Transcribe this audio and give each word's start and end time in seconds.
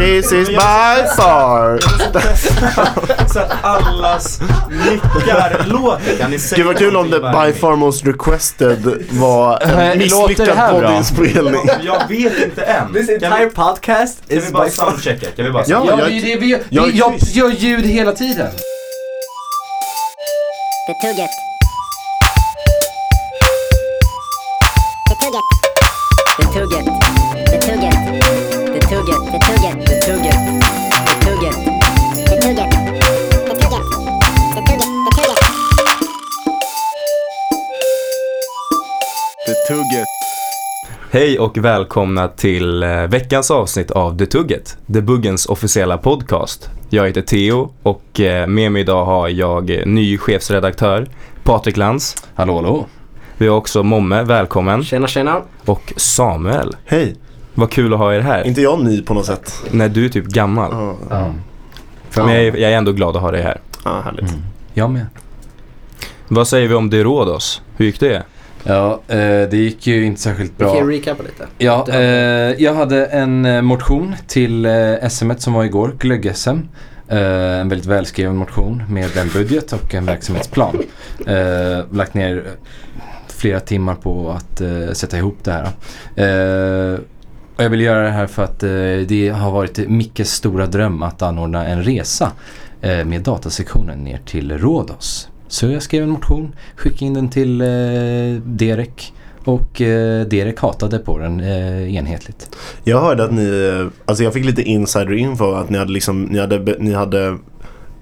This 0.00 0.32
is 0.32 0.48
by 0.48 1.06
far. 1.16 1.78
Så 3.32 3.38
att 3.38 3.64
allas 3.64 4.40
nickar 4.70 5.64
låter. 5.66 6.16
Kan 6.18 6.30
ni 6.30 6.38
säga 6.38 6.56
Gud 6.56 6.66
vad 6.66 6.78
kul 6.78 6.96
om 6.96 7.10
det 7.10 7.16
by 7.18 7.22
bara? 7.22 7.52
far 7.52 7.76
most 7.76 8.06
requested 8.06 9.06
var 9.10 9.62
Eh, 9.62 9.68
en 9.70 9.76
här 9.76 9.96
misslyckad 9.96 10.46
bra? 10.56 10.70
poddinspelning. 10.70 11.68
Jag 11.82 12.08
vet 12.08 12.38
inte 12.44 12.62
än. 12.62 12.92
This 12.92 13.06
Kan 13.06 13.32
entire 13.32 13.50
podcast 13.50 14.18
kan 14.28 14.38
is 14.38 14.52
bara 14.52 14.64
by 14.64 14.70
far... 14.70 14.84
soundchecka? 14.90 15.26
Kan 15.36 15.44
vi 15.44 15.50
bara 15.50 15.64
Ja, 15.66 15.84
Ja, 15.88 15.98
jag- 15.98 16.06
vi, 16.06 16.20
det, 16.20 16.36
vi, 16.40 16.58
jag 16.68 16.94
gör 17.32 17.50
ljud 17.50 17.86
hela 17.86 18.12
tiden. 18.12 18.48
Det 20.86 21.08
tugget. 21.08 21.30
Det 26.38 26.89
Hej 41.12 41.38
och 41.38 41.58
välkomna 41.58 42.28
till 42.28 42.82
eh, 42.82 43.02
veckans 43.02 43.50
avsnitt 43.50 43.90
av 43.90 44.18
The 44.18 44.26
Tugget, 44.26 44.78
The 44.92 45.00
Buggens 45.00 45.46
officiella 45.46 45.98
podcast. 45.98 46.70
Jag 46.88 47.06
heter 47.06 47.22
Theo 47.22 47.70
och 47.82 48.20
eh, 48.20 48.46
med 48.46 48.72
mig 48.72 48.82
idag 48.82 49.04
har 49.04 49.28
jag 49.28 49.70
eh, 49.70 49.86
ny 49.86 50.18
chefsredaktör 50.18 51.06
Patrik 51.44 51.76
Lantz. 51.76 52.16
Hallå, 52.34 52.54
hallå. 52.56 52.86
Vi 53.38 53.46
har 53.48 53.56
också 53.56 53.82
Momme, 53.82 54.22
välkommen. 54.22 54.84
Tjena 54.84 55.06
tjena. 55.06 55.42
Och 55.66 55.92
Samuel. 55.96 56.76
Hej, 56.84 57.16
Vad 57.54 57.70
kul 57.70 57.92
att 57.92 57.98
ha 57.98 58.14
er 58.14 58.20
här. 58.20 58.46
inte 58.46 58.60
jag 58.60 58.84
ny 58.84 59.02
på 59.02 59.14
något 59.14 59.26
sätt? 59.26 59.62
Nej, 59.70 59.88
du 59.88 60.04
är 60.04 60.08
typ 60.08 60.24
gammal. 60.26 60.70
Ja, 60.72 60.96
Ja. 61.10 61.32
Men 62.24 62.28
jag 62.34 62.42
är, 62.44 62.56
jag 62.56 62.72
är 62.72 62.76
ändå 62.76 62.92
glad 62.92 63.16
att 63.16 63.22
ha 63.22 63.30
dig 63.30 63.42
här. 63.42 63.60
ja 63.84 64.00
härligt. 64.04 64.28
Mm. 64.30 64.42
Jag 64.74 64.90
med. 64.90 65.06
Vad 66.28 66.48
säger 66.48 66.68
vi 66.68 66.74
om 66.74 66.90
De 66.90 67.04
Rhodos? 67.04 67.62
Hur 67.76 67.86
gick 67.86 68.00
det? 68.00 68.22
Ja, 68.64 69.00
eh, 69.08 69.16
det 69.50 69.56
gick 69.56 69.86
ju 69.86 70.04
inte 70.04 70.20
särskilt 70.20 70.52
Vi 70.56 70.64
bra. 70.64 70.74
kan 70.74 70.88
recapa 70.88 71.22
lite. 71.22 71.46
Ja, 71.58 71.86
eh, 71.88 72.00
jag 72.62 72.74
hade 72.74 73.06
en 73.06 73.44
eh, 73.46 73.62
motion 73.62 74.14
till 74.26 74.66
SM 75.10 75.30
som 75.38 75.52
var 75.52 75.64
igår, 75.64 75.92
glögg-SM. 75.98 76.58
En 77.08 77.68
väldigt 77.68 77.86
välskriven 77.86 78.36
motion 78.36 78.82
med 78.88 79.16
en 79.16 79.28
budget 79.28 79.72
och 79.72 79.94
en 79.94 80.06
verksamhetsplan. 80.06 80.76
Lagt 81.92 82.14
ner 82.14 82.44
flera 83.28 83.60
timmar 83.60 83.94
på 83.94 84.30
att 84.30 84.62
sätta 84.96 85.18
ihop 85.18 85.38
det 85.42 85.52
här. 85.52 85.68
Och 87.56 87.64
jag 87.64 87.70
vill 87.70 87.80
göra 87.80 88.02
det 88.02 88.10
här 88.10 88.26
för 88.26 88.44
att 88.44 88.60
det 89.08 89.28
har 89.36 89.50
varit 89.50 89.88
Mickes 89.88 90.32
stora 90.32 90.66
dröm 90.66 91.02
att 91.02 91.22
anordna 91.22 91.66
en 91.66 91.82
resa 91.82 92.32
med 92.80 93.22
datasektionen 93.22 93.98
ner 93.98 94.20
till 94.26 94.58
Rhodos. 94.58 95.29
Så 95.50 95.66
jag 95.66 95.82
skrev 95.82 96.02
en 96.02 96.10
motion, 96.10 96.54
skickade 96.76 97.04
in 97.04 97.14
den 97.14 97.30
till 97.30 97.60
eh, 97.60 98.42
Derek 98.44 99.12
och 99.44 99.80
eh, 99.80 100.26
Derek 100.26 100.60
hatade 100.60 100.98
på 100.98 101.18
den 101.18 101.40
eh, 101.40 101.94
enhetligt. 101.94 102.56
Jag 102.84 103.00
hörde 103.00 103.24
att 103.24 103.32
ni, 103.32 103.68
eh, 103.80 103.88
alltså 104.04 104.24
jag 104.24 104.32
fick 104.32 104.44
lite 104.44 104.62
insider 104.62 105.12
info 105.12 105.52
att 105.52 105.70
ni 105.70 105.78
hade 105.78 105.92
liksom, 105.92 106.22
ni 106.22 106.38
hade, 106.38 106.76
ni 106.78 106.92
hade 106.92 107.26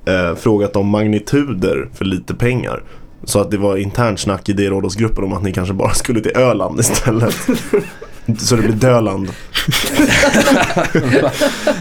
eh, 0.04 0.34
frågat 0.36 0.76
om 0.76 0.88
magnituder 0.88 1.88
för 1.94 2.04
lite 2.04 2.34
pengar. 2.34 2.82
Så 3.24 3.40
att 3.40 3.50
det 3.50 3.56
var 3.56 3.76
internt 3.76 4.20
snack 4.20 4.48
i 4.48 4.52
det 4.52 4.70
rådhusgruppen 4.70 5.24
om 5.24 5.32
att 5.32 5.42
ni 5.42 5.52
kanske 5.52 5.74
bara 5.74 5.94
skulle 5.94 6.20
till 6.20 6.36
Öland 6.36 6.80
istället. 6.80 7.36
Så 8.36 8.56
det 8.56 8.62
blir 8.62 8.72
Döland. 8.72 9.24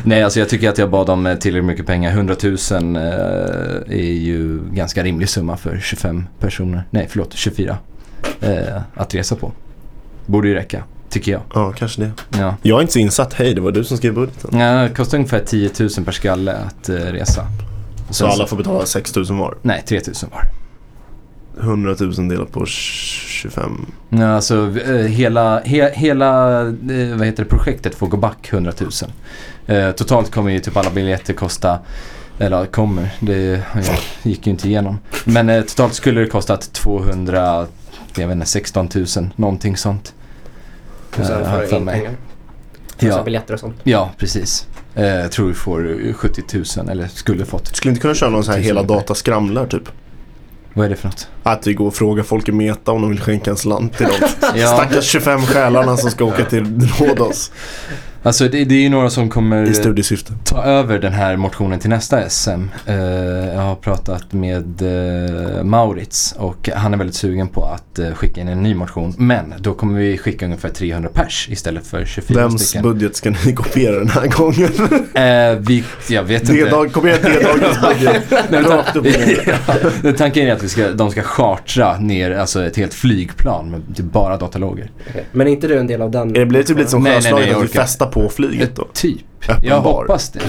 Nej, 0.03 0.23
alltså 0.23 0.39
jag 0.39 0.49
tycker 0.49 0.69
att 0.69 0.77
jag 0.77 0.89
bad 0.89 1.09
om 1.09 1.25
eh, 1.25 1.35
tillräckligt 1.35 1.65
mycket 1.65 1.85
pengar. 1.85 2.11
100 2.11 2.35
000 2.43 2.55
eh, 2.95 3.01
är 3.87 4.13
ju 4.13 4.59
ganska 4.71 5.03
rimlig 5.03 5.29
summa 5.29 5.57
för 5.57 5.79
25 5.79 6.27
personer. 6.39 6.83
Nej, 6.89 7.07
förlåt, 7.09 7.33
24. 7.33 7.77
Eh, 8.41 8.81
att 8.95 9.15
resa 9.15 9.35
på. 9.35 9.51
Borde 10.25 10.47
ju 10.47 10.53
räcka, 10.53 10.83
tycker 11.09 11.31
jag. 11.31 11.41
Ja, 11.53 11.71
kanske 11.71 12.01
det. 12.01 12.11
Ja. 12.37 12.55
Jag 12.61 12.77
är 12.77 12.81
inte 12.81 12.93
så 12.93 12.99
insatt. 12.99 13.33
Hej, 13.33 13.53
det 13.53 13.61
var 13.61 13.71
du 13.71 13.83
som 13.83 13.97
skrev 13.97 14.13
budgeten. 14.13 14.59
Ja, 14.59 14.81
det 14.81 14.89
kostar 14.89 15.17
ungefär 15.17 15.39
10 15.39 15.69
000 15.79 15.89
per 16.05 16.11
skalle 16.11 16.53
att 16.53 16.89
eh, 16.89 16.95
resa. 16.95 17.47
Så 18.07 18.13
Sen 18.13 18.27
alla 18.27 18.47
får 18.47 18.57
betala 18.57 18.85
6 18.85 19.15
000 19.15 19.25
var. 19.25 19.55
Nej, 19.61 19.83
3 19.87 20.01
000 20.07 20.15
var. 20.31 20.41
100 21.59 21.95
000 21.99 22.29
delat 22.29 22.51
på 22.51 22.65
25. 22.65 23.85
Ja, 24.09 24.27
alltså 24.27 24.79
eh, 24.79 24.95
hela, 24.95 25.59
he, 25.59 25.91
hela 25.93 26.61
eh, 26.61 27.15
vad 27.17 27.25
heter 27.25 27.43
det, 27.43 27.49
projektet 27.49 27.95
får 27.95 28.07
gå 28.07 28.17
back 28.17 28.53
100 28.53 28.73
000. 28.79 28.91
Eh, 29.67 29.91
totalt 29.91 30.31
kommer 30.31 30.51
ju 30.51 30.59
typ 30.59 30.77
alla 30.77 30.89
biljetter 30.89 31.33
kosta, 31.33 31.79
eller 32.39 32.65
kommer, 32.65 33.09
det 33.19 33.63
ja, 33.73 33.95
gick 34.23 34.47
ju 34.47 34.51
inte 34.51 34.67
igenom. 34.67 34.99
Men 35.23 35.49
eh, 35.49 35.61
totalt 35.61 35.93
skulle 35.93 36.21
det 36.21 36.27
kostat 36.27 36.73
200, 36.73 37.67
jag 38.17 38.27
vet 38.27 38.35
inte, 38.35 38.47
16 38.47 38.89
000, 38.95 39.05
någonting 39.35 39.77
sånt. 39.77 40.13
Och 41.09 41.25
sen 41.25 41.25
Eh, 41.25 41.43
får 41.43 41.49
har 41.49 41.61
du 41.61 41.67
för 41.67 41.77
in 41.77 41.83
mig. 41.83 42.01
Ja. 42.03 42.09
Ja, 42.99 43.23
biljetter 43.23 43.53
och 43.53 43.59
sånt. 43.59 43.75
ja, 43.83 44.11
precis. 44.17 44.67
Eh, 44.95 45.05
jag 45.05 45.31
tror 45.31 45.47
vi 45.47 45.53
får 45.53 46.13
70 46.13 46.43
000, 46.77 46.89
eller 46.89 47.07
skulle 47.07 47.45
fått. 47.45 47.75
Skulle 47.75 47.89
inte 47.89 48.01
kunna 48.01 48.13
köra 48.13 48.29
någon 48.29 48.43
så 48.43 48.51
här 48.51 48.59
hela 48.59 48.83
data 48.83 49.15
skramlar 49.15 49.67
typ? 49.67 49.89
Vad 50.77 50.85
är 50.85 50.89
det 50.89 50.95
för 50.95 51.07
något? 51.07 51.27
Att 51.43 51.67
vi 51.67 51.73
går 51.73 51.87
och 51.87 51.95
frågar 51.95 52.23
folk 52.23 52.49
i 52.49 52.51
Meta 52.51 52.91
om 52.91 53.01
de 53.01 53.09
vill 53.09 53.19
skänka 53.19 53.51
en 53.51 53.57
slant 53.57 53.97
till 53.97 54.05
dem. 54.05 54.15
Ja. 54.55 54.67
Stackars 54.67 55.05
25 55.05 55.41
själarna 55.41 55.97
som 55.97 56.11
ska 56.11 56.25
åka 56.25 56.45
till 56.45 56.89
Rhodos 56.99 57.51
Alltså 58.23 58.47
det, 58.47 58.65
det 58.65 58.75
är 58.75 58.79
ju 58.79 58.89
några 58.89 59.09
som 59.09 59.29
kommer... 59.29 59.63
i 59.63 59.73
studiesyfte. 59.73 60.33
ta 60.43 60.63
över 60.63 60.99
den 60.99 61.13
här 61.13 61.37
motionen 61.37 61.79
till 61.79 61.89
nästa 61.89 62.29
SM. 62.29 62.49
Eh, 62.85 62.95
jag 62.95 63.61
har 63.61 63.75
pratat 63.75 64.33
med 64.33 64.81
uh, 64.81 65.63
Maurits 65.63 66.35
och 66.37 66.69
han 66.75 66.93
är 66.93 66.97
väldigt 66.97 67.15
sugen 67.15 67.47
på 67.47 67.65
att 67.65 67.99
eh, 67.99 68.11
skicka 68.11 68.41
in 68.41 68.47
en 68.47 68.63
ny 68.63 68.75
motion. 68.75 69.13
Men 69.17 69.53
då 69.59 69.73
kommer 69.73 69.99
vi 69.99 70.17
skicka 70.17 70.45
ungefär 70.45 70.69
300 70.69 71.09
pers 71.13 71.47
istället 71.51 71.87
för 71.87 72.05
24 72.05 72.41
Vems 72.41 72.61
stycken. 72.61 72.83
budget 72.83 73.15
ska 73.15 73.29
ni 73.29 73.53
kopiera 73.53 73.99
den 73.99 74.09
här 74.09 74.27
gången? 74.27 74.69
Eh, 75.17 75.57
vi, 75.59 75.83
jag 76.09 76.23
vet 76.23 76.41
inte. 76.41 76.53
D-dag, 76.53 76.93
kopiera 76.93 77.17
D-dagens 77.17 77.81
budget. 77.81 78.23
Nej, 78.49 79.39
ja, 80.03 80.13
tanken 80.17 80.47
är 80.47 80.53
att 80.53 80.63
vi 80.63 80.69
ska, 80.69 80.91
de 80.91 81.11
ska 81.11 81.21
chartra 81.21 81.99
ner 81.99 82.31
alltså 82.31 82.65
ett 82.65 82.77
helt 82.77 82.93
flygplan 82.93 83.71
med 83.71 83.95
typ 83.95 84.05
bara 84.05 84.37
dataloger. 84.37 84.91
Okej. 85.09 85.25
Men 85.31 85.47
är 85.47 85.51
inte 85.51 85.67
du 85.67 85.79
en 85.79 85.87
del 85.87 86.01
av 86.01 86.11
den? 86.11 86.29
Är 86.29 86.39
det 86.39 86.45
blir 86.45 86.63
typ 86.63 86.77
lite 86.77 86.89
som 86.89 87.05
Sjöslaget 87.05 87.57
att 87.57 87.63
vi 87.63 87.67
festar 87.67 88.06
på 88.11 88.29
flyget 88.29 88.75
då? 88.75 88.87
Typ. 88.93 89.21
Öppen 89.49 89.69
Jag 89.69 89.83
bar. 89.83 89.91
hoppas 90.01 90.29
det. 90.29 90.39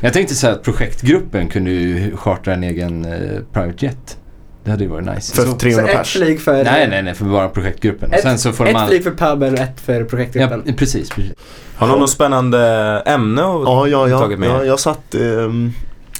Jag 0.00 0.12
tänkte 0.12 0.34
säga 0.34 0.52
att 0.52 0.62
projektgruppen 0.62 1.48
kunde 1.48 1.70
ju 1.70 2.16
chartra 2.16 2.54
en 2.54 2.64
egen 2.64 3.04
eh, 3.04 3.18
private 3.52 3.86
jet. 3.86 4.16
Det 4.64 4.70
hade 4.70 4.84
ju 4.84 4.90
varit 4.90 5.06
nice. 5.14 5.34
För 5.34 5.42
Så- 5.46 5.52
300 5.52 5.82
Så 5.84 5.88
ett 5.90 5.96
pers? 5.98 6.12
flyg 6.12 6.40
för... 6.40 6.64
Nej, 6.64 6.88
nej, 6.88 7.02
nej, 7.02 7.14
för 7.14 7.24
bara 7.24 7.48
projektgruppen. 7.48 8.12
Ett, 8.12 8.20
Sen 8.22 8.38
så 8.38 8.52
får 8.52 8.66
ett 8.68 8.76
all... 8.76 8.88
flyg 8.88 9.02
för 9.04 9.10
puben 9.10 9.52
och 9.54 9.60
ett 9.60 9.80
för 9.80 10.00
Ja, 10.00 10.04
projektgruppen. 10.06 10.74
precis, 10.76 11.10
precis. 11.10 11.32
Har 11.76 11.86
någon 11.88 12.00
något 12.00 12.10
spännande 12.10 12.58
ämne 13.06 13.42
att 13.42 13.62
Ja, 13.64 13.86
ja, 13.88 14.08
ja. 14.08 14.18
tagit 14.18 14.38
med? 14.38 14.48
ja 14.48 14.64
jag, 14.64 14.80
satt, 14.80 15.14
ehm, 15.14 15.72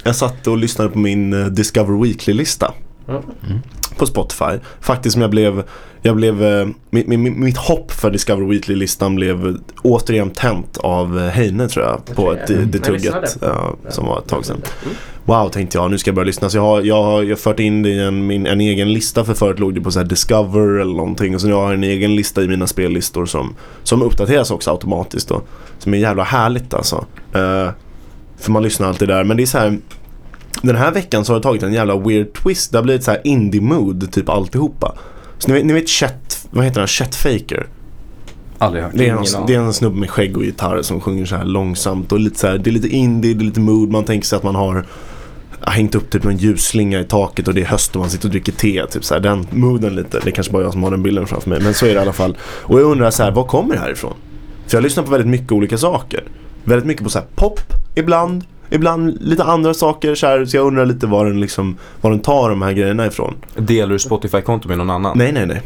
jag 0.05 0.17
satt 0.17 0.47
och 0.47 0.57
lyssnade 0.59 0.91
på 0.91 0.99
min 0.99 1.33
eh, 1.43 1.47
Discover 1.47 2.03
Weekly-lista. 2.03 2.73
Mm. 3.09 3.59
På 3.97 4.07
Spotify. 4.07 4.59
Faktiskt 4.81 5.13
som 5.13 5.23
jag 5.23 5.31
blev, 5.31 5.63
jag 6.03 6.17
blev 6.17 6.45
eh, 6.45 6.67
mitt, 6.91 7.07
mitt, 7.07 7.37
mitt 7.37 7.57
hopp 7.57 7.93
för 7.93 8.11
Discover 8.11 8.45
Weekly-listan 8.45 9.15
blev 9.15 9.59
återigen 9.83 10.31
tänt 10.31 10.79
av 10.79 11.19
eh, 11.19 11.25
Heine 11.25 11.69
tror 11.69 11.87
jag. 11.87 12.17
På 12.17 12.23
Okej, 12.23 12.43
ett 12.43 12.51
ja. 12.51 12.57
Det 12.57 12.79
Jag 12.79 12.85
Tugget 12.85 13.39
ja, 13.41 13.77
som 13.89 14.07
var 14.07 14.19
ett 14.19 14.29
tag 14.29 14.45
sedan. 14.45 14.63
Mm. 14.85 14.97
Wow 15.25 15.49
tänkte 15.49 15.79
jag, 15.79 15.91
nu 15.91 15.99
ska 15.99 16.09
jag 16.09 16.15
börja 16.15 16.27
lyssna. 16.27 16.51
Så 16.51 16.57
jag 16.57 16.63
har, 16.63 16.83
jag 16.83 17.03
har, 17.03 17.23
jag 17.23 17.31
har 17.31 17.37
fört 17.37 17.61
in 17.61 17.83
det 17.83 17.89
i 17.89 17.99
en, 17.99 18.27
min, 18.27 18.47
en 18.47 18.61
egen 18.61 18.93
lista 18.93 19.25
för 19.25 19.35
förut 19.35 19.59
låg 19.59 19.75
det 19.75 19.81
på 19.81 19.91
så 19.91 19.99
här 19.99 20.07
Discover 20.07 20.81
eller 20.81 20.95
någonting. 20.95 21.35
Och 21.35 21.41
så 21.41 21.49
jag 21.49 21.61
har 21.61 21.75
en 21.75 21.85
egen 21.85 22.17
lista 22.17 22.43
i 22.43 22.49
mina 22.49 22.67
spellistor 22.67 23.27
som, 23.27 23.55
som 23.83 24.03
uppdateras 24.03 24.51
också 24.51 24.71
automatiskt 24.71 25.29
då. 25.29 25.43
Som 25.79 25.95
är 25.95 25.99
jävla 25.99 26.23
härligt 26.23 26.75
alltså. 26.75 27.05
Eh, 27.35 27.69
för 28.39 28.51
man 28.51 28.63
lyssnar 28.63 28.89
alltid 28.89 29.09
där. 29.09 29.25
Men 29.25 29.37
det 29.37 29.43
är 29.43 29.47
så 29.47 29.59
här. 29.59 29.79
Den 30.63 30.77
här 30.77 30.93
veckan 30.93 31.25
så 31.25 31.33
har 31.33 31.39
det 31.39 31.43
tagit 31.43 31.63
en 31.63 31.73
jävla 31.73 31.97
weird 31.97 32.33
twist. 32.33 32.73
Det 32.73 32.79
har 32.79 32.83
blivit 32.83 33.05
så 33.05 33.11
här 33.11 33.21
indie-mood 33.25 34.13
typ 34.13 34.29
alltihopa. 34.29 34.95
Så 35.39 35.49
ni 35.49 35.55
vet, 35.55 35.65
ni 35.67 35.73
vet 35.73 35.89
Chet, 35.89 36.47
vad 36.51 36.65
heter 36.65 36.81
han? 36.81 36.89
Chet 36.89 37.15
Faker. 37.15 37.67
Aldrig 38.59 38.85
hört. 38.85 38.93
Det 38.95 39.09
är, 39.09 39.13
aning. 39.13 39.47
det 39.47 39.55
är 39.55 39.59
en 39.59 39.73
snubbe 39.73 40.01
med 40.01 40.11
skägg 40.11 40.37
och 40.37 40.45
gitarr 40.45 40.83
som 40.83 41.01
sjunger 41.01 41.27
så 41.27 41.37
här 41.37 41.45
långsamt 41.45 42.13
och 42.13 42.21
lite 42.21 42.39
så 42.39 42.47
här, 42.47 42.59
det 42.59 42.71
är 42.71 42.73
lite 42.73 42.89
indie, 42.89 43.35
det 43.35 43.43
är 43.43 43.45
lite 43.45 43.61
mood. 43.61 43.91
Man 43.91 44.05
tänker 44.05 44.27
sig 44.27 44.37
att 44.37 44.43
man 44.43 44.55
har 44.55 44.87
hängt 45.61 45.95
upp 45.95 46.11
typ 46.11 46.25
en 46.25 46.37
ljusslinga 46.37 47.01
i 47.01 47.05
taket 47.05 47.49
och 47.49 47.55
det 47.55 47.61
är 47.61 47.67
höst 47.67 47.97
och 47.97 48.01
man 48.01 48.11
sitter 48.11 48.29
och 48.29 48.31
dricker 48.31 48.53
te. 48.53 48.87
Typ 48.87 49.05
så 49.05 49.15
här, 49.15 49.21
den 49.21 49.47
mooden 49.51 49.95
lite. 49.95 50.21
Det 50.25 50.31
är 50.31 50.31
kanske 50.31 50.53
bara 50.53 50.63
jag 50.63 50.73
som 50.73 50.83
har 50.83 50.91
den 50.91 51.03
bilden 51.03 51.27
framför 51.27 51.51
mig. 51.51 51.61
Men 51.61 51.75
så 51.75 51.87
är 51.87 51.91
det 51.91 51.95
i 51.95 51.99
alla 51.99 52.13
fall. 52.13 52.37
Och 52.43 52.81
jag 52.81 52.87
undrar 52.87 53.11
så 53.11 53.23
här, 53.23 53.31
var 53.31 53.45
kommer 53.45 53.75
det 53.75 53.81
här 53.81 53.91
ifrån? 53.93 54.15
För 54.67 54.77
jag 54.77 54.83
lyssnar 54.83 55.05
på 55.05 55.11
väldigt 55.11 55.29
mycket 55.29 55.53
olika 55.53 55.79
saker. 55.79 56.25
Väldigt 56.65 56.87
mycket 56.87 57.05
på 57.05 57.11
så 57.11 57.19
här 57.19 57.27
pop 57.35 57.61
ibland. 57.95 58.45
Ibland 58.71 59.19
lite 59.21 59.45
andra 59.45 59.75
saker 59.75 60.15
så, 60.15 60.27
här, 60.27 60.45
så 60.45 60.57
jag 60.57 60.67
undrar 60.67 60.87
lite 60.87 61.07
var 61.07 61.27
den, 61.27 61.41
liksom, 61.41 61.77
var 62.01 62.11
den 62.11 62.21
tar 62.21 62.51
de 62.51 62.63
här 62.63 62.73
grejerna 62.73 63.07
ifrån. 63.07 63.35
Delar 63.57 63.93
du 63.93 63.99
Spotify-konto 63.99 64.69
med 64.69 64.79
någon 64.79 64.91
annan? 64.91 65.19
Nej, 65.19 65.33
nej, 65.33 65.47
nej. 65.47 65.63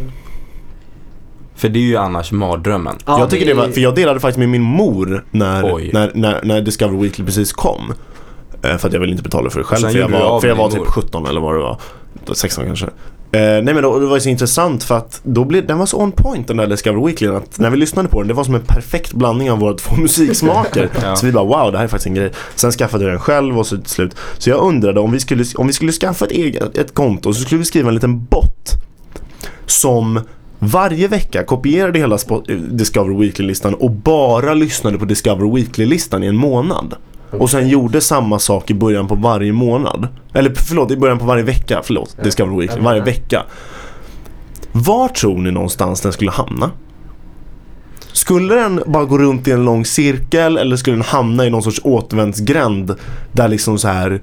För 1.55 1.69
det 1.69 1.79
är 1.79 1.83
ju 1.83 1.97
annars 1.97 2.33
mardrömmen. 2.33 2.97
Ja, 3.07 3.19
jag 3.19 3.31
tycker 3.31 3.47
det 3.47 3.55
var, 3.55 3.69
för 3.69 3.81
jag 3.81 3.95
delade 3.95 4.21
faktiskt 4.21 4.39
med 4.39 4.49
min 4.49 4.63
mor 4.63 5.25
när, 5.31 5.75
Oj. 5.75 5.91
när, 5.93 6.11
när, 6.15 6.41
när 6.43 6.61
Discover 6.61 6.99
Weekly 6.99 7.25
precis 7.25 7.53
kom. 7.53 7.93
Eh, 8.63 8.77
för 8.77 8.89
att 8.89 8.93
jag 8.95 9.01
ville 9.01 9.13
inte 9.13 9.23
betala 9.23 9.51
för 9.51 9.59
det 9.59 9.65
själv. 9.65 9.81
Sen 9.81 9.93
För 9.93 9.99
jag 9.99 10.09
var, 10.09 10.41
för 10.41 10.49
jag 10.49 10.57
var 10.57 10.71
typ 10.71 10.79
mor. 10.79 10.87
17 10.87 11.27
eller 11.27 11.41
vad 11.41 11.55
det 11.55 11.59
var. 11.59 11.81
Då 12.25 12.35
16 12.35 12.65
kanske. 12.67 12.87
Eh, 13.35 13.41
nej 13.41 13.75
men 13.75 13.83
då, 13.83 13.99
det 13.99 14.07
var 14.07 14.15
ju 14.15 14.21
så 14.21 14.29
intressant 14.29 14.85
för 14.85 14.97
att 14.97 15.21
då 15.23 15.45
blev, 15.45 15.67
den 15.67 15.79
var 15.79 15.87
så 15.87 15.97
on 15.97 16.13
point 16.13 16.49
den 16.49 16.57
där 16.57 16.67
Discover 16.67 17.07
Weekly 17.07 17.29
att 17.29 17.59
när 17.59 17.71
vi 17.71 17.77
lyssnade 17.77 18.09
på 18.09 18.21
den 18.21 18.29
det 18.29 18.35
var 18.35 18.45
som 18.45 18.55
en 18.55 18.61
perfekt 18.61 19.13
blandning 19.13 19.51
av 19.51 19.59
våra 19.59 19.75
två 19.79 19.97
musiksmaker. 19.97 20.91
Ja. 21.03 21.17
Så 21.17 21.27
vi 21.27 21.33
bara 21.33 21.45
wow 21.45 21.73
det 21.73 21.79
här 21.79 21.85
är 21.85 21.89
faktiskt 21.89 22.07
en 22.07 22.15
grej. 22.15 22.33
Sen 22.55 22.73
skaffade 22.73 23.05
jag 23.05 23.13
den 23.13 23.21
själv 23.21 23.59
och 23.59 23.67
så 23.67 23.77
till 23.77 23.91
slut. 23.91 24.17
Så 24.39 24.51
jag 24.51 24.61
undrade 24.61 25.01
om 25.01 25.13
vi 25.13 25.21
skulle, 25.21 25.45
om 25.57 25.67
vi 25.67 25.73
skulle 25.73 25.93
skaffa 25.93 26.25
ett 26.25 26.31
eget 26.31 26.79
ett 26.79 26.95
konto 26.95 27.35
så 27.35 27.43
skulle 27.43 27.59
vi 27.59 27.65
skriva 27.65 27.89
en 27.89 27.95
liten 27.95 28.25
bot. 28.25 28.73
Som 29.67 30.21
varje 30.59 31.09
vecka 31.09 31.45
kopierade 31.45 31.99
hela 31.99 32.15
eh, 32.49 32.57
Discover 32.57 33.19
Weekly-listan 33.19 33.75
och 33.75 33.91
bara 33.91 34.55
lyssnade 34.55 34.99
på 34.99 35.05
Discover 35.05 35.55
Weekly-listan 35.55 36.23
i 36.23 36.27
en 36.27 36.37
månad. 36.37 36.95
Och 37.39 37.51
sen 37.51 37.69
gjorde 37.69 38.01
samma 38.01 38.39
sak 38.39 38.71
i 38.71 38.75
början 38.75 39.09
på 39.09 39.15
varje 39.15 39.53
månad. 39.53 40.09
Eller 40.33 40.55
förlåt, 40.55 40.91
i 40.91 40.97
början 40.97 41.19
på 41.19 41.25
varje 41.25 41.43
vecka. 41.45 41.81
Förlåt, 41.85 42.17
Discover 42.25 42.59
Weekly. 42.59 42.77
Ja, 42.77 42.85
Varje 42.85 42.99
ja. 42.99 43.05
vecka. 43.05 43.43
Var 44.73 45.09
tror 45.09 45.39
ni 45.39 45.51
någonstans 45.51 46.01
den 46.01 46.13
skulle 46.13 46.31
hamna? 46.31 46.71
Skulle 48.13 48.55
den 48.55 48.83
bara 48.87 49.05
gå 49.05 49.19
runt 49.19 49.49
i 49.49 49.51
en 49.51 49.65
lång 49.65 49.85
cirkel 49.85 50.57
eller 50.57 50.77
skulle 50.77 50.97
den 50.97 51.05
hamna 51.05 51.47
i 51.47 51.51
någon 51.51 51.63
sorts 51.63 51.81
återvändsgränd 51.85 52.95
där 53.33 53.49
liksom 53.49 53.79
så 53.79 53.89
här 53.89 54.23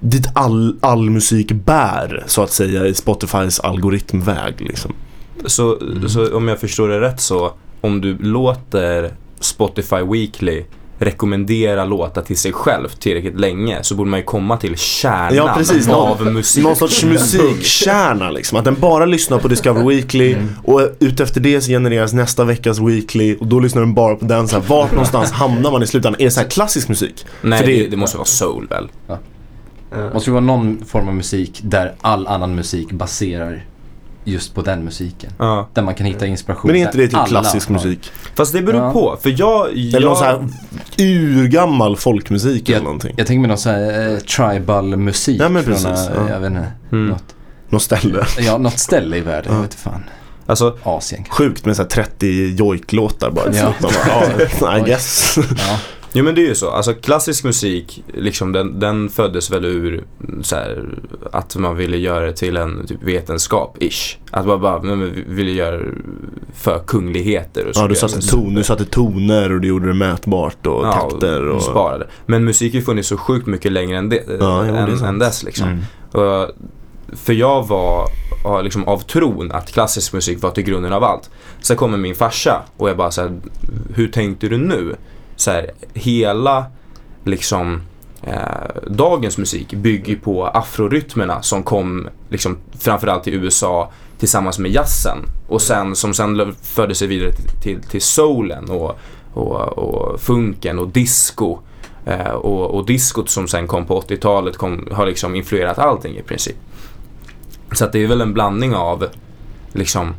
dit 0.00 0.26
all, 0.34 0.76
all 0.80 1.10
musik 1.10 1.52
bär 1.52 2.24
så 2.26 2.42
att 2.42 2.50
säga 2.50 2.86
i 2.86 2.94
Spotifys 2.94 3.60
algoritmväg 3.60 4.54
liksom. 4.60 4.92
Så, 5.46 5.78
så 6.08 6.36
om 6.36 6.48
jag 6.48 6.60
förstår 6.60 6.88
det 6.88 7.00
rätt 7.00 7.20
så, 7.20 7.52
om 7.80 8.00
du 8.00 8.18
låter 8.18 9.10
Spotify 9.40 10.02
Weekly 10.12 10.64
rekommendera 11.02 11.84
låtar 11.84 12.22
till 12.22 12.36
sig 12.36 12.52
själv 12.52 12.88
tillräckligt 12.88 13.40
länge 13.40 13.78
så 13.82 13.94
borde 13.94 14.10
man 14.10 14.20
ju 14.20 14.24
komma 14.24 14.56
till 14.56 14.76
kärnan 14.76 15.34
Ja, 15.36 15.54
precis. 15.56 15.88
av 15.88 16.20
Någon- 16.24 16.34
musik. 16.34 16.64
Någon 16.64 16.76
sorts 16.76 17.04
musikkärna 17.04 18.30
liksom. 18.30 18.58
Att 18.58 18.64
den 18.64 18.80
bara 18.80 19.06
lyssnar 19.06 19.38
på 19.38 19.48
Discover 19.48 19.84
Weekly 19.88 20.36
och 20.64 20.80
utefter 21.00 21.40
det 21.40 21.60
så 21.60 21.68
genereras 21.70 22.12
nästa 22.12 22.44
veckas 22.44 22.78
Weekly 22.78 23.36
och 23.40 23.46
då 23.46 23.60
lyssnar 23.60 23.82
den 23.82 23.94
bara 23.94 24.14
på 24.16 24.24
den 24.24 24.48
så 24.48 24.56
här. 24.60 24.64
Vart 24.68 24.90
någonstans 24.92 25.32
hamnar 25.32 25.70
man 25.70 25.82
i 25.82 25.86
slutändan? 25.86 26.20
Är 26.20 26.24
det 26.24 26.30
så 26.30 26.40
här 26.40 26.48
klassisk 26.48 26.88
musik? 26.88 27.26
Nej, 27.42 27.58
För 27.58 27.66
det, 27.66 27.72
det- 27.82 27.88
det 27.88 27.96
måste 27.96 28.16
vara 28.16 28.26
soul 28.26 28.66
väl? 28.70 28.88
Ja. 29.08 29.18
Måste 30.14 30.30
det 30.30 30.34
vara 30.34 30.44
någon 30.44 30.84
form 30.84 31.08
av 31.08 31.14
musik 31.14 31.60
där 31.62 31.92
all 32.00 32.26
annan 32.26 32.54
musik 32.54 32.92
baserar 32.92 33.64
just 34.24 34.54
på 34.54 34.62
den 34.62 34.84
musiken. 34.84 35.32
Ja. 35.38 35.68
Där 35.74 35.82
man 35.82 35.94
kan 35.94 36.06
hitta 36.06 36.26
inspiration. 36.26 36.70
Men 36.70 36.80
är 36.80 36.86
inte 36.86 36.98
det 36.98 37.08
typ 37.08 37.26
klassisk 37.26 37.68
har- 37.68 37.74
musik? 37.74 38.10
Fast 38.34 38.52
det 38.52 38.62
beror 38.62 38.80
Ja. 38.82 38.92
på, 38.92 39.18
för 39.22 39.34
jag... 39.38 39.76
jag 39.76 39.94
Eller 39.96 40.06
någon 40.08 40.16
så 40.16 40.24
här 40.24 40.48
urgammal 40.98 41.96
folkmusik 41.96 42.68
eller 42.68 42.78
Jag, 42.78 42.84
någonting? 42.84 43.14
jag 43.16 43.26
tänker 43.26 43.40
mig 43.40 43.48
någon 43.48 43.58
sån 43.58 43.72
här 43.72 44.12
eh, 44.12 44.18
tribal 44.18 44.96
musik 44.96 45.40
Ja, 45.40 45.48
men 45.48 45.64
från 45.64 45.72
precis, 45.74 45.86
eh, 46.08 46.14
ja. 46.16 46.28
jag 46.30 46.40
vet 46.40 46.50
inte, 46.50 46.72
Mm. 46.92 47.06
något, 47.08 47.24
Något 47.68 47.82
ställe. 47.82 48.26
ja, 48.38 48.58
något 48.58 48.78
ställe 48.78 49.16
i 49.16 49.20
världen. 49.20 49.44
Ja. 49.52 49.54
Jag 49.54 49.62
vet 49.62 49.70
inte 49.72 49.82
fan. 49.82 50.02
Alltså, 50.46 50.76
Asien 50.82 51.24
kanske. 51.24 51.42
Sjukt 51.44 51.64
med 51.66 51.76
så 51.76 51.82
här 51.82 51.88
30 51.88 52.54
jojk-låtar 52.58 53.30
bara. 53.30 53.54
Ja. 53.54 53.74
Bara, 53.80 53.92
ja, 54.60 54.78
I 54.78 54.80
guess. 54.80 55.38
Jo 56.12 56.24
men 56.24 56.34
det 56.34 56.40
är 56.40 56.48
ju 56.48 56.54
så. 56.54 56.70
Alltså 56.70 56.94
klassisk 56.94 57.44
musik, 57.44 58.04
liksom 58.14 58.52
den, 58.52 58.80
den 58.80 59.08
föddes 59.08 59.50
väl 59.50 59.64
ur 59.64 60.04
här, 60.52 60.84
att 61.32 61.56
man 61.56 61.76
ville 61.76 61.96
göra 61.96 62.26
det 62.26 62.32
till 62.32 62.56
en 62.56 62.86
typ 62.86 63.02
vetenskap-ish. 63.02 64.16
Att 64.30 64.46
man 64.46 64.60
bara 64.60 64.82
men, 64.82 65.00
vi 65.00 65.24
ville 65.26 65.50
göra 65.50 65.80
för 66.54 66.78
kungligheter 66.86 67.66
och 67.66 67.74
så. 67.74 67.82
Ja, 67.82 67.88
du 67.88 67.94
satte, 67.94 68.20
ton, 68.20 68.54
du 68.54 68.64
satte 68.64 68.84
toner 68.84 69.52
och 69.52 69.60
du 69.60 69.68
gjorde 69.68 69.86
det 69.86 69.94
mätbart 69.94 70.66
och 70.66 70.86
Ja, 70.86 70.92
takter 70.92 71.48
och... 71.48 71.62
sparade. 71.62 72.06
Men 72.26 72.44
musik 72.44 72.72
har 72.72 72.78
ju 72.78 72.84
funnits 72.84 73.08
så 73.08 73.16
sjukt 73.16 73.46
mycket 73.46 73.72
längre 73.72 73.98
än, 73.98 74.08
det, 74.08 74.22
Ja, 74.40 74.66
jo, 74.66 74.72
det 74.72 74.78
än, 74.78 75.04
än 75.04 75.18
dess 75.18 75.42
liksom. 75.42 75.68
Mm. 75.68 75.82
Och, 76.12 76.50
för 77.12 77.32
jag 77.32 77.66
var 77.66 78.08
var 78.44 78.62
liksom 78.62 78.88
av 78.88 78.98
tron 78.98 79.52
att 79.52 79.72
klassisk 79.72 80.12
musik 80.12 80.42
var 80.42 80.50
till 80.50 80.64
grunden 80.64 80.92
av 80.92 81.04
allt. 81.04 81.30
Sen 81.60 81.76
kommer 81.76 81.98
min 81.98 82.14
farsa 82.14 82.62
och 82.76 82.88
jag 82.88 82.96
bara 82.96 83.10
så 83.10 83.20
här, 83.20 83.40
hur 83.94 84.08
tänkte 84.08 84.48
du 84.48 84.58
nu? 84.58 84.96
Så 85.42 85.50
här, 85.50 85.70
hela 85.94 86.66
liksom 87.24 87.82
eh, 88.22 88.36
dagens 88.90 89.38
musik 89.38 89.74
bygger 89.74 90.16
på 90.16 90.46
afrorytmerna 90.46 91.42
som 91.42 91.62
kom 91.62 92.08
liksom 92.28 92.58
framförallt 92.78 93.28
i 93.28 93.30
USA 93.30 93.90
tillsammans 94.18 94.58
med 94.58 94.70
jazzen 94.70 95.18
och 95.48 95.62
sen 95.62 95.96
som 95.96 96.14
sen 96.14 96.54
förde 96.62 96.94
sig 96.94 97.08
vidare 97.08 97.32
till, 97.32 97.50
till, 97.62 97.82
till 97.82 98.02
soulen 98.02 98.70
och, 98.70 98.98
och, 99.32 99.78
och 99.78 100.20
funken 100.20 100.78
och 100.78 100.88
disco. 100.88 101.58
Eh, 102.06 102.30
och, 102.30 102.70
och 102.70 102.86
diskot 102.86 103.30
som 103.30 103.48
sen 103.48 103.66
kom 103.66 103.86
på 103.86 104.00
80-talet 104.00 104.56
har 104.92 105.06
liksom 105.06 105.34
influerat 105.34 105.78
allting 105.78 106.16
i 106.16 106.22
princip. 106.22 106.56
Så 107.72 107.84
att 107.84 107.92
det 107.92 108.02
är 108.02 108.06
väl 108.06 108.20
en 108.20 108.34
blandning 108.34 108.74
av 108.74 109.06
liksom, 109.72 110.14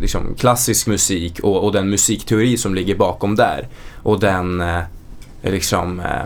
liksom 0.00 0.34
klassisk 0.38 0.86
musik 0.86 1.40
och, 1.42 1.64
och 1.64 1.72
den 1.72 1.90
musikteori 1.90 2.56
som 2.56 2.74
ligger 2.74 2.94
bakom 2.94 3.34
där. 3.34 3.68
Och 4.02 4.20
den 4.20 4.60
eh, 4.60 4.80
liksom, 5.42 6.00
eh, 6.00 6.20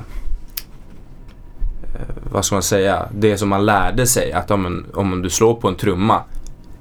eh, 1.94 2.00
vad 2.32 2.44
ska 2.44 2.54
man 2.54 2.62
säga, 2.62 3.08
det 3.14 3.38
som 3.38 3.48
man 3.48 3.66
lärde 3.66 4.06
sig 4.06 4.32
att 4.32 4.50
om, 4.50 4.66
en, 4.66 4.86
om 4.94 5.22
du 5.22 5.30
slår 5.30 5.54
på 5.54 5.68
en 5.68 5.74
trumma 5.74 6.22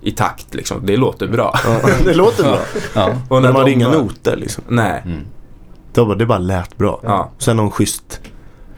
i 0.01 0.11
takt 0.11 0.53
liksom, 0.53 0.85
det 0.85 0.97
låter 0.97 1.27
bra. 1.27 1.59
Ja, 1.65 1.79
det 2.05 2.13
låter 2.13 2.43
bra. 2.43 2.59
Ja. 2.95 3.09
Och 3.29 3.41
när 3.41 3.51
hade 3.53 3.65
de 3.65 3.71
inga 3.71 3.89
noter 3.89 4.35
liksom. 4.37 4.63
Nej. 4.67 5.01
Mm. 5.05 5.21
Det, 5.93 6.05
bara, 6.05 6.15
det 6.15 6.25
bara 6.25 6.39
lät 6.39 6.77
bra. 6.77 6.99
Ja. 7.03 7.31
Sen 7.37 7.57
någon 7.57 7.71
schysst 7.71 8.21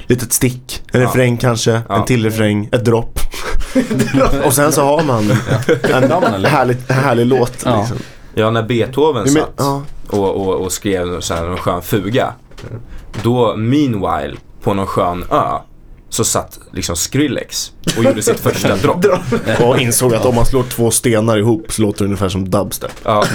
litet 0.08 0.34
stick, 0.34 0.84
en 0.92 1.02
Ja. 1.02 1.08
refräng 1.08 1.38
kanske, 1.38 1.82
Ja. 1.90 1.96
en 1.96 2.06
till 2.06 2.24
refräng, 2.24 2.70
ett 2.72 2.86
dropp. 2.86 3.20
och 4.46 4.54
sen 4.54 4.72
så 4.72 4.82
har 4.82 5.04
man 5.04 5.32
en 5.84 6.34
eller? 6.34 6.50
härlig, 6.50 6.78
härlig 6.88 7.26
låt 7.26 7.54
Ja. 7.66 7.80
liksom. 7.80 7.98
Ja, 8.36 8.50
när 8.50 8.64
Beethoven 8.64 9.28
satt 9.30 9.54
ja. 9.58 9.82
och, 10.08 10.36
och, 10.48 10.56
och 10.56 10.72
skrev 10.72 11.22
så 11.22 11.34
här 11.34 11.46
en 11.46 11.58
skön 11.58 11.82
fuga. 11.82 12.34
Då, 13.24 13.56
meanwhile, 13.56 14.38
på 14.64 14.74
någon 14.74 14.88
skön 14.88 15.26
ö, 15.32 15.44
så 16.10 16.24
satt 16.24 16.60
liksom 16.72 16.96
Skrillex 16.96 17.72
och 17.98 18.04
gjorde 18.04 18.22
sitt 18.22 18.40
första 18.40 18.76
dropp. 18.82 19.06
Och 19.62 19.80
insåg 19.80 20.14
att 20.16 20.26
om 20.26 20.36
man 20.36 20.46
slår 20.46 20.64
två 20.64 20.92
stenar 20.92 21.38
ihop 21.38 21.66
så 21.74 21.82
låter 21.82 22.00
det 22.00 22.06
ungefär 22.06 22.30
som 22.30 22.50
dubstep. 22.50 22.92
Ja, 23.04 23.26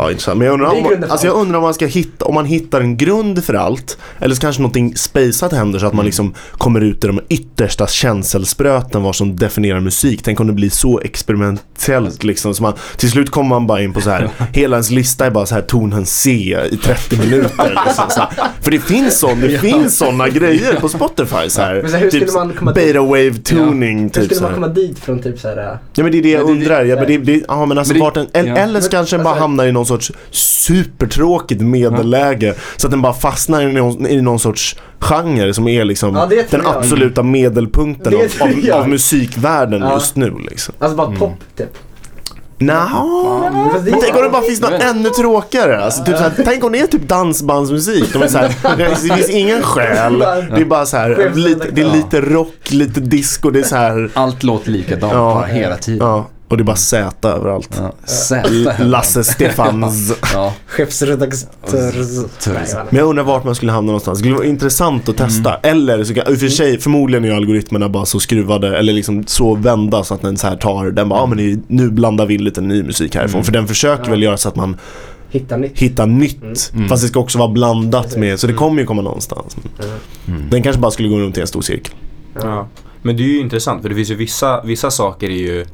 Ja, 0.00 0.10
intressant. 0.10 0.38
Men 0.38 0.46
jag 0.46 0.54
undrar, 0.54 0.68
om, 0.70 0.82
man- 0.82 1.10
alltså 1.10 1.26
jag 1.26 1.36
undrar 1.36 1.56
om 1.58 1.62
man 1.62 1.74
ska 1.74 1.86
hitta, 1.86 2.24
om 2.24 2.34
man 2.34 2.44
hittar 2.44 2.80
en 2.80 2.96
grund 2.96 3.44
för 3.44 3.54
allt. 3.54 3.98
Eller 4.20 4.34
så 4.34 4.40
kanske 4.40 4.62
någonting 4.62 4.96
spejsat 4.96 5.52
händer 5.52 5.78
så 5.78 5.86
att 5.86 5.92
man 5.94 6.04
liksom 6.04 6.34
kommer 6.52 6.80
ut 6.80 7.04
i 7.04 7.06
de 7.06 7.20
yttersta 7.28 7.86
känselspröten 7.86 9.02
vad 9.02 9.16
som 9.16 9.36
definierar 9.36 9.80
musik. 9.80 10.20
Tänk 10.22 10.40
om 10.40 10.46
det 10.46 10.52
blir 10.52 10.70
så 10.70 11.00
experimentellt 11.00 12.24
liksom. 12.24 12.54
Så 12.54 12.62
man, 12.62 12.72
till 12.96 13.10
slut 13.10 13.30
kommer 13.30 13.48
man 13.48 13.66
bara 13.66 13.82
in 13.82 13.92
på 13.92 14.00
så 14.00 14.10
här, 14.10 14.30
hela 14.52 14.76
ens 14.76 14.90
lista 14.90 15.26
är 15.26 15.30
bara 15.30 15.46
så 15.46 15.54
här 15.54 15.62
tonen 15.62 16.06
C 16.06 16.30
i 16.70 16.76
30 16.76 17.16
minuter. 17.18 17.78
Liksom, 17.86 18.04
så 18.10 18.20
här. 18.20 18.28
För 18.60 18.70
det 18.70 18.80
finns 18.80 19.18
sån, 19.18 19.40
det 19.40 19.58
finns 19.60 19.98
såna 19.98 20.28
grejer 20.28 20.74
på 20.80 20.88
Spotify 20.88 21.48
så 21.48 21.60
här. 21.62 21.82
Så 21.86 21.92
här, 21.96 22.00
hur 22.02 22.10
skulle 22.10 22.24
typ 22.26 22.60
man 22.60 22.74
beta 22.74 23.00
wave 23.00 23.32
tuning 23.34 23.98
Hur 24.02 24.08
typ 24.08 24.14
skulle 24.24 24.34
så 24.34 24.42
man 24.42 24.50
här. 24.50 24.54
komma 24.54 24.68
dit 24.68 24.98
från 24.98 25.22
typ 25.22 25.38
såhär... 25.40 25.78
Ja 25.94 26.02
men 26.02 26.12
det 26.12 26.18
är 26.18 26.22
det 26.22 26.30
jag 26.30 26.50
undrar. 26.50 26.84
Ja, 26.84 26.96
men 26.96 27.06
det, 27.06 27.18
det, 27.18 27.42
ja, 27.48 27.66
men 27.66 27.78
alltså 27.78 27.92
Men 27.94 27.98
det- 28.00 28.04
vart 28.04 28.14
den, 28.14 28.26
eller, 28.32 28.48
ja. 28.50 28.56
eller 28.56 28.80
så 28.80 28.90
kanske 28.90 29.16
den 29.16 29.24
bara 29.24 29.34
hamnar 29.38 29.66
i 29.66 29.72
någon 29.72 29.86
sorts 29.88 30.12
supertråkigt 30.30 31.60
medelläge. 31.60 32.54
Så 32.76 32.86
att 32.86 32.90
den 32.90 33.02
bara 33.02 33.12
fastnar 33.14 33.62
i 33.62 33.72
någon, 33.72 34.06
i 34.06 34.20
någon 34.20 34.38
sorts 34.38 34.76
genre 35.00 35.54
som 35.54 35.68
är 35.68 35.84
liksom 35.84 36.14
Ja, 36.16 36.26
den 36.26 36.44
jag. 36.50 36.76
absoluta 36.76 37.22
medelpunkten 37.22 38.14
av, 38.14 38.20
av, 38.72 38.80
av 38.80 38.88
musikvärlden 38.88 39.80
Ja. 39.82 39.94
just 39.94 40.16
nu 40.16 40.34
liksom. 40.50 40.74
Alltså 40.78 40.96
bara 40.96 41.06
Mm. 41.06 41.18
pop 41.18 41.32
typ. 41.56 41.68
Nja, 42.60 42.74
är- 42.74 43.84
men 43.90 44.00
tänk 44.00 44.16
om 44.16 44.22
det 44.22 44.28
bara 44.28 44.42
finns 44.42 44.60
något 44.60 44.82
ännu 44.82 45.08
tråkigare. 45.10 45.84
Alltså, 45.84 46.04
typ 46.04 46.16
så 46.16 46.22
här, 46.22 46.32
tänk 46.44 46.64
om 46.64 46.72
det 46.72 46.80
är 46.80 46.86
typ 46.86 47.08
dansbandsmusik. 47.08 48.12
De 48.12 48.22
är 48.22 48.28
så 48.28 48.38
här, 48.38 48.50
det 48.76 48.96
finns 48.96 49.28
ingen 49.30 49.62
själ. 49.62 50.18
Det 50.18 50.60
är 50.60 50.64
bara 50.64 50.86
så 50.86 50.96
här, 50.96 51.32
lite, 51.34 51.66
det 51.72 51.80
är 51.82 51.92
lite 51.92 52.20
rock, 52.20 52.70
lite 52.70 53.00
disco. 53.00 53.50
Det 53.50 53.58
är 53.58 53.62
så 53.64 53.76
här, 53.76 54.10
Allt 54.14 54.42
låter 54.42 54.70
likadant 54.70 55.12
Ja. 55.12 55.34
bara 55.34 55.46
hela 55.46 55.76
tiden. 55.76 56.06
ja. 56.06 56.26
Och 56.48 56.56
det 56.56 56.62
är 56.62 56.64
bara 56.64 56.76
Z 56.76 57.28
överallt. 57.28 57.80
Ja. 57.80 57.92
Z. 58.06 58.42
Lasse 58.78 59.24
Stefans. 59.24 60.12
Ja. 60.34 60.54
Chefsredaktör... 60.66 62.84
Men 62.90 62.96
jag 62.98 63.08
undrar 63.08 63.24
vart 63.24 63.44
man 63.44 63.54
skulle 63.54 63.72
hamna 63.72 63.86
någonstans. 63.86 64.18
Det 64.18 64.22
skulle 64.22 64.34
vara 64.34 64.46
intressant 64.46 65.08
att 65.08 65.16
testa. 65.16 65.54
Eller 65.54 66.04
så 66.04 66.14
kan, 66.14 66.32
i 66.32 66.36
och 66.36 66.40
för 66.40 66.48
sig, 66.48 66.78
förmodligen 66.78 67.24
är 67.24 67.32
algoritmerna 67.32 67.88
bara 67.88 68.04
så 68.04 68.20
skruvade 68.20 68.78
eller 68.78 68.92
liksom 68.92 69.26
så 69.26 69.54
vända 69.54 70.04
så 70.04 70.14
att 70.14 70.22
den 70.22 70.36
så 70.36 70.46
här 70.46 70.56
tar, 70.56 70.90
den 70.90 71.08
bara, 71.08 71.20
ja 71.20 71.26
men 71.26 71.62
nu 71.66 71.90
blandar 71.90 72.26
vi 72.26 72.34
in 72.34 72.44
lite 72.44 72.60
ny 72.60 72.82
musik 72.82 73.14
härifrån. 73.16 73.44
För 73.44 73.52
den 73.52 73.68
försöker 73.68 74.04
Ja. 74.04 74.10
väl 74.10 74.22
göra 74.22 74.36
så 74.36 74.48
att 74.48 74.56
man 74.56 74.76
Hitta 75.30 75.56
nytt. 75.56 75.78
hittar 75.78 76.06
nytt. 76.06 76.70
Mm. 76.74 76.88
Fast 76.88 77.02
det 77.02 77.08
ska 77.08 77.20
också 77.20 77.38
vara 77.38 77.48
blandat 77.48 78.16
med, 78.16 78.40
så 78.40 78.46
det 78.46 78.50
Mm. 78.52 78.58
kommer 78.58 78.80
ju 78.80 78.86
komma 78.86 79.02
någonstans. 79.02 79.56
Mm. 80.28 80.50
Den 80.50 80.62
kanske 80.62 80.80
bara 80.82 80.90
skulle 80.90 81.08
gå 81.08 81.18
runt 81.18 81.38
i 81.38 81.40
en 81.40 81.46
stor 81.46 81.62
cirkel. 81.62 81.94
ja. 82.42 82.68
Men 83.02 83.16
det 83.16 83.22
är 83.22 83.28
ju 83.28 83.40
intressant 83.40 83.82
för 83.82 83.88
det 83.88 83.94
finns 83.94 84.10
ju 84.10 84.14
vissa, 84.14 84.62
vissa 84.62 84.90
saker 84.90 85.30
är 85.30 85.36
ju, 85.36 85.66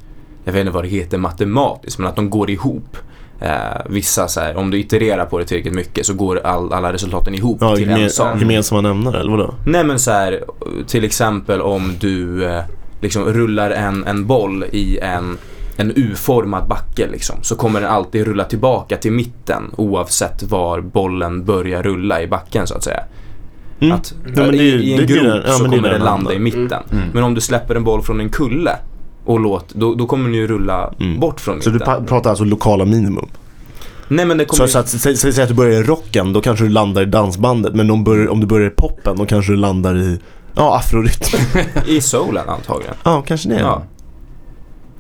jag 0.45 0.53
vet 0.53 0.61
inte 0.61 0.73
vad 0.73 0.85
det 0.85 0.89
heter 0.89 1.19
matematiskt, 1.19 1.99
men 1.99 2.09
att 2.09 2.17
de 2.17 2.31
går 2.31 2.51
ihop. 2.51 2.97
eh, 3.41 3.51
vissa 3.89 4.29
så 4.29 4.41
här, 4.41 4.57
om 4.57 4.71
du 4.71 4.79
itererar 4.79 5.25
på 5.25 5.39
det 5.39 5.45
tillräckligt 5.45 5.75
mycket 5.75 6.07
så 6.07 6.15
går 6.15 6.41
all, 6.45 6.73
alla 6.73 6.93
resultaten 6.93 7.35
ihop 7.35 7.59
Ja, 7.61 7.77
till 7.77 7.89
en 7.91 8.11
sak. 8.11 8.41
gemensamma 8.41 8.81
nämnare 8.81 9.21
eller 9.21 9.31
vadå? 9.31 9.55
Nej 9.67 9.85
men 9.85 9.99
så 9.99 10.11
här, 10.11 10.45
till 10.87 11.05
exempel 11.05 11.61
om 11.61 11.93
du 12.01 12.45
eh, 12.45 12.63
liksom 13.01 13.25
rullar 13.25 13.71
en, 13.71 14.05
en 14.05 14.27
boll 14.27 14.65
i 14.73 14.99
en, 14.99 15.39
en 15.77 15.93
U-formad 15.97 16.69
backe 16.69 17.09
liksom, 17.13 17.37
så 17.43 17.57
kommer 17.57 17.81
den 17.81 17.91
alltid 17.91 18.27
rulla 18.27 18.45
tillbaka 18.45 18.97
till 18.97 19.13
mitten 19.13 19.63
oavsett 19.77 20.43
var 20.43 20.81
bollen 20.81 21.45
börjar 21.45 21.83
rulla 21.83 22.23
i 22.23 22.27
backen 22.27 22.67
så 22.67 22.75
att 22.75 22.85
säga. 22.85 23.01
Mm. 23.81 23.95
Att, 23.97 24.15
Ja, 24.25 24.31
men 24.43 24.51
det 24.51 24.59
är 24.59 24.63
ju- 24.63 24.83
I, 24.83 24.91
i 24.91 25.01
en 25.01 25.07
grop 25.07 25.47
så 25.59 25.65
kommer 25.65 25.91
den 25.91 26.01
landa 26.01 26.33
i 26.33 26.39
mitten. 26.39 26.83
Mm. 26.93 27.05
Men 27.13 27.25
om 27.25 27.35
du 27.35 27.41
släpper 27.41 27.75
en 27.75 27.85
boll 27.85 28.03
från 28.03 28.21
en 28.21 28.29
kulle 28.29 28.77
och 29.25 29.41
låt, 29.41 29.75
då, 29.75 29.95
då 29.95 30.07
kommer 30.07 30.25
den 30.25 30.35
ju 30.35 30.47
rulla 30.47 30.95
Mm. 31.01 31.21
bort 31.21 31.41
från 31.41 31.63
Så 31.63 31.71
mitten. 31.71 32.03
du 32.03 32.07
pratar 32.09 32.31
alltså 32.31 32.45
lokala 32.45 32.85
minimum? 32.85 33.27
Nej 34.09 34.27
men 34.27 34.39
det 34.39 34.45
kommer 34.45 34.67
Så, 34.67 34.73
så 34.73 34.79
att, 34.79 34.89
säg, 34.89 35.17
säg, 35.17 35.43
att 35.43 35.49
du 35.49 35.55
börjar 35.55 35.81
i 35.81 35.83
rocken, 35.83 36.33
då 36.33 36.41
kanske 36.41 36.65
du 36.65 36.69
landar 36.71 37.03
i 37.03 37.07
dansbandet. 37.07 37.75
Men 37.75 37.91
om, 37.91 38.05
bör, 38.05 38.29
om 38.29 38.41
du 38.41 38.47
börjar 38.47 38.67
i 38.67 38.71
poppen, 38.71 39.17
då 39.17 39.27
kanske 39.27 39.53
du 39.53 39.57
landar 39.57 39.99
i 39.99 40.19
Ja, 40.57 40.77
afrorytm. 40.77 41.39
ju 41.87 41.93
i 41.97 42.01
soulen 42.01 42.49
antagligen. 42.49 42.95
ja, 43.03 43.23
kanske 43.27 43.49
det. 43.49 43.61
Ja. 43.61 43.83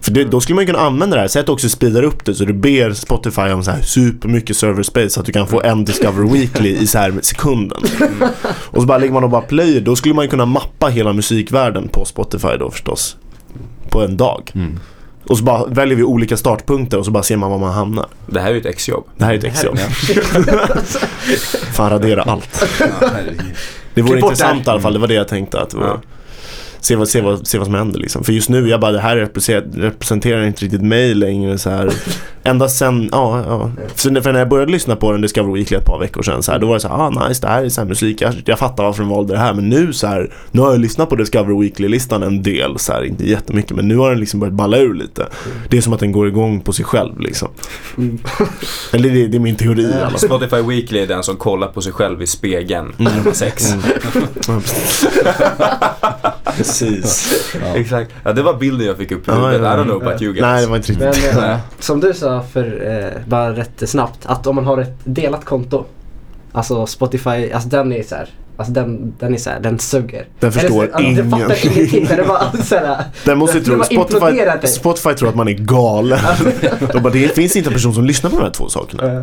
För 0.01 0.11
det, 0.11 0.25
då 0.25 0.41
skulle 0.41 0.55
man 0.55 0.63
ju 0.63 0.67
kunna 0.67 0.79
använda 0.85 1.17
det 1.17 1.21
här. 1.21 1.29
Säg 1.29 1.41
att 1.41 1.47
du 1.47 1.53
också 1.53 1.69
speedar 1.69 2.03
upp 2.03 2.25
det 2.25 2.35
så 2.35 2.45
du 2.45 2.53
ber 2.53 2.93
Spotify 2.93 3.43
om 3.43 3.65
så 3.65 3.71
här 3.71 3.83
supermycket 3.83 4.57
server 4.57 4.83
space 4.83 5.11
så 5.11 5.21
att 5.21 5.27
du 5.27 5.33
kan 5.33 5.47
få 5.47 5.63
en 5.63 5.85
Discover 5.85 6.33
Weekly 6.33 6.71
i 6.77 6.87
så 6.87 6.99
här 6.99 7.15
sekunden. 7.23 7.83
Och 8.47 8.81
så 8.81 8.87
bara 8.87 8.99
lägger 8.99 9.13
man 9.13 9.25
och 9.25 9.31
bara 9.31 9.41
play. 9.43 9.81
Då 9.81 9.97
skulle 9.97 10.15
man 10.15 10.25
ju 10.25 10.31
kunna 10.31 10.47
mappa 10.47 10.87
hela 10.87 11.13
musikvärlden 11.13 11.89
på 11.89 12.05
Spotify 12.05 12.57
då 12.59 12.71
förstås. 12.71 13.17
På 13.95 14.05
en 14.05 14.17
dag. 14.17 14.51
Mm. 14.55 14.81
Och 15.29 15.39
så 15.39 15.45
bara 15.45 15.67
väljer 15.67 15.97
vi 15.97 16.03
olika 16.03 16.37
startpunkter 16.37 16.99
och 16.99 17.05
så 17.05 17.11
bara 17.11 17.23
ser 17.23 17.37
man 17.37 17.51
var 17.51 17.59
man 17.59 17.73
hamnar. 17.73 18.07
Det 18.27 18.41
här 18.41 18.49
är 18.49 18.55
ju 18.55 18.61
ett 18.61 18.67
exjobb. 18.67 19.05
Det 19.17 19.25
här 19.25 19.33
är 19.33 19.39
ett 19.39 19.45
exjobb. 19.45 19.79
Fan 21.73 21.91
radera 21.91 22.23
allt. 22.23 22.65
Ja. 22.81 22.87
Det 23.95 24.03
vore 24.03 24.13
Klipp 24.13 24.25
intressant 24.25 24.65
det 24.65 24.69
i 24.69 24.73
alla 24.73 24.81
fall, 24.81 24.93
det 24.93 24.99
var 24.99 25.09
det 25.09 25.15
jag 25.15 25.29
tänkte. 25.29 25.61
Att 25.61 25.71
det 25.71 25.77
var, 25.77 25.87
Ja. 25.87 26.01
Se, 26.85 26.97
vad, 26.97 27.09
se, 27.09 27.21
vad, 27.21 27.47
se 27.47 27.59
vad 27.59 27.67
som 27.67 27.75
händer 27.75 28.01
liksom. 28.01 28.25
För 28.25 28.33
just 28.33 28.49
nu, 28.49 28.69
jag 28.69 28.81
bara, 28.81 28.93
det 28.93 29.01
här 29.01 29.17
representerar, 29.17 30.45
inte 30.45 30.65
riktigt 30.65 30.83
mig 30.83 31.15
längre 31.15 31.59
så 31.59 31.71
här. 31.71 31.91
Ända 32.47 32.69
sen, 32.69 33.09
ja, 33.13 33.45
ja. 33.47 33.71
För, 33.95 34.21
för 34.21 34.33
när 34.33 34.39
jag 34.39 34.49
började 34.49 34.73
lyssna 34.73 34.97
på 34.97 35.13
den 35.13 35.21
Discover 35.21 35.53
Weekly 35.53 35.77
ett 35.77 35.85
par 35.85 36.01
veckor 36.01 36.23
sedan 36.23 36.43
så 36.43 36.53
här, 36.53 36.59
då 36.59 36.67
var 36.67 36.75
det 36.75 36.81
så 36.81 36.89
här, 36.89 36.95
ah 36.95 37.29
nice, 37.29 37.41
det 37.41 37.49
här 37.49 37.65
är 37.65 37.69
så 37.69 37.81
här 37.81 37.89
musik, 37.89 38.21
jag, 38.21 38.35
jag 38.45 38.59
fattar 38.59 38.85
varför 38.85 39.03
de 39.03 39.09
valde 39.09 39.35
det 39.35 39.39
här. 39.39 39.55
Men 39.55 39.69
nu 39.69 39.93
så 39.93 40.07
här, 40.07 40.33
nu 40.51 40.61
har 40.61 40.71
jag 40.71 40.81
lyssnat 40.81 41.09
på 41.09 41.17
Discover 41.17 41.61
Weekly-listan 41.61 42.23
en 42.23 42.43
del, 42.43 42.79
så 42.79 42.93
här, 42.93 43.05
inte 43.05 43.29
jättemycket, 43.29 43.77
men 43.77 43.89
nu 43.89 43.97
har 43.97 44.11
den 44.11 44.21
liksom 44.21 44.41
börjat 44.41 44.55
balla 44.55 44.79
ur 44.79 44.95
lite. 44.95 45.27
Det 45.69 45.77
är 45.77 45.81
som 45.81 45.93
att 45.93 46.01
den 46.01 46.13
går 46.13 46.29
igång 46.29 46.61
på 46.61 46.73
sig 46.73 46.85
själv 46.85 47.21
liksom. 47.21 47.49
Mm. 47.99 48.19
Eller 48.93 49.11
det, 49.11 49.27
det 49.27 49.37
är 49.37 49.41
min 49.41 49.57
teori 49.57 49.83
i 49.83 49.93
alla 50.01 50.11
fall. 50.11 50.19
Spotify 50.19 50.63
Weekly 50.63 50.99
är 50.99 51.07
den 51.07 51.23
som 51.23 51.37
kollar 51.37 51.69
på 51.69 51.83
sig 51.83 51.93
själv 51.93 52.23
i 52.23 52.27
spegeln 52.27 52.93
när 52.97 53.11
man 53.11 53.25
har 53.25 53.33
sex. 53.33 53.75
Precis. 56.79 57.55
Ja. 57.61 57.77
Exakt. 57.77 58.11
Ja, 58.25 58.33
det 58.33 58.43
var 58.43 58.55
bilden 58.55 58.87
jag 58.87 58.97
fick 58.97 59.13
upp 59.13 59.29
i 59.29 59.31
Ja, 59.31 59.35
huvudet. 59.35 59.61
ja, 59.63 59.75
I 59.75 59.77
don't 59.79 59.85
know 59.85 60.03
about 60.07 60.23
you 60.23 60.33
guys. 60.33 60.43
Nej, 60.43 60.63
det 60.63 60.69
var 60.71 60.77
inte 60.77 60.93
riktigt. 60.93 61.25
Men 61.35 61.39
eh, 61.45 61.49
Nej. 61.49 61.59
som 61.79 62.01
du 62.01 62.15
sa 62.15 62.43
för 62.53 62.87
eh, 63.15 63.21
bara 63.29 63.53
rätt 63.57 63.89
snabbt 63.91 64.19
att 64.27 64.47
om 64.47 64.55
man 64.57 64.67
har 64.67 64.79
ett 64.79 64.99
delat 65.05 65.45
konto. 65.45 65.85
Alltså 66.53 66.87
Spotify, 66.87 67.53
alltså 67.53 67.69
den 67.69 67.93
är 67.93 68.03
så 68.03 68.15
här. 68.15 68.29
Alltså 68.57 68.73
den, 68.73 69.15
den 69.19 69.35
är 69.35 69.39
så 69.39 69.51
här, 69.51 69.61
den 69.61 69.79
suger. 69.79 70.27
Den 70.41 70.53
förstår 70.53 70.83
Eller 70.83 70.93
så- 70.93 70.97
alltså, 70.97 71.13
Den 71.23 71.31
fattar 71.31 71.67
ingenting. 71.77 72.07
Den 72.07 72.21
är 72.21 72.25
bara 72.25 72.53
så 72.53 72.75
här, 72.77 73.05
Den 73.25 73.39
måste 73.39 73.61
tro, 73.61 73.85
Spotify. 73.85 74.67
Spotify 74.67 75.15
tror 75.15 75.29
att 75.29 75.35
man 75.35 75.49
är 75.49 75.53
galen. 75.53 76.19
De 76.93 77.03
bara, 77.03 77.13
det 77.13 77.35
finns 77.35 77.57
inte 77.57 77.69
en 77.71 77.75
person 77.75 77.95
som 77.95 78.05
lyssnar 78.05 78.31
på 78.31 78.37
de 78.37 78.43
här 78.43 78.51
två 78.51 78.69
sakerna. 78.69 79.13
eh, 79.13 79.23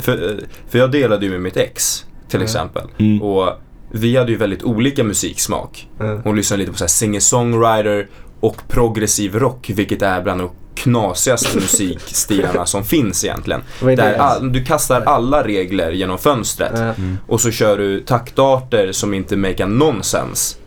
För, 0.00 0.40
för 0.70 0.78
jag 0.78 0.90
delade 0.92 1.26
ju 1.26 1.32
med 1.32 1.40
mitt 1.40 1.56
ex 1.56 2.04
till 2.28 2.36
Mm. 2.36 2.44
exempel. 2.44 2.82
Mm. 2.98 3.22
Och 3.22 3.48
vi 3.90 4.16
hade 4.16 4.32
ju 4.32 4.38
väldigt 4.38 4.62
olika 4.62 5.04
musiksmak. 5.04 5.88
eh. 6.00 6.18
Hon 6.24 6.36
lyssnade 6.36 6.60
lite 6.60 6.72
på 6.72 6.88
singer-songwriter 6.88 8.06
och 8.40 8.68
progressiv 8.68 9.34
rock, 9.38 9.70
vilket 9.74 10.02
är 10.02 10.22
bland 10.22 10.40
de 10.40 10.50
knasigaste 10.74 11.56
musikstilarna 11.60 12.66
som 12.66 12.84
finns 12.84 13.24
egentligen. 13.24 13.62
Där 13.80 14.14
all, 14.14 14.52
du 14.52 14.64
kastar 14.64 15.00
alla 15.00 15.44
regler 15.46 15.90
genom 15.92 16.18
fönstret 16.18 16.72
Eh, 16.78 16.92
och 17.26 17.40
så 17.40 17.50
kör 17.50 17.78
du 17.78 18.00
taktarter 18.00 18.92
som 18.92 19.14
inte 19.14 19.36
make 19.36 19.66
nonsens. 19.66 20.58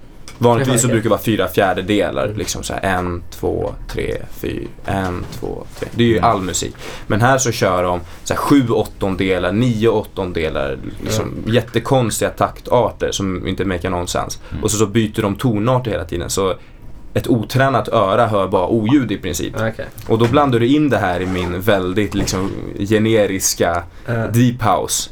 Vanligtvis 0.41 0.81
så 0.81 0.87
brukar 0.87 1.03
det 1.03 1.09
vara 1.09 1.19
fyra 1.19 1.47
fjärdedelar. 1.47 2.33
Liksom 2.35 2.63
så 2.63 2.73
här 2.73 2.81
en, 2.81 3.23
två, 3.29 3.73
tre, 3.87 4.17
fyra, 4.31 4.67
en, 4.85 5.25
två, 5.39 5.63
tre. 5.79 5.89
Det 5.91 6.03
är 6.03 6.07
ju 6.07 6.19
all 6.19 6.41
musik. 6.41 6.75
Men 7.07 7.21
här 7.21 7.37
så 7.37 7.51
kör 7.51 7.83
de 7.83 7.99
så 8.23 8.33
här 8.33 8.41
sju 8.41 8.69
åttondelar, 8.69 9.51
nio 9.51 9.87
åttondelar. 9.87 10.77
Liksom 11.03 11.33
jättekonstiga 11.47 12.29
taktarter 12.29 13.11
som 13.11 13.47
inte 13.47 13.65
make 13.65 13.89
nonsens. 13.89 14.41
Och 14.61 14.71
så, 14.71 14.77
så 14.77 14.85
byter 14.85 15.21
de 15.21 15.35
tonarter 15.35 15.91
hela 15.91 16.05
tiden. 16.05 16.29
Så 16.29 16.55
ett 17.13 17.27
otränat 17.27 17.87
öra 17.87 18.27
hör 18.27 18.47
bara 18.47 18.67
oljud 18.67 19.11
i 19.11 19.17
princip. 19.17 19.53
Okej. 19.55 19.85
Och 20.07 20.17
då 20.17 20.27
blandar 20.27 20.59
du 20.59 20.67
in 20.67 20.89
det 20.89 20.97
här 20.97 21.21
i 21.21 21.25
min 21.25 21.61
väldigt 21.61 22.15
liksom 22.15 22.51
generiska 22.79 23.83
Eh, 24.09 24.31
deep 24.31 24.61
house. 24.61 25.09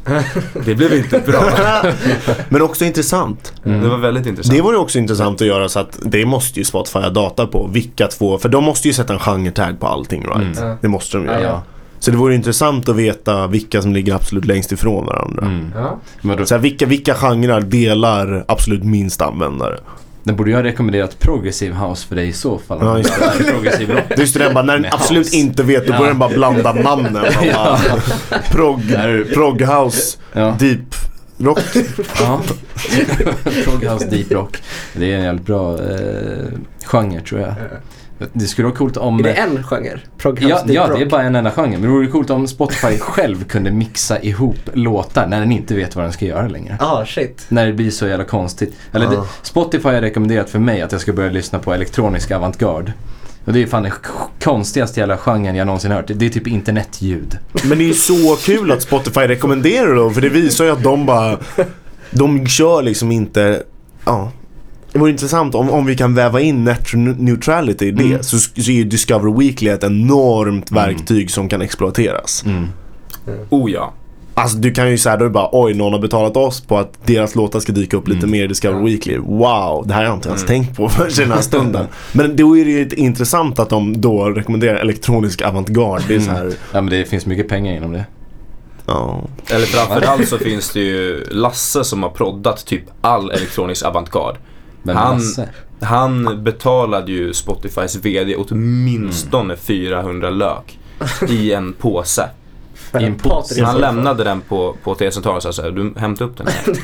Det 0.65 0.75
blev 0.75 0.93
inte 0.93 1.19
bra. 1.19 1.43
Men 2.49 2.61
också 2.61 2.85
intressant. 2.85 3.53
Mm. 3.65 3.81
Det 3.81 3.89
var 3.89 3.97
väldigt 3.97 4.25
intressant. 4.25 4.57
Det 4.57 4.61
vore 4.61 4.77
också 4.77 4.99
intressant 4.99 5.41
att 5.41 5.47
göra 5.47 5.69
så 5.69 5.79
att 5.79 5.99
det 6.01 6.25
måste 6.25 6.59
ju 6.59 6.65
Spotify 6.65 6.99
ha 6.99 7.09
data 7.09 7.47
på. 7.47 7.67
Vilka 7.67 8.07
två, 8.07 8.37
för 8.37 8.49
de 8.49 8.63
måste 8.63 8.87
ju 8.87 8.93
sätta 8.93 9.13
en 9.13 9.19
genre-tag 9.19 9.79
på 9.79 9.87
allting 9.87 10.21
right? 10.21 10.59
Mm. 10.59 10.77
Det 10.81 10.87
måste 10.87 11.17
de 11.17 11.25
göra. 11.25 11.41
Ja. 11.41 11.63
Så 11.99 12.11
det 12.11 12.17
vore 12.17 12.35
intressant 12.35 12.89
att 12.89 12.95
veta 12.95 13.47
vilka 13.47 13.81
som 13.81 13.93
ligger 13.93 14.15
absolut 14.15 14.45
längst 14.45 14.71
ifrån 14.71 15.05
varandra. 15.05 15.45
Mm. 15.45 15.71
ja. 15.75 16.45
Så 16.45 16.55
här, 16.55 16.61
vilka, 16.61 16.85
vilka 16.85 17.13
genrer 17.13 17.61
delar 17.61 18.45
absolut 18.47 18.83
minst 18.83 19.21
användare? 19.21 19.79
Den 20.27 20.35
borde 20.35 20.49
ju 20.49 20.55
ha 20.55 20.63
rekommenderat 20.63 21.19
progressiv 21.19 21.73
house 21.73 22.07
för 22.07 22.15
dig 22.15 22.27
i 22.27 22.33
så 22.33 22.57
fall. 22.57 22.77
Ja, 22.81 22.97
just 22.97 23.13
det. 23.37 23.43
progressiv 23.51 23.89
rock. 23.91 24.03
Just 24.17 24.33
det, 24.33 24.39
den 24.43 24.53
bara, 24.53 24.63
när 24.63 24.73
den 24.73 24.81
Med 24.81 24.93
absolut 24.93 25.25
house. 25.27 25.37
inte 25.37 25.63
vet, 25.63 25.87
då 25.87 25.93
Ja. 25.93 25.97
börjar 25.97 26.11
den 26.11 26.19
bara 26.19 26.29
blanda 26.29 26.73
namnen. 26.73 27.13
Man 27.13 27.23
bara, 27.53 27.79
prog, 28.51 28.81
prog 29.33 29.61
house, 29.61 30.17
deep 30.59 30.79
rock. 31.37 31.59
Ja. 32.19 32.41
Prog 33.63 33.83
house 33.83 34.05
deep 34.09 34.31
rock. 34.31 34.57
Det 34.93 35.13
är 35.13 35.17
en 35.17 35.23
jävligt 35.23 35.45
bra 35.45 35.73
eh, 35.73 36.47
genre 36.85 37.21
tror 37.21 37.41
jag. 37.41 37.53
Det 38.33 38.45
skulle 38.47 38.67
vara 38.67 38.75
coolt 38.77 38.97
om... 38.97 39.19
Är 39.19 39.23
det 39.23 39.33
en 39.33 39.63
genre? 39.63 39.99
Ja, 40.49 40.61
ja 40.67 40.87
det 40.95 41.01
är 41.01 41.09
bara 41.09 41.21
en 41.23 41.35
enda 41.35 41.51
genre. 41.51 41.69
Men 41.71 41.81
det 41.81 41.87
vore 41.87 42.07
coolt 42.07 42.29
om 42.29 42.47
Spotify 42.47 42.97
själv 42.99 43.43
kunde 43.43 43.71
mixa 43.71 44.21
ihop 44.21 44.57
låtar 44.73 45.27
när 45.27 45.39
den 45.39 45.51
inte 45.51 45.75
vet 45.75 45.95
vad 45.95 46.05
den 46.05 46.13
ska 46.13 46.25
göra 46.25 46.47
längre. 46.47 46.77
Ah 46.79 47.05
shit. 47.05 47.45
När 47.49 47.65
det 47.65 47.73
blir 47.73 47.91
så 47.91 48.07
jävla 48.07 48.25
konstigt. 48.25 48.75
Eller 48.93 49.05
Ah. 49.05 49.09
det, 49.09 49.21
Spotify 49.41 49.89
har 49.89 50.01
rekommenderat 50.01 50.49
för 50.49 50.59
mig 50.59 50.81
att 50.81 50.91
jag 50.91 51.01
ska 51.01 51.13
börja 51.13 51.31
lyssna 51.31 51.59
på 51.59 51.73
elektronisk 51.73 52.31
avantgarde. 52.31 52.93
Och 53.45 53.53
det 53.53 53.63
är 53.63 53.67
fan 53.67 53.83
den 53.83 53.91
konstigaste 54.43 54.99
jävla 54.99 55.17
genren 55.17 55.55
jag 55.55 55.65
någonsin 55.67 55.91
hört. 55.91 56.05
Det 56.07 56.25
är 56.25 56.29
typ 56.29 56.47
internetljud. 56.47 57.37
Men 57.65 57.77
det 57.77 57.83
är 57.83 57.87
ju 57.87 57.93
så 57.93 58.35
kul 58.35 58.71
att 58.71 58.81
Spotify 58.81 59.21
rekommenderar 59.21 60.07
det 60.07 60.13
för 60.13 60.21
det 60.21 60.29
visar 60.29 60.65
ju 60.65 60.71
att 60.71 60.83
de 60.83 61.05
bara, 61.05 61.37
de 62.11 62.47
kör 62.47 62.81
liksom 62.81 63.11
inte, 63.11 63.63
ja. 64.05 64.31
Det 64.97 65.01
vore 65.01 65.11
intressant 65.11 65.55
om, 65.55 65.69
om 65.69 65.85
vi 65.85 65.95
kan 65.95 66.15
väva 66.15 66.41
in 66.41 66.63
net 66.63 66.93
neutrality 67.17 67.85
i 67.85 67.91
det 67.91 68.03
Mm. 68.03 68.23
så, 68.23 68.37
så 68.39 68.71
är 68.71 68.75
ju 68.75 68.83
Discover 68.83 69.37
Weekly 69.39 69.69
ett 69.69 69.83
enormt 69.83 70.71
verktyg 70.71 71.31
som 71.31 71.49
kan 71.49 71.61
exploateras. 71.61 72.43
Mm. 72.45 72.67
Oh 73.49 73.71
ja. 73.71 73.93
Alltså 74.33 74.57
du 74.57 74.71
kan 74.71 74.91
ju 74.91 74.97
säga 74.97 75.17
då 75.17 75.23
är 75.25 75.29
det 75.29 75.33
bara 75.33 75.49
oj 75.51 75.73
någon 75.73 75.93
har 75.93 75.99
betalat 75.99 76.37
oss 76.37 76.61
på 76.61 76.77
att 76.77 76.93
deras 77.05 77.35
låtar 77.35 77.59
ska 77.59 77.71
dyka 77.71 77.97
upp 77.97 78.07
lite 78.07 78.17
Mm. 78.19 78.31
mer 78.31 78.43
i 78.43 78.47
Discover 78.47 78.77
Ja. 78.79 78.85
Weekly. 78.85 79.17
Wow, 79.17 79.83
det 79.87 79.93
här 79.93 80.01
har 80.01 80.03
jag 80.09 80.13
inte 80.17 80.29
ens 80.29 80.41
Mm. 80.43 80.47
tänkt 80.63 80.77
på 80.77 80.89
för 80.89 81.21
den 81.21 81.31
här 81.31 81.41
stunden. 81.41 81.85
Men 82.11 82.35
då 82.35 82.57
är 82.57 82.65
det 82.65 82.71
ju 82.71 82.89
intressant 82.95 83.59
att 83.59 83.69
de 83.69 84.01
då 84.01 84.29
rekommenderar 84.29 84.75
elektronisk 84.75 85.41
avantgarde. 85.41 86.03
Det 86.07 86.15
är 86.15 86.19
så 86.19 86.31
här, 86.31 86.51
Ja 86.73 86.81
men 86.81 86.89
det 86.89 87.05
finns 87.05 87.25
mycket 87.25 87.49
pengar 87.49 87.73
inom 87.77 87.91
det. 87.91 88.05
ja. 88.85 89.21
Eller 89.49 89.65
framförallt 89.65 90.27
så 90.27 90.37
finns 90.49 90.69
det 90.73 90.79
ju 90.79 91.23
Lasse 91.31 91.83
som 91.83 92.03
har 92.03 92.09
proddat 92.09 92.65
typ 92.65 92.83
all 93.01 93.31
elektronisk 93.31 93.85
avantgarde. 93.85 94.37
Han-. 94.85 95.21
Han 95.81 96.43
betalade 96.43 97.11
ju 97.11 97.33
Spotifys 97.33 97.95
VD 97.95 98.35
åtminstone 98.35 99.55
400 99.55 100.29
lök 100.29 100.79
i 101.29 101.53
en 101.53 101.73
påse. 101.73 102.29
I 102.99 103.03
en 103.03 103.15
påse. 103.15 103.63
Han 103.63 103.77
lämnade 103.77 104.23
den 104.23 104.41
på, 104.41 104.75
på 104.83 104.95
T-centralen 104.95 105.37
och 105.37 105.43
sa 105.43 105.53
så 105.53 105.61
här, 105.61 105.71
du 105.71 105.93
hämtar 105.97 106.25
upp 106.25 106.37
den 106.37 106.47
här. 106.47 106.75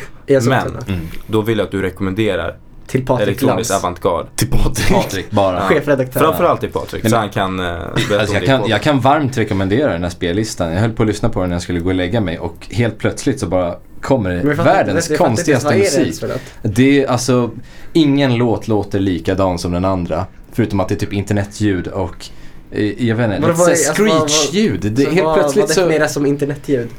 Men-. 0.50 0.78
Mm. 0.88 1.08
Då 1.28 1.42
vill 1.42 1.58
jag 1.58 1.66
att 1.66 1.72
du 1.72 1.82
rekommenderar 1.82 2.58
Till 2.88 3.06
Patrik 3.06 3.28
elektronisk 3.28 3.70
Lantz. 3.70 3.84
avantgarde. 3.84 4.28
Till 4.36 4.48
Patrik. 4.52 4.90
Patrik 4.90 5.32
bara. 5.32 5.62
Chefredaktör. 5.62 6.20
Framförallt 6.20 6.60
till 6.60 6.72
Patrik, 6.72 7.10
så 7.10 7.16
han 7.16 7.30
kan 7.30 7.60
uh, 7.60 7.66
berätta 7.66 8.20
Alltså 8.20 8.28
om 8.28 8.34
jag, 8.34 8.42
det 8.42 8.46
kan, 8.48 8.64
jag 8.70 8.82
kan 8.82 9.00
varmt 9.00 9.38
rekommendera 9.38 9.92
den 9.94 10.04
här 10.04 10.10
spellistan. 10.10 10.72
Jag 10.74 10.80
höll 10.80 10.92
på 10.92 11.04
att 11.04 11.08
lyssna 11.08 11.30
på 11.30 11.40
den 11.40 11.50
när 11.50 11.56
jag 11.56 11.62
skulle 11.64 11.80
gå 11.80 11.90
och 11.90 11.96
lägga 11.96 12.22
mig 12.22 12.40
och 12.40 12.68
helt 12.72 12.98
plötsligt 12.98 13.40
så 13.40 13.48
bara 13.48 13.76
kommer 14.02 14.30
det 14.30 14.36
Men 14.36 14.48
jag 14.48 14.58
fattar- 14.58 14.74
världens 14.74 15.10
jag 15.10 15.18
fattar 15.18 15.32
inte 15.32 15.52
ens, 15.52 15.64
konstigaste 15.64 15.66
vad 15.66 15.76
är 15.76 16.04
det 16.04 16.06
musik. 16.08 16.20
för? 16.62 16.70
Det 16.70 17.04
är 17.04 17.08
alltså, 17.08 17.52
ingen 17.94 18.36
låt 18.36 18.68
låter 18.68 19.00
likadan 19.00 19.60
som 19.60 19.72
den 19.72 19.86
andra. 19.86 20.26
Förutom 20.52 20.80
att 20.80 20.88
det 20.90 20.96
är 20.96 21.00
typ 21.00 21.14
internetljud 21.14 21.88
och 21.88 22.26
eh, 22.72 23.06
jag 23.08 23.16
vet 23.16 23.26
inte, 23.26 23.40
Vad- 23.42 23.50
lite 23.50 23.60
vad 23.60 23.70
är- 23.72 23.76
såhär 23.76 23.90
alltså, 23.90 24.04
vad- 24.04 24.20
vad- 24.20 24.30
screech-ljud. 24.30 24.80
Det, 24.94 25.04
Så 25.04 25.10
helt 25.10 25.26
vad, 25.26 25.36
plötsligt 25.40 25.62
vad 25.66 25.70
så... 25.76 25.82
definieras 25.82 26.14
som 26.14 26.26
internetljud? 26.26 26.90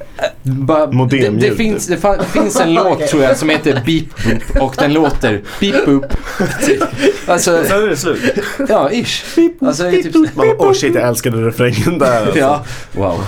Bara, 0.46 0.86
det, 0.86 1.28
det, 1.28 1.40
typ. 1.40 1.56
finns, 1.56 1.86
det, 1.86 1.96
fa- 1.96 2.18
det 2.18 2.24
finns 2.24 2.60
en 2.60 2.74
låt 2.74 3.06
tror 3.06 3.22
jag 3.22 3.36
som 3.36 3.48
heter 3.48 3.82
Beep 3.86 4.04
Boop 4.24 4.62
och 4.62 4.74
den 4.78 4.92
låter 4.92 5.42
Beep 5.60 5.86
Boop. 5.86 6.04
Alltså, 7.26 7.64
Sen 7.64 7.82
är 7.82 7.88
det 7.88 7.96
slut. 7.96 8.22
ja, 8.68 8.90
ish. 8.92 9.24
Alltså, 9.60 9.82
det 9.82 9.88
är 9.88 10.02
typ, 10.02 10.14
Man 10.36 10.46
bara, 10.58 10.68
oh 10.68 10.72
shit, 10.72 10.94
jag 10.94 11.08
älskade 11.08 11.36
refrängen 11.46 11.98
där. 11.98 12.20
Alltså. 12.22 12.38
ja, 12.38 12.64
wow. 12.92 13.20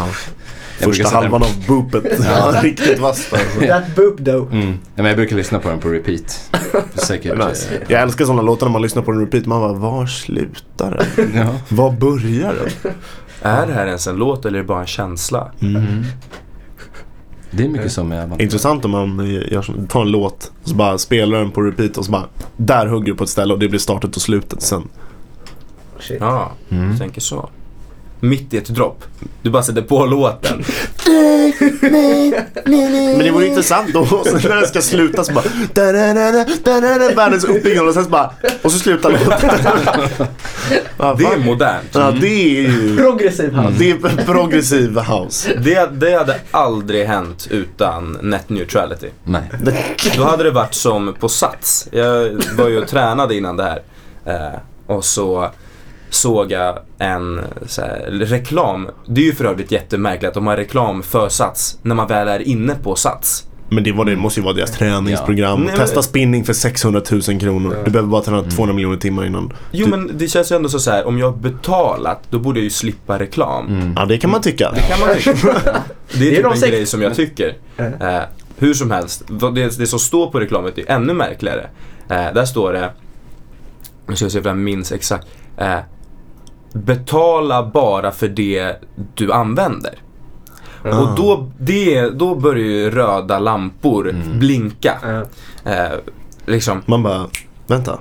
Första 0.78 1.08
halvan 1.08 1.40
den- 1.40 1.50
av 1.50 1.66
boopet. 1.66 2.04
Ja, 2.24 2.54
riktigt 2.62 3.02
alltså. 3.02 3.36
That 3.68 3.96
boop 3.96 4.24
though. 4.24 4.52
Mm. 4.52 4.68
Ja, 4.70 4.76
men 4.94 5.06
jag 5.06 5.16
brukar 5.16 5.36
lyssna 5.36 5.58
på 5.58 5.68
den 5.68 5.78
på 5.80 5.88
repeat. 5.88 6.50
Säkert. 6.94 7.48
Nice. 7.48 7.68
Jag 7.88 8.02
älskar 8.02 8.24
sådana 8.24 8.42
låtar 8.42 8.66
när 8.66 8.72
man 8.72 8.82
lyssnar 8.82 9.02
på 9.02 9.12
den 9.12 9.20
repeat. 9.20 9.46
Man 9.46 9.60
bara, 9.60 9.72
var 9.72 10.06
slutar 10.06 11.04
den? 11.16 11.32
Ja. 11.36 11.46
Var 11.68 11.90
börjar 11.90 12.54
den? 12.82 12.92
Är 13.42 13.66
det 13.66 13.72
här 13.72 13.86
ens 13.86 14.06
en 14.06 14.16
låt 14.16 14.44
eller 14.44 14.58
är 14.58 14.62
det 14.62 14.68
bara 14.68 14.80
en 14.80 14.86
känsla? 14.86 15.52
Mm. 15.62 16.04
Det 17.50 17.64
är 17.64 17.68
mycket 17.68 17.92
som 17.92 18.08
med 18.08 18.40
Intressant 18.42 18.84
om 18.84 18.90
man 18.90 19.26
gör 19.50 19.62
så, 19.62 19.72
tar 19.88 20.02
en 20.02 20.10
låt 20.10 20.52
och 20.62 20.68
så 20.68 20.74
bara 20.74 20.98
spelar 20.98 21.38
den 21.38 21.50
på 21.50 21.62
repeat 21.62 21.96
och 21.96 22.04
så 22.04 22.12
bara 22.12 22.26
där 22.56 22.86
hugger 22.86 23.06
du 23.12 23.14
på 23.14 23.24
ett 23.24 23.30
ställe 23.30 23.54
och 23.54 23.60
det 23.60 23.68
blir 23.68 23.78
startet 23.80 24.16
och 24.16 24.22
slutet 24.22 24.62
sen. 24.62 24.82
Shit. 26.00 26.16
Ja, 26.20 26.52
Mm. 26.70 26.90
jag 26.90 26.98
tänker 26.98 27.20
så. 27.20 27.48
Mitt 28.20 28.54
i 28.54 28.56
ett 28.56 28.68
dropp. 28.68 29.04
Du 29.42 29.50
bara 29.50 29.62
sätter 29.62 29.82
på 29.82 30.06
låten. 30.06 30.64
Men 32.64 33.18
det 33.18 33.30
vore 33.30 33.46
intressant 33.46 33.92
då 33.92 34.00
när 34.24 34.56
den 34.56 34.66
ska 34.66 34.80
sluta 34.80 35.24
så 35.24 35.32
bara 35.32 35.44
världens 37.16 37.44
uppbyggnad 37.44 37.88
och 37.88 37.94
sen 37.94 38.04
så 38.04 38.10
bara 38.10 38.30
och 38.62 38.72
så 38.72 38.78
slutar 38.78 39.10
låten. 39.10 39.50
Det 41.18 41.24
är 41.24 41.44
modernt. 41.44 41.88
Ja 41.92 42.10
det 42.20 42.26
är 42.26 42.60
ju 42.62 42.96
Progressiv 42.96 43.52
house. 43.52 43.74
det 43.78 43.90
är 43.90 44.24
progressiv 44.24 44.98
house. 44.98 45.54
Det, 45.58 45.90
det 45.92 46.18
hade 46.18 46.40
aldrig 46.50 47.06
hänt 47.06 47.46
utan 47.50 48.18
net 48.22 48.48
neutrality. 48.48 49.08
Nej. 49.24 49.42
Då 50.16 50.24
hade 50.24 50.42
det 50.44 50.50
varit 50.50 50.74
som 50.74 51.14
på 51.20 51.28
Sats. 51.28 51.88
Jag 51.90 52.30
var 52.56 52.68
ju 52.68 52.78
och 52.82 52.88
tränade 52.88 53.34
innan 53.34 53.56
det 53.56 53.62
här. 53.62 53.82
Eh, 54.24 54.58
och 54.86 55.04
så 55.04 55.50
såg 56.10 56.52
jag 56.52 56.78
en 56.98 57.40
så 57.66 57.80
här, 57.82 58.06
reklam. 58.10 58.88
Det 59.06 59.20
är 59.20 59.24
ju 59.24 59.34
för 59.34 59.44
övrigt 59.44 59.72
jättemärkligt 59.72 60.28
att 60.28 60.34
de 60.34 60.46
har 60.46 60.56
reklam 60.56 61.02
för 61.02 61.28
Sats 61.28 61.78
när 61.82 61.94
man 61.94 62.06
väl 62.06 62.28
är 62.28 62.40
inne 62.48 62.74
på 62.82 62.94
Sats. 62.94 63.46
Men 63.68 63.84
det, 63.84 63.92
var 63.92 64.04
det 64.04 64.16
måste 64.16 64.40
ju 64.40 64.44
vara 64.44 64.54
deras 64.54 64.70
träningsprogram. 64.72 65.50
Ja. 65.50 65.56
Nej, 65.66 65.66
men- 65.66 65.86
Testa 65.86 66.02
spinning 66.02 66.44
för 66.44 66.52
600 66.52 67.02
000 67.10 67.22
kronor. 67.40 67.76
Du 67.84 67.90
behöver 67.90 68.08
bara 68.10 68.22
träna 68.22 68.42
200 68.42 68.74
miljoner 68.74 68.96
timmar 68.96 69.24
innan. 69.26 69.52
Jo 69.72 69.84
Du- 69.84 69.90
men 69.90 70.10
det 70.18 70.28
känns 70.28 70.52
ju 70.52 70.56
ändå 70.56 70.68
så, 70.68 70.78
så 70.78 70.90
här, 70.90 71.06
om 71.06 71.18
jag 71.18 71.30
har 71.30 71.36
betalat 71.36 72.20
då 72.30 72.38
borde 72.38 72.58
jag 72.58 72.64
ju 72.64 72.70
slippa 72.70 73.18
reklam. 73.18 73.66
Mm. 73.66 73.92
Ja 73.96 74.04
det 74.04 74.18
kan 74.18 74.30
man 74.30 74.42
tycka. 74.42 74.72
Det 74.74 74.80
kan 74.80 75.00
man 75.00 75.16
tycka. 75.16 75.32
Det 76.12 76.16
är 76.16 76.20
Det 76.20 76.26
är 76.28 76.30
typ 76.34 76.42
de 76.42 76.52
en 76.52 76.58
sex- 76.58 76.70
grej 76.72 76.86
som 76.86 77.02
jag 77.02 77.14
tycker. 77.14 77.56
Eh, 77.78 78.18
hur 78.58 78.74
som 78.74 78.90
helst, 78.90 79.22
det, 79.54 79.78
det 79.78 79.86
som 79.86 79.98
står 79.98 80.30
på 80.30 80.40
reklamet 80.40 80.78
är 80.78 80.90
ännu 80.90 81.12
märkligare. 81.14 81.66
Eh, 82.10 82.16
där 82.34 82.44
står 82.44 82.72
det, 82.72 82.90
nu 84.08 84.16
ska 84.16 84.24
jag 84.24 84.32
se 84.32 84.38
om 84.38 84.44
jag 84.46 84.56
minns 84.56 84.92
exakt. 84.92 85.26
Eh, 85.58 85.78
betala 86.84 87.62
bara 87.74 88.10
för 88.10 88.28
det 88.28 88.74
du 89.14 89.32
använder. 89.32 89.94
Ah. 90.84 90.98
Och 91.00 91.16
då, 91.16 91.50
det, 91.58 92.10
då 92.10 92.34
börjar 92.34 92.64
ju 92.66 92.90
röda 92.90 93.38
lampor 93.38 94.14
blinka. 94.38 94.94
Ja. 95.02 95.22
Eh, 95.72 95.92
liksom, 96.46 96.82
Man 96.86 97.02
bara, 97.02 97.26
vänta. 97.66 97.98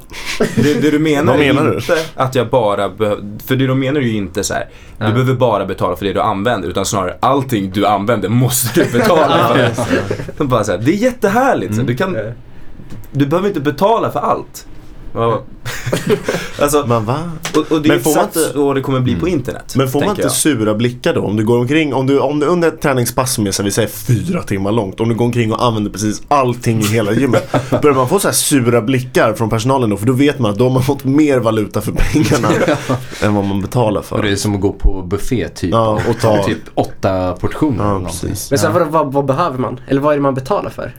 det, 0.55 0.81
det 0.81 0.91
du 0.91 0.99
menar, 0.99 1.31
Vad 1.31 1.39
menar 1.39 1.61
är 1.65 1.69
du? 1.69 1.75
inte 1.75 1.97
att 2.15 2.35
jag 2.35 2.49
bara 2.49 2.89
behöver, 2.89 3.23
för 3.45 3.55
det 3.55 3.67
de 3.67 3.79
menar 3.79 3.99
är 4.01 4.05
ju 4.05 4.17
inte 4.17 4.43
så 4.43 4.53
här. 4.53 4.69
du 4.97 5.05
behöver 5.11 5.33
bara 5.33 5.65
betala 5.65 5.95
för 5.95 6.05
det 6.05 6.13
du 6.13 6.21
använder 6.21 6.69
utan 6.69 6.85
snarare 6.85 7.17
allting 7.19 7.71
du 7.71 7.85
använder 7.85 8.29
måste 8.29 8.83
du 8.83 8.91
betala 8.99 9.47
för. 9.47 9.71
De 10.37 10.47
bara 10.47 10.63
så 10.63 10.71
här, 10.71 10.79
det 10.79 10.91
är 10.91 10.95
jättehärligt, 10.95 11.73
så 11.75 11.81
Mm. 11.81 11.85
du, 11.87 11.95
kan, 11.97 12.17
du 13.11 13.25
behöver 13.25 13.47
inte 13.47 13.59
betala 13.61 14.11
för 14.11 14.19
allt. 14.19 14.67
Ja. 15.15 15.41
alltså, 16.61 16.85
Man 16.87 17.05
va? 17.05 17.17
och, 17.55 17.71
och 17.71 17.81
det 17.81 17.87
Men 17.89 17.97
är 17.97 18.01
får 18.01 18.19
inte- 18.23 18.39
så 18.39 18.73
det 18.73 18.81
kommer 18.81 18.99
bli 18.99 19.15
på 19.15 19.27
internet. 19.27 19.73
Men 19.75 19.89
får 19.89 19.99
man 19.99 20.09
inte 20.09 20.29
sura 20.29 20.73
blickar 20.73 21.13
då? 21.13 21.21
Om 21.21 21.35
du 21.37 21.45
går 21.45 21.57
omkring, 21.59 21.93
om 21.93 22.07
du, 22.07 22.19
om 22.19 22.39
du 22.39 22.45
under 22.45 22.67
ett 22.67 22.81
träningspass 22.81 23.33
som 23.33 23.47
är 23.47 23.63
vi 23.63 23.71
säger 23.71 23.87
fyra 23.89 24.43
timmar 24.43 24.71
långt. 24.71 24.99
Om 24.99 25.09
du 25.09 25.15
går 25.15 25.25
omkring 25.25 25.53
och 25.53 25.63
använder 25.65 25.91
precis 25.91 26.21
allting 26.27 26.79
i 26.81 26.85
hela 26.85 27.11
gymmet. 27.11 27.51
börjar 27.81 27.95
man 27.95 28.09
få 28.09 28.19
så 28.19 28.27
här 28.27 28.33
sura 28.35 28.81
blickar 28.81 29.33
från 29.33 29.49
personalen 29.49 29.89
då? 29.89 29.97
För 29.97 30.05
då 30.05 30.13
vet 30.13 30.39
man 30.39 30.51
att 30.51 30.57
då 30.57 30.63
har 30.65 30.71
man 30.71 30.83
fått 30.83 31.03
mer 31.03 31.39
valuta 31.39 31.81
för 31.81 31.91
pengarna 31.91 32.49
än 33.23 33.35
vad 33.35 33.45
man 33.45 33.61
betalar 33.61 34.03
Och 34.09 34.21
det 34.21 34.27
är 34.27 34.29
för. 34.29 34.35
som 34.35 34.55
att 34.55 34.61
gå 34.61 34.73
på 34.73 35.01
buffé 35.01 35.49
typ. 35.49 35.71
Ja, 35.71 35.99
och 36.09 36.19
ta- 36.21 36.43
typ 36.43 36.57
åtta 36.75 37.31
portioner 37.33 37.83
Ja, 37.83 38.01
precis. 38.05 38.51
Men 38.51 38.59
sen 38.59 38.71
Ja. 38.73 38.79
vad, 38.79 38.87
vad, 38.91 39.13
vad 39.13 39.25
behöver 39.25 39.57
man? 39.57 39.79
Eller 39.87 40.01
vad 40.01 40.11
är 40.13 40.17
det 40.17 40.21
man 40.23 40.33
betalar 40.33 40.69
för? 40.69 40.95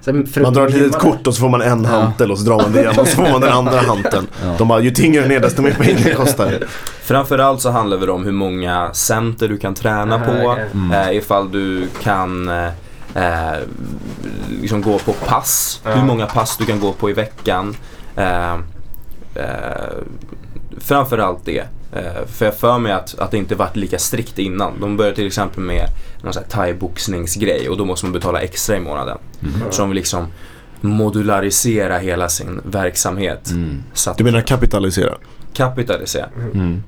Sen, 0.00 0.28
Man 0.42 0.54
drar 0.54 0.66
ett 0.66 0.74
litet 0.74 0.98
kort 0.98 1.26
och 1.26 1.34
så 1.34 1.40
får 1.40 1.48
man 1.48 1.62
en 1.62 1.84
hantel 1.84 2.30
och 2.30 2.38
så 2.38 2.44
drar 2.44 2.56
man 2.56 2.72
det 2.72 2.80
igen 2.80 2.98
och 2.98 3.08
så 3.08 3.16
får 3.16 3.22
man 3.22 3.40
den 3.40 3.52
andra 3.52 3.80
hanteln. 3.86 4.26
Ja. 4.44 4.54
De 4.58 4.68
bara, 4.68 4.80
ju 4.80 4.90
tyngre 4.90 5.22
den 5.22 5.30
är 5.30 5.40
desto 5.40 5.62
mer 5.62 5.72
pengar 5.72 6.14
kostar 6.14 6.46
det. 6.46 6.66
Framförallt 7.02 7.60
så 7.60 7.70
handlar 7.70 7.98
det 7.98 8.12
om 8.12 8.24
hur 8.24 8.32
många 8.32 8.90
center 8.92 9.48
du 9.48 9.58
kan 9.58 9.74
träna 9.74 10.14
Aha, 10.14 10.24
på. 10.24 10.50
okej. 10.50 10.66
Mm. 10.74 10.92
Eh, 11.08 11.16
ifall 11.16 11.52
du 11.52 11.88
kan 12.02 12.48
eh, 12.48 12.66
eh, 13.14 13.58
liksom 14.62 14.82
gå 14.82 14.98
på 14.98 15.12
pass. 15.12 15.80
Ja. 15.84 15.90
Hur 15.90 16.04
många 16.04 16.26
pass 16.26 16.56
du 16.56 16.64
kan 16.66 16.80
gå 16.80 16.92
på 16.92 17.10
i 17.10 17.12
veckan. 17.12 17.76
Eh, 18.16 18.54
eh, 19.34 19.90
framförallt 20.78 21.44
det. 21.44 21.64
Eh, 21.92 22.26
för 22.26 22.44
jag 22.44 22.54
för 22.54 22.78
mig 22.78 22.92
att, 22.92 23.18
att 23.18 23.30
det 23.30 23.36
inte 23.38 23.54
varit 23.54 23.76
lika 23.76 23.98
strikt 23.98 24.38
innan. 24.38 24.80
De 24.80 24.96
började 24.96 25.16
till 25.16 25.26
exempel 25.26 25.60
med 25.62 25.86
någon 26.22 26.32
sån 26.32 26.42
här 26.42 26.50
thai-boxningsgrej 26.50 27.68
och 27.68 27.76
då 27.76 27.84
måste 27.84 28.06
man 28.06 28.12
betala 28.12 28.40
extra 28.40 28.76
i 28.76 28.80
månaden. 28.80 29.18
Så 29.70 29.82
de 29.82 29.88
vill 29.90 29.96
liksom 29.96 30.26
modularisera 30.80 31.98
hela 31.98 32.28
sin 32.28 32.60
verksamhet. 32.64 33.50
Mm. 33.50 33.82
Så 33.94 34.10
att 34.10 34.18
Du 34.18 34.24
menar 34.24 34.40
kapitalisera? 34.40 35.14
kapitalisera. 35.54 36.28
Mm. 36.54 36.82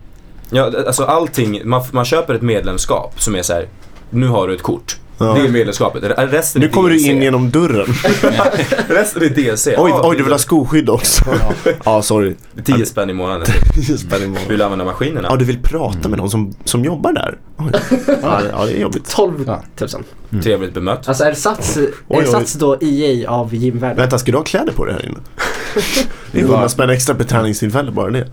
Ja, 0.50 0.72
alltså 0.86 1.04
allting, 1.04 1.60
man, 1.64 1.82
man 1.90 2.04
köper 2.04 2.34
ett 2.34 2.42
medlemskap 2.42 3.20
som 3.22 3.34
är 3.34 3.42
så 3.42 3.52
här. 3.52 3.66
nu 4.10 4.26
har 4.26 4.48
du 4.48 4.54
ett 4.54 4.62
kort. 4.62 4.96
Ja. 5.22 5.34
Det 5.34 5.40
är 5.40 5.48
medlemskapet. 5.52 6.02
Resten 6.18 6.60
Nu 6.60 6.66
är 6.66 6.70
kommer 6.70 6.90
du 6.90 6.96
DLC. 6.96 7.06
in 7.06 7.22
genom 7.22 7.50
dörren. 7.50 7.86
Resten 8.88 9.22
är 9.22 9.28
DLC. 9.28 9.66
Oj, 9.66 9.74
Ja, 9.76 10.00
oj 10.04 10.16
du 10.16 10.22
vill 10.22 10.32
ha 10.32 10.38
skoskydd 10.38 10.90
också. 10.90 11.24
Ja, 11.84 12.02
sorry. 12.02 12.34
10 12.64 12.86
spänn 12.86 13.10
i 13.10 13.12
månaden. 13.12 13.46
Spänn 13.98 14.22
imorgon. 14.22 14.48
Vill 14.48 14.58
du 14.58 14.64
använda 14.64 14.84
maskinerna? 14.84 15.28
Ja, 15.30 15.36
du 15.36 15.44
vill 15.44 15.58
prata 15.62 16.08
med 16.08 16.18
någon 16.18 16.30
som, 16.30 16.54
som 16.64 16.84
jobbar 16.84 17.12
där? 17.12 17.38
Oj. 17.56 17.70
Ja, 18.22 18.40
det- 18.66 18.72
är 18.72 18.80
jobbigt. 18.80 19.10
12 19.10 19.44
Ja. 19.46 19.62
000. 20.30 20.42
Trevligt 20.42 20.74
bemött. 20.74 21.08
Alltså 21.08 21.24
är 21.24 21.34
Sats, 21.34 21.78
Oj, 22.08 22.22
är. 22.22 22.26
Sats 22.26 22.52
då 22.52 22.76
EA 22.80 23.30
av 23.30 23.54
gymvärlden? 23.54 23.96
Vänta, 23.96 24.18
ska 24.18 24.32
du 24.32 24.38
ha 24.38 24.44
kläder 24.44 24.72
på 24.72 24.84
dig 24.84 24.94
här 24.94 25.06
inne? 25.06 25.18
Det 26.32 26.40
är 26.40 26.44
100 26.44 26.68
spänn 26.68 26.90
extra 26.90 27.14
per 27.14 27.24
träningstillfälle 27.24 27.90
bara 27.90 28.10
det. 28.10 28.26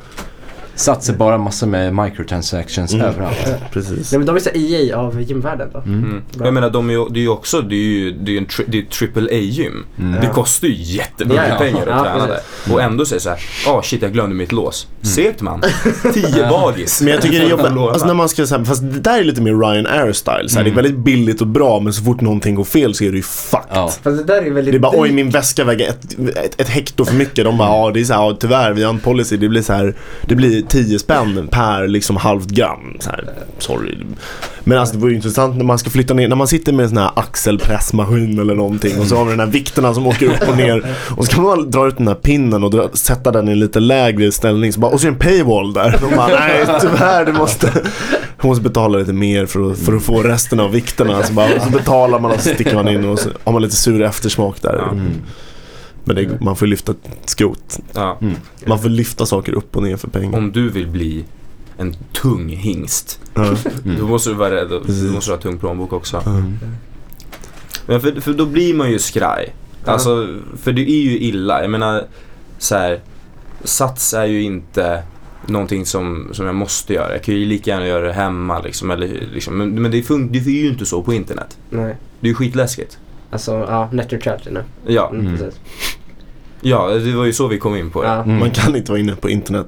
Satsar 0.79 1.13
bara 1.13 1.37
massor 1.37 1.67
med 1.67 1.95
microtransactions 1.95 2.93
Mm. 2.93 3.05
överallt. 3.05 3.55
Precis. 3.71 4.11
Nej 4.11 4.19
men 4.19 4.25
de 4.25 4.35
är 4.35 4.39
så 4.39 4.49
EA 4.53 4.97
av 4.97 5.21
gymvärlden 5.21 5.69
då. 5.73 5.79
Mm. 5.79 6.03
Mm. 6.03 6.21
Jag 6.43 6.53
menar, 6.53 6.69
de 6.69 6.89
är 6.89 6.93
ju, 6.93 7.05
det 7.09 7.19
är 7.19 7.21
ju 7.21 7.29
också, 7.29 7.61
det 7.61 7.75
är 7.75 7.77
ju, 7.77 8.11
det 8.11 8.33
är 8.33 8.37
en 8.37 8.45
tri, 8.45 8.65
det 8.67 8.77
är 8.79 8.83
triple 8.83 9.29
A-gym. 9.31 9.85
Mm. 9.99 10.21
Det 10.21 10.27
kostar 10.27 10.67
ju 10.67 10.73
jättemycket 10.77 11.43
Ja, 11.47 11.53
ja. 11.53 11.57
pengar 11.59 11.81
att 11.81 11.87
Ja, 11.87 12.03
träna 12.03 12.27
där. 12.27 12.39
Och 12.73 12.81
ändå 12.81 13.05
säger 13.05 13.19
såhär, 13.19 13.39
ah 13.67 13.81
shit 13.81 14.01
jag 14.01 14.13
glömde 14.13 14.35
mitt 14.35 14.51
lås. 14.51 14.87
Segt 15.01 15.41
man. 15.41 15.61
10 16.13 16.49
bagis. 16.49 17.01
Men 17.01 17.13
jag 17.13 17.21
tycker 17.21 17.39
det 17.39 17.45
är 17.45 17.49
jobbigt, 17.49 17.65
alltså 17.77 18.07
när 18.07 18.13
man 18.13 18.29
ska 18.29 18.47
säga, 18.47 18.65
fast 18.65 18.81
det 18.81 18.99
där 18.99 19.19
är 19.19 19.23
lite 19.23 19.41
mer 19.41 19.53
Ryan 19.71 19.87
Air 19.87 20.11
style. 20.13 20.49
Så 20.49 20.57
här, 20.57 20.63
Det 20.63 20.69
är 20.69 20.75
väldigt 20.75 20.97
billigt 20.97 21.41
och 21.41 21.47
bra 21.47 21.79
men 21.79 21.93
så 21.93 22.03
fort 22.03 22.21
någonting 22.21 22.55
går 22.55 22.63
fel 22.63 22.93
så 22.95 23.03
är 23.03 23.09
det 23.11 23.17
ju 23.17 23.23
fucked. 23.23 23.65
Ja. 23.73 23.87
Fast 23.87 24.03
det 24.03 24.23
där 24.23 24.41
är 24.41 24.51
väldigt 24.51 24.73
Det 24.73 24.77
är 24.77 24.79
bara 24.79 25.01
oj 25.01 25.11
min 25.11 25.29
väska 25.29 25.63
väger 25.63 25.89
ett, 25.89 26.19
ett, 26.37 26.61
ett 26.61 26.69
hekto 26.69 27.05
för 27.05 27.15
mycket. 27.15 27.45
De 27.45 27.57
bara 27.57 27.69
ja 27.69 27.91
det 27.93 27.99
är 27.99 28.03
så 28.03 28.13
här, 28.13 28.21
ja, 28.21 28.37
tyvärr 28.39 28.73
vi 28.73 28.83
har 28.83 28.89
en 28.89 28.99
policy. 28.99 29.37
Det 29.37 29.49
blir 29.49 29.61
så 29.61 29.73
här, 29.73 29.93
det 30.25 30.35
blir 30.35 30.61
10 30.69 30.99
spänn 30.99 31.47
per 31.51 31.87
liksom 31.87 32.15
halvt 32.15 32.49
gram. 32.49 32.97
Så 32.99 33.09
här, 33.09 33.29
sorry. 33.57 33.97
Men 34.63 34.77
alltså 34.77 34.95
det 34.95 35.01
vore 35.01 35.11
ju 35.11 35.15
intressant 35.15 35.57
när 35.57 35.65
man 35.65 35.79
ska 35.79 35.89
flytta 35.89 36.13
ner, 36.13 36.27
när 36.27 36.35
man 36.35 36.47
sitter 36.47 36.73
med 36.73 36.83
en 36.83 36.89
sån 36.89 36.97
här 36.97 37.11
axelpressmaskin 37.15 38.39
eller 38.39 38.55
någonting 38.55 38.99
och 38.99 39.07
så 39.07 39.15
har 39.15 39.25
vi 39.25 39.31
den 39.31 39.39
här 39.39 39.47
vikterna 39.47 39.93
som 39.93 40.07
åker 40.07 40.25
upp 40.25 40.49
och 40.49 40.57
ner 40.57 40.95
och 41.17 41.25
så 41.25 41.31
kan 41.31 41.43
man 41.43 41.71
dra 41.71 41.87
ut 41.87 41.97
den 41.97 42.07
här 42.07 42.15
pinnen 42.15 42.63
och 42.63 42.71
dra, 42.71 42.89
sätta 42.93 43.31
den 43.31 43.47
i 43.49 43.51
en 43.51 43.59
lite 43.59 43.79
lägre 43.79 44.31
ställning 44.31 44.73
så 44.73 44.79
bara, 44.79 44.91
och 44.91 45.01
så 45.01 45.07
är 45.07 45.11
det 45.11 45.15
en 45.15 45.19
paywall 45.19 45.73
där. 45.73 45.99
De 46.01 46.15
bara 46.15 46.27
nej 46.27 46.65
tyvärr 46.81 47.25
du 47.25 47.33
måste, 47.33 47.71
du 48.41 48.47
måste 48.47 48.63
betala 48.63 48.97
lite 48.97 49.13
mer 49.13 49.45
för 49.45 49.71
att, 49.71 49.79
för 49.79 49.95
att 49.95 50.03
få 50.03 50.23
resten 50.23 50.59
av 50.59 50.71
vikterna. 50.71 51.23
Så, 51.23 51.33
bara, 51.33 51.55
och 51.55 51.61
så 51.61 51.69
betalar 51.69 52.19
man 52.19 52.31
och 52.31 52.39
så 52.39 52.53
sticker 52.53 52.75
man 52.75 52.87
in 52.87 53.05
och 53.05 53.19
så 53.19 53.29
har 53.43 53.53
man 53.53 53.61
lite 53.61 53.75
sur 53.75 54.01
eftersmak 54.01 54.61
där. 54.61 54.83
Mm. 54.91 55.11
Men 56.13 56.15
det, 56.15 56.41
man 56.41 56.55
får 56.55 56.67
lyfta 56.67 56.93
skrot. 57.25 57.79
Ja. 57.93 58.19
Man 58.65 58.79
får 58.79 58.89
lyfta 58.89 59.25
saker 59.25 59.53
upp 59.53 59.75
och 59.77 59.83
ner 59.83 59.97
för 59.97 60.07
pengar. 60.07 60.37
Om 60.37 60.51
du 60.51 60.69
vill 60.69 60.87
bli 60.87 61.25
en 61.77 61.95
tung 62.13 62.49
hingst, 62.49 63.19
Ja. 63.33 63.55
då 63.99 64.07
måste 64.07 64.29
du 64.29 64.35
vara 64.35 64.55
rädd. 64.55 64.69
Du 64.87 65.11
måste 65.11 65.31
ha 65.31 65.37
tung 65.37 65.57
plånbok 65.57 65.93
också. 65.93 66.23
Mm. 66.25 66.57
Men 67.85 68.01
för, 68.01 68.21
för 68.21 68.33
då 68.33 68.45
blir 68.45 68.73
man 68.73 68.91
ju 68.91 68.99
skraj. 68.99 69.55
Alltså, 69.85 70.37
för 70.61 70.71
det 70.71 70.81
är 70.91 71.01
ju 71.01 71.19
illa. 71.19 71.61
Jag 71.61 71.71
menar, 71.71 72.03
så 72.57 72.75
här, 72.75 72.99
Sats 73.63 74.13
är 74.13 74.25
ju 74.25 74.41
inte 74.43 75.03
någonting 75.45 75.85
som, 75.85 76.29
som 76.31 76.45
jag 76.45 76.55
måste 76.55 76.93
göra. 76.93 77.11
Jag 77.11 77.23
kan 77.23 77.35
ju 77.35 77.45
lika 77.45 77.71
gärna 77.71 77.87
göra 77.87 78.07
det 78.07 78.13
hemma 78.13 78.59
liksom. 78.59 78.91
Eller, 78.91 79.07
liksom 79.33 79.57
men 79.57 79.81
men 79.81 79.91
det, 79.91 80.01
fun- 80.01 80.29
det 80.31 80.39
är 80.39 80.49
ju 80.49 80.69
inte 80.69 80.85
så 80.85 81.01
på 81.03 81.13
internet. 81.13 81.57
Nej. 81.69 81.95
Det 82.19 82.27
är 82.27 82.29
ju 82.29 82.35
skitläskigt. 82.35 82.97
Alltså, 83.31 83.51
ja, 83.69 83.89
net 83.91 84.11
neutrality 84.11 84.49
nu. 84.51 84.63
Ja, 84.87 85.09
Mm, 85.09 85.25
Mm. 85.27 85.37
precis. 85.37 85.59
Ja, 86.61 86.87
det 86.87 87.11
var 87.15 87.25
ju 87.25 87.33
så 87.33 87.47
vi 87.47 87.57
kom 87.57 87.75
in 87.75 87.89
på 87.89 88.01
det. 88.01 88.07
Ja. 88.07 88.23
Mm. 88.23 88.39
Man 88.39 88.51
kan 88.51 88.75
inte 88.75 88.91
vara 88.91 88.99
inne 88.99 89.15
på 89.15 89.29
internet 89.29 89.67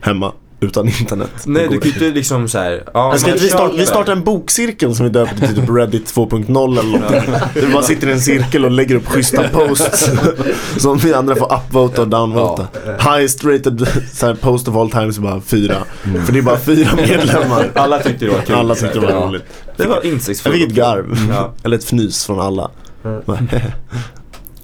hemma 0.00 0.32
utan 0.62 0.88
internet. 0.88 1.30
Nej, 1.46 1.68
du 1.70 1.78
kan 1.80 1.88
ju 1.90 1.94
inte 2.06 2.10
liksom 2.18 2.48
så 2.48 2.58
här. 2.58 2.82
Ja, 2.94 3.10
Jag 3.10 3.20
ska, 3.20 3.32
vi, 3.32 3.38
start, 3.48 3.72
vi 3.76 3.86
startar 3.86 4.12
en 4.12 4.24
bokcirkel 4.24 4.94
som 4.94 5.04
vi 5.06 5.10
döper 5.12 5.36
till 5.46 5.54
typ 5.56 5.68
Reddit 5.70 6.06
2.0 6.14 6.78
eller 6.78 6.98
någonting. 6.98 7.32
Där 7.54 7.66
vi 7.66 7.72
bara 7.72 7.82
sitter 7.82 8.08
i 8.08 8.12
en 8.12 8.20
cirkel 8.20 8.64
och 8.64 8.70
lägger 8.70 8.94
upp 8.94 9.06
schyssta 9.06 9.48
posts. 9.52 10.10
som 10.76 10.98
vi 10.98 11.14
andra 11.14 11.36
får 11.36 11.54
upvota 11.54 12.02
och 12.02 12.08
downvota. 12.08 12.66
Highest 12.98 13.44
rated 13.44 13.88
så 14.12 14.26
här, 14.26 14.34
post 14.34 14.68
of 14.68 14.76
all 14.76 14.90
times 14.90 15.18
är 15.18 15.22
bara 15.22 15.40
fyra. 15.40 15.76
För 16.26 16.32
det 16.32 16.38
är 16.38 16.42
bara 16.42 16.58
fyra 16.58 16.88
medlemmar. 16.96 17.70
Alla 17.74 17.98
tyckte 17.98 18.24
det 18.24 18.30
var 18.30 18.40
kul. 18.42 18.54
Alla 18.54 18.74
tyckte 18.74 19.00
det 19.00 19.06
var 19.06 19.12
Ja. 19.12 19.26
roligt. 19.26 19.44
Det 19.76 19.86
var 19.86 19.96
Jag 19.96 20.04
insiktsfullt. 20.04 20.54
fick 20.56 20.68
ett 20.68 20.74
garv. 20.74 21.16
Ja. 21.30 21.52
Eller 21.62 21.76
ett 21.76 21.84
fnys 21.84 22.26
från 22.26 22.40
alla. 22.40 22.70
Mm. 23.04 23.20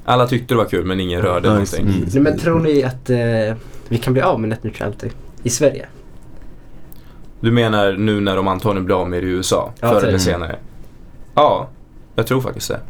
Alla 0.08 0.26
tyckte 0.26 0.54
det 0.54 0.58
var 0.58 0.64
kul 0.64 0.84
men 0.84 1.00
ingen 1.00 1.22
rörde 1.22 1.48
just 1.48 1.78
någonting. 1.78 2.00
det. 2.00 2.14
Nej, 2.14 2.22
men 2.22 2.38
tror 2.38 2.60
ni 2.60 2.84
att 2.84 3.10
eh, 3.10 3.56
vi 3.88 3.98
kan 3.98 4.12
bli 4.12 4.22
av 4.22 4.40
med 4.40 4.48
net 4.48 4.62
neutrality 4.62 5.10
i 5.42 5.50
Sverige? 5.50 5.86
Du 7.40 7.50
menar 7.52 7.92
nu 7.92 8.20
när 8.20 8.36
de 8.36 8.48
antagligen 8.48 8.84
blir 8.84 9.00
av 9.00 9.10
med 9.10 9.22
det 9.22 9.26
i 9.26 9.30
USA? 9.30 9.72
Ja, 9.80 9.88
förr 9.88 10.00
typ. 10.00 10.08
eller 10.08 10.18
senare? 10.18 10.56
Ja, 11.34 11.68
jag 12.14 12.26
tror 12.26 12.40
faktiskt 12.40 12.68
det. 12.68 12.80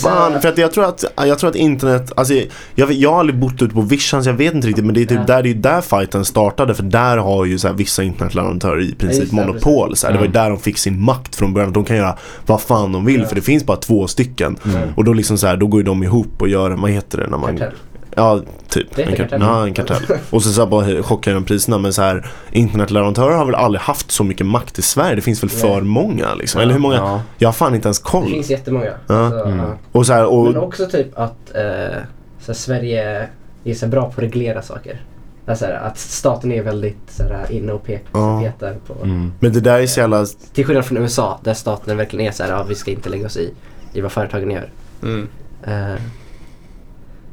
Så 0.00 0.08
här- 0.08 0.16
fan. 0.16 0.40
För 0.40 0.48
att 0.48 0.58
jag 0.58 0.72
tror 0.72 0.84
att, 0.84 1.04
jag 1.16 1.38
tror 1.38 1.50
att 1.50 1.56
internet, 1.56 2.12
alltså 2.16 2.34
jag, 2.74 2.92
jag 2.92 3.12
har 3.12 3.20
aldrig 3.20 3.38
bott 3.38 3.62
ute 3.62 3.74
på 3.74 3.80
Vischan 3.80 4.24
så 4.24 4.30
jag 4.30 4.34
vet 4.34 4.54
inte 4.54 4.68
riktigt 4.68 4.84
men 4.84 4.94
det 4.94 5.00
är 5.02 5.06
typ 5.06 5.18
Ja. 5.18 5.34
där, 5.34 5.42
det 5.42 5.50
är 5.50 5.54
där 5.54 5.80
fighten 5.80 6.24
startade 6.24 6.74
för 6.74 6.82
där 6.82 7.16
har 7.16 7.44
ju 7.44 7.58
så 7.58 7.68
här, 7.68 7.74
vissa 7.74 8.02
internetleverantörer 8.02 8.80
i 8.80 8.94
princip 8.94 9.30
det, 9.30 9.36
monopol. 9.36 9.96
Så 9.96 10.06
här. 10.06 10.12
Det 10.12 10.18
var 10.18 10.24
ju 10.26 10.30
Mm. 10.30 10.42
där 10.42 10.50
de 10.50 10.58
fick 10.58 10.78
sin 10.78 11.02
makt 11.02 11.36
från 11.36 11.54
början. 11.54 11.72
De 11.72 11.84
kan 11.84 11.96
göra 11.96 12.16
vad 12.46 12.60
fan 12.60 12.92
de 12.92 13.04
vill 13.04 13.20
Ja. 13.20 13.26
för 13.28 13.34
det 13.34 13.42
finns 13.42 13.66
bara 13.66 13.76
två 13.76 14.06
stycken. 14.06 14.56
Mm. 14.64 14.88
Och 14.96 15.04
då 15.04 15.12
liksom 15.12 15.38
så 15.38 15.46
här, 15.46 15.56
då 15.56 15.66
går 15.66 15.80
ju 15.80 15.84
de 15.84 16.02
ihop 16.02 16.42
och 16.42 16.48
gör, 16.48 16.70
vad 16.70 16.90
heter 16.90 17.18
det 17.18 17.26
när 17.26 17.38
man... 17.38 17.50
Kartell. 17.58 17.74
Ja, 18.16 18.40
typ. 18.68 18.94
Det 18.96 19.02
en, 19.02 19.08
kar- 19.12 19.16
kartell. 19.16 19.40
ja, 19.40 19.66
en 19.66 19.74
kartell. 19.74 20.02
Och 20.30 20.42
så, 20.42 20.52
så 20.52 20.60
här, 20.60 20.68
bara 20.70 21.02
chockhöjer 21.02 21.34
de 21.34 21.44
priserna. 21.44 21.78
Men 21.78 21.92
så 21.92 22.02
här, 22.02 22.30
internetleverantörer 22.52 23.36
har 23.36 23.44
väl 23.46 23.54
aldrig 23.54 23.80
haft 23.80 24.10
så 24.10 24.24
mycket 24.24 24.46
makt 24.46 24.78
i 24.78 24.82
Sverige. 24.82 25.14
Det 25.14 25.20
finns 25.22 25.42
väl 25.42 25.50
Nej. 25.52 25.60
för 25.60 25.80
många 25.80 26.34
liksom. 26.34 26.58
Ja. 26.58 26.62
Eller 26.62 26.72
hur 26.74 26.80
många? 26.80 26.96
Ja. 26.96 27.22
Jag 27.38 27.48
har 27.48 27.52
fan 27.52 27.74
inte 27.74 27.86
ens 27.88 28.00
Det 28.00 28.08
koll. 28.08 28.30
finns 28.30 28.50
jättemånga. 28.50 28.92
Ja. 29.06 29.14
Alltså, 29.24 29.44
Mm. 29.44 29.58
ja. 29.58 29.74
Och 29.92 30.06
så 30.06 30.12
här, 30.12 30.26
och... 30.26 30.44
Men 30.44 30.56
också 30.56 30.86
typ 30.86 31.18
att 31.18 31.54
eh, 31.54 31.96
så 32.40 32.46
här, 32.46 32.54
Sverige 32.54 33.28
är 33.64 33.74
så 33.74 33.86
bra 33.86 34.02
på 34.02 34.08
att 34.08 34.18
reglera 34.18 34.62
saker. 34.62 35.00
Alltså, 35.46 35.64
här, 35.66 35.72
att 35.74 35.98
staten 35.98 36.52
är 36.52 36.62
väldigt 36.62 36.98
så 37.10 37.22
här, 37.22 37.52
inne 37.52 37.72
och 37.72 37.86
pe- 37.86 37.98
Ja. 38.12 38.40
petar 38.44 38.74
på. 38.86 38.94
Mm. 39.04 39.32
Men 39.40 39.52
det 39.52 39.60
där 39.60 39.78
är 39.80 39.86
så 39.86 40.00
jävla... 40.00 40.26
Till 40.52 40.66
skillnad 40.66 40.84
från 40.84 40.98
USA 40.98 41.40
där 41.44 41.54
staten 41.54 41.96
verkligen 41.96 42.26
är 42.26 42.32
så 42.32 42.42
här, 42.42 42.50
ja, 42.50 42.62
vi 42.62 42.74
ska 42.74 42.90
inte 42.90 43.08
lägga 43.08 43.26
oss 43.26 43.36
i, 43.36 43.54
i 43.92 44.00
vad 44.00 44.12
företagen 44.12 44.50
gör. 44.50 44.70
Mm. 45.02 45.28
Eh, 45.64 46.00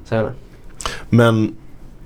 så 0.06 0.16
jag. 0.16 0.30
Men, 1.10 1.56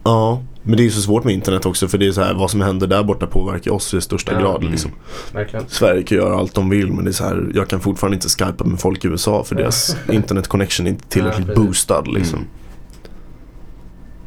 ja. 0.04 0.42
Men 0.64 0.78
det 0.78 0.82
är 0.82 0.86
ju 0.86 0.92
så 0.92 1.02
svårt 1.02 1.24
med 1.24 1.34
internet 1.34 1.66
också 1.66 1.88
för 1.88 1.98
det 1.98 2.08
är 2.08 2.12
så 2.12 2.22
här, 2.22 2.34
vad 2.34 2.52
som 2.52 2.62
händer 2.62 2.88
där 2.88 3.04
borta 3.04 3.28
påverkar 3.28 3.72
oss 3.72 3.94
i 3.94 4.02
största 4.02 4.32
Ja. 4.34 4.40
grad 4.40 4.60
Mm. 4.62 4.72
liksom. 4.72 4.92
Verkligen. 5.34 5.66
Sverige 5.68 6.04
kan 6.04 6.18
göra 6.18 6.36
allt 6.36 6.54
de 6.56 6.70
vill 6.70 6.92
men 6.92 7.04
det 7.06 7.12
är 7.12 7.14
så 7.14 7.24
här, 7.24 7.52
jag 7.56 7.68
kan 7.68 7.80
fortfarande 7.80 8.16
inte 8.16 8.30
skypa 8.30 8.64
med 8.64 8.80
folk 8.80 9.06
i 9.06 9.08
USA 9.08 9.44
för 9.44 9.56
Ja. 9.56 9.62
deras 9.62 9.96
internet 10.12 10.48
connection 10.48 10.86
är 10.88 10.92
inte 10.92 11.08
tillräckligt 11.08 11.48
Ja, 11.48 11.56
boostad 11.56 12.02
liksom. 12.08 12.38
Mm. 12.40 12.50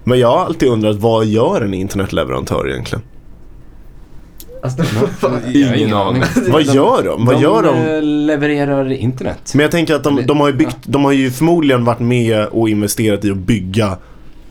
Men 0.04 0.18
jag 0.18 0.28
har 0.28 0.44
alltid 0.44 0.68
undrat, 0.68 0.96
vad 0.96 1.26
gör 1.26 1.60
en 1.60 1.74
internetleverantör 1.74 2.68
egentligen? 2.70 3.02
Alltså, 4.62 4.82
har 5.28 5.40
Ingen 5.54 5.94
aning. 5.94 6.22
Vad 6.48 6.62
gör 6.62 7.02
de? 7.04 7.26
Vad 7.26 7.40
gör 7.40 7.62
de? 7.62 7.76
eh, 7.96 8.02
levererar 8.02 8.92
internet. 8.92 9.52
Men 9.54 9.62
jag 9.62 9.70
tänker 9.70 9.94
att 9.94 10.04
de, 10.04 10.26
de 10.26 10.40
har 10.40 10.46
ju 10.48 10.54
byggt, 10.54 10.76
de 10.82 11.04
har 11.04 11.12
ju 11.12 11.30
förmodligen 11.30 11.84
varit 11.84 12.00
med 12.00 12.46
och 12.46 12.68
investerat 12.68 13.24
i 13.24 13.30
att 13.30 13.36
bygga 13.36 13.96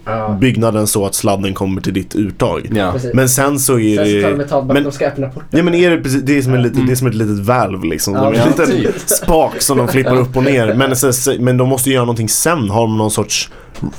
ja, 0.05 0.37
byggnaden 0.41 0.87
så 0.87 1.05
att 1.05 1.15
sladden 1.15 1.53
kommer 1.53 1.81
till 1.81 1.93
ditt 1.93 2.15
uttag. 2.15 2.69
Ja. 2.75 2.93
Men 3.13 3.29
sen 3.29 3.59
så 3.59 3.79
är 3.79 3.97
Sen 4.21 4.41
så 4.41 4.47
tar 4.47 4.57
de 4.59 4.67
det... 4.67 4.73
men- 4.73 4.83
de 4.83 4.91
ska 4.91 5.07
öppna 5.07 5.27
porten. 5.27 5.47
Ja 5.51 5.63
men 5.63 5.73
är 5.73 5.91
det 5.91 5.97
precis, 5.97 6.21
det 6.21 6.37
är 6.37 6.41
som, 6.41 6.53
en 6.53 6.59
Mm. 6.65 6.85
det 6.85 6.91
är 7.01 7.07
ett 7.07 7.15
litet 7.15 7.39
valv 7.45 7.83
liksom. 7.83 8.13
Som 8.13 8.23
Ja, 8.23 8.29
en 8.33 8.39
ja, 8.39 8.45
liten 8.45 8.67
typ. 8.67 8.95
spak 9.09 9.61
som 9.61 9.77
de 9.77 9.87
flippar 9.87 10.15
upp 10.17 10.37
och 10.37 10.43
ner. 10.43 10.73
Men, 10.73 10.95
så- 10.95 11.33
men 11.39 11.57
de 11.57 11.69
måste 11.69 11.89
ju 11.89 11.95
göra 11.95 12.05
någonting 12.05 12.29
sen. 12.29 12.69
Har 12.69 12.81
de 12.81 12.97
någon 12.97 13.11
sorts, 13.11 13.49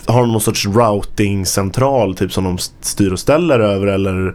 har 0.07 0.21
de 0.21 0.33
någon 0.33 0.41
sorts 0.41 0.67
routing-central 0.67 2.15
typ 2.17 2.33
som 2.33 2.45
de 2.45 2.59
styr 2.81 3.13
och 3.13 3.19
ställer 3.19 3.61
över 3.61 3.87
eller? 3.87 4.35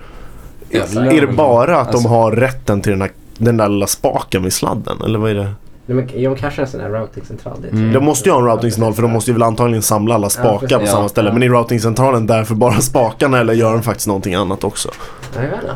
Ja, 0.70 0.82
är 1.02 1.22
det 1.22 1.28
bara 1.34 1.78
att 1.80 1.88
Alltså- 1.88 2.04
de 2.04 2.10
har 2.10 2.32
rätten 2.32 2.82
till 2.82 2.92
den, 2.92 3.02
här, 3.02 3.12
den 3.38 3.58
där 3.58 3.70
lilla 3.70 3.88
spaken 3.88 4.44
vid 4.44 4.54
sladden? 4.54 4.98
Eller 5.06 5.20
vad 5.20 5.32
är 5.32 5.36
det? 5.36 5.52
De 5.90 6.36
kanske 6.36 6.62
har 6.62 6.66
en 6.66 6.72
sån 6.72 6.82
här 6.82 6.90
routingcentral. 6.90 7.58
Mm. 7.72 7.94
De 7.94 8.06
måste 8.06 8.30
ju 8.30 8.34
ha 8.34 8.40
en 8.40 8.46
routingcentral 8.46 8.94
för 8.94 9.02
de 9.02 9.12
måste 9.12 9.32
ju 9.32 9.34
väl 9.34 9.44
antagligen 9.44 9.82
samla 9.82 10.16
alla 10.16 10.30
spakar 10.30 10.60
precis. 10.60 10.78
på 10.78 10.84
Ja, 10.84 10.88
samma 10.88 11.10
ställe. 11.10 11.30
ja. 11.30 11.34
Men 11.34 11.44
är 11.44 11.50
routingcentralen 11.50 12.28
där 12.28 12.44
för 12.44 12.56
bara 12.56 12.82
spakarna 12.82 13.40
eller 13.40 13.54
gör 13.54 13.74
de 13.74 13.84
faktiskt 13.84 14.08
någonting 14.08 14.36
annat 14.36 14.64
också? 14.64 14.90
Ja, 15.36 15.42
jag 15.44 15.50
vet 15.50 15.60
inte. 15.62 15.76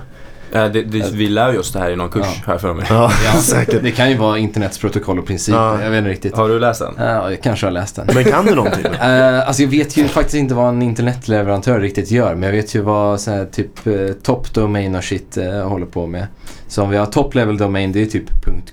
Eh, 0.52 0.65
det, 0.65 0.82
det, 0.84 1.12
vi 1.12 1.28
lär 1.28 1.52
ju 1.52 1.60
oss 1.60 1.71
det 1.73 1.80
här 1.80 1.91
i 1.91 1.95
någon 1.95 2.10
kurs 2.10 2.26
Ja. 2.26 2.52
här 2.52 2.58
för 2.58 2.73
mig. 2.73 2.86
Ja, 2.89 3.12
Ja, 3.26 3.32
säkert. 3.41 3.84
Det 3.84 3.91
kan 3.91 4.10
ju 4.10 4.17
vara 4.17 4.38
internets 4.38 4.78
protokoll 4.78 5.19
och 5.19 5.26
principer. 5.28 5.58
Ja. 5.60 5.82
Jag 5.84 5.89
vet 5.89 5.97
inte 5.97 6.10
riktigt. 6.10 6.36
Har 6.36 6.49
du 6.49 6.60
läst 6.60 6.80
den? 6.80 6.93
Ja, 6.97 7.32
jag 7.32 7.41
kanske 7.41 7.65
har 7.65 7.71
läst 7.71 7.95
den. 7.95 8.08
Men 8.13 8.23
kan 8.23 8.45
du 8.45 8.56
någonting? 8.56 8.86
Uh, 8.86 8.93
alltså 9.47 9.62
jag 9.63 9.69
vet 9.69 9.97
ju 9.97 10.08
faktiskt 10.08 10.36
inte 10.36 10.54
vad 10.56 10.69
en 10.69 10.82
internetleverantör 10.82 11.80
riktigt 11.80 12.12
gör. 12.12 12.36
Men 12.36 12.43
jag 12.43 12.52
vet 12.52 12.76
ju 12.76 12.82
vad 12.82 13.19
så 13.21 13.32
här, 13.32 13.45
typ 13.45 13.88
uh, 13.88 14.12
top 14.12 14.54
domain 14.54 14.95
och 14.95 15.04
shit 15.04 15.38
eh, 15.38 15.67
håller 15.69 15.86
på 15.86 16.08
med. 16.08 16.28
Så 16.67 16.84
om 16.84 16.89
vi 16.89 16.97
har 16.97 17.06
top 17.06 17.36
level 17.36 17.58
domain 17.58 17.91
det 17.91 18.02
är 18.02 18.06
typ 18.06 18.23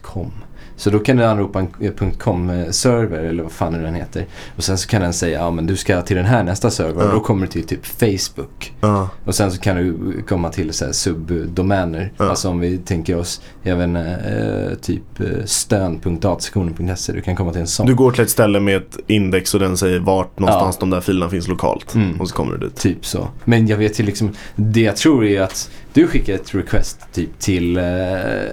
.com. 0.02 0.32
Så 0.80 0.90
då 0.90 0.98
kan 0.98 1.16
du 1.16 1.24
anropa 1.24 1.58
en 1.58 1.68
eh, 1.80 2.10
.com-server 2.18 3.18
eller 3.18 3.42
vad 3.42 3.52
fan 3.52 3.72
nu 3.72 3.82
den 3.82 3.94
heter. 3.94 4.26
Och 4.56 4.64
sen 4.64 4.78
så 4.78 4.88
kan 4.88 5.02
den 5.02 5.12
säga 5.12 5.38
ja 5.38 5.50
men 5.50 5.66
du 5.66 5.76
ska 5.76 6.02
till 6.02 6.16
den 6.16 6.26
här 6.26 6.44
nästa 6.44 6.70
server 6.70 7.06
och 7.06 7.12
då 7.12 7.20
kommer 7.20 7.46
du 7.46 7.52
till 7.52 7.66
typ 7.66 7.86
Facebook. 7.86 8.72
Och 9.24 9.34
sen 9.34 9.52
så 9.52 9.60
kan 9.60 9.76
du 9.76 10.22
komma 10.28 10.50
till 10.50 10.72
så 10.72 10.84
här 10.84 10.92
subdomäner. 10.92 12.12
Alltså 12.16 12.48
om 12.48 12.60
vi 12.60 12.78
tänker 12.78 13.18
oss, 13.18 13.40
jag 13.62 13.76
vet 13.76 13.88
inte, 13.88 14.00
eh, 14.00 14.78
typ 14.78 15.20
eh, 15.20 15.44
stön.datasektionen.se. 15.44 17.12
Du 17.12 17.20
kan 17.20 17.36
komma 17.36 17.52
till 17.52 17.60
en 17.60 17.66
sån. 17.66 17.86
Du 17.86 17.94
går 17.94 18.12
till 18.12 18.22
ett 18.22 18.30
ställe 18.30 18.60
med 18.60 18.76
ett 18.76 18.98
index 19.06 19.54
och 19.54 19.60
den 19.60 19.76
säger 19.76 19.98
vart 19.98 20.38
någonstans 20.38 20.78
de 20.78 20.90
där 20.90 21.00
filerna 21.00 21.30
finns 21.30 21.48
lokalt. 21.48 21.94
Mm. 21.94 22.20
Och 22.20 22.28
så 22.28 22.34
kommer 22.34 22.56
du 22.56 22.66
dit. 22.66 22.76
Typ 22.76 23.06
så. 23.06 23.28
Men 23.44 23.66
jag 23.66 23.76
vet 23.76 24.00
ju 24.00 24.04
liksom, 24.04 24.34
det 24.56 24.80
jag 24.80 24.96
tror 24.96 25.24
är 25.24 25.40
att 25.40 25.70
du 25.92 26.06
skickar 26.06 26.34
ett 26.34 26.54
request 26.54 26.98
typ 27.12 27.38
till 27.38 27.76
eh, 27.76 27.84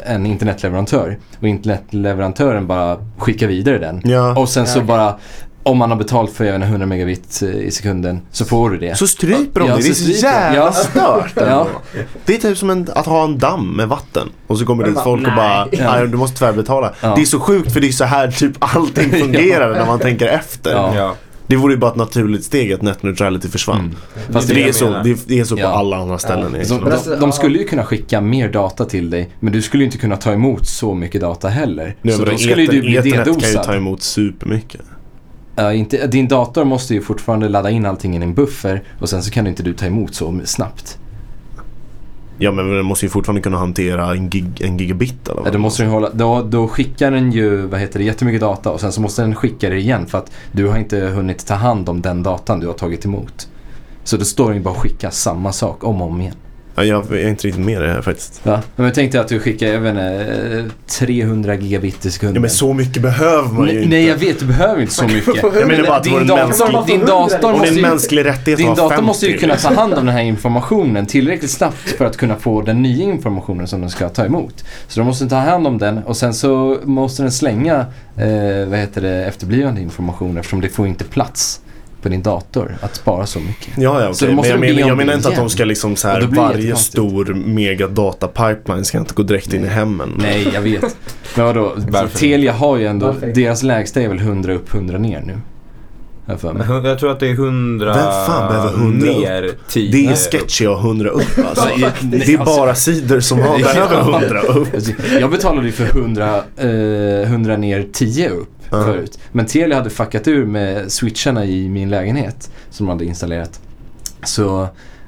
en 0.05 0.25
internetleverantör 0.25 1.17
och 1.41 1.47
internetleverantören 1.47 2.67
bara 2.67 2.97
skickar 3.17 3.47
vidare 3.47 3.77
den. 3.77 4.01
Ja. 4.05 4.39
Och 4.39 4.49
sen 4.49 4.67
så 4.67 4.71
Ja, 4.79 4.83
okej. 4.83 4.87
bara, 4.87 5.15
om 5.63 5.77
man 5.77 5.89
har 5.91 5.97
betalt 5.97 6.33
för 6.33 6.43
inte, 6.45 6.63
100 6.63 6.85
megabit 6.87 7.41
eh, 7.43 7.49
i 7.49 7.71
sekunden 7.71 8.21
så 8.31 8.45
får 8.45 8.69
du 8.69 8.77
det. 8.77 8.95
Så 8.97 9.07
stryper 9.07 9.59
de 9.59 9.69
Ja, 9.69 9.75
det. 9.75 9.81
Det 9.83 9.89
är 9.89 9.93
så 9.93 10.03
så 10.03 10.11
jävla 10.25 10.57
Ja. 10.59 10.71
stört. 10.71 11.33
Ja. 11.35 11.67
Det 12.25 12.35
är 12.35 12.39
typ 12.39 12.57
som 12.57 12.69
en, 12.69 12.87
att 12.95 13.05
ha 13.05 13.23
en 13.23 13.37
damm 13.37 13.69
med 13.77 13.87
vatten. 13.87 14.29
Och 14.47 14.57
så 14.57 14.65
kommer 14.65 14.83
dit 14.83 14.95
bara, 14.95 15.03
folk 15.03 15.21
och 15.21 15.27
nej. 15.27 15.35
bara, 15.35 15.67
Ja. 15.71 15.91
nej 15.95 16.07
du 16.07 16.17
måste 16.17 16.37
tvärbetala. 16.37 16.93
Ja. 17.01 17.13
Det 17.15 17.21
är 17.21 17.25
så 17.25 17.39
sjukt 17.39 17.71
för 17.73 17.79
det 17.81 17.87
är 17.87 17.91
så 17.91 18.05
här 18.05 18.31
typ 18.31 18.51
allting 18.59 19.11
fungerar 19.21 19.73
när 19.73 19.85
man 19.85 19.99
tänker 19.99 20.27
efter. 20.27 20.71
Ja. 21.47 21.53
Ja. 21.53 21.55
Det 21.55 21.55
vore 21.55 21.73
ju 21.73 21.79
bara 21.79 21.91
ett 21.91 21.97
naturligt 21.97 22.43
steg 22.43 22.73
att 22.73 22.81
net 22.81 23.03
neutrality 23.03 23.47
försvann. 23.49 23.79
Mm. 23.79 23.91
Fast 24.31 24.47
Det 24.47 24.53
är 24.53 24.55
det, 24.55 24.69
är 24.69 24.73
så, 24.73 24.89
det, 25.03 25.27
det 25.27 25.39
är 25.39 25.43
så 25.43 25.55
på 25.55 25.61
Ja. 25.61 25.67
alla 25.67 25.97
andra 25.97 26.17
ställen. 26.17 26.51
Men 26.51 26.67
de, 26.67 26.83
alltså, 26.91 27.09
de 27.09 27.21
ja. 27.21 27.31
skulle 27.31 27.57
ju 27.59 27.65
kunna 27.65 27.83
skicka 27.83 28.21
mer 28.21 28.49
data 28.51 28.85
till 28.85 29.09
dig 29.09 29.29
men 29.39 29.53
du 29.53 29.61
skulle 29.61 29.83
ju 29.83 29.85
inte 29.85 29.97
kunna 29.97 30.17
ta 30.17 30.33
emot 30.33 30.67
så 30.67 30.93
mycket 30.93 31.21
data 31.21 31.47
heller. 31.49 31.95
Nu, 32.01 32.11
så 32.11 32.21
men 32.21 32.29
då 32.31 32.37
skulle 32.37 32.61
ju 32.61 32.67
du 32.67 32.81
bli 32.81 32.95
Ethernet 32.95 33.25
kan 33.25 33.33
ju 33.33 33.41
ta 33.41 33.47
dedosad. 33.47 33.75
emot 33.75 34.01
supermycket. 34.03 34.81
Ja, 35.55 35.73
inte, 35.73 36.07
din 36.07 36.27
dator 36.27 36.63
måste 36.63 36.93
ju 36.93 37.01
fortfarande 37.01 37.49
ladda 37.49 37.69
in 37.69 37.85
allting 37.85 38.13
i 38.17 38.23
en 38.23 38.33
buffer 38.33 38.83
och 38.99 39.09
sen 39.09 39.23
så 39.23 39.31
kan 39.31 39.47
inte 39.47 39.63
du 39.63 39.73
ta 39.73 39.85
emot 39.85 40.15
så 40.15 40.39
snabbt. 40.45 40.97
Ja 42.37 42.51
men 42.51 42.69
den 42.69 42.85
måste 42.85 43.05
ju 43.05 43.09
fortfarande 43.09 43.41
kunna 43.41 43.57
hantera 43.57 44.11
en, 44.11 44.29
gig, 44.29 44.61
en 44.61 44.77
gigabit 44.77 45.27
eller 45.27 45.39
Ja, 45.39 45.43
vad 45.43 45.53
då, 45.53 45.59
måste 45.59 45.83
den 45.83 45.91
hålla, 45.91 46.09
då, 46.13 46.41
då 46.41 46.67
skickar 46.67 47.11
den 47.11 47.31
ju 47.31 47.67
vad 47.67 47.79
heter 47.79 47.99
det, 47.99 48.05
jättemycket 48.05 48.41
data 48.41 48.71
och 48.71 48.81
sen 48.81 48.91
så 48.91 49.01
måste 49.01 49.21
den 49.21 49.35
skicka 49.35 49.69
det 49.69 49.77
igen 49.77 50.05
för 50.05 50.17
att 50.17 50.31
du 50.51 50.67
har 50.67 50.77
inte 50.77 50.99
hunnit 50.99 51.47
ta 51.47 51.53
hand 51.53 51.89
om 51.89 52.01
den 52.01 52.23
datan 52.23 52.59
du 52.59 52.67
har 52.67 52.73
tagit 52.73 53.05
emot. 53.05 53.47
Så 54.03 54.17
då 54.17 54.25
står 54.25 54.47
den 54.47 54.57
ju 54.57 54.63
bara 54.63 54.73
och 54.73 54.77
skickar 54.77 55.09
samma 55.09 55.51
sak 55.51 55.83
om 55.83 56.01
och 56.01 56.07
om 56.07 56.21
igen. 56.21 56.35
Ja, 56.77 56.83
jag 56.83 57.11
är 57.11 57.27
inte 57.27 57.47
riktigt 57.47 57.65
med 57.65 57.75
i 57.81 57.85
det 57.85 57.93
här 57.93 58.01
faktiskt. 58.01 58.45
Va? 58.45 58.61
Men 58.75 58.85
jag 58.85 58.95
tänkte 58.95 59.21
att 59.21 59.27
du 59.27 59.39
skickar, 59.39 59.67
jag 59.67 59.79
vet 59.79 59.89
inte, 59.89 60.57
eh, 60.57 60.65
300 60.87 61.55
gigabit 61.55 62.05
i 62.05 62.11
sekunden. 62.11 62.35
Ja 62.35 62.41
men 62.41 62.49
så 62.49 62.73
mycket 62.73 63.01
behöver 63.01 63.49
man 63.53 63.67
ju 63.67 63.73
nej, 63.73 63.75
inte. 63.75 63.89
nej, 63.89 64.05
jag 64.05 64.15
vet, 64.15 64.39
du 64.39 64.45
behöver 64.45 64.81
inte 64.81 64.93
så 64.93 65.05
mycket. 65.05 65.35
Jag 65.43 65.67
menar 65.67 65.83
bara 65.87 65.97
att 65.97 66.03
din, 66.03 66.17
en 66.17 66.27
dator, 66.27 66.47
mänsklig- 66.47 66.87
din 66.87 67.05
dator 67.05 67.51
måste 67.51 67.75
ju... 67.75 67.81
mänsklig 67.81 68.25
rättighet 68.25 68.57
Din 68.57 68.67
dator 68.67 68.89
50, 68.89 69.03
måste 69.03 69.25
ju 69.25 69.37
kunna 69.37 69.55
ta 69.55 69.73
hand 69.73 69.93
om 69.93 70.05
den 70.05 70.15
här 70.15 70.21
informationen 70.21 71.05
tillräckligt 71.05 71.51
snabbt 71.51 71.89
för 71.97 72.05
att 72.05 72.17
kunna 72.17 72.35
få 72.35 72.61
den 72.61 72.81
nya 72.81 73.03
informationen 73.03 73.67
som 73.67 73.81
den 73.81 73.89
ska 73.89 74.09
ta 74.09 74.25
emot. 74.25 74.65
Så 74.87 74.99
de 74.99 75.05
måste 75.07 75.29
ta 75.29 75.35
hand 75.35 75.67
om 75.67 75.77
den 75.77 75.97
och 75.97 76.17
sen 76.17 76.33
så 76.33 76.77
måste 76.83 77.23
den 77.23 77.31
slänga 77.31 77.85
eh, 78.17 78.67
vad 78.67 78.79
heter 78.79 79.01
det, 79.01 79.25
efterblivande 79.25 79.81
information 79.81 80.37
eftersom 80.37 80.61
det 80.61 80.69
får 80.69 80.87
inte 80.87 81.03
plats 81.03 81.61
på 82.01 82.09
din 82.09 82.21
dator 82.21 82.77
att 82.81 82.95
spara 82.95 83.25
så 83.25 83.39
mycket. 83.39 83.67
Ja, 83.77 84.01
ja 84.01 84.07
måste 84.07 84.25
Men 84.27 84.35
jag, 84.75 84.83
om 84.83 84.87
jag 84.89 84.97
menar 84.97 85.11
det 85.13 85.17
inte 85.17 85.29
att 85.29 85.35
de 85.35 85.49
ska 85.49 85.65
liksom 85.65 85.95
så 85.95 86.07
här, 86.07 86.21
varje 86.21 86.75
stor 86.75 87.25
megadata 87.33 88.27
pipeline 88.27 88.85
ska 88.85 88.97
inte 88.97 89.13
gå 89.13 89.23
direkt 89.23 89.53
in 89.53 89.65
i 89.65 89.67
hemmen. 89.67 90.13
Nej, 90.17 90.51
jag 90.53 90.61
vet. 90.61 90.97
Men 91.35 91.45
vadå? 91.45 91.75
Telia 92.15 92.53
har 92.53 92.77
ju 92.77 92.85
ändå, 92.85 93.05
Varför? 93.05 93.27
deras 93.27 93.63
lägsta 93.63 94.01
är 94.01 94.07
väl 94.07 94.19
100 94.19 94.53
upp, 94.53 94.73
100 94.73 94.97
ner 94.97 95.21
nu. 95.25 95.37
Jag. 96.41 96.53
Men 96.55 96.85
Jag 96.85 96.99
tror 96.99 97.11
att 97.11 97.19
det 97.19 97.27
är 97.29 97.33
100 97.33 97.93
Vem 97.93 98.03
fan 98.03 98.47
behöver 98.51 98.69
100 98.73 99.09
upp? 99.11 99.17
ner, 99.17 99.49
10 99.69 99.91
Det 99.91 100.05
är 100.05 100.15
sketchy 100.31 100.65
att 100.65 100.77
ha 100.77 100.87
100 100.87 101.09
upp 101.09 101.23
alltså. 101.49 101.65
Nej, 101.77 101.91
Det 102.01 102.33
är 102.33 102.39
alltså- 102.39 102.57
bara 102.57 102.75
sidor 102.75 103.19
som 103.19 103.39
har 103.39 103.57
behöver 103.63 104.01
100 104.01 104.41
upp. 104.41 104.73
Alltså, 104.73 104.91
Jag 105.21 105.31
betalade 105.31 105.67
ju 105.67 105.71
för 105.73 105.85
100, 105.99 106.35
eh, 106.57 107.31
100 107.31 107.57
ner 107.57 107.85
10 107.93 108.29
upp 108.29 108.49
Ja. 108.69 108.83
förut. 108.83 109.19
Men 109.31 109.45
Telia 109.45 109.77
hade 109.77 109.89
fuckat 109.89 110.27
ur 110.27 110.45
med 110.45 110.91
switcharna 110.91 111.45
i 111.45 111.69
min 111.69 111.89
lägenhet 111.89 112.51
som 112.69 112.85
de 112.85 112.91
hade 112.91 113.05
installerat. 113.05 113.59
Så 114.23 114.61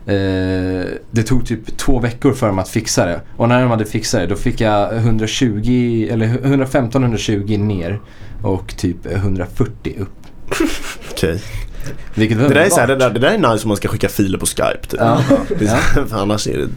eh, 0.05 0.85
det 1.11 1.23
tog 1.25 1.45
typ 1.45 1.77
två 1.77 1.99
veckor 1.99 2.33
för 2.33 2.47
dem 2.47 2.59
att 2.59 2.69
fixa 2.69 3.05
det. 3.05 3.21
Och 3.37 3.49
när 3.49 3.61
de 3.61 3.71
hade 3.71 3.85
fixat 3.85 4.21
det 4.21 4.27
då 4.27 4.35
fick 4.35 4.61
jag 4.61 4.97
120 4.97 6.07
eller 6.11 6.27
115-120 6.27 7.57
ner 7.57 7.99
och 8.43 8.77
typ 8.77 9.05
140 9.05 9.95
upp. 9.99 10.09
Okej. 11.11 11.41
Vilket 12.15 12.37
var 12.37 12.47
Det 12.47 12.53
där 12.53 12.61
är 12.61 12.69
så 12.69 12.79
här, 12.79 12.87
det, 12.87 12.95
där, 12.95 13.09
det 13.09 13.19
där 13.19 13.33
är 13.33 13.37
nice 13.37 13.63
om 13.63 13.67
man 13.67 13.77
ska 13.77 13.87
skicka 13.87 14.09
filer 14.09 14.37
på 14.37 14.45
Skype 14.45 14.87
typ. 14.87 14.99
Ja. 14.99 15.21
För 16.07 16.17
annars 16.17 16.47
är 16.47 16.57
det 16.57 16.67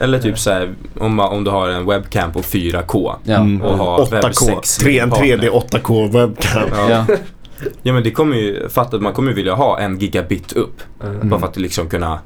Eller 0.00 0.18
typ 0.18 0.38
så 0.38 0.50
här, 0.50 0.74
om, 1.00 1.20
om 1.20 1.44
du 1.44 1.50
har 1.50 1.68
en 1.68 1.86
webcam 1.86 2.32
på 2.32 2.40
4K. 2.40 3.14
Ja. 3.24 3.36
Mm. 3.36 3.62
Och 3.62 3.78
ha 3.78 4.04
8K. 4.04 4.10
webbsex 4.10 4.76
3, 4.76 4.98
en 4.98 5.10
partner. 5.10 5.36
3D 5.36 5.50
8K 5.50 6.12
webcam. 6.12 6.68
Ja. 6.72 7.06
Ja. 7.82 7.92
men 7.92 8.02
det 8.02 8.10
kommer 8.10 8.36
ju, 8.36 8.68
fatta 8.68 8.96
att 8.96 9.02
man 9.02 9.12
kommer 9.12 9.28
ju 9.28 9.34
vilja 9.34 9.54
ha 9.54 9.78
en 9.78 9.98
gigabit 9.98 10.52
upp. 10.52 10.82
Mm. 11.04 11.28
Bara 11.28 11.40
för 11.40 11.46
att 11.46 11.56
liksom 11.56 11.88
kunna 11.88 12.18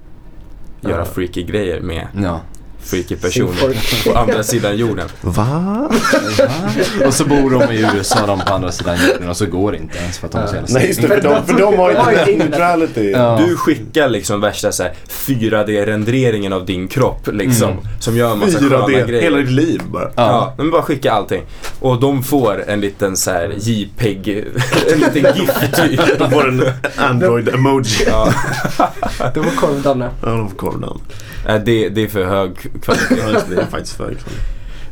göra 0.81 1.05
freaky 1.05 1.43
grejer 1.43 1.81
med 1.81 2.07
ja. 2.23 2.41
Freaky 2.85 3.09
Sin 3.09 3.19
personer 3.19 4.13
på 4.13 4.19
andra 4.19 4.43
sidan 4.43 4.77
jorden. 4.77 5.09
Va? 5.21 5.91
Och 7.07 7.15
så 7.15 7.25
bor 7.25 7.51
de 7.51 7.73
i 7.75 7.87
USA 7.97 8.27
de 8.27 8.41
på 8.41 8.53
andra 8.55 8.73
sidan 8.73 8.97
jorden 9.09 9.29
och 9.29 9.37
så 9.37 9.47
går 9.47 9.73
det 9.73 9.79
inte 9.79 9.99
ens 9.99 10.19
för 10.19 10.27
att 10.27 10.33
de 10.33 10.39
är 10.43 10.47
så 10.47 10.55
jävla 10.55 10.69
Nej 10.71 10.87
just 10.87 11.03
det, 11.03 11.09
för 11.09 11.21
de, 11.21 11.47
för 11.47 11.59
de 11.59 11.79
har 11.79 11.91
ju 11.91 11.97
net 12.37 12.39
neutrality. 12.39 13.11
Ja. 13.11 13.41
Du 13.47 13.57
skickar 13.57 14.09
liksom 14.09 14.41
värsta 14.41 14.73
så 14.73 14.83
här 14.83 14.93
4D-renderingen 15.09 16.53
av 16.53 16.67
din 16.67 16.89
kropp 16.89 17.29
liksom. 17.33 17.71
Mm. 17.71 17.85
Som 18.01 18.17
gör 18.17 18.33
en 18.33 18.39
massa 18.39 18.59
sköna 18.59 18.77
4D, 18.87 19.07
grejer. 19.07 19.23
hela 19.23 19.37
ditt 19.37 19.51
liv 19.51 19.83
bara. 19.93 20.05
Ja, 20.05 20.13
Ja. 20.17 20.55
men 20.59 20.71
bara 20.71 20.83
skicka 20.83 21.13
allting. 21.13 21.43
Och 21.81 22.01
de 22.01 22.23
får 22.23 22.65
en 22.69 22.81
liten 22.81 23.17
så 23.17 23.31
här 23.31 23.53
JPEG, 23.57 24.29
en 24.93 25.01
liten 25.01 25.35
GIF 25.37 25.51
typ. 25.73 26.19
De 26.19 26.31
får 26.31 26.49
en 26.49 26.63
Android-emoji. 26.97 28.05
Ja, 28.07 28.29
Det 29.35 29.41
var 29.41 29.57
korvdanne. 29.57 30.11
Ja, 30.23 30.29
de 30.29 30.49
får 30.49 30.57
korvdan. 30.57 31.01
Det, 31.47 31.89
det 31.89 32.03
är 32.03 32.09
för 32.09 32.25
hög 32.25 32.57
kvalitet. 32.83 33.45
Det, 33.49 33.63
är 33.63 33.67
faktiskt 33.67 33.97
för 33.97 34.11
liksom. 34.11 34.33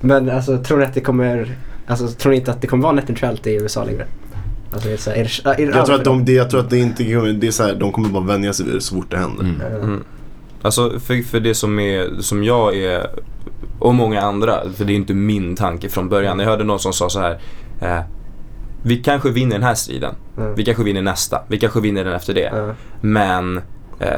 Men 0.01 0.31
alltså 0.31 0.59
tror 0.59 0.79
ni 0.79 0.85
att 0.85 0.95
det 0.95 1.01
kommer, 1.01 1.57
alltså 1.87 2.09
tror 2.09 2.31
ni 2.31 2.39
inte 2.39 2.51
att 2.51 2.61
det 2.61 2.67
kommer 2.67 2.83
vara 2.83 2.93
net 2.93 3.09
neutrality 3.09 3.51
i 3.51 3.55
USA 3.55 3.85
längre? 3.85 4.07
Alltså 4.73 4.89
är 4.89 4.93
det 4.93 4.99
så 4.99 5.11
här, 5.11 5.17
är 5.17 5.25
det, 5.25 5.63
är 5.63 5.67
det 5.67 5.77
Jag 5.77 5.87
tror 5.87 5.97
att 5.97 6.05
de, 6.05 6.25
det, 6.25 6.33
jag 6.33 6.51
tror 6.51 6.61
att 6.61 6.71
det 6.71 6.79
inte 6.79 7.05
kommer- 7.05 7.33
det 7.33 7.47
är 7.47 7.51
så 7.51 7.63
här, 7.63 7.75
de 7.75 7.93
kommer 7.93 8.09
bara 8.09 8.25
vänja 8.25 8.53
sig 8.53 8.67
vid 8.67 8.75
det 8.75 8.81
så 8.81 8.95
fort 8.95 9.11
det 9.11 9.17
händer. 9.17 9.45
Mm. 9.45 9.61
Mm. 9.83 10.05
Alltså 10.63 11.01
för, 11.01 11.23
för 11.23 11.41
det 11.41 11.55
som, 11.55 11.79
är, 11.79 12.21
som 12.21 12.45
jag 12.45 12.77
är, 12.77 13.07
och 13.79 13.95
många 13.95 14.21
andra, 14.21 14.61
för 14.77 14.85
det 14.85 14.93
är 14.93 14.95
inte 14.97 15.15
min 15.15 15.57
tanke 15.57 15.89
från 15.89 16.09
början. 16.09 16.39
Jag 16.39 16.47
hörde 16.47 16.65
någon 16.65 16.79
som 16.81 16.93
sa 16.93 17.11
så 17.11 17.21
här. 17.21 17.41
Eh, 17.81 18.01
vi 18.83 18.97
kanske 18.97 19.31
vinner 19.31 19.53
den 19.53 19.63
här 19.63 19.75
striden. 19.75 20.15
Mm. 20.39 20.55
Vi 20.55 20.65
kanske 20.65 20.83
vinner 20.85 21.03
nästa. 21.03 21.43
Vi 21.49 21.59
kanske 21.59 21.81
vinner 21.81 22.05
den 22.05 22.15
efter 22.15 22.35
det. 22.35 22.75
Men 23.01 23.61
eh, 24.01 24.09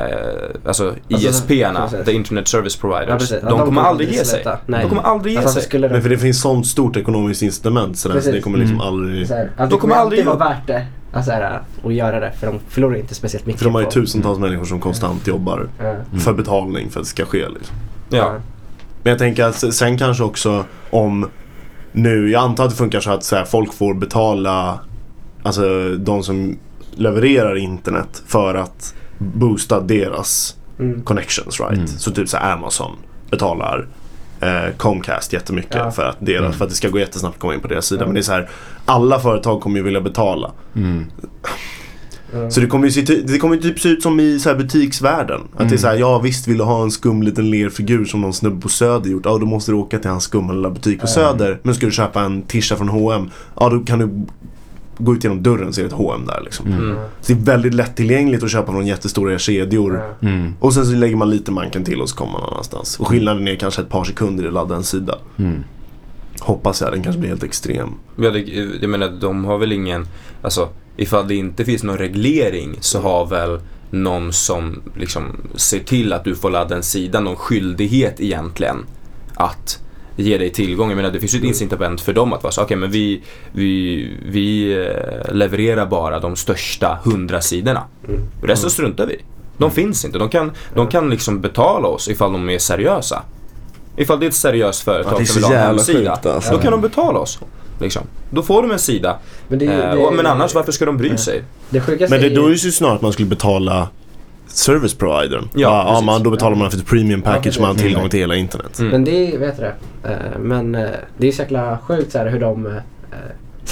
alltså 0.66 0.88
Alltså, 0.88 0.94
ISP-erna, 1.08 1.88
the 2.04 2.12
internet 2.12 2.48
service 2.48 2.76
providers, 2.76 3.08
Ja, 3.08 3.16
precis. 3.18 3.38
Ja, 3.42 3.48
de, 3.48 3.58
kommer 3.60 3.82
aldrig 3.82 4.10
ge 4.12 4.24
sig. 4.24 4.44
Nej. 4.66 4.82
De 4.82 4.88
kommer 4.88 5.02
aldrig 5.02 5.32
ge 5.34 5.38
Alltså, 5.38 5.54
sig. 5.54 5.62
skulle 5.62 5.88
de... 5.88 5.92
Men 5.92 6.02
för 6.02 6.08
det 6.10 6.18
finns 6.18 6.40
sånt 6.40 6.66
stort 6.66 6.96
ekonomiskt 6.96 7.42
incitament 7.42 7.98
så, 7.98 8.08
det 8.08 8.40
kommer 8.40 8.58
liksom 8.58 8.76
Mm. 8.76 8.86
aldrig... 8.88 9.28
så 9.28 9.34
här, 9.34 9.42
alltså, 9.42 9.62
De 9.62 9.68
det 9.70 9.76
kommer 9.76 9.94
aldrig 9.94 10.20
alltid 10.26 10.38
vara 10.40 10.48
värt 10.50 10.66
det 10.66 10.86
alltså, 11.12 11.30
här, 11.32 11.60
att 11.84 11.94
göra 11.94 12.20
det 12.20 12.32
för 12.40 12.46
de 12.46 12.60
förlorar 12.68 12.96
inte 12.96 13.14
speciellt 13.14 13.46
mycket 13.46 13.58
För 13.60 13.64
de 13.64 13.74
har 13.74 13.82
ju 13.82 13.90
tusentals 13.90 14.38
människor 14.38 14.64
som 14.64 14.80
konstant 14.80 15.26
jobbar 15.26 15.68
Ja. 15.78 15.94
för 16.20 16.32
betalning 16.32 16.90
för 16.90 17.00
att 17.00 17.06
det 17.06 17.10
ska 17.10 17.24
ske 17.24 17.48
liksom. 17.48 17.76
Ja. 18.10 18.32
Men 19.02 19.10
jag 19.10 19.18
tänker 19.18 19.44
att 19.44 19.74
sen 19.74 19.98
kanske 19.98 20.24
också 20.24 20.64
om 20.90 21.28
nu, 21.92 22.30
jag 22.30 22.42
antar 22.44 22.64
att 22.64 22.70
det 22.70 22.76
funkar 22.76 23.00
så 23.00 23.10
att 23.10 23.24
så 23.24 23.36
här, 23.36 23.44
folk 23.44 23.72
får 23.74 23.94
betala, 23.94 24.80
alltså 25.42 25.88
de 25.98 26.22
som 26.22 26.58
levererar 26.94 27.56
internet 27.56 28.22
för 28.26 28.54
att 28.54 28.94
boosta 29.34 29.80
deras 29.80 30.56
Mm. 30.78 31.02
connections 31.02 31.60
right. 31.60 31.72
Mm. 31.72 31.86
Så 31.86 32.10
typ 32.10 32.28
så 32.28 32.36
här, 32.36 32.52
Amazon 32.52 32.90
betalar 33.30 33.86
eh, 34.40 34.76
Comcast 34.76 35.32
jättemycket 35.32 35.74
Ja. 35.74 35.90
för, 35.90 36.02
att 36.02 36.16
deras, 36.20 36.40
Mm. 36.40 36.52
för 36.52 36.64
att 36.64 36.70
det 36.70 36.76
ska 36.76 36.88
gå 36.88 36.98
jättesnabbt 36.98 37.34
att 37.34 37.40
komma 37.40 37.54
in 37.54 37.60
på 37.60 37.68
deras 37.68 37.86
sida. 37.86 38.04
Men 38.04 38.14
det 38.14 38.20
är 38.20 38.22
så 38.22 38.32
här, 38.32 38.48
alla 38.84 39.20
företag 39.20 39.60
kommer 39.60 39.76
ju 39.76 39.82
vilja 39.82 40.00
betala. 40.00 40.50
Mm. 40.76 41.04
Så 42.50 42.60
det 42.60 42.66
kommer 42.66 42.84
ju 42.86 42.90
se, 42.92 43.02
det 43.26 43.38
kommer 43.38 43.56
typ 43.56 43.80
se 43.80 43.88
ut 43.88 44.02
som 44.02 44.20
i 44.20 44.38
så 44.38 44.48
här 44.48 44.56
butiksvärlden. 44.56 45.40
Att 45.40 45.58
det 45.58 45.62
är 45.64 45.66
Mm. 45.66 45.78
så 45.78 45.86
här, 45.86 45.94
ja 45.96 46.18
visst 46.18 46.48
vill 46.48 46.58
du 46.58 46.64
ha 46.64 46.82
en 46.82 46.90
skum 46.90 47.22
liten 47.22 47.50
lerfigur 47.50 48.04
som 48.04 48.20
någon 48.20 48.32
snubbe 48.32 48.60
på 48.60 48.68
Söder 48.68 49.10
gjort. 49.10 49.22
Ja 49.24 49.38
då 49.38 49.46
måste 49.46 49.70
du 49.72 49.76
åka 49.76 49.98
till 49.98 50.10
hans 50.10 50.24
skumma 50.24 50.52
lilla 50.52 50.70
butik 50.70 51.00
på 51.00 51.06
Söder. 51.06 51.58
Men 51.62 51.74
ska 51.74 51.86
du 51.86 51.92
köpa 51.92 52.22
en 52.22 52.42
tisha 52.42 52.76
från 52.76 52.88
H&M 52.88 53.30
Ja 53.60 53.68
då 53.68 53.78
kan 53.78 53.98
du 53.98 54.26
gå 54.98 55.14
ut 55.14 55.24
genom 55.24 55.42
dörren 55.42 55.72
så 55.72 55.80
är 55.80 55.82
det 55.82 55.88
ett 55.88 55.94
H&M 55.94 56.26
där 56.26 56.40
liksom. 56.44 56.66
Mm. 56.66 56.90
Mm. 56.90 56.96
Så 57.20 57.32
det 57.32 57.40
är 57.40 57.44
väldigt 57.44 57.74
lättillgängligt 57.74 58.42
att 58.42 58.50
köpa 58.50 58.72
från 58.72 58.86
jättestora 58.86 59.38
kedjor. 59.38 60.14
Ja. 60.20 60.28
Mm. 60.28 60.54
Och 60.60 60.74
sen 60.74 60.86
så 60.86 60.92
lägger 60.92 61.16
man 61.16 61.30
lite 61.30 61.50
manken 61.50 61.84
till 61.84 62.00
och 62.00 62.08
så 62.08 62.16
kommer 62.16 62.32
man 62.32 62.42
annanstans. 62.42 63.00
Och 63.00 63.08
skillnaden 63.08 63.48
är 63.48 63.56
kanske 63.56 63.82
ett 63.82 63.88
par 63.88 64.04
sekunder 64.04 64.44
i 64.44 64.46
att 64.46 64.52
ladda 64.52 64.76
en 64.76 64.84
sida. 64.84 65.18
Mm. 65.36 65.64
Hoppas 66.40 66.80
jag, 66.80 66.92
den 66.92 67.02
kanske 67.02 67.20
blir 67.20 67.28
helt 67.28 67.42
extrem. 67.42 67.88
Ja, 68.16 68.30
det, 68.30 68.40
jag 68.80 68.90
menar, 68.90 69.10
de 69.20 69.44
har 69.44 69.58
väl 69.58 69.72
ingen, 69.72 70.06
alltså 70.42 70.68
ifall 70.96 71.28
det 71.28 71.34
inte 71.34 71.64
finns 71.64 71.82
någon 71.82 71.98
reglering 71.98 72.76
så 72.80 73.00
har 73.00 73.26
väl 73.26 73.60
någon 73.90 74.32
som 74.32 74.82
liksom 74.96 75.36
ser 75.54 75.78
till 75.78 76.12
att 76.12 76.24
du 76.24 76.34
får 76.34 76.50
ladda 76.50 76.76
en 76.76 76.82
sida 76.82 77.20
någon 77.20 77.36
skyldighet 77.36 78.20
egentligen 78.20 78.76
att 79.34 79.81
ge 80.16 80.38
dig 80.38 80.50
tillgång. 80.50 80.88
Jag 80.90 80.96
menar 80.96 81.10
det 81.10 81.20
finns 81.20 81.34
ju 81.34 81.38
ett 81.38 81.44
incitament 81.44 82.00
för 82.00 82.12
dem 82.12 82.32
att 82.32 82.42
vara 82.42 82.52
så, 82.52 82.62
okej 82.62 82.76
men 82.76 82.90
vi, 82.90 83.22
vi, 83.52 84.08
vi 84.26 84.72
eh, 84.86 85.34
levererar 85.34 85.86
bara 85.86 86.20
de 86.20 86.36
största 86.36 86.98
hundra 87.04 87.40
sidorna. 87.40 87.82
Mm. 88.08 88.20
Resten 88.42 88.70
struntar 88.70 89.06
vi 89.06 89.16
De 89.58 89.70
finns 89.70 90.04
inte. 90.04 90.18
De 90.18 90.28
kan, 90.28 90.52
de 90.74 90.86
kan 90.86 91.10
liksom 91.10 91.40
betala 91.40 91.88
oss 91.88 92.08
ifall 92.08 92.32
de 92.32 92.50
är 92.50 92.58
seriösa. 92.58 93.22
Ifall 93.96 94.20
det 94.20 94.26
är 94.26 94.28
ett 94.28 94.34
seriöst 94.34 94.86
Ja, 94.86 94.92
företag 94.92 95.20
är 95.20 95.24
som 95.24 95.26
så 95.26 95.48
vill 95.48 95.56
ha 95.56 95.62
en 95.64 95.66
hemsida. 95.66 96.14
sjukt, 96.14 96.26
alltså. 96.26 96.52
Då 96.52 96.58
kan 96.58 96.72
de 96.72 96.80
betala 96.80 97.18
oss. 97.18 97.38
Liksom. 97.80 98.02
Då 98.30 98.42
får 98.42 98.62
de 98.62 98.70
en 98.70 98.78
sida. 98.78 99.18
Men, 99.48 99.58
det, 99.58 99.64
Eh, 99.66 99.94
det, 99.94 99.96
och, 100.06 100.14
men 100.14 100.26
annars 100.26 100.54
varför 100.54 100.72
ska 100.72 100.84
de 100.84 100.96
bry 100.96 101.16
sig? 101.16 101.42
det 101.70 101.88
Men 101.88 101.98
det, 101.98 102.28
då 102.28 102.44
är 102.44 102.48
ju- 102.48 102.54
det 102.54 102.62
ju 102.64 102.72
snarare 102.72 102.94
att 102.96 103.02
man 103.02 103.12
skulle 103.12 103.28
betala 103.28 103.88
service 104.56 104.94
providern. 104.94 105.48
Ja, 105.54 105.60
ja, 105.60 105.84
precis. 105.90 106.06
man, 106.06 106.22
då 106.22 106.30
betalar 106.30 106.56
man 106.56 106.70
för 106.70 106.78
ett 106.78 106.86
premium 106.86 107.22
package 107.22 107.42
precis. 107.44 107.60
man 107.60 107.68
har 107.70 107.74
tillgång 107.76 108.00
Mm. 108.00 108.10
till 108.10 108.20
hela 108.20 108.34
internet. 108.36 108.78
Mm. 108.78 108.90
Men 108.92 109.04
det 109.04 109.34
är, 109.34 109.38
vet 109.38 109.56
du 109.56 109.62
det? 109.62 109.74
Eh, 110.12 110.38
men 110.40 110.74
eh, 110.74 110.90
det 111.18 111.28
är 111.28 111.32
så 111.32 111.42
jäkla 111.42 111.78
sjukt 111.82 112.12
så 112.12 112.18
här 112.18 112.26
hur 112.26 112.40
de 112.40 112.66
eh, 112.66 112.72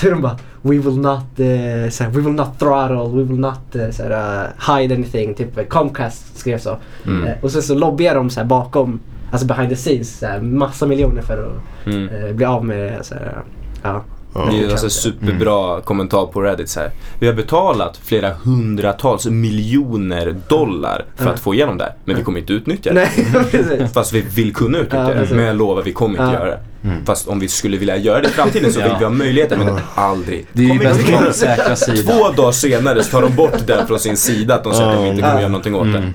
hur 0.03 0.11
de 0.11 0.23
bara 0.23 0.39
We 0.63 0.79
will 0.79 0.99
not, 0.99 1.19
eh, 1.41 1.91
så 1.91 2.05
här, 2.05 2.11
we 2.11 2.21
will 2.21 2.33
not 2.33 2.59
throttle, 2.59 3.09
we 3.17 3.23
will 3.23 3.39
not 3.41 3.77
eh, 3.77 3.91
så 3.91 4.03
här, 4.03 4.45
eh, 4.45 4.75
hide 4.77 4.95
anything. 4.95 5.35
Typ 5.35 5.59
eh, 5.59 5.65
Comcast 5.65 6.39
skrev 6.39 6.59
så. 6.59 6.77
Mm. 7.07 7.27
Eh, 7.27 7.33
och 7.43 7.51
sen 7.51 7.63
så 7.63 7.75
lobbyar 7.75 8.15
de 8.15 8.31
så 8.31 8.41
här 8.41 8.47
bakom, 8.47 9.01
alltså 9.33 9.47
behind 9.47 9.69
the 9.71 9.77
scenes, 9.77 10.19
så 10.19 10.27
här, 10.27 10.41
massa 10.41 10.87
miljoner 10.87 11.23
för 11.23 11.47
att 11.47 11.87
Mm. 11.87 12.09
eh, 12.09 12.33
bli 12.33 12.45
av 12.45 12.65
med 12.65 13.05
så 13.07 13.15
här, 13.15 13.39
ja. 13.83 14.03
Ja. 14.35 14.49
Det 14.51 14.59
är 14.59 14.65
Ja. 14.65 14.71
alltså 14.71 14.91
superbra 14.91 15.81
kommentar 15.81 16.27
på 16.27 16.41
Reddit 16.43 16.69
så 16.69 16.81
här. 16.81 16.91
Vi 17.19 17.27
har 17.27 17.35
betalat 17.35 18.01
flera 18.05 18.31
hundratals 18.45 19.27
miljoner 19.27 20.37
dollar 20.49 21.05
för 21.17 21.25
Ja. 21.25 21.31
att 21.33 21.41
få 21.41 21.55
igenom 21.55 21.79
det. 21.79 21.93
Men 22.05 22.17
vi 22.17 22.23
kommer 22.23 22.39
inte 22.41 22.53
utnyttja 22.53 22.93
det. 22.93 23.09
Nej. 23.53 23.89
Fast 23.95 24.13
vi 24.13 24.21
vill 24.21 24.55
kunna 24.55 24.79
utnyttja 24.79 25.09
Ja, 25.15 25.21
det. 25.29 25.35
Men 25.35 25.45
jag 25.45 25.57
lovar, 25.57 25.83
vi 25.83 25.93
kommer 25.93 26.23
inte 26.25 26.33
göra 26.37 26.45
det. 26.51 26.61
Mm. 26.85 27.05
Fast 27.07 27.29
om 27.29 27.39
vi 27.41 27.49
skulle 27.49 27.77
vilja 27.77 27.97
göra 27.97 28.21
det 28.21 28.29
i 28.29 28.31
framtiden 28.31 28.73
så 28.73 28.81
Ja. 28.81 28.85
vill 28.85 28.95
vi 28.99 29.05
ha 29.05 29.11
möjligheten. 29.13 29.59
Men 29.65 29.79
aldrig. 29.95 30.47
Det 30.53 30.63
är 30.71 30.73
ju 30.75 30.79
den 30.79 31.33
säkra 31.35 31.77
sidan. 31.77 32.17
Två 32.19 32.29
dagar 32.33 32.53
senare 32.53 33.03
så 33.03 33.11
tar 33.11 33.23
de 33.23 33.35
bort 33.37 33.67
den 33.67 33.87
från 33.87 33.99
sin 33.99 34.17
sida 34.17 34.55
att 34.55 34.65
de 34.65 34.73
säger 34.75 34.89
att 34.91 34.97
de 34.97 35.07
inte 35.07 35.23
kommer 35.23 35.39
göra 35.41 35.49
någonting 35.49 35.75
åt 35.75 35.93
det. 35.93 35.99
Mm. 35.99 36.13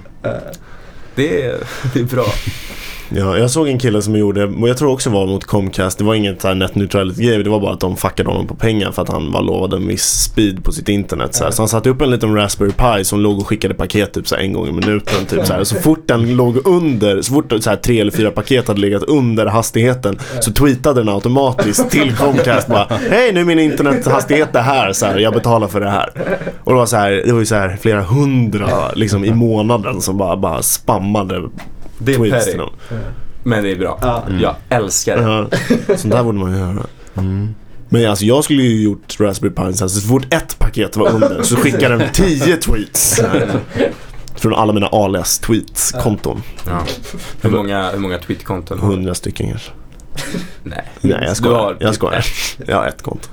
Det 1.15 1.41
är, 1.45 1.57
det 1.93 1.99
är 1.99 2.03
bra. 2.03 2.25
Ja, 3.09 3.37
jag 3.37 3.51
såg 3.51 3.67
en 3.67 3.79
kille 3.79 4.01
som 4.01 4.15
gjorde, 4.15 4.45
och 4.45 4.69
jag 4.69 4.77
tror 4.77 4.91
också 4.91 5.09
var 5.09 5.27
mot 5.27 5.45
Comcast, 5.45 5.97
det 5.97 6.03
var 6.03 6.15
inget 6.15 6.41
så 6.41 6.47
här 6.47 6.55
net 6.55 6.75
neutrality 6.75 7.23
grej, 7.23 7.43
det 7.43 7.49
var 7.49 7.59
bara 7.59 7.73
att 7.73 7.79
de 7.79 7.97
fuckade 7.97 8.29
honom 8.29 8.47
på 8.47 8.55
pengar 8.55 8.91
för 8.91 9.01
att 9.01 9.09
han 9.09 9.31
var 9.31 9.41
lovad 9.41 9.73
en 9.73 9.87
viss 9.87 10.21
speed 10.21 10.63
på 10.63 10.71
sitt 10.71 10.89
internet. 10.89 11.35
Så, 11.35 11.43
här. 11.43 11.51
så 11.51 11.61
han 11.61 11.69
satte 11.69 11.89
upp 11.89 12.01
en 12.01 12.11
liten 12.11 12.35
Raspberry 12.35 12.71
Pi 12.71 13.05
som 13.05 13.19
låg 13.19 13.39
och 13.39 13.47
skickade 13.47 13.73
paket 13.73 14.13
typ 14.13 14.27
så 14.27 14.35
här, 14.35 14.41
en 14.41 14.53
gång 14.53 14.67
i 14.67 14.71
minuten. 14.71 15.25
Typ, 15.25 15.45
så, 15.45 15.53
här. 15.53 15.63
så 15.63 15.75
fort 15.75 16.07
den 16.07 16.35
låg 16.35 16.67
under, 16.67 17.21
så 17.21 17.33
fort 17.33 17.53
så 17.59 17.69
här, 17.69 17.77
tre 17.77 17.99
eller 17.99 18.11
fyra 18.11 18.31
paket 18.31 18.67
hade 18.67 18.81
legat 18.81 19.03
under 19.03 19.45
hastigheten 19.45 20.19
så 20.41 20.51
tweetade 20.51 21.01
den 21.01 21.09
automatiskt 21.09 21.89
till 21.89 22.15
Comcast 22.15 22.67
bara 22.67 22.87
Hej 23.09 23.33
nu 23.33 23.39
är 23.39 23.45
min 23.45 23.59
internethastighet 23.59 24.53
det 24.53 24.61
här, 24.61 24.93
så 24.93 25.05
här, 25.05 25.17
jag 25.17 25.33
betalar 25.33 25.67
för 25.67 25.81
det 25.81 25.89
här. 25.89 26.09
Och 26.63 26.71
det 26.71 26.77
var 26.77 26.85
så 26.85 26.95
här, 26.95 27.11
det 27.25 27.31
var 27.31 27.39
ju 27.39 27.45
så 27.45 27.55
här 27.55 27.77
flera 27.81 28.01
hundra 28.01 28.91
liksom, 28.95 29.25
i 29.25 29.31
månaden 29.33 30.01
som 30.01 30.17
bara, 30.17 30.37
bara 30.37 30.61
spammade 30.61 31.49
det 31.97 32.13
är 32.13 32.17
tweets 32.17 32.33
petty, 32.33 32.49
till 32.51 32.59
dem. 32.59 32.73
men 33.43 33.63
det 33.63 33.71
är 33.71 33.75
bra. 33.75 33.99
Ja. 34.01 34.23
Jag 34.41 34.55
älskar 34.69 35.17
det. 35.17 35.23
Ja, 35.23 35.47
sånt 35.97 36.13
där 36.13 36.23
borde 36.23 36.37
man 36.37 36.51
ju 36.51 36.57
göra. 36.57 36.85
Men 37.89 38.09
alltså 38.09 38.25
jag 38.25 38.43
skulle 38.43 38.63
ju 38.63 38.83
gjort 38.83 39.19
Raspberry 39.19 39.53
Pi 39.53 39.73
så, 39.73 39.83
här, 39.83 39.87
så 39.89 40.07
fort 40.07 40.33
ett 40.33 40.59
paket 40.59 40.97
var 40.97 41.09
under 41.11 41.43
så 41.43 41.55
skickade 41.55 41.97
den 41.97 42.09
10 42.13 42.57
tweets. 42.57 43.21
Från 44.35 44.53
alla 44.53 44.73
mina 44.73 44.87
alias 44.87 45.39
tweets-konton. 45.39 46.41
Ja. 46.67 46.83
Hur 47.41 47.49
många, 47.49 47.91
hur 47.91 47.99
många 47.99 48.17
tweetkonton 48.17 48.79
har 48.79 48.87
du? 48.87 48.93
100 48.93 49.15
stycken 49.15 49.49
kanske. 49.49 49.71
Nej. 50.63 50.83
Nej 51.01 51.17
jag 51.21 51.27
har 51.27 51.35
skojar. 51.35 51.73
typ 51.73 51.81
Jag 51.81 51.95
skojar. 51.95 52.25
Jag 52.67 52.75
har 52.75 52.87
ett 52.87 53.01
konto. 53.01 53.29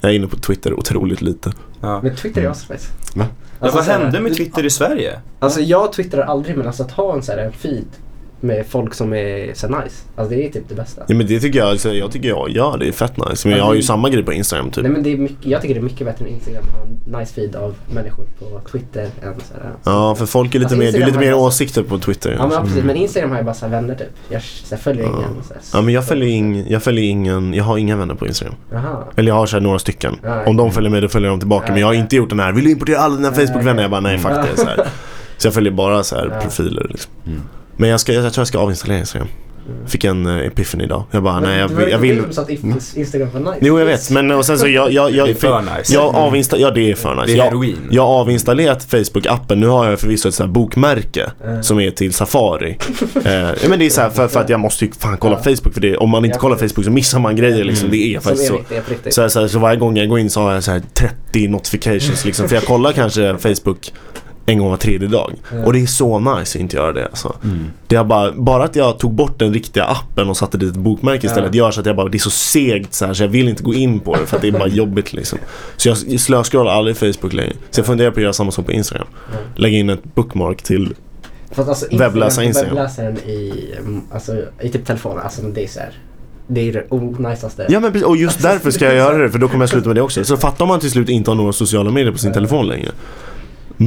Jag 0.00 0.10
är 0.10 0.14
inne 0.14 0.26
på 0.26 0.36
Twitter 0.36 0.74
otroligt 0.74 1.22
lite. 1.22 1.52
Ja. 1.80 2.00
Men 2.02 2.16
Twitter 2.16 2.42
är 2.42 2.48
asnice. 2.48 2.86
Va? 3.14 3.26
Ja, 3.62 3.70
vad 3.74 3.84
hände 3.84 4.20
med 4.20 4.36
Twitter 4.36 4.64
i 4.64 4.70
Sverige? 4.70 5.20
Alltså 5.38 5.60
jag 5.60 5.92
twittrar 5.92 6.22
aldrig 6.22 6.56
men 6.56 6.66
alltså 6.66 6.82
att 6.82 6.90
ha 6.90 7.14
en 7.14 7.22
så 7.22 7.32
här 7.32 7.38
en 7.38 7.52
feed 7.52 7.86
med 8.42 8.66
folk 8.66 8.94
som 8.94 9.12
är 9.14 9.54
så 9.54 9.68
nice. 9.68 9.96
Alltså 10.16 10.34
det 10.34 10.46
är 10.46 10.50
typ 10.50 10.68
det 10.68 10.74
bästa. 10.74 11.02
Ja 11.08 11.14
men 11.14 11.26
det 11.26 11.40
tycker 11.40 11.58
jag, 11.58 11.68
alltså, 11.68 11.92
jag 11.94 12.12
tycker 12.12 12.28
jag, 12.28 12.50
ja 12.50 12.76
det 12.80 12.88
är 12.88 12.92
fett 12.92 13.16
nice. 13.30 13.48
Men 13.48 13.58
jag 13.58 13.64
har 13.64 13.74
ju 13.74 13.82
samma 13.82 14.08
grej 14.10 14.22
på 14.22 14.32
Instagram 14.32 14.70
typ. 14.70 14.82
Nej 14.82 14.92
men 14.92 15.02
det 15.02 15.12
är 15.12 15.16
mycket, 15.16 15.46
jag 15.46 15.62
tycker 15.62 15.74
det 15.74 15.80
är 15.80 15.84
mycket 15.84 16.06
bättre 16.06 16.24
än 16.24 16.30
Instagram 16.30 16.62
att 16.68 16.74
ha 16.74 16.82
en 17.14 17.20
nice 17.20 17.34
feed 17.34 17.56
av 17.56 17.74
människor 17.94 18.24
på 18.38 18.60
Twitter 18.70 19.02
än 19.02 19.34
så 19.34 19.54
här. 19.54 19.70
Ja 19.84 20.14
för 20.14 20.26
folk 20.26 20.54
är 20.54 20.58
lite 20.58 20.66
Alltså, 20.66 20.78
mer, 20.78 20.92
det 20.92 20.98
är 21.02 21.06
lite 21.06 21.18
mer 21.18 21.32
bara- 21.32 21.40
åsikter 21.42 21.82
på 21.82 21.98
Twitter. 21.98 22.32
Ja 22.38 22.46
men 22.48 22.58
absolut, 22.58 22.84
men 22.84 22.96
Instagram 22.96 23.30
har 23.30 23.36
jag 23.36 23.44
bara 23.46 23.54
så 23.54 23.68
vänner 23.68 23.94
typ. 23.94 24.08
Jag 24.28 24.42
så 24.42 24.76
följer 24.76 25.04
ingen. 25.04 25.42
Så 25.42 25.76
Ja 25.78 25.82
men 25.82 25.94
jag 25.94 26.06
följer, 26.08 26.28
ing, 26.28 26.64
jag 26.70 26.82
följer 26.82 27.04
ingen, 27.04 27.54
jag 27.54 27.64
har 27.64 27.78
inga 27.78 27.96
vänner 27.96 28.14
på 28.14 28.26
Instagram. 28.26 28.54
Jaha. 28.72 29.04
Eller 29.16 29.28
jag 29.28 29.34
har 29.34 29.46
så 29.46 29.56
här 29.56 29.60
några 29.62 29.78
stycken. 29.78 30.16
Ja, 30.24 30.46
Om 30.46 30.56
de 30.56 30.72
följer 30.72 30.90
med 30.90 31.02
då 31.02 31.08
följer 31.08 31.30
de 31.30 31.38
tillbaka. 31.38 31.72
Men 31.72 31.80
jag 31.80 31.86
har 31.86 31.94
inte 31.94 32.16
gjort 32.16 32.28
den 32.30 32.40
här, 32.40 32.52
vill 32.52 32.64
du 32.64 32.70
importera 32.70 32.98
alla 32.98 33.16
dina 33.16 33.32
Facebook-vänner? 33.32 33.82
Jag 33.82 33.90
bara 33.90 34.00
nej 34.00 34.18
fuck 34.18 34.32
det. 34.32 34.56
Så, 34.56 34.66
så 35.38 35.46
jag 35.46 35.54
följer 35.54 35.72
bara 35.72 36.02
så 36.02 36.16
här 36.16 36.30
Ja. 36.34 36.40
profiler 36.40 36.86
liksom. 36.90 37.12
Mm. 37.26 37.40
Men 37.82 37.90
jag, 37.90 38.00
ska, 38.00 38.12
jag 38.12 38.32
tror 38.32 38.40
jag 38.40 38.46
ska 38.48 38.58
avinstallera 38.58 38.98
Instagram. 38.98 39.28
Fick 39.86 40.04
en 40.04 40.26
uh, 40.26 40.46
epiphany 40.46 40.84
idag. 40.84 41.04
Jag 41.10 41.22
bara 41.22 41.40
nej 41.40 41.58
jag, 41.58 41.70
jag 41.72 41.90
ju 41.90 41.96
vill. 41.96 42.16
du 42.16 42.40
att 42.40 42.48
if- 42.48 42.98
Instagram 42.98 43.28
var 43.32 43.40
nice. 43.40 43.56
Jo 43.60 43.78
jag 43.78 43.86
vet 43.86 44.10
men 44.10 44.30
och 44.30 44.46
sen 44.46 44.58
så 44.58 44.68
jag, 44.68 44.92
jag, 44.92 45.10
jag, 45.10 45.26
Det 45.26 45.30
är 45.30 45.34
för 45.34 45.62
nice. 45.62 45.94
jag 45.94 46.14
avinsta- 46.14 46.56
ja 46.58 46.70
det 46.70 46.90
är 46.90 46.94
för 46.94 47.14
nice. 47.14 47.26
Det 47.26 47.32
är 47.32 47.36
jag, 47.36 47.44
heroin. 47.44 47.78
jag 47.90 48.06
har 48.06 48.20
avinstallerat 48.20 48.86
Facebook-appen. 48.90 49.54
Nu 49.54 49.66
har 49.66 49.90
jag 49.90 50.00
förvisso 50.00 50.28
ett 50.28 50.34
sånt 50.34 50.48
här 50.48 50.52
bokmärke 50.54 51.30
Mm. 51.44 51.62
som 51.62 51.80
är 51.80 51.90
till 51.90 52.12
Safari. 52.12 52.70
eh, 53.14 53.68
men 53.68 53.78
det 53.78 53.86
är 53.86 53.90
så 53.90 54.00
här 54.00 54.10
för, 54.10 54.28
för 54.28 54.40
att 54.40 54.48
jag 54.48 54.60
måste 54.60 54.84
ju 54.84 54.92
fan 54.92 55.16
kolla 55.16 55.40
Ja. 55.44 55.54
Facebook 55.56 55.74
för 55.74 55.80
det. 55.80 55.96
Om 55.96 56.10
man 56.10 56.24
inte 56.24 56.36
Ja, 56.36 56.40
kollar. 56.40 56.56
Facebook 56.56 56.84
så 56.84 56.90
missar 56.90 57.18
man 57.18 57.36
grejer 57.36 57.64
liksom. 57.64 57.90
Det 57.90 58.14
är 58.14 58.20
faktiskt 58.20 58.46
så. 58.48 58.54
riktigt. 58.88 59.14
Så, 59.14 59.20
här, 59.22 59.28
så, 59.28 59.40
här, 59.40 59.48
så 59.48 59.58
varje 59.58 59.76
gång 59.78 59.96
jag 59.96 60.08
går 60.08 60.18
in 60.18 60.30
så 60.30 60.40
har 60.40 60.54
jag 60.54 60.64
så 60.64 60.70
här 60.70 60.82
30 60.94 61.48
notifications 61.48 62.24
liksom. 62.24 62.48
För 62.48 62.54
jag 62.56 62.64
kollar 62.64 62.92
kanske 62.92 63.36
Facebook 63.38 63.92
en 64.46 64.58
gång 64.58 64.70
var 64.70 64.76
tredje 64.76 65.08
dag. 65.08 65.34
Ja. 65.52 65.64
Och 65.64 65.72
det 65.72 65.80
är 65.80 65.86
så 65.86 66.18
nice 66.18 66.58
att 66.58 66.60
inte 66.62 66.76
göra 66.76 66.92
det 66.92 67.06
alltså. 67.06 67.36
Mm. 67.44 67.66
Det 67.86 67.96
är 67.96 68.04
bara, 68.04 68.32
bara 68.32 68.64
att 68.64 68.76
jag 68.76 68.98
tog 68.98 69.12
bort 69.14 69.38
den 69.38 69.54
riktiga 69.54 69.84
appen 69.84 70.28
och 70.28 70.36
satte 70.36 70.58
dit 70.58 70.70
ett 70.70 70.76
bokmärke 70.76 71.26
istället 71.26 71.54
gör 71.54 71.70
så 71.70 71.80
att 71.80 71.86
jag 71.86 71.96
bara, 71.96 72.08
det 72.08 72.16
är 72.16 72.20
så 72.20 72.30
segt 72.30 72.94
så 72.94 73.06
här 73.06 73.14
så 73.14 73.22
jag 73.22 73.28
vill 73.28 73.48
inte 73.48 73.62
gå 73.62 73.74
in 73.74 74.00
på 74.00 74.16
det 74.16 74.26
för 74.26 74.36
att 74.36 74.42
det 74.42 74.48
är 74.48 74.52
bara 74.52 74.68
jobbigt 74.68 75.12
liksom. 75.12 75.38
Så 75.76 75.88
jag 75.88 76.20
slöscrollar 76.20 76.72
aldrig 76.72 76.96
Facebook 76.96 77.32
längre. 77.32 77.52
Så 77.70 77.78
jag 77.80 77.86
funderar 77.86 78.10
på 78.10 78.16
att 78.16 78.22
göra 78.22 78.32
samma 78.32 78.50
sak 78.50 78.66
på 78.66 78.72
Instagram. 78.72 79.06
Lägga 79.56 79.78
in 79.78 79.90
ett 79.90 80.14
bookmark 80.14 80.62
till, 80.62 80.94
Fast 81.50 81.68
alltså 81.68 81.86
Webbläsa 81.96 82.44
Instagram. 82.44 82.74
Webbläsaren 82.74 83.16
i, 83.16 83.74
mm, 83.78 84.02
alltså, 84.12 84.36
i 84.60 84.68
typ 84.68 84.86
telefonen, 84.86 85.18
alltså 85.18 85.42
det 85.42 85.64
är 85.64 85.68
så 85.68 85.80
här, 85.80 85.92
Det 86.46 86.68
är 86.68 86.72
det 86.72 86.86
onajsaste. 86.88 87.66
ja 87.68 87.80
men 87.80 87.92
precis, 87.92 88.06
och 88.06 88.16
just 88.16 88.42
därför 88.42 88.70
ska 88.70 88.84
jag 88.84 88.94
göra 88.94 89.18
det 89.22 89.30
för 89.30 89.38
då 89.38 89.48
kommer 89.48 89.62
jag 89.62 89.70
sluta 89.70 89.88
med 89.88 89.96
det 89.96 90.02
också. 90.02 90.24
Så 90.24 90.36
fattar 90.36 90.66
man 90.66 90.80
till 90.80 90.90
slut 90.90 91.08
inte 91.08 91.30
har 91.30 91.36
några 91.36 91.52
sociala 91.52 91.90
medier 91.90 92.12
på 92.12 92.18
sin 92.18 92.32
telefon 92.32 92.66
längre. 92.68 92.90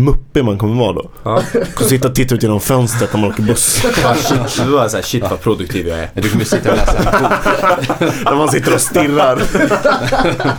Muppig 0.03 0.45
man 0.45 0.57
kommer 0.57 0.75
vara 0.79 0.93
då. 0.93 1.09
Ja. 1.23 1.41
Kommer 1.51 1.89
sitta 1.89 2.07
och 2.07 2.15
titta 2.15 2.35
ut 2.35 2.43
genom 2.43 2.61
fönstret 2.61 3.13
när 3.13 3.21
man 3.21 3.29
åker 3.29 3.43
buss. 3.43 3.85
Bara, 4.03 4.15
shit, 4.15 4.57
det 4.65 4.71
var 4.71 4.87
så 4.87 4.97
här, 4.97 5.03
shit 5.03 5.23
vad 5.23 5.41
produktiv 5.41 5.87
jag 5.87 5.99
är. 5.99 6.09
Du 6.13 6.29
kommer 6.29 6.45
sitta 6.45 6.71
och 6.71 6.77
läsa 6.77 6.97
en 6.97 7.03
bok. 7.03 7.11
När 8.25 8.35
man 8.35 8.49
sitter 8.49 8.73
och 8.73 8.81
stirrar. 8.81 9.41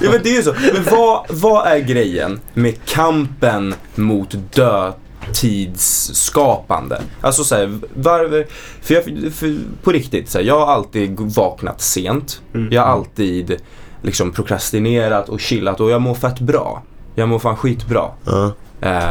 Ja 0.00 0.10
men 0.10 0.20
det 0.22 0.28
är 0.28 0.36
ju 0.36 0.42
så. 0.42 0.54
Men 0.72 0.84
vad, 0.90 1.26
vad 1.28 1.66
är 1.66 1.78
grejen 1.78 2.40
med 2.54 2.84
kampen 2.84 3.74
mot 3.94 4.34
dödtidsskapande? 4.54 7.00
Alltså 7.20 7.44
såhär, 7.44 7.78
varför, 7.94 8.46
för, 8.82 8.94
jag, 8.94 9.04
för 9.32 9.56
på 9.82 9.92
riktigt, 9.92 10.30
så 10.30 10.38
här, 10.38 10.44
jag 10.44 10.66
har 10.66 10.72
alltid 10.72 11.20
vaknat 11.20 11.80
sent. 11.80 12.40
Mm. 12.54 12.68
Jag 12.72 12.82
har 12.82 12.88
alltid 12.88 13.56
liksom 14.02 14.32
prokrastinerat 14.32 15.28
och 15.28 15.40
chillat 15.40 15.80
och 15.80 15.90
jag 15.90 16.02
mår 16.02 16.14
fett 16.14 16.40
bra. 16.40 16.82
Jag 17.14 17.28
mår 17.28 17.38
fan 17.38 17.56
skitbra. 17.56 18.10
Ja. 18.24 18.52
Eh, 18.80 19.10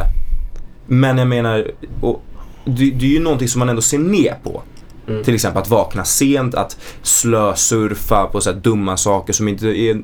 men 0.87 1.17
jag 1.17 1.27
menar, 1.27 1.71
och, 2.01 2.23
det, 2.65 2.91
det 2.91 3.05
är 3.05 3.09
ju 3.09 3.19
någonting 3.19 3.47
som 3.47 3.59
man 3.59 3.69
ändå 3.69 3.81
ser 3.81 3.99
ner 3.99 4.35
på. 4.43 4.61
Mm. 5.07 5.23
Till 5.23 5.35
exempel 5.35 5.61
att 5.61 5.69
vakna 5.69 6.03
sent, 6.05 6.55
att 6.55 6.77
slösurfa 7.01 8.25
på 8.27 8.41
så 8.41 8.51
här 8.51 8.57
dumma 8.59 8.97
saker 8.97 9.33
som 9.33 9.47
inte 9.47 9.67
är 9.67 10.01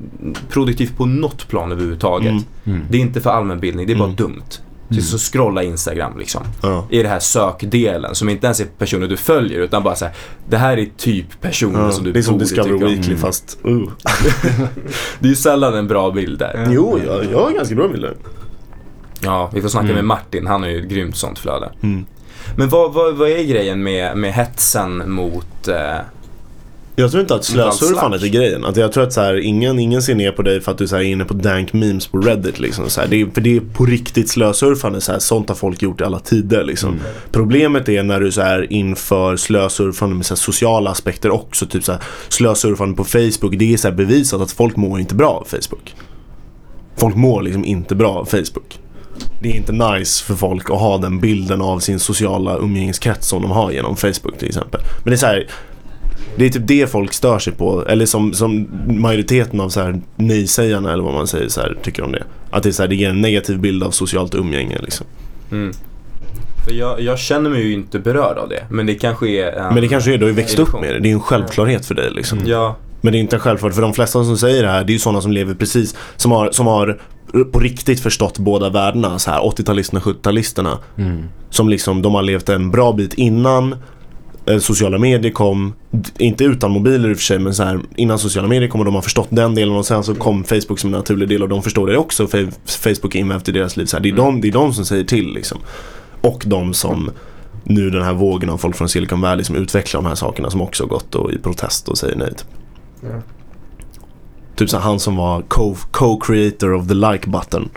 produktivt 0.50 0.98
på 0.98 1.06
något 1.06 1.48
plan 1.48 1.72
överhuvudtaget. 1.72 2.30
Mm. 2.32 2.44
Mm. 2.66 2.82
Det 2.90 2.98
är 2.98 3.02
inte 3.02 3.22
för 3.22 3.30
allmänbildning, 3.30 3.88
det 3.88 3.94
är 3.94 3.98
bara 3.98 4.04
Mm. 4.04 4.16
dumt. 4.16 4.44
Så, 4.96 5.02
så 5.02 5.18
scrolla 5.18 5.64
Instagram 5.64 6.18
liksom. 6.20 6.42
Ja. 6.62 6.88
I 6.90 7.04
det 7.04 7.10
här 7.10 7.20
sökdelen 7.20 8.16
som 8.16 8.30
inte 8.30 8.48
ens 8.48 8.60
är 8.60 8.66
personer 8.78 9.08
du 9.08 9.18
följer 9.18 9.60
utan 9.60 9.84
bara 9.84 9.96
så 9.96 10.06
här, 10.06 10.14
det 10.50 10.58
här 10.58 10.78
är 10.78 10.88
typ 10.98 11.42
personer 11.42 11.80
Ja, 11.80 11.92
som 11.92 12.04
du 12.04 12.12
det 12.12 12.20
är 12.20 12.24
som 12.24 12.34
borde 12.34 12.44
Discover 12.46 12.64
tycka 12.74 12.86
om. 12.86 12.92
Weekly 12.92 13.08
Mm. 13.08 13.18
fast 13.22 13.58
uh. 13.68 13.84
Det 15.20 15.26
är 15.26 15.30
ju 15.30 15.36
sällan 15.36 15.74
en 15.76 15.88
bra 15.88 16.12
bild 16.12 16.40
där. 16.40 16.68
Jo, 16.72 17.00
jag, 17.06 17.26
jag 17.32 17.40
har 17.40 17.52
ganska 17.52 17.76
bra 17.76 17.88
bilder. 17.88 18.16
Ja, 19.24 19.50
vi 19.54 19.62
får 19.62 19.70
snacka 19.70 19.84
Mm. 19.86 19.96
med 19.96 20.06
Martin, 20.06 20.48
han 20.48 20.62
har 20.62 20.70
ju 20.70 20.80
ett 20.80 20.90
grymt 20.90 21.16
sånt 21.16 21.40
flöde. 21.40 21.72
Mm. 21.84 22.06
Men 22.56 22.70
vad, 22.70 22.94
vad, 22.94 23.16
vad 23.16 23.30
är 23.30 23.44
grejen 23.44 23.84
med, 23.84 24.18
med 24.18 24.34
hetsen 24.34 25.12
mot... 25.12 25.68
Eh, 25.68 25.98
Jag 26.96 27.12
tror 27.12 27.22
inte 27.22 27.36
att 27.36 27.46
slösurfandet 27.46 28.24
är 28.24 28.28
grejen. 28.28 28.66
Att 28.66 28.78
jag 28.78 28.92
tror 28.92 29.04
att 29.04 29.14
så 29.14 29.22
här, 29.22 29.40
ingen, 29.40 29.80
ingen 29.80 30.02
ser 30.02 30.16
ner 30.16 30.32
på 30.32 30.42
dig 30.42 30.62
för 30.62 30.72
att 30.72 30.78
du 30.78 30.88
så 30.88 30.96
här, 30.96 31.04
är 31.04 31.08
inne 31.08 31.26
på 31.26 31.34
dank 31.34 31.74
memes 31.74 32.08
på 32.08 32.18
Reddit. 32.18 32.60
Liksom, 32.60 32.90
så 32.90 33.02
här. 33.02 33.08
Det 33.08 33.22
är, 33.22 33.26
för 33.34 33.42
det 33.42 33.56
är 33.56 33.60
på 33.60 33.86
riktigt 33.86 34.30
slösurfande. 34.30 35.02
Så 35.02 35.12
här, 35.12 35.20
sånt 35.20 35.50
har 35.50 35.56
folk 35.56 35.82
gjort 35.82 36.02
i 36.02 36.04
alla 36.04 36.20
tider. 36.20 36.64
Liksom. 36.64 36.90
Mm. 36.90 37.04
Problemet 37.32 37.90
är 37.90 38.04
när 38.04 38.20
du 38.20 38.32
så 38.32 38.42
här, 38.42 38.74
inför 38.74 39.38
slösurfande 39.38 40.16
med 40.16 40.26
så 40.26 40.34
här, 40.34 40.38
sociala 40.38 40.90
aspekter 40.90 41.30
också. 41.32 41.66
Typ 41.66 41.84
så 41.84 41.92
här, 41.92 42.02
slösurfande 42.30 42.96
på 42.96 43.04
Facebook. 43.04 43.56
Det 43.58 43.74
är 43.74 43.78
så 43.78 43.88
här, 43.88 43.96
bevisat 43.96 44.42
att 44.42 44.52
folk 44.52 44.76
mår 44.76 45.00
inte 45.00 45.16
bra 45.16 45.30
av 45.30 45.44
Facebook. 45.46 45.96
Folk 46.96 47.16
mår 47.16 47.42
liksom 47.42 47.66
inte 47.66 47.96
bra 47.96 48.10
av 48.14 48.26
Facebook. 48.26 48.80
Det 49.42 49.50
är 49.50 49.54
inte 49.54 49.72
nice 49.72 50.24
för 50.26 50.36
folk 50.36 50.70
att 50.70 50.80
ha 50.80 50.98
den 50.98 51.20
bilden 51.20 51.62
av 51.62 51.80
sin 51.80 52.00
sociala 52.00 52.58
umgängeskrets 52.58 53.28
som 53.28 53.42
de 53.42 53.52
har 53.52 53.72
genom 53.72 53.96
Facebook 53.96 54.38
till 54.38 54.48
exempel. 54.48 54.82
Men 55.04 55.12
det 55.12 55.16
är 55.16 55.18
så 55.18 55.26
här, 55.26 55.48
det 56.36 56.46
är 56.46 56.50
typ 56.50 56.68
det 56.68 56.92
folk 56.92 57.14
stör 57.14 57.40
sig 57.40 57.54
på. 57.54 57.86
Eller 57.86 58.06
som, 58.06 58.34
som 58.34 58.68
majoriteten 58.88 59.60
av 59.60 59.70
så 59.70 59.82
här 59.82 60.02
nej-sägarna 60.16 60.94
eller 60.94 61.04
vad 61.04 61.14
man 61.14 61.28
säger 61.28 61.50
så 61.50 61.62
här, 61.62 61.78
tycker 61.84 62.04
om 62.04 62.12
det. 62.12 62.24
Att 62.50 62.64
det, 62.64 62.70
är 62.70 62.74
så 62.74 62.84
här, 62.84 62.90
det 62.90 62.96
ger 62.96 63.10
en 63.10 63.22
negativ 63.22 63.60
bild 63.60 63.84
av 63.84 63.92
socialt 63.92 64.36
umgänge 64.36 64.78
liksom. 64.82 65.08
mm. 65.52 65.72
För 66.66 66.74
jag, 66.74 67.02
jag 67.02 67.20
känner 67.20 67.50
mig 67.50 67.62
ju 67.62 67.74
inte 67.74 68.00
berörd 68.00 68.38
av 68.38 68.50
det, 68.50 68.64
men 68.70 68.86
det 68.86 68.96
kanske 68.96 69.30
är 69.30 69.52
en... 69.52 69.74
Men 69.74 69.84
det 69.84 69.88
kanske 69.88 70.14
är, 70.14 70.18
du 70.18 70.24
har 70.24 70.30
ju 70.30 70.36
växt 70.36 70.60
upp 70.60 70.82
med 70.82 70.94
det. 70.94 71.00
Det 71.00 71.10
är 71.10 71.14
en 71.14 71.22
självklarhet 71.22 71.86
för 71.86 71.96
dig 71.96 72.12
liksom. 72.12 72.40
Ja, 72.46 72.76
Men 73.02 73.14
det 73.14 73.20
är 73.20 73.22
inte 73.22 73.40
självklart 73.40 73.74
för 73.74 73.82
de 73.82 73.94
flesta 73.94 74.24
som 74.24 74.38
säger 74.38 74.64
det 74.64 74.70
här 74.70 74.84
det 74.84 74.92
är 74.92 74.94
ju 74.94 75.00
sådana 75.00 75.22
som 75.22 75.32
lever 75.32 75.54
precis 75.54 75.96
som 76.16 76.32
har, 76.32 76.52
som 76.52 76.68
har 76.68 77.02
på 77.52 77.60
riktigt 77.60 78.00
förstått 78.00 78.40
båda 78.40 78.70
världarna 78.70 79.20
så 79.20 79.32
här 79.32 79.40
80-talisterna 79.40 80.00
70-talisterna 80.00 80.78
Mm. 80.98 81.24
som 81.50 81.70
liksom 81.70 82.02
de 82.02 82.14
har 82.16 82.22
levt 82.22 82.50
en 82.50 82.72
bra 82.72 82.94
bit 82.94 83.14
innan 83.14 83.76
eh, 84.46 84.58
sociala 84.58 84.98
medier 84.98 85.32
kom 85.32 85.74
inte 86.18 86.44
utan 86.44 86.72
mobiler 86.72 87.10
i 87.10 87.14
och 87.14 87.18
för 87.18 87.24
sig 87.24 87.40
men 87.40 87.54
så 87.54 87.64
här 87.64 87.80
innan 87.96 88.20
sociala 88.20 88.48
medier 88.48 88.70
kom 88.70 88.80
och 88.82 88.86
de 88.86 88.96
har 88.96 89.02
förstått 89.02 89.28
den 89.30 89.56
delen 89.56 89.76
och 89.76 89.86
sen 89.86 90.04
så 90.04 90.16
kom 90.16 90.44
Facebook 90.44 90.80
som 90.80 90.94
en 90.94 90.98
naturlig 91.00 91.30
del 91.30 91.44
och 91.44 91.50
de 91.50 91.64
förstår 91.64 91.88
det 91.88 91.98
också 91.98 92.28
Facebook 92.84 93.16
är 93.16 93.20
invävt 93.20 93.50
i 93.50 93.52
deras 93.52 93.78
liv 93.78 93.86
så 93.86 93.98
här, 93.98 94.04
det, 94.04 94.10
är 94.10 94.14
Mm. 94.14 94.26
de, 94.26 94.42
det 94.42 94.48
är 94.48 94.52
de 94.52 94.74
som 94.74 94.86
säger 94.86 95.04
till 95.04 95.34
liksom 95.34 95.58
och 96.22 96.44
de 96.48 96.74
som 96.74 97.12
nu 97.64 97.90
den 97.90 98.04
här 98.04 98.14
vågen 98.14 98.50
av 98.50 98.58
folk 98.58 98.76
från 98.76 98.90
Silicon 98.90 99.22
Valley 99.22 99.44
som 99.44 99.56
utvecklar 99.56 100.02
de 100.02 100.08
här 100.08 100.16
sakerna 100.16 100.50
som 100.50 100.62
också 100.62 100.86
gått 100.86 101.16
och 101.16 101.32
i 101.32 101.38
protest 101.38 101.88
och 101.90 101.98
säger 101.98 102.16
nej 102.16 102.30
typ. 102.30 102.48
Ja. 103.02 103.22
Typ 104.56 104.70
så 104.70 104.78
han 104.78 105.00
som 105.00 105.16
var 105.16 105.42
co- 105.42 105.76
co-creator 105.92 106.74
of 106.74 106.88
the 106.88 106.94
like 106.94 107.30
button. 107.30 107.70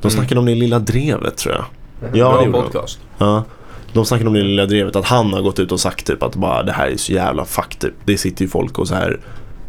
De 0.00 0.08
Mm. 0.08 0.10
snackade 0.10 0.38
om 0.40 0.46
det 0.46 0.54
lilla 0.54 0.78
drevet 0.78 1.36
tror 1.36 1.54
jag. 1.54 1.64
Ja, 2.14 2.30
bra 2.32 2.44
gjorde 2.44 2.58
de. 2.58 2.64
podcast. 2.64 2.98
Ja. 3.18 3.44
De 3.92 4.04
snackade 4.04 4.28
om 4.28 4.34
det 4.34 4.42
lilla 4.42 4.66
drevet 4.66 4.96
att 4.96 5.04
han 5.04 5.32
har 5.32 5.42
gått 5.42 5.58
ut 5.58 5.72
och 5.72 5.80
sagt 5.80 6.06
typ 6.06 6.22
att 6.22 6.36
bara 6.36 6.62
det 6.62 6.72
här 6.72 6.86
är 6.88 6.96
så 6.96 7.12
jävla 7.12 7.44
fuck 7.44 7.76
typ. 7.78 7.94
Det 8.04 8.18
sitter 8.18 8.42
ju 8.44 8.48
folk 8.48 8.78
och 8.78 8.88
så 8.88 8.94
här 8.94 9.20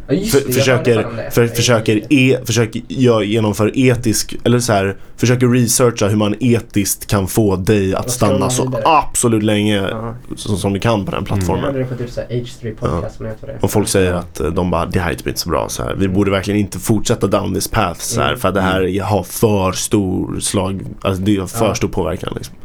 Ja, 0.08 0.16
för, 0.16 0.40
det, 0.40 0.46
jag 0.46 0.54
försöker, 0.54 1.30
för, 1.32 1.48
försöker, 1.48 2.02
e, 2.14 2.38
försöker 2.46 2.82
gör, 2.88 3.22
genomföra 3.22 3.70
etisk, 3.74 4.36
eller 4.44 4.60
så 4.60 4.74
här, 4.74 4.96
försöker 5.18 5.48
researcha 5.48 6.08
hur 6.08 6.16
man 6.18 6.36
etiskt 6.40 7.06
kan 7.08 7.28
få 7.28 7.56
dig 7.56 7.96
att 7.96 8.12
stanna 8.12 8.50
så 8.50 8.64
vidare. 8.66 8.82
absolut 8.86 9.44
länge 9.44 9.76
Ja. 9.90 10.16
som, 10.36 10.58
som 10.58 10.74
du 10.74 10.80
kan 10.80 11.06
på 11.06 11.12
den 11.12 11.18
Jag 11.20 11.28
plattformen. 11.28 11.64
hörde 11.66 11.80
det 11.80 11.86
på 11.86 11.96
typ 11.96 12.10
såhär 12.10 12.28
H3 12.30 12.76
podcast 12.76 13.18
som 13.18 13.26
heter 13.26 13.48
det. 13.48 13.58
Och 13.62 13.72
folk 13.72 13.88
säger 13.88 14.14
att 14.14 14.40
eh, 14.40 14.48
de 14.48 14.72
bara, 14.72 14.86
det 14.86 15.00
här 15.00 15.12
är 15.12 15.16
typ 15.16 15.28
inte 15.28 15.40
så 15.40 15.50
bra 15.50 15.70
så 15.70 15.84
här. 15.84 15.96
Vi 15.96 16.08
borde 16.08 16.32
verkligen 16.32 16.60
inte 16.60 16.80
fortsätta 16.80 17.28
down 17.28 17.54
this 17.54 17.68
path 17.68 18.00
så 18.00 18.22
här, 18.22 18.28
Mm. 18.28 18.40
för 18.40 18.50
att 18.50 18.56
det 18.56 18.62
här 18.62 19.02
har 19.02 19.24
för 19.24 19.72
stor 19.72 20.40
slag, 20.40 20.82
alltså 21.02 21.22
det 21.24 21.38
har 21.38 21.48
för 21.48 21.66
Ja. 21.68 21.76
stor 21.76 21.88
påverkan 21.88 22.34
liksom. 22.36 22.56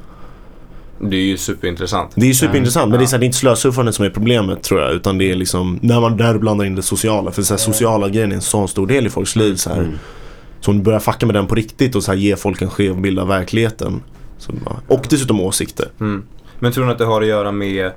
Det 1.01 1.17
är 1.17 1.25
ju 1.25 1.37
superintressant. 1.37 2.11
Det 2.15 2.31
är 2.31 2.35
superintressant 2.35 2.91
men 2.91 2.99
det 2.99 3.05
är, 3.05 3.07
så 3.07 3.17
här, 3.17 3.19
det 3.19 3.25
är 3.25 3.27
inte 3.27 3.39
slösurfandet 3.39 3.95
som 3.95 4.05
är 4.05 4.11
problemet 4.11 4.63
tror 4.63 4.81
jag 4.81 4.93
utan 4.93 5.19
det 5.19 5.31
är 5.31 5.35
liksom 5.35 5.79
när 5.83 6.01
man 6.01 6.17
där 6.17 6.39
blandar 6.39 6.65
in 6.65 6.75
det 6.75 6.83
sociala 6.83 7.31
för 7.31 7.43
så 7.43 7.55
här, 7.55 7.59
sociala 7.59 8.09
grejen 8.09 8.33
är 8.33 8.37
en 8.37 8.43
sån 8.43 8.69
stor 8.69 8.87
del 8.87 9.07
i 9.07 9.11
folks 9.11 9.37
liv 9.37 9.55
så 9.55 9.71
här. 9.71 9.79
Mm. 9.79 9.99
Så 10.61 10.71
om 10.71 10.79
du 10.79 10.85
börjar 10.85 11.01
fucka 11.01 11.27
med 11.27 11.35
den 11.35 11.47
på 11.47 11.55
riktigt 11.55 11.95
och 11.95 12.03
så 12.03 12.13
här, 12.13 12.19
ge 12.19 12.37
folk 12.37 12.63
en 12.63 12.71
skev 12.71 13.01
bild 13.01 13.19
av 13.19 13.29
verkligheten. 13.29 14.03
Så, 14.39 14.53
och 14.89 15.07
dessutom 15.11 15.41
åsikter. 15.41 15.89
Mm. 16.01 16.25
Men 16.59 16.73
tror 16.73 16.85
ni 16.85 16.93
att 16.93 16.99
det 16.99 17.05
har 17.05 17.23
att 17.23 17.29
göra 17.29 17.53
med, 17.53 17.93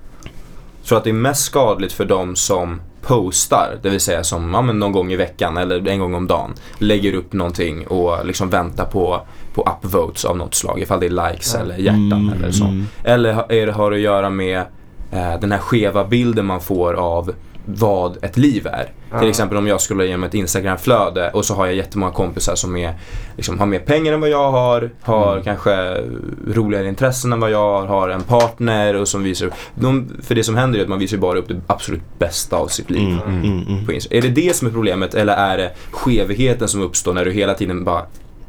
tror 0.86 0.98
att 0.98 1.04
det 1.04 1.10
är 1.10 1.14
mest 1.14 1.46
skadligt 1.46 1.94
för 1.94 2.06
de 2.06 2.36
som 2.36 2.82
postar, 3.02 3.80
det 3.82 3.90
vill 3.90 4.00
säga 4.00 4.24
som 4.24 4.54
ja, 4.54 4.62
men 4.62 4.80
någon 4.80 4.92
gång 4.92 5.12
i 5.12 5.16
veckan 5.16 5.58
eller 5.58 5.88
en 5.88 6.00
gång 6.00 6.14
om 6.14 6.28
dagen 6.28 6.54
lägger 6.78 7.14
upp 7.14 7.34
någonting 7.34 7.88
och 7.88 8.26
liksom 8.26 8.50
väntar 8.50 8.86
på, 8.86 9.28
på 9.54 9.62
upvotes 9.84 10.26
av 10.26 10.38
något 10.38 10.56
slag, 10.56 10.80
ifall 10.82 11.00
det 11.00 11.06
är 11.06 11.30
likes 11.32 11.54
Ja. 11.54 11.60
eller 11.60 11.78
hjärtan 11.78 12.34
eller 12.38 12.52
så. 12.52 12.64
Mm. 12.66 12.86
Eller 13.04 13.52
är 13.52 13.66
det, 13.66 13.72
har 13.72 13.92
det 13.92 13.98
att 13.98 14.02
göra 14.04 14.30
med 14.30 14.58
eh, 15.12 15.40
den 15.42 15.52
här 15.52 15.60
skeva 15.60 16.04
bilden 16.06 16.46
man 16.46 16.62
får 16.62 16.94
av 16.94 17.32
vad 17.66 18.24
ett 18.24 18.38
liv 18.38 18.68
är. 18.68 18.92
Ja. 19.12 19.20
Till 19.20 19.30
exempel 19.30 19.58
om 19.58 19.68
jag 19.68 19.82
skulle 19.82 20.06
genom 20.06 20.24
ett 20.24 20.34
Instagramflöde 20.34 21.30
och 21.32 21.46
så 21.46 21.54
har 21.56 21.66
jag 21.66 21.76
jättemånga 21.76 22.12
kompisar 22.12 22.56
som 22.56 22.76
är, 22.78 22.94
liksom, 23.36 23.60
har 23.60 23.66
mer 23.66 23.80
pengar 23.80 24.14
än 24.14 24.22
vad 24.22 24.30
jag 24.30 24.52
har, 24.52 24.90
har 25.02 25.32
Mm. 25.32 25.44
kanske 25.44 25.98
roligare 26.48 26.88
intressen 26.88 27.34
än 27.34 27.40
vad 27.40 27.52
jag 27.52 27.60
har, 27.82 27.88
har 27.88 28.10
en 28.10 28.22
partner 28.24 28.96
och 28.96 29.08
som 29.08 29.24
visar 29.24 29.50
de, 29.76 30.10
För 30.24 30.36
det 30.36 30.44
som 30.44 30.56
händer 30.56 30.80
är 30.80 30.84
att 30.84 30.90
man 30.90 31.00
visar 31.00 31.18
bara 31.18 31.40
upp 31.40 31.48
det 31.48 31.62
absolut 31.68 32.02
bästa 32.20 32.58
av 32.58 32.68
sitt 32.68 32.90
liv. 32.90 33.18
Mm, 33.28 33.44
mm, 33.44 33.68
mm. 33.68 33.86
På 33.86 33.92
Insta. 33.94 34.16
Är 34.16 34.22
det 34.22 34.30
det 34.30 34.56
som 34.56 34.68
är 34.68 34.72
problemet 34.72 35.14
eller 35.16 35.34
är 35.34 35.58
det 35.58 35.72
skevheten 35.92 36.68
som 36.68 36.82
uppstår 36.82 37.14
när 37.14 37.26
du 37.26 37.32
hela 37.32 37.54
tiden 37.54 37.84
bara 37.84 38.02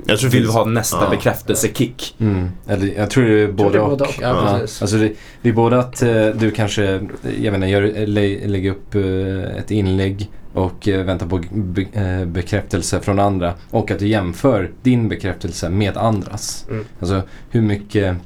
Jag 0.07 0.19
tror 0.19 0.31
det 0.31 0.37
vill 0.37 0.49
ha 0.49 0.65
nästa 0.65 1.05
ja. 1.05 1.11
bekräftelsekick? 1.11 2.17
Mm. 2.21 2.49
Eller, 2.67 2.95
jag 2.97 3.11
tror 3.11 3.25
det 3.25 3.41
är 3.41 3.53
både 3.53 3.71
det 3.71 3.79
är 3.79 3.83
och. 3.83 3.91
både 3.91 4.05
och. 4.05 4.15
Ja, 4.21 4.29
Ja. 4.29 4.59
Alltså 4.61 4.97
det, 4.97 5.13
det 5.43 5.49
är 5.49 5.53
både 5.53 5.79
att 5.79 6.03
eh, 6.03 6.27
du 6.27 6.51
kanske, 6.51 7.01
jag 7.41 7.55
inte, 7.55 7.67
gör, 7.67 8.07
lä, 8.07 8.47
lägger 8.47 8.71
upp 8.71 8.95
eh, 8.95 9.59
ett 9.59 9.71
inlägg 9.71 10.31
och 10.55 10.89
eh, 10.89 11.05
väntar 11.05 11.27
på 11.27 11.41
be, 11.53 11.83
eh, 11.93 12.25
bekräftelse 12.25 13.01
från 13.01 13.19
andra 13.19 13.55
och 13.71 13.91
att 13.91 13.99
du 13.99 14.09
jämför 14.09 14.71
din 14.83 15.09
bekräftelse 15.09 15.69
med 15.69 15.97
andras. 15.97 16.67
Mm. 16.71 16.85
Alltså 17.01 17.23
hur 17.51 17.63
mycket, 17.63 18.17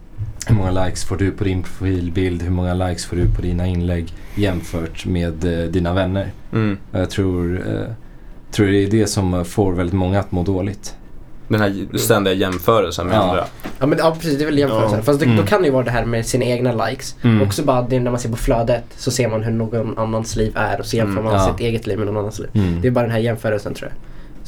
hur 0.47 0.55
många 0.55 0.85
likes 0.85 1.05
får 1.05 1.17
du 1.17 1.31
på 1.31 1.45
din 1.45 1.63
profilbild, 1.63 2.43
hur 2.43 2.51
många 2.51 2.75
likes 2.75 3.07
får 3.07 3.17
du 3.17 3.29
på 3.29 3.43
dina 3.43 3.67
inlägg 3.67 4.13
jämfört 4.35 5.07
med 5.07 5.45
eh, 5.45 5.71
dina 5.71 5.93
vänner. 5.93 6.33
Mm. 6.53 6.79
Jag 6.91 7.11
tror, 7.11 7.63
eh, 7.69 7.95
tror 8.51 8.67
det 8.67 8.85
är 8.85 8.91
det 8.91 9.07
som 9.07 9.45
får 9.45 9.73
väldigt 9.73 9.95
många 9.95 10.21
att 10.21 10.33
må 10.33 10.43
dåligt. 10.43 10.95
Den 11.49 11.61
här 11.61 11.99
ständiga 11.99 12.35
jämförelsen 12.35 13.07
med 13.07 13.17
Ja. 13.17 13.21
andra. 13.23 13.45
Ja 13.79 13.87
men 13.87 13.99
ja, 13.99 14.15
precis, 14.21 14.39
det 14.39 14.45
är 14.45 14.47
väl 14.47 14.59
jämförelsen. 14.59 14.99
Ja. 14.99 15.05
Fast 15.05 15.21
det, 15.21 15.27
Mm. 15.27 15.37
då 15.39 15.43
kan 15.43 15.61
det 15.63 15.67
ju 15.67 15.73
vara 15.73 15.85
det 15.85 15.91
här 15.91 16.05
med 16.05 16.27
sina 16.27 16.45
egna 16.45 16.87
likes. 16.87 17.15
Mm. 17.23 17.43
Också 17.43 17.63
bara 17.63 17.83
det 17.83 18.01
när 18.01 18.11
man 18.11 18.21
ser 18.21 18.29
på 18.29 18.37
flödet 18.37 18.85
så 18.97 19.11
ser 19.11 19.29
man 19.29 19.43
hur 19.43 19.53
någon 19.53 19.99
annans 19.99 20.37
liv 20.37 20.53
är 20.57 20.81
och 20.81 20.87
så 20.87 20.97
jämför 20.97 21.13
Mm, 21.21 21.25
man 21.25 21.35
ja. 21.35 21.47
sitt 21.53 21.61
eget 21.61 21.87
liv 21.87 21.99
med 21.99 22.07
någon 22.07 22.17
annans 22.17 22.39
liv. 22.39 22.49
Mm. 22.55 22.81
Det 22.81 22.89
är 22.89 22.93
bara 22.93 23.03
den 23.03 23.11
här 23.11 23.19
jämförelsen 23.19 23.75
tror 23.75 23.91
jag. 23.91 23.99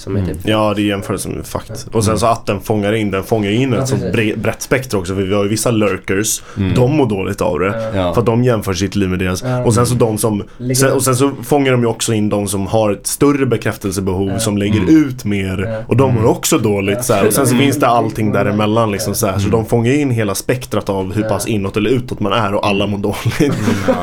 Som 0.01 0.17
är 0.17 0.21
Mm. 0.21 0.35
typ... 0.35 0.49
Ja, 0.49 0.73
det 0.77 0.83
är 0.83 0.85
jämförelsen 0.85 1.33
med 1.33 1.47
fakt. 1.47 1.87
Och 1.93 2.05
sen 2.05 2.19
så 2.19 2.27
att 2.27 2.47
den 2.47 2.61
fångar 2.61 2.93
in, 2.93 3.11
den 3.11 3.25
fångar 3.25 3.51
in 3.51 3.73
Ja, 3.73 3.83
ett 3.83 3.91
bre- 4.15 4.39
brett 4.39 4.63
spektra 4.63 4.99
också. 4.99 5.15
För 5.15 5.23
vi 5.23 5.35
har 5.35 5.43
ju 5.43 5.49
vissa 5.49 5.71
lurkers, 5.71 6.43
Mm. 6.57 6.75
de 6.75 6.97
mår 6.97 7.07
dåligt 7.07 7.41
av 7.41 7.59
det. 7.59 7.91
Ja. 7.95 8.15
För 8.15 8.21
att 8.21 8.27
de 8.27 8.45
jämför 8.45 8.73
sitt 8.75 8.97
liv 8.97 9.09
med 9.09 9.19
deras. 9.19 9.43
Ja. 9.43 9.65
Och 9.65 9.75
sen 9.75 9.87
så 9.87 9.95
de 9.95 10.19
som, 10.19 10.43
sen, 10.77 10.93
och 10.93 11.03
sen 11.03 11.17
så 11.17 11.31
fångar 11.45 11.73
de 11.73 11.81
ju 11.81 11.87
också 11.87 12.13
in 12.13 12.29
de 12.29 12.49
som 12.49 12.67
har 12.67 12.91
ett 12.93 13.07
större 13.07 13.47
bekräftelsebehov 13.47 14.29
Ja. 14.29 14.39
som 14.39 14.59
lägger 14.59 14.81
Mm. 14.81 14.97
ut 15.05 15.25
mer. 15.25 15.67
Ja. 15.69 15.85
Och 15.87 15.97
de 15.97 16.11
mår 16.15 16.21
Mm. 16.21 16.31
också 16.31 16.59
dåligt 16.59 16.97
Ja. 16.97 17.03
så 17.03 17.15
här. 17.15 17.27
Och 17.27 17.33
sen 17.33 17.47
så 17.47 17.53
Mm. 17.55 17.65
finns 17.65 17.77
det 17.77 17.87
allting 17.87 18.33
däremellan 18.33 18.91
liksom 18.91 19.15
så 19.15 19.27
här. 19.27 19.35
Så 19.35 19.39
Mm. 19.49 19.51
de 19.51 19.67
fångar 19.67 19.93
in 19.93 20.11
hela 20.11 20.35
spektrat 20.35 20.89
av 20.89 21.15
hur 21.15 21.23
pass 21.23 21.47
inåt 21.47 21.77
eller 21.77 21.91
utåt 21.91 22.21
man 22.21 22.33
är 22.33 22.55
och 22.55 22.67
alla 22.67 22.87
mår 22.87 22.99
dåligt. 22.99 23.55
Ja. 23.89 23.95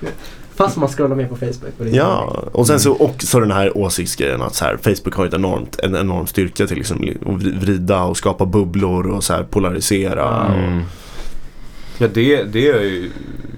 Fast 0.56 0.76
man 0.76 0.88
scrollar 0.88 1.16
mer 1.16 1.26
på 1.26 1.36
Facebook. 1.36 1.72
Och 1.80 1.86
Ja, 1.86 2.42
och 2.52 2.66
sen 2.66 2.80
så 2.80 2.96
också 2.96 3.40
den 3.40 3.50
här 3.50 3.76
åsiktsgrejen 3.78 4.42
att 4.42 4.54
så 4.54 4.64
här, 4.64 4.76
Facebook 4.76 5.14
har 5.14 5.24
ju 5.24 5.28
ett 5.28 5.34
enormt, 5.34 5.78
en 5.80 5.96
enorm 5.96 6.26
styrka 6.26 6.66
till 6.66 6.76
liksom, 6.76 6.96
att 6.96 7.26
vri- 7.42 7.60
vrida 7.60 8.02
och 8.02 8.16
skapa 8.16 8.46
bubblor 8.46 9.06
och 9.10 9.24
så 9.24 9.32
här 9.32 9.42
polarisera. 9.42 10.46
Mm. 10.54 10.82
Ja, 11.98 12.08
det, 12.14 12.42
det 12.42 12.66
har 12.70 12.74
jag 12.76 12.84
ju 12.84 13.10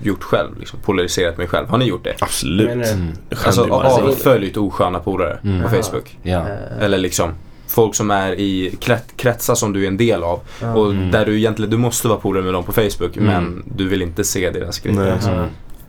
gjort 0.03 0.23
själv. 0.23 0.59
Liksom, 0.59 0.79
polariserat 0.81 1.39
mig 1.39 1.47
själv. 1.47 1.69
Har 1.69 1.79
ni 1.79 1.85
gjort 1.85 2.05
det? 2.05 2.15
Absolut. 2.21 2.69
Men, 2.69 2.81
eh, 2.83 2.93
Mm. 2.93 3.13
Alltså 3.45 3.63
avföljt 3.71 4.57
osköna 4.57 4.99
polare 5.01 5.39
Mm. 5.45 5.63
på. 5.63 5.69
Facebook. 5.69 6.17
Ja. 6.23 6.47
Eller 6.81 6.99
liksom 6.99 7.31
folk 7.67 7.95
som 7.95 8.11
är 8.11 8.33
i 8.33 8.77
kret- 8.81 9.17
kretsar 9.17 9.55
som 9.55 9.73
du 9.73 9.85
är 9.85 9.89
en 9.89 9.97
del 9.97 10.23
av. 10.23 10.41
Och 10.77 10.91
Mm. 10.91 11.11
där 11.11 11.27
du 11.27 11.39
egentligen, 11.39 11.71
du 11.71 11.77
måste 11.77 12.09
vara 12.09 12.19
polare 12.19 12.45
med 12.45 12.53
dem 12.53 12.65
på 12.65 12.73
Facebook 12.73 13.17
Mm. 13.17 13.27
men 13.29 13.63
du 13.77 13.89
vill 13.89 14.03
inte 14.03 14.25
se 14.25 14.51
deras 14.51 14.79
grejer. 14.79 15.19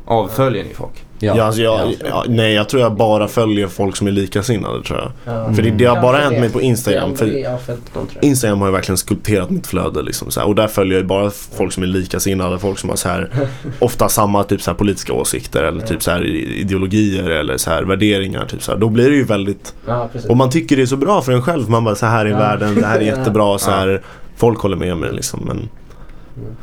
Mm. 0.09 0.23
Avföljer 0.23 0.63
ni 0.63 0.73
folk? 0.73 1.05
Ja. 1.21 1.33
Ja, 1.37 1.43
alltså 1.43 1.61
jag, 1.61 1.93
Ja. 2.09 2.23
nej, 2.27 2.53
jag 2.53 2.69
tror 2.69 2.81
jag 2.81 2.95
bara 2.95 3.27
följer 3.27 3.67
folk 3.67 3.95
som 3.95 4.07
är 4.07 4.11
likasinnade 4.11 4.83
tror 4.83 4.99
jag. 4.99 5.11
Ja. 5.35 5.53
För 5.53 5.61
det, 5.63 5.69
det 5.69 5.85
har 5.85 6.01
bara 6.01 6.17
hänt 6.17 6.39
mig 6.39 6.49
på 6.49 6.61
Instagram. 6.61 7.15
Instagram 8.21 8.59
har 8.59 8.67
ju 8.67 8.73
verkligen 8.73 8.97
skulpterat 8.97 9.49
mitt 9.49 9.67
flöde 9.67 10.01
liksom, 10.01 10.31
så 10.31 10.39
här. 10.39 10.47
Och 10.47 10.55
där 10.55 10.67
följer 10.67 10.93
jag 10.93 11.01
ju 11.01 11.07
bara 11.07 11.29
folk 11.55 11.73
som 11.73 11.83
är 11.83 11.87
likasinnade, 11.87 12.59
folk 12.59 12.79
som 12.79 12.89
har 12.89 12.97
så 12.97 13.09
här, 13.09 13.29
ofta 13.79 14.09
samma 14.09 14.43
typ 14.43 14.61
så 14.61 14.71
här, 14.71 14.77
politiska 14.77 15.13
åsikter 15.13 15.63
eller 15.63 15.85
typ 15.85 16.03
så 16.03 16.11
här, 16.11 16.25
ideologier 16.25 17.29
eller 17.29 17.57
så 17.57 17.69
här, 17.69 17.83
värderingar. 17.83 18.45
Typ, 18.45 18.63
så 18.63 18.71
här. 18.71 18.79
Då 18.79 18.89
blir 18.89 19.09
det 19.09 19.15
ju 19.15 19.23
väldigt 19.23 19.73
Ja. 19.87 20.09
Och 20.29 20.37
man 20.37 20.49
tycker 20.49 20.75
det 20.75 20.81
är 20.81 20.85
så 20.85 20.97
bra 20.97 21.21
för 21.21 21.31
en 21.31 21.41
själv. 21.41 21.69
Man 21.69 21.83
bara 21.83 21.95
så 21.95 22.05
här 22.05 22.25
är 22.25 22.29
Ja. 22.29 22.37
världen, 22.37 22.75
det 22.75 22.85
här 22.87 22.97
är 22.99 23.01
jättebra. 23.17 23.57
Så 23.59 23.71
Ja. 23.71 23.75
här, 23.75 24.01
Folk 24.37 24.59
håller 24.59 24.77
med 24.77 24.97
mig 24.97 25.09
liksom. 25.13 25.39
Men, 25.47 25.69
Mm. 26.37 26.55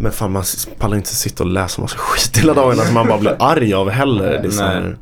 Men 0.00 0.12
fan 0.12 0.32
man 0.32 0.44
pallar 0.78 0.96
inte 0.96 1.14
sitta 1.14 1.44
och 1.44 1.50
läsa 1.50 1.82
massa 1.82 1.98
skit 1.98 2.38
hela 2.38 2.54
dagarna 2.54 2.82
som 2.82 2.94
man 2.94 3.08
bara 3.08 3.18
blir 3.18 3.36
arg 3.38 3.74
av 3.74 3.90
heller. 3.90 4.40
Det 4.42 4.48
är 4.48 4.50
så, 4.50 4.62
här, 4.62 4.80
Nej. 4.80 4.94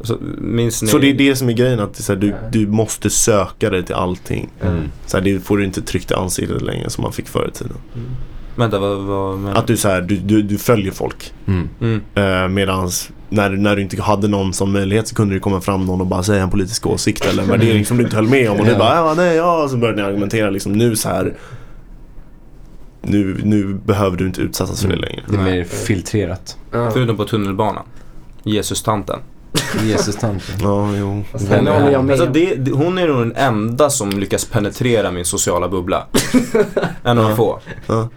Så, 0.00 0.16
minns 0.38 0.82
ni? 0.82 0.88
så 0.88 0.98
det 0.98 1.10
är 1.10 1.14
det 1.14 1.36
som 1.36 1.48
är 1.48 1.52
grejen. 1.52 1.80
Att 1.80 1.96
så 1.96 2.12
här, 2.12 2.20
du, 2.20 2.34
du 2.52 2.66
måste 2.66 3.10
söka 3.10 3.70
dig 3.70 3.82
till 3.82 3.94
allting. 3.94 4.50
Mm. 4.62 4.82
Så 5.06 5.16
här, 5.16 5.24
det 5.24 5.40
får 5.40 5.58
du 5.58 5.64
inte 5.64 5.82
tryckt 5.82 6.10
i 6.10 6.14
ansiktet 6.14 6.62
längre 6.62 6.90
som 6.90 7.02
man 7.02 7.12
fick 7.12 7.28
förr 7.28 7.50
i 7.54 7.58
tiden. 7.58 7.76
Mm. 7.94 8.08
Vänta, 8.56 8.78
vad, 8.78 8.98
vad 8.98 9.38
menar 9.38 9.56
Att 9.58 9.66
du, 9.66 9.76
så 9.76 9.88
här, 9.88 10.00
du, 10.00 10.16
du, 10.16 10.42
du 10.42 10.58
följer 10.58 10.92
folk. 10.92 11.32
Mm. 11.46 11.68
Mm. 11.80 12.00
Eh, 12.14 12.48
medans 12.48 13.10
när, 13.28 13.50
när 13.50 13.76
du 13.76 13.82
inte 13.82 14.02
hade 14.02 14.28
någon 14.28 14.52
som 14.52 14.72
möjlighet 14.72 15.08
så 15.08 15.14
kunde 15.14 15.34
det 15.34 15.40
komma 15.40 15.60
fram 15.60 15.84
någon 15.86 16.00
och 16.00 16.06
bara 16.06 16.22
säga 16.22 16.42
en 16.42 16.50
politisk 16.50 16.86
åsikt 16.86 17.26
eller 17.26 17.42
en 17.42 17.48
värdering 17.48 17.86
som 17.86 17.96
du 17.96 18.04
inte 18.04 18.16
höll 18.16 18.28
med 18.28 18.50
om. 18.50 18.58
Och 18.60 18.64
du 18.64 18.72
Ja. 18.72 18.78
bara 18.78 18.94
ja, 18.94 19.14
nej, 19.16 19.36
ja. 19.36 19.68
Så 19.68 19.76
började 19.76 20.02
ni 20.02 20.08
argumentera 20.08 20.50
liksom 20.50 20.72
nu 20.72 20.96
så 20.96 21.08
här. 21.08 21.34
Nu, 23.02 23.40
nu 23.44 23.74
behöver 23.74 24.16
du 24.16 24.26
inte 24.26 24.40
utsättas 24.40 24.82
för 24.82 24.88
det 24.88 24.96
längre. 24.96 25.22
Det 25.28 25.36
är 25.36 25.40
mer 25.40 25.64
filtrerat. 25.64 26.56
Förutom 26.70 27.16
på 27.16 27.24
tunnelbanan. 27.24 27.84
Jesus-tanten. 28.42 29.18
Jesus-tanten. 29.82 30.54
Ja, 30.60 30.96
jo. 30.96 31.24
Han? 31.32 31.64
med 31.64 32.10
Alltså 32.10 32.26
det, 32.26 32.54
det, 32.54 32.70
hon 32.70 32.98
är 32.98 33.08
nog 33.08 33.18
den 33.18 33.36
enda 33.36 33.90
som 33.90 34.10
lyckas 34.10 34.44
penetrera 34.44 35.10
min 35.10 35.24
sociala 35.24 35.68
bubbla. 35.68 36.06
en 37.02 37.18
av 37.18 37.28
de 37.28 37.36
få. 37.36 37.60
Ja. 37.86 38.08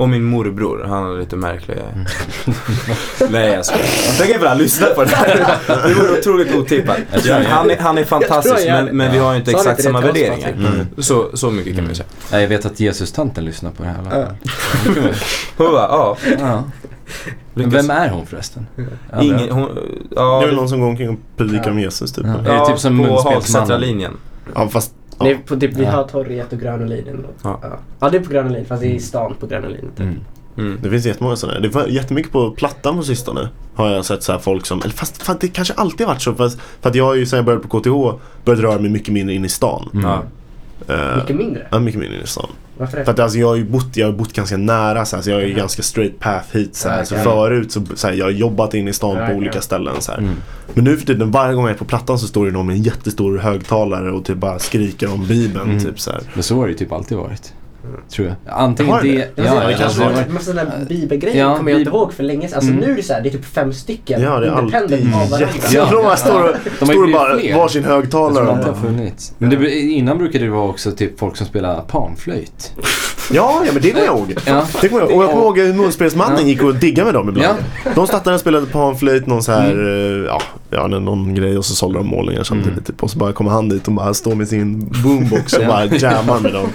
Och 0.00 0.08
min 0.08 0.24
morbror, 0.24 0.84
han 0.88 1.12
är 1.12 1.18
lite 1.18 1.36
märklig. 1.36 1.76
Nej 3.30 3.52
jag 3.52 3.66
skojar. 3.66 3.86
Tänk 4.18 4.30
ifall 4.30 4.48
han 4.48 4.58
lyssnar 4.58 4.88
på 4.88 5.04
det 5.04 5.10
här. 5.16 5.58
Det 5.88 5.94
vore 5.94 6.18
otroligt 6.18 6.54
otippat. 6.54 6.98
Han 7.46 7.70
är, 7.70 7.78
han 7.78 7.98
är 7.98 8.04
fantastisk 8.04 8.66
men, 8.66 8.96
men 8.96 9.12
vi 9.12 9.18
har 9.18 9.32
ju 9.32 9.38
inte 9.38 9.50
exakt 9.50 9.76
det 9.76 9.82
samma 9.82 10.00
värderingar. 10.00 10.36
Patrik? 10.36 10.66
Mm. 10.66 10.86
Så, 10.98 11.36
så 11.36 11.50
mycket 11.50 11.74
kan 11.74 11.84
man 11.84 11.88
ju 11.88 11.94
säga. 11.94 12.08
Ja, 12.32 12.40
jag 12.40 12.48
vet 12.48 12.66
att 12.66 12.80
Jesus-tanten 12.80 13.44
lyssnar 13.44 13.70
på 13.70 13.82
det 13.82 13.88
här 13.88 14.10
fall. 14.10 14.34
Hon 15.56 15.72
bara, 15.72 15.88
ja. 15.88 16.16
Ja. 16.40 16.64
Vem 17.54 17.90
är 17.90 18.08
hon 18.08 18.26
förresten? 18.26 18.66
Ja, 19.12 19.22
Ingen, 19.22 19.50
hon, 19.50 19.74
Det 19.74 19.80
ja, 20.16 20.42
är 20.42 20.46
väl 20.46 20.56
någon 20.56 20.68
som 20.68 20.80
går 20.80 20.86
omkring 20.88 21.08
och 21.08 21.18
predikar 21.36 21.70
om 21.70 21.78
Jesus 21.78 22.12
typ. 22.12 22.26
Ja. 22.26 22.34
Ja, 22.44 22.52
Är 22.52 22.60
det 22.60 22.66
typ 22.66 22.78
som 22.78 22.98
på 22.98 23.04
munspelsmannen? 23.04 23.34
Hagsätra-linjen. 23.34 24.12
fast 24.70 24.94
ja. 25.20 25.26
Det 25.26 25.32
är 25.32 25.38
på 25.38 25.56
typ 25.56 25.74
vid 25.74 25.86
Ja. 25.86 25.90
Hötorget 25.90 26.52
och 26.52 26.60
Gröna 26.60 26.86
linjen. 26.86 27.26
Ja. 27.42 27.58
Ja. 27.62 27.68
ja, 28.00 28.10
det 28.10 28.16
är 28.16 28.20
på 28.20 28.30
Gröna 28.30 28.48
linjen 28.48 28.66
fast 28.66 28.82
det 28.82 28.88
är 28.88 28.94
i 28.94 29.00
stan 29.00 29.34
på 29.40 29.46
Gröna 29.46 29.68
linjen. 29.68 29.90
Typ. 29.90 30.00
Mm. 30.00 30.20
Mm. 30.56 30.78
Det 30.82 30.90
finns 30.90 31.06
jättemånga 31.06 31.36
sådana. 31.36 31.60
Det 31.60 31.68
var 31.68 31.86
jättemycket 31.86 32.32
på 32.32 32.50
Plattan 32.50 32.96
på 32.96 33.02
sistone. 33.02 33.48
Har 33.74 33.88
jag 33.90 34.04
sett 34.04 34.22
så 34.22 34.32
här 34.32 34.38
folk 34.38 34.66
som, 34.66 34.82
eller 34.82 34.94
fast 34.94 35.22
fan, 35.22 35.36
det 35.40 35.48
kanske 35.48 35.74
alltid 35.74 36.06
har 36.06 36.14
varit 36.14 36.22
så. 36.22 36.34
Fast, 36.34 36.60
för 36.80 36.90
att 36.90 36.94
jag 36.94 37.04
har 37.04 37.14
ju 37.14 37.26
sen 37.26 37.36
jag 37.36 37.44
började 37.46 37.68
på 37.68 37.80
KTH 37.80 38.18
börjat 38.44 38.60
röra 38.62 38.78
mig 38.78 38.90
mycket 38.90 39.14
mindre 39.14 39.34
in 39.34 39.44
i 39.44 39.48
stan. 39.48 39.88
Mm. 39.94 40.18
Eh, 40.90 41.16
Mycket 41.16 41.36
mindre. 41.36 41.66
Ja, 41.70 41.78
mycket 41.78 42.00
mindre 42.00 42.20
i 42.22 42.26
stan. 42.26 42.50
Varför 42.78 42.98
det? 42.98 43.04
För 43.04 43.12
att 43.12 43.18
alltså, 43.18 43.38
jag 43.38 43.46
har 43.46 43.56
ju 43.56 43.64
bott, 43.64 43.96
jag 43.96 44.06
har 44.06 44.12
bott 44.12 44.32
ganska 44.32 44.56
nära 44.56 45.04
så, 45.04 45.16
här, 45.16 45.22
så 45.22 45.30
jag 45.30 45.42
är 45.42 45.46
ju 45.46 45.54
ganska 45.54 45.82
straight 45.82 46.18
path 46.18 46.56
hit. 46.56 46.76
Så, 46.76 46.88
här. 46.88 47.04
Så 47.04 47.14
förut 47.16 47.72
så, 47.72 47.82
så 47.94 48.06
här, 48.06 48.14
jag 48.14 48.24
har 48.24 48.30
jobbat 48.30 48.74
in 48.74 48.88
i 48.88 48.92
stan 48.92 49.28
på 49.28 49.32
olika 49.34 49.60
ställen. 49.60 49.94
Så 50.00 50.12
här. 50.12 50.18
Mm. 50.18 50.34
Men 50.74 50.84
nu 50.84 50.96
för 50.96 51.06
tiden 51.06 51.30
varje 51.30 51.54
gång 51.54 51.64
jag 51.64 51.74
är 51.74 51.78
på 51.78 51.84
plattan 51.84 52.18
så 52.18 52.26
står 52.26 52.46
det 52.46 52.52
någon 52.52 52.66
med 52.66 52.76
en 52.76 52.82
jättestor 52.82 53.38
högtalare 53.38 54.12
och 54.12 54.24
typ 54.24 54.36
bara 54.36 54.58
skriker 54.58 55.12
om 55.12 55.26
bibeln. 55.26 55.70
Mm. 55.70 55.84
Typ, 55.84 56.00
så 56.00 56.10
här. 56.10 56.20
Men 56.34 56.42
så 56.42 56.56
har 56.56 56.64
det 56.66 56.70
ju 56.72 56.78
typ 56.78 56.92
alltid 56.92 57.18
varit. 57.18 57.52
Tror 58.10 58.28
jag. 58.28 58.36
Antingen 58.54 58.92
Har 58.92 59.02
det 59.02 59.08
det... 59.16 59.28
Ja, 59.42 59.54
det 59.54 59.60
kanske 59.60 59.84
alltså, 59.84 60.00
var 60.04 60.12
Men 60.30 60.42
sådana 60.42 60.70
bibelgrejer 60.88 61.38
Ja, 61.48 61.56
kommer 61.56 61.70
jag 61.70 61.80
inte 61.80 61.90
ihåg 61.90 62.12
för 62.12 62.22
länge 62.22 62.48
sedan. 62.48 62.56
Alltså 62.56 62.70
Mm. 62.70 62.84
nu 62.84 62.92
är 62.92 62.96
det 62.96 63.02
så 63.02 63.12
här, 63.12 63.20
det 63.20 63.28
är 63.28 63.30
typ 63.30 63.44
fem 63.44 63.72
stycken 63.72 64.22
Ja, 64.22 64.40
det 64.40 64.46
är 64.46 64.50
alltid 64.50 64.74
independent 64.74 65.14
av 65.14 65.30
varandra. 65.30 65.48
jätte... 65.54 65.74
Ja, 65.76 65.88
de 66.10 66.16
står 66.16 66.42
och, 66.48 66.54
De 66.78 66.86
står 66.86 67.04
och 67.04 67.10
bara 67.12 67.38
fler. 67.38 67.56
varsin 67.56 67.84
högtalare. 67.84 68.46
Som 68.46 68.54
alltid 68.54 68.66
har 68.72 68.80
funnits. 68.80 69.32
Men 69.38 69.50
det, 69.50 69.70
innan 69.80 70.18
brukade 70.18 70.44
det 70.44 70.50
vara 70.50 70.68
också 70.68 70.90
typ 70.92 71.18
folk 71.18 71.36
som 71.36 71.46
spelar 71.46 71.80
panflöjt. 71.80 72.72
Ja, 73.32 73.62
ja 73.66 73.72
men 73.72 73.82
det 73.82 73.90
kommer 73.90 74.04
jag 74.06 74.16
ihåg. 74.18 74.34
Ja. 74.46 74.64
Det 74.80 74.88
kommer 74.88 75.02
jag 75.02 75.10
ihåg. 75.10 75.18
Och 75.18 75.24
jag 75.24 75.30
kommer 75.30 75.44
ihåg 75.44 75.58
hur 75.58 75.72
Munspelsmannen 75.74 76.48
gick 76.48 76.62
och 76.62 76.74
diggade 76.74 77.04
med 77.04 77.14
dem 77.14 77.28
ibland. 77.28 77.58
Ja. 77.84 77.90
De 77.94 78.06
startade 78.06 78.34
och 78.34 78.40
spelade 78.40 78.66
panflöjt, 78.66 79.26
någon 79.26 79.42
så 79.42 79.52
här, 79.52 79.70
Mm. 79.72 80.20
eh, 80.24 80.26
ja, 80.26 80.40
ja, 80.70 80.86
någon 80.86 81.34
grej 81.34 81.58
och 81.58 81.64
så 81.64 81.74
sålde 81.74 81.98
de 81.98 82.06
målningar 82.06 82.42
samtidigt. 82.42 82.72
Mm. 82.72 82.84
Typ. 82.84 83.02
Och 83.02 83.10
så 83.10 83.18
bara 83.18 83.32
kommer 83.32 83.50
han 83.50 83.68
dit 83.68 83.86
och 83.88 83.92
bara 83.94 84.14
står 84.14 84.34
med 84.34 84.48
sin 84.48 84.88
boombox 85.04 85.52
och 85.52 85.62
Ja. 85.62 85.68
bara 85.68 85.84
jammar 85.86 86.40
med 86.40 86.52
dem. 86.52 86.68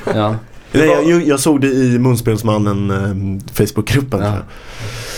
Nej, 0.77 0.87
jag, 0.87 1.09
jag, 1.09 1.27
jag 1.27 1.39
såg 1.39 1.61
det 1.61 1.67
i 1.67 1.99
Munspelsmannen 1.99 2.91
eh, 2.91 3.43
Facebookgruppen. 3.53 4.19
Ja. 4.19 4.25
jag. 4.25 4.41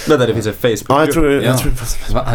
Vänta, 0.10 0.26
det 0.28 0.34
finns 0.34 0.48
en 0.48 0.54
Facebook 0.54 0.86
Ja, 0.90 1.00
jag 1.00 1.12
tror, 1.12 1.32
jag 1.32 1.44
Ja. 1.44 1.58
tror 1.58 1.72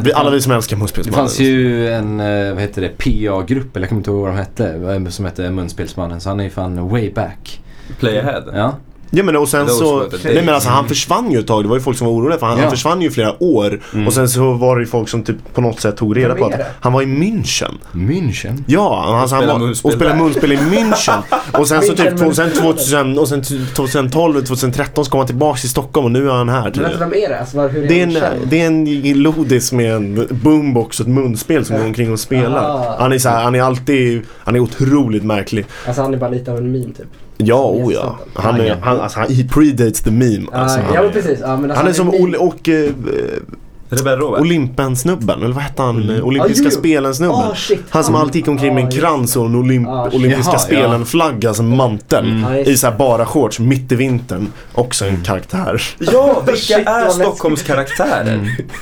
vi, 0.03 0.13
alla 0.13 0.31
vi 0.31 0.41
som 0.41 0.53
älskar 0.53 0.77
Det 0.77 0.79
Munspelsmannen. 0.81 1.19
fanns 1.29 1.41
ju 1.41 1.89
en, 1.89 2.21
eh, 2.21 2.53
vad 2.53 2.63
heter 2.63 2.83
det, 2.83 2.89
PA-grupp, 2.89 3.77
eller 3.77 3.85
jag 3.85 3.89
kommer 3.89 4.01
inte 4.01 4.11
ihåg 4.11 4.21
vad 4.21 4.31
de 4.31 4.37
hette, 4.39 5.11
som 5.13 5.25
hette 5.25 5.51
Munspelsmannen. 5.51 6.21
Så 6.21 6.29
han 6.29 6.41
är 6.41 6.45
ju 6.45 6.51
fan 6.51 6.89
way 6.89 7.13
back. 7.13 7.61
Play 7.99 8.19
Ahead. 8.19 8.43
Ja. 8.55 8.77
Ja 9.15 9.23
men 9.23 9.37
och 9.37 9.49
sen 9.49 9.69
så, 9.69 10.09
nej 10.25 10.43
men 10.45 10.55
alltså 10.55 10.69
han 10.69 10.89
försvann 10.89 11.31
ju 11.31 11.39
ett 11.39 11.47
tag. 11.47 11.65
Det 11.65 11.69
var 11.69 11.77
ju 11.77 11.83
folk 11.83 11.99
som 11.99 12.07
var 12.07 12.15
oroliga 12.15 12.39
för 12.39 12.47
han, 12.47 12.57
Ja. 12.57 12.63
han 12.63 12.71
försvann 12.71 13.03
ju 13.03 13.11
flera 13.11 13.43
år. 13.43 13.81
Mm. 13.95 14.07
Och 14.07 14.13
sen 14.13 14.29
så 14.29 14.53
var 14.53 14.77
det 14.77 14.83
ju 14.83 14.87
folk 14.87 15.09
som 15.09 15.23
typ 15.23 15.37
på 15.55 15.61
något 15.61 15.81
sätt 15.81 15.97
tog 15.97 16.17
reda 16.17 16.35
på 16.35 16.45
att 16.47 16.53
han 16.81 16.93
var 16.93 17.03
i 17.03 17.07
München. 17.07 17.73
München. 17.93 18.65
Ja, 18.67 19.19
alltså 19.21 19.37
han 19.37 19.47
var, 19.47 19.59
munspel 19.59 19.89
och 19.89 19.95
spelade 19.95 20.19
munspel 20.19 20.53
i 20.53 20.57
München. 20.57 21.23
Och 21.59 21.69
sen 21.69 21.83
så 21.83 21.95
typ 21.95 22.13
München, 22.13 22.51
2000, 22.51 22.51
2000, 22.51 23.19
och 23.19 23.29
sen 23.29 23.43
2012, 23.43 24.45
2013 24.45 25.05
så 25.05 25.11
kom 25.11 25.19
han 25.19 25.27
tillbaka 25.27 25.59
till 25.61 25.71
Stockholm 25.71 26.05
och 26.05 26.13
nu 26.13 26.29
är 26.29 26.33
han 26.33 26.49
här. 26.49 26.63
Men 26.63 26.73
Typ. 26.73 26.83
vänta, 26.83 26.99
vem 26.99 27.15
är 27.15 27.29
det? 27.29 27.41
Alltså, 27.41 27.61
hur 27.69 27.85
är 27.85 27.89
Det 27.89 28.01
är, 28.01 28.07
en, 28.27 28.39
det 28.45 28.61
är 28.61 28.67
en 28.67 29.23
lodis 29.23 29.73
med 29.73 29.95
en 29.95 30.29
boombox 30.31 31.01
och 31.01 31.07
ett 31.07 31.13
munspel 31.13 31.65
som 31.65 31.77
går 31.77 31.85
omkring 31.85 32.13
och 32.13 32.21
spelar. 32.21 32.97
Han 32.99 33.13
är 33.13 33.19
så 33.19 33.29
här, 33.29 33.43
han 33.43 33.55
är 33.55 33.63
alltid, 33.63 34.23
han 34.39 34.57
är 34.57 34.61
otroligt 34.61 35.25
märklig. 35.25 35.67
Alltså 35.87 36.03
han 36.03 36.15
är 36.15 36.19
bara 36.19 36.31
lite 36.31 36.53
av 36.53 36.59
en 36.59 36.73
meme 36.73 36.85
typ. 36.85 37.07
Ja, 37.47 37.71
oh 37.71 37.93
ja. 37.93 38.19
Han 38.35 38.61
är, 38.61 38.77
han, 38.83 39.01
alltså, 39.01 39.21
han, 39.21 39.29
he 39.29 39.45
predates 39.45 40.03
the 40.03 40.11
meme. 40.11 40.47
Alltså, 40.53 40.81
han, 40.81 40.95
ja 40.95 41.11
precis. 41.13 41.39
Ja, 41.41 41.47
alltså, 41.47 41.73
han 41.75 41.87
är 41.87 41.93
som. 41.93 42.09
Olle 42.09 42.39
och 42.39 42.69
eh, 42.69 42.91
Rebell 43.99 44.19
Robert. 44.19 44.41
Olympen-snubben, 44.41 45.43
eller 45.43 45.55
vad 45.55 45.63
hette 45.63 45.83
han? 45.83 46.03
Mm. 46.03 46.25
Olympiska 46.25 46.69
Ah, 46.69 46.71
spelen-snubben. 46.71 47.37
Ah, 47.37 47.55
shit, 47.55 47.81
Han 47.91 48.05
som 48.05 48.15
han. 48.15 48.23
alltid 48.23 48.37
gick 48.37 48.49
omkring 48.49 48.75
med 48.75 48.83
en 48.83 48.89
Ah, 48.89 49.01
krans 49.01 49.37
och 49.37 49.47
en 49.47 49.55
olymp 49.55 49.89
Ah, 49.89 50.09
olympiska 50.13 50.51
Jaha, 50.53 50.59
spelen-flagga 50.59 51.55
som 51.55 51.77
mantel. 51.77 52.31
Mm. 52.31 52.57
Just 52.57 52.69
I 52.71 52.77
så 52.77 52.87
här 52.87 52.99
bara 52.99 53.27
shorts 53.27 53.59
mitt 53.59 53.93
i 53.93 53.95
vintern. 53.95 54.53
Också 54.75 55.05
en 55.05 55.23
karaktär. 55.23 55.83
Ja, 55.99 56.43
vilka 56.47 56.61
Shit, 56.61 56.87
vad 56.87 56.95
är. 56.95 57.09
Stockholms 57.09 57.63
karaktärer? 57.63 58.35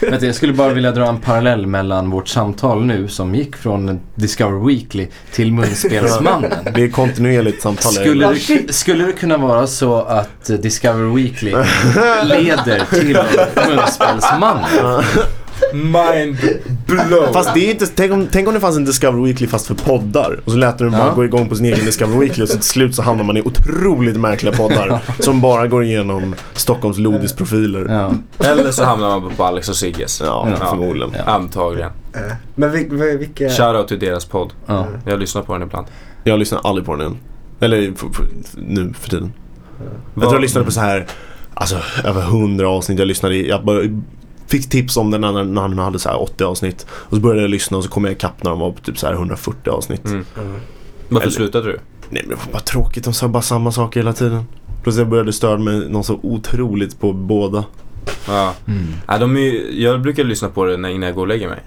Mm. 0.03 0.25
Jag 0.25 0.35
skulle 0.35 0.53
bara 0.53 0.73
vilja 0.73 0.93
dra 0.93 1.07
en 1.09 1.19
parallell 1.19 1.67
mellan 1.67 2.11
vårt 2.11 2.29
samtal 2.29 2.85
nu 2.85 3.09
som 3.09 3.35
gick 3.35 3.57
från 3.57 4.01
Discover 4.15 4.67
Weekly 4.67 5.07
till 5.33 5.53
Munspelsmannen. 5.53 6.53
Det 6.75 6.83
är 6.85 6.89
kontinuerligt 6.89 7.63
samtal. 7.63 7.93
Skulle 7.93 8.27
Ah, 8.29 8.33
det, 8.67 8.73
skulle 8.73 9.05
det 9.07 9.13
kunna 9.13 9.37
vara 9.37 9.67
så 9.67 9.95
att 10.03 10.51
eh, 10.51 10.57
Discover 10.57 11.15
Weekly 11.15 11.51
leder 12.25 12.83
till 12.91 13.19
Munspelsmannen? 13.69 15.00
Mind 15.73 16.37
blown. 16.87 17.33
Fast 17.33 17.55
det 17.55 17.61
är 17.61 17.71
inte, 17.71 17.87
tänk 17.87 18.13
om, 18.13 18.27
tänk 18.33 18.49
om 18.49 18.55
det 18.55 18.61
fanns 18.61 18.77
en 18.77 18.85
Discover 18.85 19.23
Weekly 19.25 19.47
fast 19.47 19.67
för 19.67 19.75
poddar. 19.75 20.41
Och 20.45 20.53
så 20.53 20.59
lät 20.59 20.79
den 20.79 20.91
bara 20.91 21.07
Ja. 21.07 21.13
gå 21.15 21.25
igång 21.25 21.49
på 21.49 21.55
sin 21.57 21.67
egen 21.67 21.85
Discover 21.85 22.19
Weekly 22.19 22.45
och 22.45 22.49
så 22.49 22.55
till 22.55 22.65
slut 22.69 22.95
så 22.95 23.03
hamnar 23.03 23.25
man 23.25 23.37
i 23.37 23.43
otroligt 23.43 24.17
märkliga 24.17 24.53
poddar. 24.57 25.01
som 25.19 25.41
bara 25.41 25.67
går 25.67 25.85
igenom 25.85 26.35
Stockholms 26.53 26.99
lodisprofiler. 26.99 27.87
Ja, 27.89 28.13
Ja. 28.39 28.45
Eller 28.47 28.71
så 28.71 28.85
hamnar 28.85 29.21
man 29.21 29.31
på 29.37 29.45
Alex 29.45 29.69
och 29.69 29.77
Sigges. 29.77 30.23
Ja. 30.25 30.49
förmodligen. 30.71 31.15
Ja. 31.27 31.33
Antagligen. 31.33 31.91
Eh, 32.15 32.21
Men 32.55 32.73
vil, 32.73 32.89
vil, 32.91 33.19
vilka... 33.19 33.49
Shoutout 33.49 33.89
till 33.89 33.99
deras 33.99 34.25
podd. 34.25 34.53
Ja. 34.67 34.87
Jag 35.07 35.21
lyssnar 35.21 35.43
på 35.43 35.53
den 35.53 35.63
ibland. 35.63 35.87
Jag 36.25 36.39
lyssnar 36.39 36.61
aldrig 36.65 36.87
på 36.87 36.97
den 36.97 37.07
än. 37.07 37.17
Eller 37.61 37.93
nu 38.57 38.93
för 39.01 39.11
tiden. 39.11 39.33
Jag 40.15 40.23
tror 40.23 40.35
jag 40.35 40.43
lyssnade 40.43 40.65
på 40.67 40.73
så 40.73 40.81
här, 40.81 41.07
alltså 41.55 41.77
över 42.05 42.21
100 42.23 42.69
avsnitt. 42.69 42.99
Jag 42.99 43.09
lyssnade 43.09 43.35
i, 43.35 43.49
jag 43.49 43.65
bara 43.65 43.81
fick 44.51 44.69
tips 44.71 44.97
om 44.97 45.11
den 45.11 45.21
när, 45.21 45.45
när 45.45 45.61
han 45.63 45.79
hade 45.79 45.99
så 45.99 46.09
här 46.09 46.23
80 46.23 46.45
avsnitt. 46.45 46.87
Och 46.91 47.17
så 47.17 47.23
började 47.23 47.41
jag 47.41 47.51
lyssna 47.51 47.77
och 47.77 47.85
så 47.85 47.91
kom 47.91 48.05
jag 48.05 48.13
ikapp 48.13 48.43
när 48.45 48.51
de 48.51 48.61
var 48.61 48.71
på 48.73 48.81
typ 48.81 48.99
så 48.99 49.07
här 49.07 49.13
140 49.15 49.71
avsnitt. 49.71 50.05
Mm. 50.05 50.25
Mm. 50.39 50.53
Varför 51.09 51.27
Eller- 51.27 51.37
slutade 51.37 51.67
du? 51.67 51.79
Nej 52.11 52.23
men 52.27 52.29
det 52.39 52.45
var 52.47 52.53
bara 52.53 52.61
tråkigt, 52.63 53.05
de 53.05 53.13
sa 53.15 53.29
bara 53.29 53.43
samma 53.43 53.73
saker 53.73 54.01
hela 54.01 54.13
tiden. 54.13 54.45
Plus 54.83 54.97
jag 54.97 55.09
började 55.09 55.33
störa 55.33 55.59
mig 55.59 55.89
något 55.89 56.07
så 56.07 56.21
otroligt 56.23 57.01
på 57.01 57.13
båda. 57.13 57.65
Ja. 58.29 58.55
Mm. 58.67 58.87
Ja, 59.09 59.19
de 59.19 59.37
är, 59.37 59.81
jag 59.81 60.01
brukar 60.03 60.25
lyssna 60.25 60.49
på 60.49 60.65
det 60.65 60.77
när, 60.77 60.89
innan 60.89 61.03
jag 61.07 61.15
går 61.15 61.23
och 61.23 61.29
lägger 61.29 61.49
mig. 61.49 61.59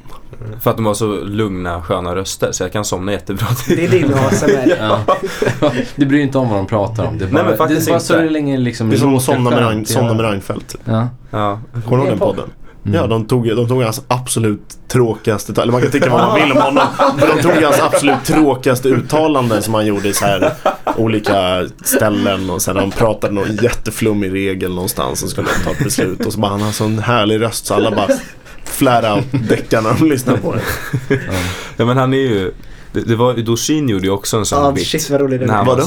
För 0.61 0.69
att 0.71 0.75
de 0.77 0.86
har 0.86 0.93
så 0.93 1.23
lugna, 1.23 1.81
sköna 1.81 2.15
röster 2.15 2.51
så 2.51 2.63
jag 2.63 2.71
kan 2.71 2.86
somna 2.86 3.11
jättebra 3.11 3.47
till. 3.47 3.75
Det 3.75 3.86
är 3.86 3.89
din 3.89 4.13
ASMR. 4.13 4.75
Ja. 4.79 4.99
Du 5.95 6.05
bryr 6.05 6.17
dig 6.17 6.21
inte 6.27 6.38
om 6.38 6.49
vad 6.49 6.57
de 6.59 6.67
pratar 6.67 7.05
om. 7.05 7.17
Det 7.17 7.25
är 7.25 7.29
bara, 7.29 7.41
Nej, 7.41 7.49
men 7.49 7.57
faktiskt 7.57 7.86
det 7.86 7.89
är 7.89 7.93
bara 7.93 8.17
inte. 8.17 8.27
så 8.29 8.34
länge 8.34 8.57
liksom 8.57 8.89
Det 8.89 8.95
är 8.95 8.97
som 8.97 9.15
att 9.15 9.23
somna 9.23 9.49
med. 9.49 9.59
Rein, 9.59 9.86
somna 9.86 10.13
med 10.13 10.25
Reinfeldt. 10.25 10.69
Typ. 10.71 10.81
Ja. 10.86 11.07
Ja. 11.31 11.59
Kommer 11.86 11.89
du 11.89 11.95
ihåg 11.97 12.07
den 12.07 12.19
podd. 12.19 12.36
podden? 12.36 12.49
Mm. 12.86 12.95
Ja, 12.95 13.07
de 13.07 13.25
tog, 13.25 13.47
de 13.55 13.67
tog 13.67 13.81
hans 13.84 14.01
absolut 14.07 14.77
tråkigaste, 14.88 15.61
eller 15.61 15.71
man 15.71 15.81
kan 15.81 15.91
tycka 15.91 16.09
vad 16.09 16.19
man 16.21 16.36
vill 16.41 16.51
om 16.51 16.57
honom. 16.61 16.84
Men 17.19 17.27
de 17.38 17.41
tog 17.43 17.51
hans 17.63 17.81
absolut 17.81 18.23
tråkigaste 18.25 18.88
uttalanden 18.89 19.61
som 19.61 19.73
han 19.73 19.86
gjorde 19.86 20.07
i 20.09 20.13
så 20.13 20.25
här 20.25 20.51
olika 20.97 21.65
ställen 21.84 22.49
och 22.49 22.61
sen 22.61 22.77
han 22.77 22.91
pratade 22.91 23.34
någon 23.34 23.55
jätteflummig 23.55 24.34
regel 24.34 24.73
någonstans 24.75 25.23
och 25.23 25.29
skulle 25.29 25.47
ta 25.63 25.71
ett 25.71 25.84
beslut 25.84 26.25
och 26.25 26.34
så 26.34 26.39
bara 26.39 26.51
han 26.51 26.61
har 26.61 26.71
sån 26.71 26.99
härlig 26.99 27.41
röst 27.41 27.65
så 27.65 27.73
alla 27.73 27.91
bara 27.91 28.07
flär 28.63 29.15
out 29.15 29.25
däckar 29.49 29.81
när 29.81 29.93
de 29.99 30.09
lyssnar 30.09 30.38
på 30.38 30.55
det. 30.55 30.61
ja 31.77 31.86
men 31.86 31.97
han 31.97 32.13
är 32.13 32.17
ju, 32.17 32.51
det, 32.93 33.01
det 33.01 33.15
var 33.15 33.34
Dorsin 33.34 33.89
gjorde 33.89 34.05
ju 34.05 34.11
också 34.11 34.38
en 34.38 34.45
sån 34.45 34.63
Ja, 34.63 34.71
bit. 34.71 34.88
shit 34.88 35.09
vad 35.09 35.21
rolig 35.21 35.41
är. 35.41 35.47
var 35.47 35.65
Vadå? 35.65 35.84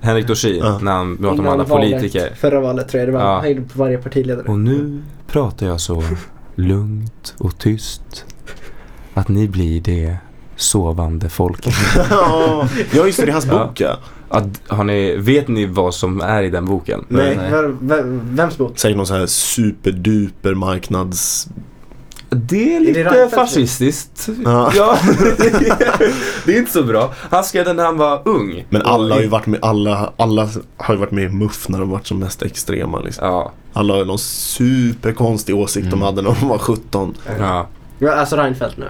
Henrik 0.00 0.26
Dorsin, 0.26 0.56
Ja. 0.64 0.78
när 0.82 0.92
han 0.92 1.16
pratade 1.16 1.40
om 1.40 1.48
alla 1.48 1.64
valet, 1.64 1.90
politiker. 1.92 2.30
Förra 2.40 2.60
valet 2.60 2.88
tror 2.88 2.98
jag 3.00 3.08
det 3.08 3.12
var. 3.12 3.20
Ja. 3.20 3.38
Han 3.40 3.48
gjorde 3.50 3.62
på 3.62 3.78
varje 3.78 3.98
partiledare. 3.98 4.46
Och 4.48 4.58
nu 4.58 5.02
pratar 5.28 5.66
jag 5.66 5.80
så 5.80 6.02
lugnt 6.54 7.34
och 7.38 7.58
tyst 7.58 8.24
att 9.14 9.28
ni 9.28 9.48
blir 9.48 9.80
det 9.80 10.16
sovande 10.56 11.28
folket. 11.28 11.74
Ja, 12.10 12.68
just 12.92 13.18
det, 13.18 13.24
det 13.26 13.30
är 13.30 13.32
hans 13.32 13.46
bok 13.46 13.80
ja. 13.80 13.98
Att, 14.28 14.60
har 14.68 14.84
ni, 14.84 15.16
vet 15.16 15.48
ni 15.48 15.66
vad 15.66 15.94
som 15.94 16.20
är 16.20 16.42
i 16.42 16.50
den 16.50 16.64
boken? 16.66 17.04
Nej, 17.08 17.36
Nej. 17.36 17.50
vem- 17.50 17.78
vem- 17.80 18.36
vems 18.36 18.58
bok? 18.58 18.78
Säkert 18.78 18.96
någon 18.96 19.06
så 19.06 19.14
här 19.14 19.26
superduper 19.26 20.54
marknads... 20.54 21.48
Det 22.30 22.72
är 22.72 22.76
Är 22.76 22.80
lite 22.80 23.02
det 23.02 23.04
Reinfeldt? 23.10 23.34
fascistiskt. 23.34 24.28
Ja. 24.44 24.72
Ja, 24.76 24.98
det 26.46 26.54
är 26.54 26.58
inte 26.58 26.72
så 26.72 26.82
bra. 26.82 27.12
Han 27.30 27.44
skrev 27.44 27.64
den 27.64 27.76
när 27.76 27.84
han 27.84 27.96
var 27.98 28.22
ung. 28.24 28.64
Men 28.70 28.82
alla 28.82 29.14
har 29.14 29.22
ju 29.22 29.28
varit 29.28 29.46
med, 29.46 29.58
alla, 29.64 30.12
alla 30.16 30.48
har 30.76 30.94
ju 30.94 31.00
varit 31.00 31.10
med 31.10 31.24
i 31.24 31.28
MUF 31.28 31.68
när 31.68 31.78
de 31.78 31.90
varit 31.90 32.06
som 32.06 32.18
mest 32.18 32.42
extrema 32.42 33.00
liksom. 33.00 33.26
Ja, 33.26 33.52
Alla 33.72 33.94
har 33.94 34.04
någon 34.04 34.18
superkonstig 34.18 35.56
åsikt 35.56 35.84
de 35.90 35.92
Mm. 35.92 36.02
hade 36.02 36.22
när 36.22 36.36
de 36.40 36.48
var 36.48 36.58
17. 36.58 37.14
ja. 37.38 37.66
Ja, 37.98 38.12
Alltså 38.12 38.36
Reinfeldt 38.36 38.76
nu. 38.76 38.84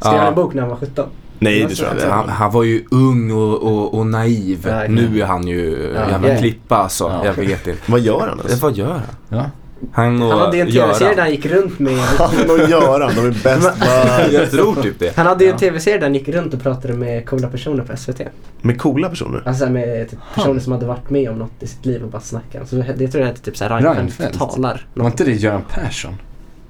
Skrev 0.00 0.12
Ja. 0.14 0.18
han 0.18 0.28
en 0.28 0.34
bok 0.34 0.54
när 0.54 0.60
han 0.62 0.70
var 0.70 0.76
17? 0.76 1.08
Nej, 1.38 1.66
det 1.68 1.74
tror 1.74 1.88
jag 2.00 2.10
Han, 2.10 2.20
inte. 2.20 2.32
han 2.32 2.52
var 2.52 2.62
ju 2.62 2.84
ung 2.90 3.30
och, 3.32 3.62
och, 3.62 3.94
och 3.98 4.06
naiv. 4.06 4.66
Ja. 4.68 4.82
Nu 4.88 5.20
är 5.20 5.24
han 5.26 5.46
ju 5.46 5.92
Ja, 5.94 6.00
jävla 6.10 6.18
okej. 6.28 6.38
klippa 6.38 6.76
alltså. 6.76 7.04
Ja. 7.04 7.24
Jag 7.24 7.34
vet 7.34 7.66
inte. 7.66 7.80
Vad 7.86 8.00
gör 8.00 8.20
han 8.28 8.38
ens? 8.38 8.62
Vad 8.62 8.76
gör 8.76 8.90
han? 8.92 9.02
Ja. 9.28 9.44
Han 9.92 10.22
och 10.22 10.30
Han 10.30 10.40
hade 10.40 10.58
en 10.58 10.70
tv-serie 10.72 11.14
där 11.14 11.22
han 11.22 11.30
gick 11.30 11.46
runt 11.46 11.78
med... 11.78 11.98
Han 12.18 12.50
och 12.50 12.58
Göran, 12.70 13.12
de 13.16 13.26
är 13.26 13.30
bäst 13.30 13.70
Jag 14.32 14.50
tror 14.50 14.82
typ 14.82 14.98
det. 14.98 15.16
Han 15.16 15.26
hade 15.26 15.44
ju 15.44 15.50
en 15.50 15.56
tv-serie 15.56 15.98
där 15.98 16.06
han 16.06 16.14
gick 16.14 16.28
runt 16.28 16.54
och 16.54 16.62
pratade 16.62 16.94
med 16.94 17.26
coola 17.26 17.48
personer 17.48 17.84
på 17.84 17.96
SVT. 17.96 18.20
Med 18.60 18.80
coola 18.80 19.08
personer. 19.08 19.42
Alltså 19.46 19.70
med 19.70 20.10
typ 20.10 20.18
personer 20.34 20.60
som 20.60 20.72
hade 20.72 20.86
varit 20.86 21.10
med 21.10 21.30
om 21.30 21.38
något 21.38 21.62
i 21.62 21.66
sitt 21.66 21.86
liv 21.86 22.02
och 22.02 22.10
bara 22.10 22.22
snacka. 22.22 22.66
Så 22.66 22.76
det 22.76 23.08
tror 23.08 23.20
jag 23.20 23.26
hette 23.26 23.40
typ 23.40 23.56
såhär 23.56 23.80
Reinfeldt? 23.80 24.38
talar. 24.38 24.86
Var 24.94 25.06
inte 25.06 25.24
det 25.24 25.32
Göran 25.32 25.62
Persson? 25.70 26.14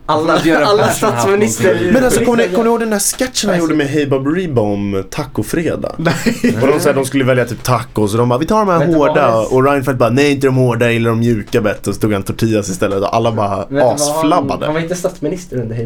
Alla, 0.06 0.40
alla 0.64 0.88
statsminister. 0.88 1.90
Men 1.92 2.04
alltså 2.04 2.24
kommer 2.24 2.36
ni, 2.36 2.48
kommer 2.48 2.64
ni 2.64 2.70
ihåg 2.70 2.80
den 2.80 2.90
där 2.90 2.98
sketchen 2.98 3.50
han 3.50 3.58
gjorde 3.58 3.74
med 3.74 3.86
Hey 3.86 4.06
Baberiba 4.06 4.62
om 4.62 5.04
tacofredag? 5.10 5.94
Och 6.62 6.66
de 6.68 6.80
sa 6.80 6.90
att 6.90 6.96
de 6.96 7.04
skulle 7.04 7.24
välja 7.24 7.44
typ 7.44 7.62
tacos 7.62 8.12
och 8.12 8.18
de 8.18 8.28
bara 8.28 8.38
vi 8.38 8.46
tar 8.46 8.58
de 8.58 8.68
här 8.68 8.78
Vet 8.78 8.96
hårda 8.96 9.36
och 9.36 9.64
Reinfeldt 9.64 9.98
bara 9.98 10.10
nej 10.10 10.32
inte 10.32 10.46
de 10.46 10.56
hårda, 10.56 10.84
jag 10.84 10.92
gillar 10.92 11.10
de 11.10 11.18
mjuka 11.18 11.60
bättre 11.60 11.90
och 11.90 11.94
så 11.94 12.00
tog 12.00 12.12
han 12.12 12.22
tortillas 12.22 12.68
istället 12.68 13.02
och 13.02 13.16
alla 13.16 13.32
bara 13.32 13.58
Vet 13.58 13.66
vad, 13.70 13.82
han, 13.82 13.94
asflabbade. 13.94 14.64
han 14.64 14.74
var 14.74 14.80
inte 14.80 14.94
statsminister 14.94 15.60
under 15.60 15.74
Hey. 15.74 15.84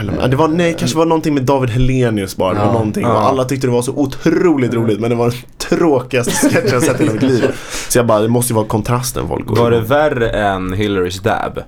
Eller, 0.00 0.14
ja, 0.20 0.26
det 0.26 0.36
var, 0.36 0.48
nej, 0.48 0.76
kanske 0.78 0.98
var 0.98 1.06
någonting 1.06 1.34
med 1.34 1.42
David 1.42 1.70
Helenius 1.70 2.36
bara. 2.36 2.56
Ja. 2.56 2.72
någonting. 2.72 3.02
Ja. 3.02 3.12
Och 3.12 3.20
alla 3.20 3.44
tyckte 3.44 3.66
det 3.66 3.70
var 3.72 3.82
så 3.82 3.92
otroligt 3.92 4.74
roligt. 4.74 5.00
Men 5.00 5.10
det 5.10 5.16
var 5.16 5.30
den 5.30 5.38
tråkigaste 5.58 6.48
sketchen 6.48 6.68
jag 6.72 6.82
sett 6.82 7.00
i 7.00 7.04
hela 7.04 7.12
mitt 7.12 7.22
liv. 7.22 7.44
Så 7.88 7.98
jag 7.98 8.06
bara, 8.06 8.20
det 8.20 8.28
måste 8.28 8.52
ju 8.52 8.54
vara 8.54 8.66
kontrasten 8.66 9.28
folk 9.28 9.46
går 9.46 9.56
Var 9.56 9.70
det 9.70 9.80
värre 9.80 10.30
än 10.30 10.72
Hillarys 10.72 11.20
dab? 11.20 11.58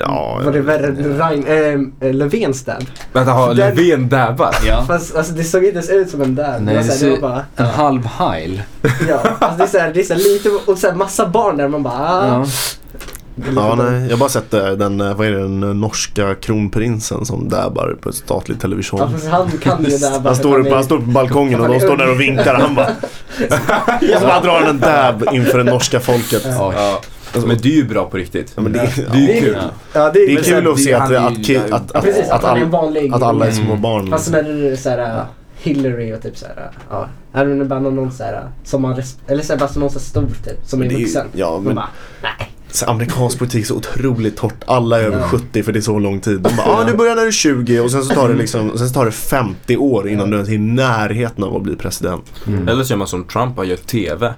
Ja, 0.00 0.40
Var 0.44 0.52
det 0.52 0.60
värre 0.60 0.86
än 0.86 1.18
Rein, 1.18 1.92
äh, 2.00 2.12
Löfvens 2.12 2.64
dab? 2.64 2.82
Vänta, 3.12 3.32
har 3.32 3.54
Löfven 3.54 4.08
dabbat? 4.08 4.62
Ja. 4.66 4.84
Fast 4.86 5.16
alltså, 5.16 5.32
det 5.32 5.44
såg 5.44 5.64
inte 5.64 5.74
ens 5.74 5.90
ut 5.90 6.10
som 6.10 6.22
en 6.22 6.34
dab. 6.34 6.62
Nej, 6.62 6.74
det, 6.74 6.80
var 6.80 6.88
det 6.88 7.04
det 7.04 7.10
var 7.10 7.28
bara... 7.28 7.44
En 7.56 7.66
halv 7.66 8.06
heil. 8.06 8.62
Ja, 9.08 9.22
alltså 9.38 9.56
det 9.58 9.64
är 9.64 9.66
såhär, 9.66 9.92
det 9.94 10.00
är 10.00 10.04
så 10.04 10.14
här 10.14 10.20
lite 10.20 10.48
och 10.66 10.78
så 10.78 10.86
här 10.86 10.94
massa 10.94 11.26
barn 11.28 11.56
där 11.56 11.68
man 11.68 11.82
bara 11.82 11.94
ah. 11.94 12.26
Ja. 12.26 12.46
Ja, 13.56 13.74
nej. 13.74 14.02
Jag 14.02 14.10
har 14.10 14.16
bara 14.16 14.28
sett 14.28 14.54
eh, 14.54 14.70
den, 14.70 15.00
eh, 15.00 15.14
vad 15.14 15.26
är 15.26 15.30
det, 15.30 15.38
den 15.38 15.62
eh, 15.62 15.68
norska 15.68 16.34
kronprinsen 16.34 17.24
som 17.24 17.48
dabbar 17.48 17.96
på 18.00 18.12
statlig 18.12 18.60
television. 18.60 19.00
Ja, 19.00 19.08
fast 19.08 19.28
han 19.28 19.50
kan 19.50 19.84
ju 19.84 19.98
dabba. 19.98 20.28
Han 20.28 20.36
står, 20.36 20.58
uppe, 20.58 20.74
han 20.74 20.84
står 20.84 20.98
på 20.98 21.02
balkongen 21.10 21.60
och 21.60 21.68
de 21.68 21.80
står 21.80 21.96
där 21.96 22.10
och 22.10 22.20
vinkar 22.20 22.54
han 22.54 22.74
bara... 22.74 22.86
Och 24.14 24.20
så 24.20 24.26
bara 24.26 24.40
drar 24.40 24.60
han 24.60 24.68
en 24.68 24.78
dab 24.78 25.24
inför 25.32 25.58
det 25.58 25.64
norska 25.64 26.00
folket. 26.00 26.46
Oj. 26.60 26.74
Ja. 27.34 27.40
Men 27.46 27.56
det 27.62 27.68
är 27.68 27.76
ju 27.76 27.84
bra 27.88 28.04
på 28.10 28.16
riktigt. 28.16 28.52
Ja, 28.56 28.62
men 28.62 28.72
det, 28.72 28.78
Det 28.78 29.18
är 29.18 29.20
ju 29.20 29.26
Det 29.26 29.38
är- 29.38 29.40
kul. 29.40 29.56
Ja, 29.92 30.04
det 30.04 30.10
det 30.12 30.18
är, 30.24 30.30
är 30.30 30.34
Men 30.34 30.44
kul 30.44 30.72
att 30.72 30.80
se 30.80 30.90
det- 30.90 30.96
att, 31.02 31.10
är 31.10 31.16
att, 31.16 31.26
att, 31.26 31.72
att, 31.72 31.90
Ja, 31.92 31.98
att, 31.98 32.04
precis, 32.04 32.30
att 32.30 32.44
är 32.44 32.48
all, 32.48 32.64
vanlig... 32.64 33.12
att 33.14 33.22
alla 33.22 33.46
är 33.46 33.50
små 33.52 33.64
Mm. 33.70 33.82
barn. 33.82 34.10
Fast 34.10 34.30
när 34.30 34.42
det 34.42 34.68
är 34.70 34.76
såhär 34.76 35.24
Hillary 35.56 36.12
och 36.14 36.22
typ 36.22 36.36
såhär, 36.38 36.70
ja. 36.90 37.08
Här 37.32 37.46
är 37.46 37.54
det 37.54 37.64
bara 37.64 37.80
någon 37.80 38.12
såhär 38.12 38.42
som 38.64 38.82
man 38.82 39.02
eller 39.26 39.42
såhär 39.42 39.60
bara 39.60 39.70
någon 39.74 39.90
så 39.90 39.98
här 39.98 40.04
stor 40.04 40.26
typ, 40.44 40.64
som 40.66 40.82
är 40.82 40.88
Det 40.88 40.94
är 40.94 40.98
vuxen. 40.98 41.26
ja, 41.32 41.60
men 41.64 41.74
bara, 41.74 41.88
nej. 42.22 42.50
så 42.70 42.86
amerikansk 42.86 43.38
politik 43.38 43.62
är 43.62 43.66
så 43.66 43.74
otroligt 43.76 44.36
torrt. 44.36 44.64
Alla 44.66 45.00
är 45.00 45.04
över 45.04 45.18
Ja. 45.18 45.28
70 45.28 45.62
för 45.62 45.72
det 45.72 45.78
är 45.78 45.80
så 45.80 45.98
lång 45.98 46.20
tid. 46.20 46.40
De 46.40 46.56
bara, 46.56 46.66
ja 46.66 46.78
ah, 46.80 46.84
du 46.84 46.96
börjar 46.96 47.14
när 47.14 47.22
du 47.22 47.28
är 47.28 47.32
20 47.32 47.80
och 47.80 47.90
sen 47.90 48.02
så 48.04 48.14
tar 48.14 48.28
det 48.28 48.34
liksom, 48.34 48.78
sen 48.78 48.88
så 48.88 48.94
tar 48.94 49.04
det 49.06 49.12
50 49.12 49.76
år 49.76 50.08
innan 50.08 50.30
du 50.30 50.36
ens 50.36 50.48
är 50.48 50.52
i 50.52 50.58
närheten 50.58 51.44
av 51.44 51.56
att 51.56 51.62
bli 51.62 51.76
president. 51.76 52.32
Mm. 52.46 52.68
Eller 52.68 52.84
så 52.84 52.90
gör 52.92 52.98
man 52.98 53.06
som 53.08 53.24
Trump 53.24 53.58
och 53.58 53.66
gör 53.66 53.76
TV. 53.76 54.34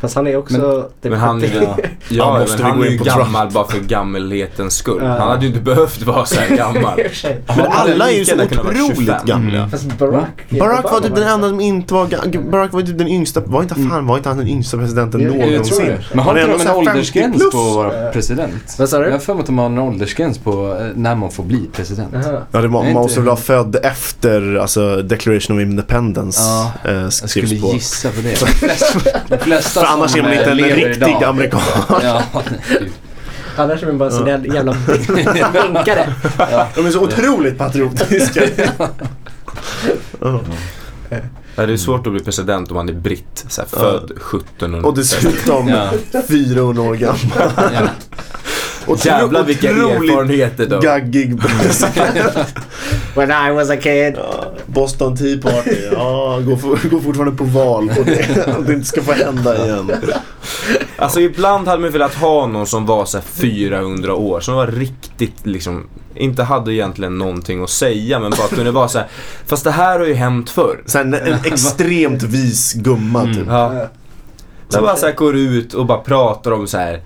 Fast 0.00 0.14
han 0.14 0.26
är 0.26 0.36
också 0.36 0.88
typ 1.02 1.10
Men 1.10 1.20
han, 1.20 1.40
70. 1.40 1.52
ja, 1.60 1.76
Ja, 2.08 2.38
måste 2.38 2.62
men 2.62 2.66
vi 2.66 2.70
han 2.70 2.82
är 2.82 2.86
in 2.86 2.92
ju 2.92 2.98
på 2.98 3.04
gammal 3.04 3.50
bara 3.52 3.64
för 3.68 3.78
gammelhetens 3.80 4.74
skull. 4.76 4.98
Ja. 5.02 5.08
Han 5.08 5.28
hade 5.28 5.40
ju 5.42 5.46
inte 5.48 5.60
behövt 5.60 6.02
vara 6.02 6.24
så 6.24 6.40
här 6.40 6.56
gammal. 6.56 7.00
Men 7.56 7.66
alla 7.66 8.10
är 8.10 8.14
ju 8.18 8.24
så 8.24 8.34
otroligt 8.34 8.96
25. 8.96 9.26
gamla. 9.26 9.58
Mm. 9.58 9.70
Fast 9.70 9.98
Barack 9.98 10.44
Barack 10.60 10.84
var 10.92 11.00
typ 11.00 11.14
den 11.14 11.28
enda 11.28 11.48
som 11.48 11.60
inte 11.60 11.94
var, 11.94 12.06
ga- 12.06 12.50
Barack 12.50 12.72
var 12.72 12.82
typ 12.82 12.98
den 12.98 13.08
yngsta, 13.08 13.40
var 13.40 13.62
inte, 13.62 13.74
fan 13.74 14.06
var 14.06 14.16
inte 14.16 14.28
han 14.28 14.38
den 14.38 14.48
yngsta 14.48 14.76
presidenten 14.76 15.20
Jag- 15.20 15.30
jag 15.30 15.40
tror 15.40 15.52
någonsin? 15.52 15.86
det. 15.86 15.98
Men 16.10 16.18
har 16.18 16.24
Han 16.24 16.36
är 16.36 16.40
inte 16.40 16.52
de 16.52 16.60
en 16.60 16.66
här 16.66 16.74
50 16.74 16.90
åldersgräns 16.90 17.36
plus. 17.36 17.50
på 17.52 17.58
att 17.58 17.74
vara 17.74 18.10
president? 18.12 18.74
Vad 18.78 18.88
sa 18.88 18.98
du? 18.98 19.04
Jag 19.04 19.12
har 19.12 19.18
för 19.18 19.34
mig 19.34 19.40
att 19.40 19.46
de 19.46 19.58
har 19.58 19.66
en 19.66 19.78
åldersgräns 19.78 20.38
på 20.38 20.76
eh, 20.80 20.86
när 20.94 21.14
man 21.14 21.30
får 21.30 21.42
bli 21.44 21.68
president. 21.72 22.08
Jaha. 22.12 22.42
Ja, 22.52 22.60
det 22.60 22.68
man 22.68 22.82
inte- 22.86 22.94
måste 22.94 23.20
väl 23.20 23.26
vara 23.26 23.36
född 23.36 23.76
efter 23.82 24.56
alltså, 24.56 25.02
Declaration 25.02 25.56
of 25.56 25.62
Independence 25.62 26.40
Ja, 26.42 26.72
eh, 26.90 26.96
Jag 27.02 27.12
skulle 27.12 27.46
gissa 27.46 28.08
på 28.08 28.20
det. 28.20 28.40
De 29.28 29.38
flesta, 29.38 29.87
annars 29.88 30.10
som 30.10 30.20
är 30.20 30.24
man 30.24 30.32
inte 30.32 30.50
en 30.50 30.56
riktig 30.58 31.08
idag. 31.08 31.24
amerikan. 31.24 31.60
Ja, 32.02 32.22
gud. 32.68 32.90
Annars 33.56 33.82
är 33.82 33.86
man 33.86 33.98
bara 33.98 34.10
sån 34.10 34.24
där 34.24 34.54
jävla 34.54 34.76
bänkare. 35.52 36.14
De 36.74 36.86
är 36.86 36.90
så 36.90 37.00
otroligt 37.04 37.58
patriotiska. 37.58 38.42
Ja. 40.20 40.40
Ja, 41.56 41.66
det 41.66 41.72
är 41.72 41.76
svårt 41.76 42.06
att 42.06 42.12
bli 42.12 42.22
president 42.24 42.70
om 42.70 42.74
man 42.76 42.88
är 42.88 42.92
britt. 42.92 43.44
Så 43.48 43.60
här, 43.60 43.68
Ja. 43.72 43.78
född 43.78 44.10
1700. 44.10 44.88
Och 44.88 44.94
dessutom 44.94 45.68
Ja. 45.68 45.90
400 46.28 46.82
år 46.82 46.94
gammal. 46.94 47.88
Och 48.88 49.06
Jävlar 49.06 49.44
vilka 49.44 49.70
erfarenheter 49.70 50.66
då. 50.66 50.80
gaggig. 50.80 51.40
When 53.14 53.30
I 53.30 53.50
was 53.50 53.70
a 53.70 53.76
kid. 53.76 54.14
Ja, 54.16 54.52
Boston 54.66 55.16
Tea 55.16 55.38
Party, 55.42 55.76
ja, 55.92 56.40
går, 56.46 56.56
for, 56.56 56.88
går 56.88 57.00
fortfarande 57.00 57.36
på 57.36 57.44
val 57.44 57.90
och 57.98 58.04
det, 58.04 58.66
det 58.66 58.72
inte 58.72 58.86
ska 58.86 59.02
få 59.02 59.12
hända 59.12 59.64
igen. 59.64 59.92
Alltså 60.96 61.20
ibland 61.20 61.68
hade 61.68 61.82
man 61.82 61.90
velat 61.90 62.14
ha 62.14 62.46
någon 62.46 62.66
som 62.66 62.86
var 62.86 63.04
så 63.04 63.18
här 63.18 63.24
400 63.24 64.14
år, 64.14 64.40
som 64.40 64.54
var 64.54 64.66
riktigt 64.66 65.46
liksom, 65.46 65.86
inte 66.14 66.42
hade 66.42 66.72
egentligen 66.72 67.18
någonting 67.18 67.62
att 67.62 67.70
säga 67.70 68.20
men 68.20 68.30
bara 68.30 68.48
kunde 68.48 68.70
vara 68.70 68.88
så 68.88 68.98
här. 68.98 69.08
fast 69.46 69.64
det 69.64 69.70
här 69.70 69.98
har 69.98 70.06
ju 70.06 70.14
hänt 70.14 70.50
förr. 70.50 70.82
Sen 70.86 71.14
en 71.14 71.38
extremt 71.44 72.22
vis 72.22 72.72
gumma 72.72 73.24
typ. 73.24 73.46
Ja. 73.48 73.88
Som 74.68 74.82
bara 74.82 74.96
så 74.96 75.06
här 75.06 75.14
går 75.14 75.36
ut 75.36 75.74
och 75.74 75.86
bara 75.86 75.98
pratar 75.98 76.50
om 76.50 76.66
så 76.66 76.78
här. 76.78 77.02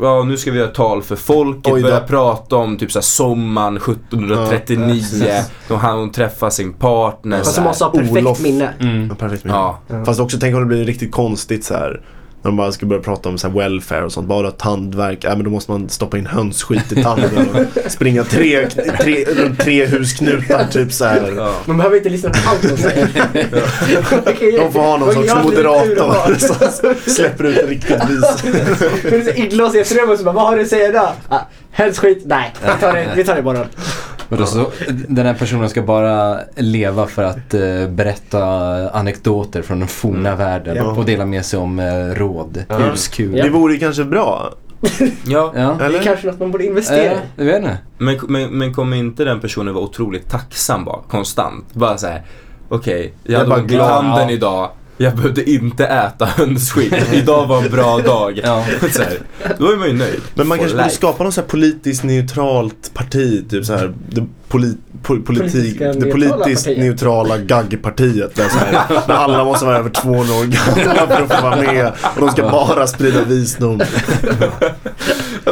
Ja, 0.00 0.22
nu 0.22 0.36
ska 0.36 0.50
vi 0.50 0.58
göra 0.58 0.68
tal 0.70 1.02
för 1.02 1.16
folket. 1.16 1.72
Oj. 1.72 1.82
Börja 1.82 2.00
prata 2.00 2.56
om 2.56 2.78
typ 2.78 2.92
så 2.92 2.98
här 2.98 3.02
sommaren 3.04 3.76
1739. 3.76 5.26
då 5.68 5.76
han 5.76 5.98
hon 5.98 6.12
träffar 6.12 6.50
sin 6.50 6.72
partner. 6.72 7.38
Fast 7.38 7.56
här. 7.56 7.64
måste 7.64 7.84
ha 7.84 7.90
perfekt 7.90 8.16
Olof. 8.16 8.40
minne. 8.40 8.74
Mm. 8.80 9.08
Ja, 9.08 9.14
perfekt 9.14 9.44
minne. 9.44 9.56
Ja. 9.56 9.78
Ja. 9.88 10.04
Fast 10.04 10.20
också 10.20 10.36
tänk 10.40 10.54
om 10.54 10.60
det 10.60 10.66
blir 10.66 10.84
riktigt 10.84 11.12
konstigt 11.12 11.64
så 11.64 11.74
här. 11.74 12.00
När 12.44 12.50
de 12.50 12.56
bara 12.56 12.72
ska 12.72 12.86
börja 12.86 13.02
prata 13.02 13.28
om 13.28 13.38
så 13.38 13.48
här 13.48 13.54
welfare 13.54 14.04
och 14.04 14.12
sånt. 14.12 14.28
Bara 14.28 14.50
tandvärk. 14.50 15.18
Ja 15.24 15.34
men 15.34 15.44
då 15.44 15.50
måste 15.50 15.70
man 15.70 15.88
stoppa 15.88 16.18
in 16.18 16.26
hönsskit 16.26 16.92
i 16.92 17.02
tanden 17.02 17.48
och 17.48 17.90
springa 17.92 18.24
tre, 18.24 18.68
tre, 19.00 19.24
runt 19.24 19.60
tre 19.60 19.86
husknutar 19.86 20.66
typ 20.72 20.92
så 20.92 21.04
här. 21.04 21.32
Ja. 21.36 21.54
Man 21.64 21.76
behöver 21.76 21.96
inte 21.96 22.08
lyssna 22.08 22.30
på 22.30 22.36
allt 22.50 22.62
de 22.62 22.76
säger. 22.76 23.08
De 24.58 24.72
får 24.72 24.80
ha 24.80 24.96
någon 24.96 25.14
sorts 25.14 25.34
moderator 25.44 26.34
som 26.70 26.94
släpper 27.12 27.44
ut 27.44 27.68
riktigt 27.68 28.10
vis. 28.10 28.42
Det 29.02 29.16
är 29.16 29.24
så 29.24 29.30
inlåst 29.30 29.74
i 29.74 29.78
ett 29.78 29.92
rum 29.92 30.10
och 30.10 30.18
så 30.18 30.24
bara, 30.24 30.34
vad 30.34 30.46
har 30.46 30.56
du 30.56 30.62
att 30.62 30.68
säga 30.68 30.92
då? 30.92 31.12
Ah, 31.28 31.40
Helst 31.70 31.98
skit? 31.98 32.22
Nej, 32.26 32.52
vi 32.62 32.80
tar 32.80 32.92
det, 32.92 33.12
vi 33.16 33.24
tar 33.24 33.34
det 33.34 33.40
imorgon. 33.40 33.66
Och 34.28 34.36
då 34.36 34.46
så, 34.46 34.66
den 35.08 35.26
här 35.26 35.34
personen 35.34 35.68
ska 35.68 35.82
bara 35.82 36.38
leva 36.56 37.06
för 37.06 37.22
att 37.22 37.54
eh, 37.54 37.88
berätta 37.88 38.44
anekdoter 38.90 39.62
från 39.62 39.78
den 39.78 39.88
forna 39.88 40.36
världen 40.36 40.76
Ja. 40.76 40.84
och 40.84 41.04
dela 41.04 41.26
med 41.26 41.44
sig 41.44 41.58
om 41.58 41.78
eh, 41.78 41.94
råd, 42.14 42.64
Ja. 42.68 42.76
huskul. 42.76 43.32
Det 43.32 43.48
vore 43.50 43.76
kanske 43.76 44.04
bra. 44.04 44.52
ja. 45.26 45.52
Ja. 45.56 45.76
Det 45.78 45.84
Eller? 45.84 45.98
är 45.98 46.02
kanske 46.02 46.26
något 46.26 46.40
man 46.40 46.50
borde 46.50 46.64
investera 46.66 47.12
Eh, 47.12 47.12
i. 47.12 47.16
jag 47.36 47.44
vet 47.44 47.56
inte. 47.56 47.78
Men, 47.98 48.18
men, 48.28 48.50
men 48.58 48.74
kommer 48.74 48.96
inte 48.96 49.24
den 49.24 49.40
personen 49.40 49.74
vara 49.74 49.84
otroligt 49.84 50.30
tacksam 50.30 50.84
bara, 50.84 50.98
konstant? 51.10 51.64
Bara 51.72 51.98
så 51.98 52.06
här. 52.06 52.22
okej, 52.68 53.12
jag 53.22 53.32
Jag 53.32 53.34
är 53.34 53.38
hade 53.38 53.50
bara 53.50 53.60
ont 53.60 53.72
i 53.72 53.76
handen 53.76 54.28
Ja. 54.28 54.30
idag. 54.30 54.70
Jag 54.96 55.16
behövde 55.16 55.50
inte 55.50 55.86
äta 55.86 56.24
hönsskit. 56.36 56.94
Idag 57.12 57.46
var 57.46 57.62
en 57.62 57.70
bra 57.70 57.98
dag. 57.98 58.40
Ja. 58.44 58.64
Så 58.92 59.02
här, 59.02 59.18
då 59.58 59.72
är 59.72 59.76
man 59.76 59.88
ju 59.88 59.92
nöjd. 59.94 60.20
Men 60.34 60.48
man 60.48 60.58
For 60.58 60.62
kanske 60.62 60.76
borde 60.76 60.84
life. 60.86 60.96
skapa 60.96 61.24
något 61.24 61.34
så 61.34 61.40
här 61.40 61.48
politiskt 61.48 62.02
neutralt 62.04 62.90
parti. 62.94 63.44
Typ 63.50 63.64
så 63.64 63.72
här, 63.72 63.94
det, 64.58 64.74
poli, 65.02 65.20
po, 65.20 65.22
politik, 65.26 65.78
Politiska 65.78 65.92
det 65.92 66.12
politiskt 66.12 66.64
partiet. 66.64 66.78
neutrala 66.78 67.38
gaggpartiet. 67.38 68.34
Där, 68.34 68.48
så 68.48 68.58
här, 68.58 68.72
där 69.06 69.14
alla 69.14 69.44
måste 69.44 69.64
vara 69.66 69.78
över 69.78 69.90
200 69.90 70.34
år 70.34 70.44
gamla 70.44 71.06
för 71.06 71.22
att 71.22 71.32
få 71.36 71.42
vara 71.42 71.56
med. 71.56 71.92
Och 72.14 72.20
de 72.20 72.28
ska 72.30 72.42
bara 72.50 72.86
sprida 72.86 73.24
visdom. 73.24 73.80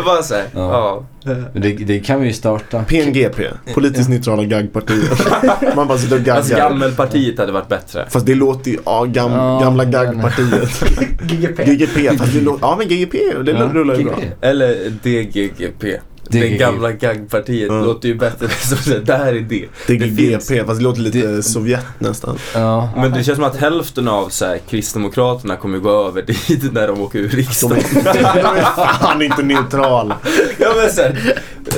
Bara 0.05 0.22
så 0.22 0.34
här, 0.34 0.44
Ja. 0.55 1.05
ja. 1.24 1.32
Det, 1.53 1.72
det 1.72 1.98
kan 2.00 2.20
vi 2.20 2.26
ju 2.26 2.32
starta. 2.32 2.82
PNGP, 2.88 3.48
politiskt 3.74 4.09
neutrala 4.11 4.44
gaggpartiet. 4.44 5.26
Man 5.76 5.88
bara 5.88 5.98
sitter 5.98 6.20
och 6.22 6.28
Alltså 6.28 6.53
gaggar. 6.53 6.68
gammelpartiet 6.70 7.38
hade 7.38 7.53
varit 7.53 7.68
bättre. 7.68 8.07
Fast 8.11 8.26
det 8.26 8.34
låter 8.34 8.70
ju, 8.70 8.78
ja, 8.84 9.05
gam, 9.05 9.32
Ja, 9.32 9.61
gamla 9.62 9.84
gaggpartiet. 9.84 10.84
GGP. 11.22 11.64
GGP, 11.64 12.18
fast 12.18 12.32
det 12.32 12.40
låter, 12.40 12.66
ja 12.66 12.76
men 12.78 12.88
GGP, 12.88 13.18
det 13.44 13.53
Ja, 13.53 13.70
rullar 13.72 13.94
ju 13.96 14.05
bra. 14.05 14.14
Eller 14.40 14.90
DGGP. 15.03 15.96
Det 16.28 16.38
DGGP. 16.40 16.58
gamla 16.58 16.92
gaggpartiet 16.92 17.68
Ja. 17.68 17.80
låter 17.80 18.08
ju 18.08 18.14
bättre 18.14 18.48
som 18.48 18.94
det 19.04 19.16
här 19.16 19.32
är 19.34 19.40
det. 19.40 19.68
Det 19.86 19.92
är 19.94 19.98
Det 19.98 20.06
GGP, 20.08 20.64
fast 20.64 20.78
det 20.78 20.84
låter 20.84 21.00
lite 21.00 21.18
Det- 21.26 21.42
Sovjet 21.42 21.84
nästan. 21.98 22.38
Ja. 22.54 22.90
Men 22.96 23.12
det 23.12 23.24
känns 23.24 23.36
som 23.36 23.44
att 23.44 23.56
hälften 23.56 24.08
av 24.08 24.28
så 24.28 24.44
här, 24.46 24.58
Kristdemokraterna 24.70 25.56
kommer 25.56 25.78
gå 25.78 26.06
över 26.08 26.22
dit 26.22 26.72
när 26.72 26.88
de 26.88 27.00
åker 27.00 27.18
ur 27.18 27.28
De 27.28 27.36
riksdagen. 27.36 27.78
är 27.78 28.98
fan 28.98 29.22
inte 29.22 29.42
neutral. 29.42 30.14
Ja 30.58 30.72
men 30.76 30.90
så 30.92 31.02
här, 31.02 31.34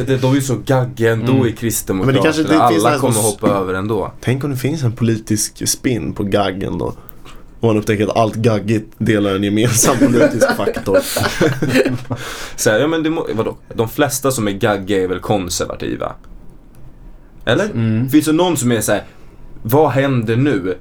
de- 0.07 0.16
de 0.16 0.30
är 0.30 0.34
ju 0.34 0.40
så 0.40 0.57
gaggiga 0.66 1.12
ändå 1.12 1.32
Mm. 1.32 1.47
i 1.47 1.53
Kristdemokraterna. 1.53 2.22
Men 2.22 2.32
det 2.32 2.49
kanske 2.49 2.70
finns 2.72 2.84
Alla 2.84 2.99
kommer 2.99 3.20
hoppa 3.20 3.49
över 3.49 3.74
ändå. 3.74 4.12
Tänk 4.20 4.45
om 4.45 4.51
det 4.51 4.57
finns 4.57 4.82
en 4.82 4.92
politisk 4.92 5.68
spin 5.68 6.12
på 6.12 6.22
gaggen 6.24 6.78
då. 6.78 6.95
Och 7.65 7.69
man 7.69 7.77
upptäcker 7.77 8.05
att 8.05 8.17
allt 8.17 8.35
gaggigt 8.35 8.93
delar 8.99 9.35
en 9.35 9.45
gemensam 9.45 9.99
politisk 9.99 10.51
faktor. 10.57 10.99
Så 12.57 12.71
här, 12.71 12.79
ja 12.79 12.87
men 12.87 13.03
det 13.03 13.11
må, 13.11 13.27
vadå? 13.35 13.57
De 13.75 13.89
flesta 13.89 14.31
som 14.31 14.49
är 14.49 14.53
gaggiga 14.53 15.03
är 15.03 15.09
väl 15.09 15.21
konservativa? 15.21 16.12
Eller? 17.45 17.65
Mm. 17.65 18.09
Finns 18.09 18.27
det 18.27 18.33
någon 18.33 18.57
som 18.57 18.73
är 18.73 18.81
så 18.81 18.93
här, 18.93 19.03
vad 19.62 19.91
händer 19.91 20.37
nu? 20.37 20.79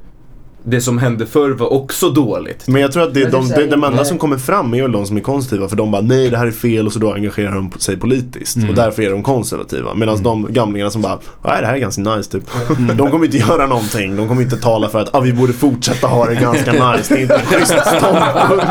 Det 0.66 0.82
som 0.82 0.97
hände 0.97 1.26
förr 1.26 1.49
var 1.51 1.74
också 1.74 2.09
dåligt. 2.09 2.68
Men 2.68 2.82
jag 2.82 2.91
tror 2.91 3.03
att 3.03 3.14
det, 3.14 3.20
det 3.20 3.26
är 3.26 3.32
de, 3.32 3.49
här, 3.51 3.57
de, 3.57 3.66
de 3.66 3.84
enda 3.84 4.05
som 4.05 4.18
kommer 4.18 4.38
fram 4.38 4.74
är 4.74 4.82
väl 4.82 4.91
de 4.91 5.05
som 5.05 5.18
är 5.18 5.22
konservativa 5.22 5.70
för 5.70 5.76
de 5.76 5.91
bara 5.91 6.01
nej 6.01 6.30
det 6.30 6.38
här 6.38 6.47
är 6.47 6.51
fel 6.51 6.86
och 6.88 6.93
så 6.93 6.99
då 6.99 7.14
engagerar 7.14 7.55
de 7.55 7.72
sig 7.80 7.97
politiskt 7.97 8.55
Mm. 8.57 8.70
och 8.70 8.76
därför 8.76 9.03
är 9.03 9.09
de 9.11 9.24
konservativa. 9.24 9.93
Medan 9.93 10.24
de 10.24 10.47
gamlingarna 10.53 10.91
som 10.91 11.01
bara 11.01 11.20
nej 11.45 11.61
det 11.61 11.68
här 11.68 11.74
är 11.74 11.78
ganska 11.78 12.01
nice 12.01 12.32
typ. 12.32 12.43
Mm. 12.78 12.97
De 12.97 13.11
kommer 13.11 13.26
inte 13.26 13.38
göra 13.38 13.68
någonting. 13.68 14.16
De 14.16 14.28
kommer 14.28 14.41
inte 14.41 14.57
tala 14.57 14.89
för 14.89 14.99
att 14.99 15.16
ah, 15.16 15.20
vi 15.20 15.34
borde 15.34 15.53
fortsätta 15.53 16.07
ha 16.07 16.26
det 16.26 16.36
ganska 16.36 16.72
nice. 16.91 17.14
Det 17.14 17.20
är 17.20 17.22
inte 17.22 17.36
en 17.36 17.45
schysst 17.45 17.74
ståndpunkt. 17.88 18.66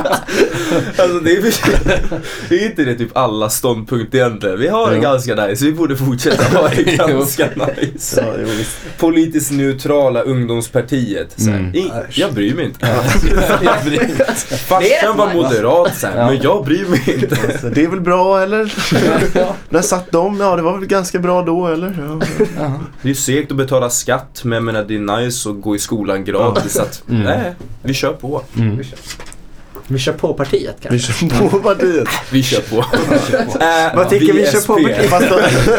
Alltså 0.99 1.21
det 1.25 1.33
är, 1.37 1.43
det 2.49 2.55
är 2.63 2.67
inte 2.71 2.85
det 2.85 2.95
typ 2.95 3.17
alla 3.17 3.51
ståndpunkter 3.51 4.19
egentligen. 4.19 4.59
Vi 4.59 4.69
har 4.69 4.91
det 4.91 4.97
Ja. 4.97 5.03
ganska 5.03 5.47
nice, 5.47 5.65
vi 5.65 5.73
borde 5.73 5.97
fortsätta 5.97 6.59
ha 6.59 6.69
det 6.69 6.83
ganska 6.97 7.49
nice. 7.57 8.25
Ja. 8.39 8.47
Politiskt 8.99 9.53
neutrala 9.53 10.21
ungdomspartiet. 10.23 11.35
Så 11.37 11.51
I, 11.83 11.93
jag 12.21 12.33
bryr 12.35 12.55
mig 12.55 12.65
inte. 12.65 12.87
Jag 13.63 13.85
bryr 13.85 13.99
mig 14.01 14.11
inte. 14.11 14.25
Farsan 14.57 15.17
var 15.17 15.35
moderat 15.35 15.93
Ja. 16.03 16.27
men 16.27 16.41
jag 16.43 16.65
bryr 16.65 16.87
mig 16.89 17.03
inte. 17.23 17.59
Så 17.59 17.69
det 17.69 17.85
är 17.85 17.89
väl 17.89 18.01
bra 18.01 18.41
eller? 18.43 18.75
Ja. 19.35 19.55
När 19.69 19.83
satt 19.83 20.13
de? 20.13 20.41
Ja 20.41 20.57
det 20.57 20.63
var 20.63 20.79
väl 20.79 20.87
ganska 20.87 21.19
bra 21.19 21.43
då 21.43 21.67
eller? 21.69 21.97
Ja. 22.09 22.27
Ja. 22.59 22.73
Det 23.03 23.09
är 23.09 23.09
ju 23.09 23.15
segt 23.15 23.51
att 23.51 23.57
betala 23.57 23.91
skatt 23.91 24.41
men 24.45 24.53
jag 24.53 24.63
menar 24.63 24.85
det 24.85 24.95
är 24.95 25.21
nice 25.21 25.51
att 25.51 25.61
gå 25.61 25.77
i 25.77 25.79
skolan 25.79 26.25
gratis. 26.25 26.73
Så 26.73 26.83
att, 26.83 27.03
Mm. 27.09 27.23
nej, 27.23 27.55
vi 27.83 27.95
kör 27.95 28.13
på. 28.13 28.43
Mm. 28.59 28.77
Vi 28.79 28.85
kör 28.85 28.99
på 30.19 30.35
partiet 30.35 30.77
Vi 30.81 30.89
kanske. 30.89 31.13
kör 31.29 31.49
på 31.49 31.59
partiet. 31.59 32.09
Vi 32.33 32.43
kör 32.43 32.61
på. 32.61 32.77
Äh, 33.65 33.97
Vad 33.97 34.11
tycker 34.11 34.33
vi 34.33 34.47
kör 34.47 34.61
på 34.67 34.75
partiet? 34.75 35.11
Fast, 35.11 35.29
då, 35.29 35.39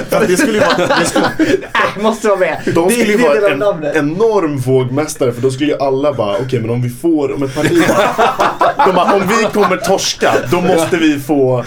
fast 0.09 0.27
det 0.27 0.37
skulle 0.37 0.53
ju 0.53 0.59
vara, 0.59 0.99
det 0.99 1.05
skulle, 1.05 1.25
Äh, 1.97 2.03
måste 2.03 2.27
vara 2.27 2.39
med. 2.39 2.61
de 2.65 2.87
Det- 2.87 2.93
skulle 2.93 3.11
ju 3.11 3.17
vara 3.17 3.51
en 3.53 3.59
namnet. 3.59 3.95
enorm 3.95 4.57
vågmästare 4.57 5.31
för 5.33 5.41
då 5.41 5.51
skulle 5.51 5.69
ju 5.69 5.77
alla 5.79 6.13
bara, 6.13 6.37
okej 6.37 6.59
men 6.59 6.69
om 6.69 6.81
vi 6.81 6.89
får, 6.89 7.33
om 7.35 7.43
ett 7.43 7.55
parti 7.55 7.83
bara, 7.87 8.85
de 8.87 8.95
bara, 8.95 9.13
om 9.13 9.21
vi 9.39 9.43
kommer 9.53 9.77
torska 9.77 10.33
då 10.51 10.61
måste 10.61 10.97
vi 10.97 11.19
få 11.19 11.59
eh, 11.59 11.65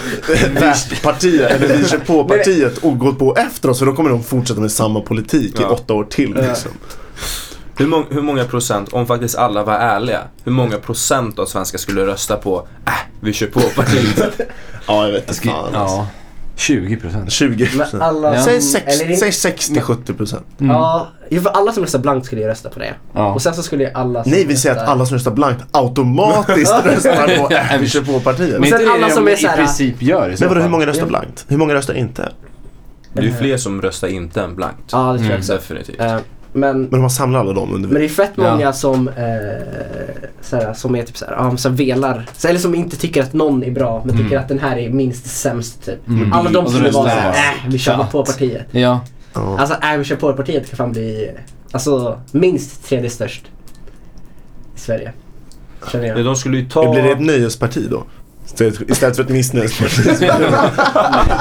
vi 0.90 0.96
partiet, 1.02 1.50
eller 1.50 1.76
vi 1.76 1.88
kör 1.88 1.98
på 1.98 2.24
partiet 2.24 2.78
och 2.78 2.98
gå 2.98 3.12
på 3.12 3.36
efter 3.36 3.70
oss 3.70 3.78
för 3.78 3.86
då 3.86 3.92
kommer 3.92 4.10
de 4.10 4.22
fortsätta 4.24 4.60
med 4.60 4.72
samma 4.72 5.00
politik 5.00 5.54
i 5.60 5.62
Ja. 5.62 5.68
åtta 5.68 5.94
år 5.94 6.04
till 6.04 6.34
liksom. 6.34 6.70
Hur, 7.78 7.86
mång, 7.86 8.04
hur 8.10 8.22
många 8.22 8.44
procent, 8.44 8.92
om 8.92 9.06
faktiskt 9.06 9.36
alla 9.38 9.64
var 9.64 9.74
ärliga, 9.74 10.20
hur 10.44 10.52
många 10.52 10.76
procent 10.78 11.38
av 11.38 11.46
svenskar 11.46 11.78
skulle 11.78 12.06
rösta 12.06 12.36
på 12.36 12.68
äh, 12.86 12.92
vi 13.20 13.32
kör 13.32 13.46
på 13.46 13.60
partiet? 13.76 14.40
Ja 14.86 15.04
jag 15.06 15.12
vet 15.12 15.28
inte 15.28 15.48
fan 15.48 15.74
alltså. 15.74 15.96
Ja. 15.96 16.06
20 16.58 16.96
procent. 16.96 17.32
20 17.32 17.68
Men 17.76 18.02
alla 18.02 18.34
Ja. 18.34 18.42
Säg, 18.42 18.60
sex, 18.60 18.96
säg 18.96 19.52
60-70 19.52 20.16
procent. 20.16 20.46
Mm. 20.60 20.72
Ja, 20.76 21.08
för 21.42 21.50
alla 21.50 21.72
som 21.72 21.82
röstar 21.82 21.98
blankt 21.98 22.26
skulle 22.26 22.40
ju 22.40 22.46
rösta 22.48 22.68
på 22.70 22.78
det. 22.78 22.94
Ja. 23.14 23.32
Och 23.34 23.42
sen 23.42 23.54
så 23.54 23.62
skulle 23.62 23.84
ju 23.84 23.90
alla 23.94 24.22
som 24.22 24.32
Nej 24.32 24.44
vi 24.44 24.56
säger 24.56 24.76
att 24.76 24.88
alla 24.88 25.06
som 25.06 25.14
röstar 25.16 25.30
blankt 25.30 25.64
automatiskt 25.70 26.74
röstar 26.84 27.36
på 27.48 27.54
äh, 27.74 27.80
vi 27.80 27.88
kör 27.88 28.00
på 28.02 28.20
partiet. 28.20 28.60
Men 28.60 28.70
sen 28.70 28.80
det 28.80 28.90
alla 28.92 29.08
de 29.08 29.14
som 29.14 29.28
är 29.28 29.32
i 29.32 29.36
så 29.36 29.48
här- 29.48 29.56
princip 29.56 30.02
gör 30.02 30.30
i 30.30 30.36
så 30.36 30.44
Men 30.44 30.48
vadå 30.48 30.60
hur 30.62 30.68
många 30.68 30.86
röstar 30.86 31.06
blankt? 31.06 31.44
Hur 31.48 31.56
många 31.56 31.74
röstar 31.74 31.94
inte? 31.94 32.32
Det 33.12 33.20
är 33.20 33.24
ju 33.24 33.34
fler 33.34 33.56
som 33.56 33.82
röstar 33.82 34.08
inte 34.08 34.42
än 34.42 34.56
blankt. 34.56 34.92
Ja, 34.92 34.98
det 35.12 35.18
tror 35.18 35.30
jag 35.30 35.40
Mm. 35.44 35.46
Definitivt. 35.56 36.00
Eh, 36.00 36.16
men, 36.56 36.80
Men 36.80 36.90
de 36.90 37.02
har 37.02 37.08
samlat 37.08 37.40
alla 37.40 37.52
dem 37.52 37.74
under 37.74 37.88
men 37.88 37.98
det 37.98 38.04
är 38.06 38.08
fett 38.08 38.30
Ja. 38.34 38.50
många 38.52 38.72
som, 38.72 39.08
eh, 39.08 39.14
såhär, 40.40 40.74
som 40.74 40.96
är 40.96 41.02
typ 41.02 41.16
såhär, 41.16 41.32
ja, 41.32 41.56
så 41.56 41.68
här 41.68 41.76
velar. 41.76 42.26
Så, 42.36 42.48
eller 42.48 42.58
som 42.58 42.74
inte 42.74 42.96
tycker 42.96 43.22
att 43.22 43.32
någon 43.32 43.62
är 43.64 43.70
bra 43.70 44.02
men 44.04 44.16
tycker 44.16 44.30
Mm. 44.30 44.42
att 44.42 44.48
den 44.48 44.58
här 44.58 44.76
är 44.76 44.90
minst 44.90 45.26
sämst 45.26 45.84
typ. 45.86 46.08
Mm. 46.08 46.32
Alla 46.32 46.50
de 46.50 46.64
vara 46.64 46.66
röstar 46.66 46.82
de 46.84 46.92
såhär, 46.92 47.22
bara. 47.22 47.32
äh, 47.66 47.70
vi 47.70 47.78
kör 47.78 47.92
Ja. 47.92 48.08
på 48.12 48.24
partiet. 48.24 48.66
Ja. 48.70 49.00
Ja. 49.34 49.58
Alltså, 49.58 49.74
äh, 49.82 49.96
vi 49.98 50.04
kör 50.04 50.16
på 50.16 50.32
partiet 50.32 50.68
kan 50.70 50.76
fan 50.76 50.92
bli, 50.92 51.30
alltså 51.72 52.20
minst 52.32 52.88
tredje 52.88 53.10
störst 53.10 53.42
i 54.76 54.78
Sverige. 54.80 55.12
Känner 55.92 56.06
Ja, 56.06 56.14
jag. 56.16 56.24
de 56.24 56.36
skulle 56.36 56.56
ju 56.58 56.68
ta... 56.68 56.92
Blir 56.92 57.02
det 57.02 57.10
ett 57.10 57.20
nöjesparti 57.20 57.86
då? 57.90 58.04
Istället 58.88 59.16
för 59.16 59.22
ett 59.22 59.28
missnöjesparti. 59.28 60.06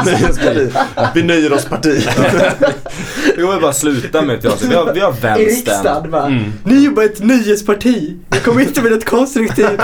Nöjesparti. 0.05 0.71
Vi 1.15 1.23
nöjer 1.23 1.53
oss 1.53 1.65
parti. 1.65 2.07
Vi 3.35 3.41
kommer 3.41 3.59
bara 3.61 3.73
sluta 3.73 4.21
med 4.21 4.45
att 4.45 4.61
vi 4.63 4.75
har, 4.75 4.93
vi 4.93 4.99
har, 4.99 5.11
har 5.11 5.17
I 5.17 5.21
vänstern. 5.21 5.45
riksdagen 5.45 6.11
bara, 6.11 6.25
Mm. 6.25 6.53
ni 6.63 6.85
är 6.85 6.89
bara 6.89 7.05
ett 7.05 7.19
nyhetsparti. 7.23 8.15
Ni 8.29 8.39
kommer 8.39 8.61
inte 8.61 8.81
med 8.81 8.91
något 8.91 9.05
konstruktivt. 9.05 9.81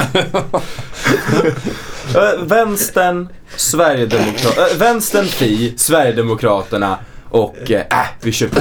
Vänstern, 2.45 3.27
Sverigedemokraterna, 3.55 4.67
äh, 4.67 4.77
vänstern 4.77 5.25
Fi, 5.25 5.73
Sverigedemokraterna 5.77 6.97
och 7.31 7.71
äh, 7.71 7.81
vi 8.21 8.31
kör 8.31 8.47
på. 8.47 8.59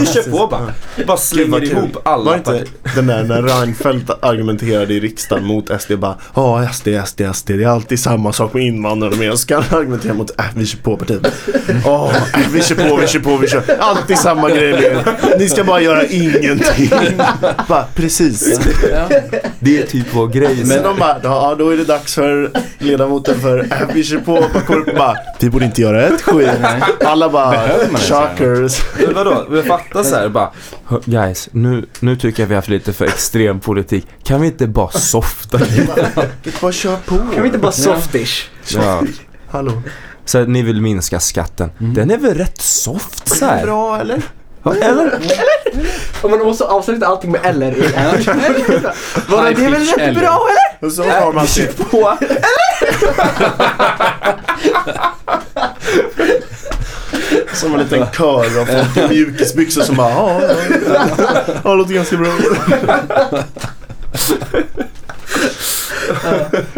vi 0.00 0.06
kör 0.06 0.30
på 0.30 0.46
bara. 0.50 0.72
Bara 1.06 1.16
slänger 1.16 1.64
ihop 1.64 1.96
alla 2.04 2.24
Var 2.24 2.36
inte 2.36 2.64
den 2.94 3.06
där 3.06 3.24
när 3.24 3.42
Reinfeldt 3.42 4.10
argumenterade 4.20 4.94
i 4.94 5.00
riksdagen 5.00 5.44
mot 5.44 5.82
SD 5.82 5.92
bara 5.98 6.16
Ja 6.34 6.68
SD, 6.72 6.88
SD, 7.06 7.22
SD 7.34 7.46
det 7.46 7.64
är 7.64 7.68
alltid 7.68 8.00
samma 8.00 8.32
sak 8.32 8.54
med 8.54 8.62
invandrare 8.62 9.16
men 9.16 9.26
jag 9.26 9.38
ska 9.38 9.56
argumentera 9.56 10.14
mot 10.14 10.40
äh, 10.40 10.44
vi 10.54 10.66
kör 10.66 10.78
på 10.78 10.96
partiet. 10.96 11.32
Åh, 11.84 12.16
äh, 12.34 12.40
vi 12.52 12.62
kör 12.62 12.88
på, 12.88 12.96
vi 12.96 13.06
kör 13.06 13.20
på, 13.20 13.36
vi 13.36 13.48
kör. 13.48 13.62
Alltid 13.78 14.18
samma 14.18 14.48
grej 14.50 14.72
med 14.72 14.82
er. 14.82 15.38
Ni 15.38 15.48
ska 15.48 15.64
bara 15.64 15.80
göra 15.80 16.06
ingenting. 16.06 16.90
Bara, 17.68 17.84
precis. 17.94 18.60
Det 19.58 19.78
är 19.82 19.86
typ 19.86 20.06
vår 20.12 20.26
grej. 20.26 20.64
Men 20.64 20.82
de 20.82 20.98
bara, 20.98 21.20
ja 21.22 21.54
då 21.58 21.70
är 21.70 21.76
det 21.76 21.84
dags 21.84 22.14
för 22.14 22.50
ledamoten 22.78 23.40
för 23.40 23.58
äh, 23.58 23.88
vi 23.94 24.04
kör 24.04 24.18
på, 24.18 24.44
bara 24.96 25.16
vi 25.40 25.50
borde 25.50 25.64
inte 25.64 25.82
göra 25.82 26.02
ett 26.06 26.22
skit. 26.22 26.48
Alla 27.04 27.28
bara, 27.28 27.75
Behöver 27.76 27.92
man 27.92 28.00
shockers. 28.00 28.82
Men 28.98 29.14
vadå? 29.14 29.46
Vi 29.50 29.62
fattar 29.62 30.02
så 30.02 30.16
här 30.16 30.28
bara 30.28 30.50
"Hör, 30.86 31.00
Guys, 31.04 31.48
nu, 31.52 31.86
nu 32.00 32.16
tycker 32.16 32.42
jag 32.42 32.48
vi 32.48 32.54
har 32.54 32.58
haft 32.58 32.68
lite 32.68 32.92
för 32.92 33.04
extrem 33.04 33.60
politik. 33.60 34.06
Kan 34.24 34.40
vi 34.40 34.46
inte 34.46 34.66
bara 34.66 34.90
softa 34.90 35.58
lite? 35.58 36.10
Bara 36.60 36.72
kör 36.72 36.96
på. 36.96 37.16
Kan 37.16 37.42
vi 37.42 37.46
inte 37.46 37.58
bara 37.58 37.72
softish? 37.72 38.48
Ja. 38.74 39.02
Hallå. 39.50 39.82
Så 40.24 40.38
här, 40.38 40.46
ni 40.46 40.62
vill 40.62 40.80
minska 40.80 41.20
skatten. 41.20 41.70
Den 41.78 42.10
är 42.10 42.18
väl 42.18 42.34
rätt 42.34 42.62
soft 42.62 43.28
så 43.28 43.44
här? 43.46 43.62
Bra 43.64 44.00
eller? 44.00 44.22
Ja, 44.62 44.74
Eller? 44.74 45.20
Om 46.22 46.30
man 46.30 46.40
måste 46.40 46.64
avsluta 46.64 47.06
allting 47.06 47.30
med 47.32 47.40
eller. 47.44 47.70
Vadå, 49.28 49.42
det 49.42 49.64
är 49.64 49.70
väl 49.70 49.86
rätt 49.86 49.98
eller? 49.98 50.20
bra 50.20 50.48
eller? 50.48 50.86
Och 50.86 50.92
så 50.92 51.02
har 51.02 51.26
man 51.32 51.38
alltid, 51.38 51.64
kör 51.76 51.84
på. 51.84 52.18
som 57.52 57.74
en 57.74 57.80
liten 57.80 58.06
kör 58.16 58.60
av 58.60 58.64
folk 58.66 58.96
i 58.96 59.08
mjukisbyxor 59.14 59.82
som 59.82 59.96
bara, 59.96 60.10
ja, 60.10 60.40
ja, 60.42 60.48
ja, 60.88 61.06
ja, 61.64 61.70
det 61.70 61.76
låter 61.76 61.94
ganska 61.94 62.16
bra. 62.16 62.32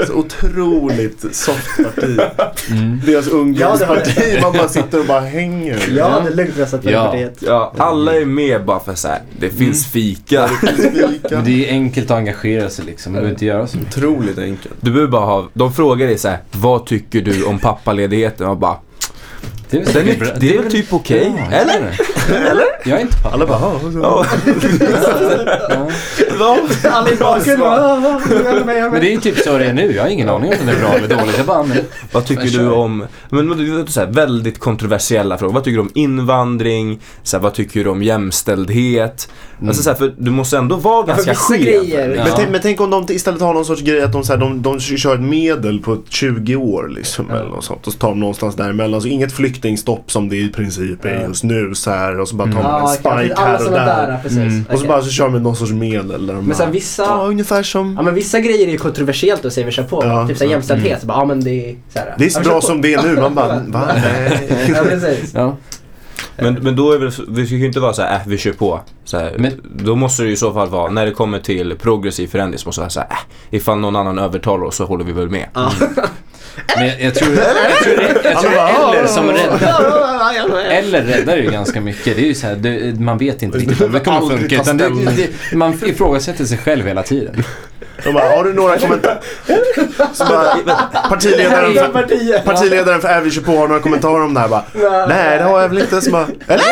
Så 0.06 0.12
otroligt 0.14 1.24
soft 1.36 1.76
parti. 1.76 2.18
Mm. 2.70 3.00
Deras 3.06 3.28
ungdomsparti, 3.28 4.12
Ja, 4.16 4.22
det 4.36 4.40
man 4.42 4.52
bara 4.52 4.68
sitter 4.68 5.00
och 5.00 5.06
bara 5.06 5.20
hänger. 5.20 5.88
Jag 5.96 6.10
hade 6.10 6.30
lugnt 6.34 6.58
röstat 6.58 6.82
på 6.82 6.90
Ja. 6.90 7.02
det 7.02 7.06
partiet. 7.08 7.36
Ja, 7.40 7.72
alla 7.78 8.14
är 8.16 8.24
med 8.24 8.64
bara 8.64 8.80
för 8.80 8.94
så 8.94 9.08
här. 9.08 9.20
det 9.40 9.50
finns 9.50 9.86
fika. 9.86 10.48
Fika. 10.48 11.08
Men 11.30 11.44
det 11.44 11.68
är 11.68 11.72
enkelt 11.72 12.10
att 12.10 12.16
engagera 12.16 12.70
sig 12.70 12.84
liksom. 12.84 13.12
Man 13.12 13.16
behöver 13.20 13.30
inte 13.34 13.46
göra 13.46 13.66
så 13.66 13.76
mycket. 13.78 13.96
Otroligt 13.98 14.38
enkelt. 14.38 14.74
Du 14.80 14.90
behöver 14.90 15.10
bara 15.12 15.24
ha, 15.26 15.48
de 15.54 15.72
frågar 15.72 16.06
dig 16.06 16.18
så 16.18 16.28
här, 16.28 16.38
vad 16.52 16.86
tycker 16.86 17.20
du 17.20 17.44
om 17.44 17.58
pappaledigheten? 17.58 18.46
Och 18.46 18.56
bara, 18.56 18.76
Det 19.70 19.76
är 19.76 19.80
väl, 19.84 19.92
säkert 19.92 20.22
är, 20.22 20.36
det 20.40 20.54
är 20.56 20.62
väl 20.62 20.72
typ 20.72 20.92
okej, 20.92 21.32
Ja, 21.36 21.44
jag 21.50 21.60
eller? 21.62 21.96
det. 22.28 22.34
Eller? 22.36 22.64
Jag 22.84 22.98
är 22.98 23.02
inte 23.02 23.16
pappa. 23.22 23.34
Alla 23.34 23.46
bara, 23.46 23.58
ja. 24.02 24.24
Ja. 25.70 25.88
Ja. 26.38 26.58
Alla 26.90 27.10
i 27.10 27.16
bakgrunden 27.16 27.60
bara, 27.60 27.80
"Ah, 27.80 27.96
ah, 27.96 28.20
jag 28.30 28.46
är 28.46 28.64
med, 28.64 28.76
jag 28.76 28.78
är 28.78 28.82
Men 28.82 28.92
med." 28.92 29.00
det 29.02 29.08
är 29.08 29.12
ju 29.12 29.20
typ 29.20 29.38
så 29.38 29.58
det 29.58 29.64
är 29.64 29.72
nu. 29.72 29.92
Jag 29.94 30.02
har 30.02 30.10
ingen 30.10 30.28
aning 30.28 30.52
om 30.60 30.66
det 30.66 30.72
är 30.72 30.80
bra 30.80 30.88
eller 30.94 31.08
dåligt. 31.08 31.36
Jag 31.38 31.46
bara, 31.46 31.62
men... 31.62 31.76
Vad 32.12 32.24
tycker 32.24 32.42
du 32.42 32.50
kör. 32.50 32.72
om, 32.72 33.04
men 33.30 33.48
men 33.48 33.58
du 33.58 33.76
vet 33.76 33.90
så 33.90 34.00
här, 34.00 34.06
väldigt 34.06 34.58
kontroversiella 34.58 35.38
frågor. 35.38 35.54
Vad 35.54 35.64
tycker 35.64 35.76
du 35.76 35.80
om 35.82 35.90
invandring? 35.94 37.00
Så 37.22 37.36
här, 37.36 37.42
vad 37.42 37.54
tycker 37.54 37.84
du 37.84 37.90
om 37.90 38.02
jämställdhet? 38.02 39.28
Alltså 39.66 39.82
så 39.82 39.90
här, 39.90 39.96
för 39.96 40.14
du 40.18 40.30
måste 40.30 40.58
ändå 40.58 40.76
vara 40.76 41.04
Ja, 41.08 41.14
ganska 41.14 41.34
skev. 41.34 41.60
grejer- 41.60 42.14
Ja. 42.16 42.24
Men, 42.24 42.32
tänk, 42.36 42.50
men 42.50 42.60
tänk 42.62 42.80
om 42.80 42.90
de 42.90 43.06
istället 43.08 43.40
har 43.40 43.54
någon 43.54 43.64
sorts 43.64 43.82
grej 43.82 44.02
att 44.02 44.12
de, 44.12 44.24
så 44.24 44.32
här, 44.32 44.40
de, 44.40 44.62
de 44.62 44.80
kör 44.80 45.14
ett 45.14 45.20
medel 45.20 45.78
på 45.80 45.98
20 46.08 46.56
år 46.56 46.88
liksom 46.88 47.30
eller 47.30 47.44
något 47.50 47.64
sånt 47.64 47.86
och 47.86 47.92
så 47.92 47.98
tar 47.98 48.08
de 48.08 48.20
någonstans 48.20 48.54
däremellan. 48.56 49.00
Så 49.02 49.08
inget 49.08 49.32
flyktingstopp 49.62 50.10
som 50.10 50.28
det 50.28 50.36
i 50.36 50.48
princip 50.48 51.04
är 51.04 51.26
just 51.28 51.44
nu 51.44 51.74
så 51.74 51.90
här 51.90 52.20
och 52.20 52.28
så 52.28 52.36
bara 52.36 52.48
tar 52.52 52.62
de 52.62 52.68
Ja, 52.68 52.80
en 52.90 52.94
spike 52.94 53.40
här 53.40 53.66
och 53.66 53.72
där, 53.72 53.86
där. 53.86 54.18
precis. 54.22 54.38
Mm. 54.38 54.64
Och 54.72 54.78
så 54.78 54.86
bara 54.86 55.02
så 55.02 55.10
kör 55.10 55.28
med 55.28 55.42
någon 55.42 55.56
sorts 55.56 55.72
medel 55.72 56.26
där 56.26 56.34
Men 56.34 56.54
så 56.56 56.62
här, 56.64 56.70
vissa, 56.70 57.02
Ja, 57.02 57.24
ungefär 57.26 57.62
som 57.62 57.94
ja, 57.96 58.02
men 58.02 58.14
vissa 58.14 58.40
grejer 58.40 58.66
är 58.66 58.72
ju 58.72 58.78
kontroversiellt 58.78 59.44
att 59.44 59.52
säga 59.52 59.66
vi 59.66 59.72
kör 59.72 59.82
på. 59.82 60.04
Ja, 60.04 60.28
typ 60.28 60.36
så 60.38 60.44
här, 60.44 60.50
ja. 60.50 60.54
jämställdhet, 60.56 61.00
så 61.00 61.06
bara, 61.06 61.18
ja 61.18 61.24
men 61.24 61.44
det 61.44 61.70
är 61.70 61.76
så 61.92 61.98
här, 61.98 62.14
Det 62.18 62.24
är 62.24 62.28
så 62.30 62.40
bra 62.40 62.60
som 62.60 62.80
det 62.80 62.94
är 62.94 63.02
nu. 63.02 63.20
Man 63.20 63.34
bara, 63.34 63.48
va? 63.68 63.90
Nej. 63.94 64.72
Ja 64.76 64.82
precis. 64.82 65.32
Ja. 65.34 65.56
Men, 66.36 66.54
men 66.54 66.76
då 66.76 66.92
är 66.92 66.98
väl, 66.98 67.12
vi 67.28 67.46
ska 67.46 67.54
ju 67.54 67.66
inte 67.66 67.80
vara 67.80 67.92
så 67.92 68.02
här, 68.02 68.14
äh, 68.14 68.20
vi 68.26 68.38
kör 68.38 68.52
på. 68.52 68.80
Så 69.04 69.18
här, 69.18 69.34
Men- 69.38 69.60
Då 69.84 69.96
måste 69.96 70.22
det 70.22 70.26
ju 70.26 70.32
i 70.32 70.36
så 70.36 70.52
fall 70.52 70.68
vara, 70.68 70.90
när 70.90 71.06
det 71.06 71.12
kommer 71.12 71.38
till 71.40 71.76
progressiv 71.78 72.26
förändring 72.26 72.58
så 72.58 72.68
måste 72.68 72.80
det 72.80 72.82
vara 72.82 72.90
så 72.90 73.00
här, 73.00 73.08
äh, 73.10 73.16
ifall 73.50 73.78
någon 73.78 73.96
annan 73.96 74.18
övertalar 74.18 74.64
oss 74.66 74.76
så 74.76 74.84
håller 74.84 75.04
vi 75.04 75.12
väl 75.12 75.28
med. 75.30 75.46
Ja. 75.54 75.72
Men 76.76 76.86
jag, 76.86 77.00
jag 77.00 77.14
tror, 77.14 77.34
jag 77.34 77.82
tror, 77.82 78.02
jag 78.24 78.40
tror 78.40 78.52
eller 78.96 79.06
som 79.06 79.30
räddar, 79.30 80.70
eller 80.70 81.02
räddar 81.02 81.36
ju 81.36 81.50
ganska 81.50 81.80
mycket. 81.80 82.16
Det 82.16 82.22
är 82.22 82.26
ju 82.26 82.34
så 82.34 82.46
här, 82.46 82.56
det, 82.56 83.00
man 83.00 83.18
vet 83.18 83.42
inte 83.42 83.58
riktigt 83.58 83.80
om 83.80 83.92
det 83.92 84.00
kommer 84.00 84.20
funka. 84.20 84.56
ta 84.56 84.62
Utan 84.62 84.76
det, 84.76 84.88
det, 85.16 85.56
man 85.56 85.74
ifrågasätter 85.86 86.44
sig 86.44 86.58
själv 86.58 86.86
hela 86.86 87.02
tiden. 87.02 87.44
De 88.04 88.14
bara, 88.14 88.28
har 88.28 88.44
du 88.44 88.52
några 88.52 88.78
kommentarer? 88.78 89.18
Partiledaren, 91.08 91.74
för, 91.74 92.44
partiledaren 92.44 93.00
för 93.00 93.08
Ävy 93.08 93.40
på 93.40 93.52
har 93.52 93.68
några 93.68 93.80
kommentarer 93.80 94.24
om 94.24 94.34
det 94.34 94.40
här 94.40 94.48
bara, 94.48 94.64
nej 95.08 95.38
det 95.38 95.44
har 95.44 95.60
jag 95.60 95.68
väl 95.68 95.78
inte. 95.78 96.00
Så 96.00 96.10
bara, 96.10 96.26
eller? 96.46 96.64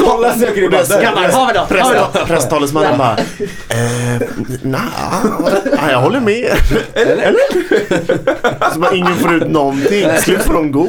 Kolla 0.04 0.34
söker 0.34 0.62
i? 0.62 0.68
Press, 1.68 2.26
presstalesmannen 2.26 2.98
bara, 2.98 3.16
eh, 3.68 4.22
nja, 4.62 5.90
jag 5.90 6.00
håller 6.00 6.20
med. 6.20 6.50
Eller? 6.94 7.34
Så 8.72 8.78
bara, 8.78 8.94
ingen 8.94 9.16
får 9.16 9.34
ut 9.34 9.48
någonting, 9.48 10.10
slut 10.18 10.42
får 10.42 10.54
de 10.54 10.72
gå. 10.72 10.88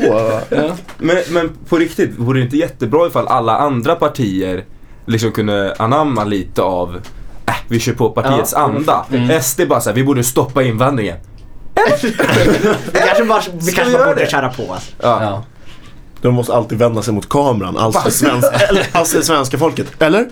Men, 0.97 1.17
men 1.29 1.49
på 1.69 1.77
riktigt, 1.77 2.11
vore 2.17 2.39
det 2.39 2.43
inte 2.43 2.57
jättebra 2.57 3.07
ifall 3.07 3.27
alla 3.27 3.57
andra 3.57 3.95
partier 3.95 4.63
liksom 5.05 5.31
kunde 5.31 5.75
anamma 5.77 6.23
lite 6.23 6.61
av 6.61 7.01
äh, 7.47 7.53
vi 7.67 7.79
kör 7.79 7.93
på 7.93 8.09
partiets 8.09 8.53
Ja. 8.55 8.59
anda. 8.59 9.05
SD 9.41 9.61
bara 9.69 9.81
såhär, 9.81 9.95
vi 9.95 10.03
borde 10.03 10.23
stoppa 10.23 10.63
invandringen. 10.63 11.17
Vi 12.01 12.11
kanske 13.05 13.23
bara, 13.25 13.41
vi 13.61 13.71
kanske 13.71 13.97
bara 13.97 14.05
borde 14.07 14.19
det? 14.21 14.31
köra 14.31 14.49
på. 14.49 14.73
Alltså. 14.73 14.91
Ja. 15.01 15.23
Ja. 15.23 15.43
De 16.21 16.33
måste 16.33 16.53
alltid 16.53 16.77
vända 16.77 17.01
sig 17.01 17.13
mot 17.13 17.29
kameran, 17.29 17.77
alltså 17.77 18.01
det 18.05 18.11
svenska, 18.11 18.59
alltså 18.91 19.21
svenska 19.21 19.57
folket. 19.57 19.87
Eller? 20.01 20.27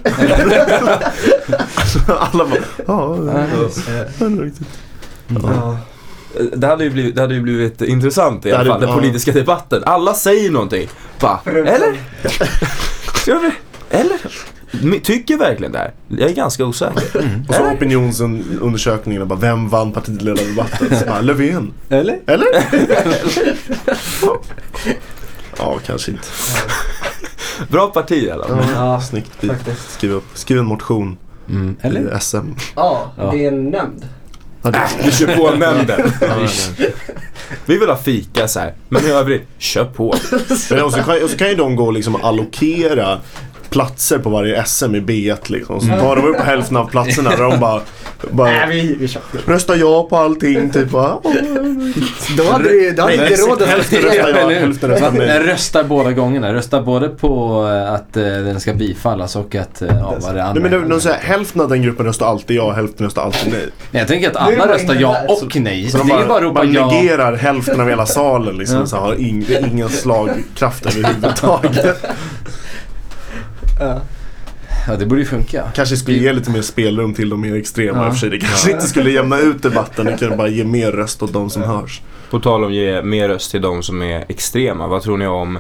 Alltså, 1.75 1.99
Alla 2.19 2.45
bara, 2.45 2.59
ja, 2.87 3.15
det 4.19 4.25
är 4.25 4.43
riktigt. 4.43 4.67
Ja. 5.27 5.77
Det 6.55 6.67
hade, 6.67 6.83
ju 6.83 6.89
blivit, 6.89 7.15
det 7.15 7.21
hade 7.21 7.33
ju 7.33 7.41
blivit 7.41 7.81
intressant 7.81 8.45
i 8.45 8.49
Det 8.49 8.57
alla 8.57 8.71
fall, 8.71 8.81
den 8.81 8.93
politiska 8.93 9.31
debatten. 9.31 9.83
Alla 9.85 10.13
säger 10.13 10.51
någonting. 10.51 10.89
Bara, 11.19 11.39
eller? 11.45 11.95
Eller? 13.89 14.19
Tycker 15.03 15.37
verkligen 15.37 15.71
det 15.71 15.77
här? 15.77 15.93
Jag 16.07 16.29
är 16.29 16.33
ganska 16.35 16.65
osäker. 16.65 17.43
Och 17.49 17.55
så 17.55 17.63
opinionsundersökningarna 17.71 19.25
bara, 19.25 19.39
vem 19.39 19.69
vann 19.69 19.91
partiledardebatten? 19.91 20.99
Så 20.99 21.05
bara, 21.05 21.21
Löfven. 21.21 21.73
Eller? 21.89 22.19
Eller? 22.27 22.47
ja, 25.57 25.79
kanske 25.85 26.11
inte. 26.11 26.27
Bra 27.67 27.87
parti 27.87 28.11
i 28.23 28.31
alla 28.31 28.47
fall. 28.47 28.65
Ja, 28.75 29.01
Snyggt. 29.01 29.43
Skriv, 29.87 30.11
upp, 30.11 30.25
skriv 30.33 30.57
en 30.59 30.65
motion 30.65 31.17
Mm. 31.49 31.75
Eller? 31.81 32.17
i 32.17 32.19
SM. 32.19 32.37
Ja, 32.75 33.11
det 33.31 33.45
är 33.45 33.47
en 33.47 33.69
nämnd. 33.69 34.05
Det- 34.61 34.81
Vi 35.05 35.11
kör 35.11 35.35
på 35.37 35.51
nämnden. 35.55 36.11
Vi 37.65 37.77
vill 37.77 37.89
ha 37.89 37.97
fika 37.97 38.47
så 38.47 38.59
här. 38.59 38.73
men 38.89 39.05
i 39.05 39.09
övrigt, 39.09 39.47
kör 39.57 39.85
på. 39.85 40.15
Men 40.69 40.83
Och 40.83 40.91
så, 40.93 41.03
kan, 41.03 41.23
och 41.23 41.29
så 41.29 41.37
kan 41.37 41.49
ju 41.49 41.55
de 41.55 41.75
gå 41.75 41.85
och 41.85 41.93
liksom 41.93 42.15
allokera 42.23 43.19
platser 43.69 44.19
på 44.19 44.29
varje 44.29 44.65
SM 44.65 44.95
i 44.95 44.99
B1 44.99 45.37
liksom. 45.45 45.81
Så 45.81 45.87
tar 45.87 46.15
de 46.15 46.25
upp 46.25 46.39
hälften 46.39 46.77
av 46.77 46.89
platserna 46.89 47.29
där 47.29 47.43
de 47.43 47.59
bara, 47.59 47.81
Nej, 48.21 48.29
bara 48.31 48.65
vi, 48.65 48.95
vi 48.99 49.07
kör. 49.07 49.21
röstar 49.45 49.75
ja 49.75 50.07
på 50.09 50.17
allting 50.17 50.69
typ 50.69 50.89
bara, 50.89 51.09
Då 52.37 52.51
hade 52.51 52.69
vi 52.69 52.91
då 52.91 53.01
hade 53.01 53.17
vi 53.17 53.23
inte 53.23 53.35
råd 53.35 53.61
att 53.61 53.67
Hälften 53.67 53.99
röstar 54.01 54.29
ja, 54.29 54.49
hälften 54.49 54.89
röstar 54.89 55.11
nej. 55.11 55.39
röstar 55.39 55.83
båda 55.83 56.11
gångerna. 56.11 56.53
Röstar 56.53 56.81
både 56.81 57.09
på 57.09 57.63
eh, 57.67 57.93
att 57.93 58.17
eh, 58.17 58.23
den 58.23 58.59
ska 58.59 58.73
bifallas 58.73 59.35
och 59.35 59.55
att, 59.55 59.81
eh, 59.81 59.87
ja 59.87 60.15
vad 60.21 60.29
det 60.29 60.33
Nej, 60.33 60.41
andra 60.41 60.61
men 60.61 60.71
de, 60.71 60.89
de 60.89 61.01
säger, 61.01 61.17
hälften 61.17 61.61
av 61.61 61.69
den 61.69 61.81
gruppen 61.81 62.05
röstar 62.05 62.25
alltid 62.25 62.57
ja, 62.57 62.71
hälften 62.71 63.05
röstar 63.05 63.21
alltid 63.21 63.53
nej. 63.53 63.69
Men 63.91 63.99
jag 63.99 64.07
tänker 64.07 64.29
att 64.29 64.35
är 64.35 64.39
alla 64.39 64.57
bara 64.57 64.73
röstar 64.73 64.95
ja 64.99 65.17
och 65.27 65.55
nej. 65.55 65.89
Så 65.89 65.97
det 65.97 66.03
de 66.03 66.11
är 66.11 66.25
bara 66.25 66.37
att 66.37 66.43
ropa 66.43 66.53
bara 66.53 66.65
ja. 66.65 66.91
negerar 66.91 67.35
hälften 67.35 67.81
av 67.81 67.89
hela 67.89 68.05
salen 68.05 68.57
liksom. 68.57 68.77
Ja. 68.77 68.85
Så 68.85 68.97
har 68.97 69.21
ing, 69.21 69.45
det 69.47 69.55
är 69.55 69.67
ingen 69.67 69.89
slagkraft 69.89 70.85
överhuvudtaget. 70.85 72.05
Ja. 73.79 74.01
Ja, 74.87 74.95
det 74.95 75.05
borde 75.05 75.21
ju 75.21 75.27
funka. 75.27 75.63
Kanske 75.75 75.97
skulle 75.97 76.17
ge 76.17 76.33
lite 76.33 76.51
mer 76.51 76.61
spelrum 76.61 77.13
till 77.13 77.29
de 77.29 77.41
mer 77.41 77.55
extrema 77.55 77.97
Ja. 77.97 78.05
i 78.07 78.09
och 78.09 78.13
för 78.13 78.19
sig. 78.19 78.29
Det 78.29 78.37
kanske 78.39 78.71
inte 78.71 78.87
skulle 78.87 79.11
jämna 79.11 79.39
ut 79.39 79.63
debatten. 79.63 80.05
Det 80.05 80.17
kunde 80.17 80.37
bara 80.37 80.47
ge 80.47 80.63
mer 80.63 80.91
röst 80.91 81.23
åt 81.23 81.33
de 81.33 81.49
som 81.49 81.61
hörs. 81.63 82.01
På 82.29 82.39
tal 82.39 82.63
om 82.63 82.69
att 82.69 82.75
ge 82.75 83.01
mer 83.01 83.27
röst 83.29 83.51
till 83.51 83.61
de 83.61 83.83
som 83.83 84.01
är 84.01 84.25
extrema, 84.27 84.87
vad 84.87 85.01
tror 85.01 85.17
ni 85.17 85.27
om 85.27 85.59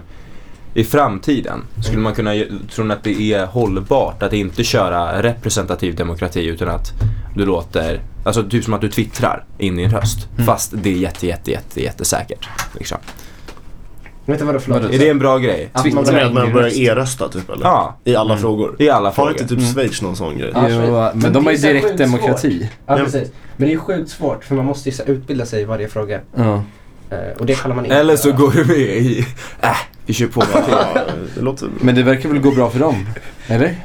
i 0.73 0.83
framtiden? 0.83 1.61
Skulle 1.83 1.99
man 2.01 2.13
kunna, 2.15 2.31
tror 2.75 2.85
ni 2.85 2.93
att 2.93 3.03
det 3.03 3.33
är 3.33 3.45
hållbart 3.45 4.23
att 4.23 4.33
inte 4.33 4.63
köra 4.63 5.23
representativ 5.23 5.95
demokrati 5.95 6.45
utan 6.45 6.69
att 6.69 6.91
du 7.35 7.45
låter, 7.45 7.99
alltså 8.25 8.43
typ 8.43 8.63
som 8.63 8.73
att 8.73 8.81
du 8.81 8.89
twittrar 8.89 9.43
in 9.57 9.75
din 9.75 9.91
röst. 9.91 10.27
Fast 10.45 10.73
det 10.83 10.89
är 10.89 10.97
jätte, 10.97 11.27
jätte, 11.27 11.51
jätte, 11.51 11.81
jättesäkert. 11.83 12.47
Liksom. 12.73 12.97
Vet 14.25 14.39
du 14.39 14.45
vad 14.45 14.55
det 14.55 14.59
förlåt? 14.59 14.81
Vadå? 14.81 14.93
Är 14.93 14.99
det 14.99 15.09
en 15.09 15.19
bra 15.19 15.37
grej? 15.37 15.69
Att 15.73 15.93
man 15.93 16.03
med 16.03 16.25
att 16.25 16.33
man 16.33 16.53
börjar 16.53 16.67
röst. 16.67 16.77
e-rösta 16.77 17.27
typ 17.29 17.49
eller? 17.49 17.65
Ja, 17.65 17.97
I 18.03 18.15
alla 18.15 18.33
Mm. 18.33 18.41
frågor. 18.41 18.75
i 18.79 18.89
alla 18.89 19.07
Har 19.07 19.13
frågor. 19.13 19.31
inte 19.31 19.47
typ 19.47 19.73
Schweiz 19.73 20.01
någon 20.01 20.15
sån 20.15 20.37
grej? 20.37 20.51
Ja, 20.53 20.67
Jo, 20.69 21.09
men 21.19 21.33
de 21.33 21.45
har 21.45 21.51
ju 21.51 21.57
det 21.57 21.61
är 21.61 21.61
så 21.61 21.67
direkt 21.67 21.85
sjukt 21.85 21.97
demokrati. 21.97 22.69
Ja, 22.85 22.95
precis. 22.97 23.31
Men 23.57 23.67
det 23.67 23.73
är 23.73 23.77
sjukt 23.77 24.09
svårt 24.09 24.43
för 24.43 24.55
man 24.55 24.65
måste 24.65 24.89
ju 24.89 24.95
utbilda 25.05 25.45
sig 25.45 25.61
i 25.61 25.65
varje 25.65 25.87
fråga. 25.87 26.19
Ja. 26.35 26.63
Eh, 27.09 27.17
och 27.39 27.45
det 27.45 27.55
kallar 27.55 27.75
man 27.75 27.85
inte 27.85 27.97
Eller 27.97 28.15
så 28.15 28.31
går 28.31 28.51
du 28.51 28.65
med 28.65 28.77
i, 28.77 29.19
äh, 29.61 29.69
vi 30.05 30.13
kör 30.13 30.27
på. 30.27 30.43
Ja, 30.71 30.87
det 31.35 31.41
låter... 31.41 31.67
Men 31.81 31.95
det 31.95 32.03
verkar 32.03 32.29
väl 32.29 32.39
gå 32.39 32.51
bra 32.51 32.69
för 32.69 32.79
dem? 32.79 33.07
Eller? 33.47 33.75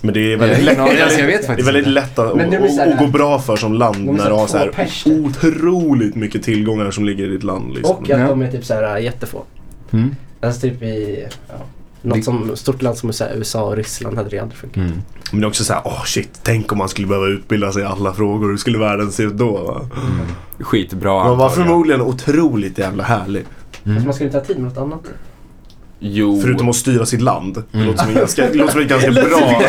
Men 0.00 0.14
det 0.14 0.32
är 0.32 0.36
väldigt 0.36 0.78
har 0.78 0.86
lätt, 0.92 1.02
alltså, 1.02 1.18
jag 1.20 1.26
väldigt, 1.26 1.48
vet 1.50 1.56
det 1.56 1.62
är 1.62 1.64
väldigt 1.64 1.86
lätt 1.86 2.18
att, 2.18 2.88
att, 2.92 2.98
gå 2.98 3.06
bra 3.06 3.38
för 3.38 3.56
som 3.56 3.74
land 3.74 4.04
när 4.04 4.30
du 4.30 4.34
har 4.36 4.46
så 4.46 4.58
här 4.58 4.72
typ. 5.04 5.24
otroligt 5.24 6.14
mycket 6.14 6.42
tillgångar 6.42 6.90
som 6.90 7.04
ligger 7.04 7.24
i 7.24 7.28
ditt 7.28 7.42
land. 7.42 7.74
Liksom. 7.74 7.96
Och 7.96 8.02
att 8.02 8.08
Ja. 8.20 8.28
de 8.28 8.42
är 8.42 8.50
typ 8.50 8.64
så 8.64 8.74
här 8.74 8.98
jättefå. 8.98 9.42
Mm. 9.92 10.16
Alltså 10.40 10.60
typ 10.60 10.82
i 10.82 11.26
ja, 11.48 11.54
något 12.02 12.16
Det- 12.16 12.22
som 12.22 12.56
stort 12.56 12.82
land 12.82 12.96
som 12.98 13.10
USA 13.34 13.62
och 13.62 13.76
Ryssland 13.76 14.16
hade 14.16 14.28
det 14.30 14.38
aldrig 14.38 14.58
funkat. 14.58 14.76
Mm. 14.76 14.92
Men 15.30 15.40
det 15.40 15.44
är 15.44 15.48
också 15.48 15.64
så 15.64 15.72
här, 15.72 15.82
åh 15.84 16.04
shit, 16.04 16.40
tänk 16.42 16.72
om 16.72 16.78
man 16.78 16.88
skulle 16.88 17.06
behöva 17.06 17.26
utbilda 17.26 17.72
sig 17.72 17.82
i 17.82 17.84
alla 17.84 18.12
frågor. 18.14 18.50
Hur 18.50 18.56
skulle 18.56 18.78
världen 18.78 19.12
se 19.12 19.22
ut 19.22 19.32
då? 19.34 19.52
Va? 19.56 19.80
Skitbra 20.60 21.24
Man 21.24 21.38
var 21.38 21.48
förmodligen 21.50 22.00
otroligt 22.00 22.78
jävla 22.78 23.02
härlig. 23.02 23.44
Mm. 23.84 24.04
Man 24.04 24.14
skulle 24.14 24.26
inte 24.28 24.38
ha 24.38 24.44
tid 24.44 24.56
med 24.58 24.64
något 24.68 24.78
annat. 24.78 25.02
Jo. 25.98 26.40
Förutom 26.42 26.68
att 26.68 26.76
styra 26.76 27.06
sitt 27.06 27.20
land. 27.22 27.54
Det 27.54 27.78
Mm. 27.78 27.86
låter 27.86 27.98
som 28.02 28.08
en 28.08 28.14
ganska, 28.18 28.42
det 28.50 28.54
låter 28.54 28.72
som 28.72 28.80
ett 28.80 28.88
ganska 28.88 29.10
bra... 29.22 29.62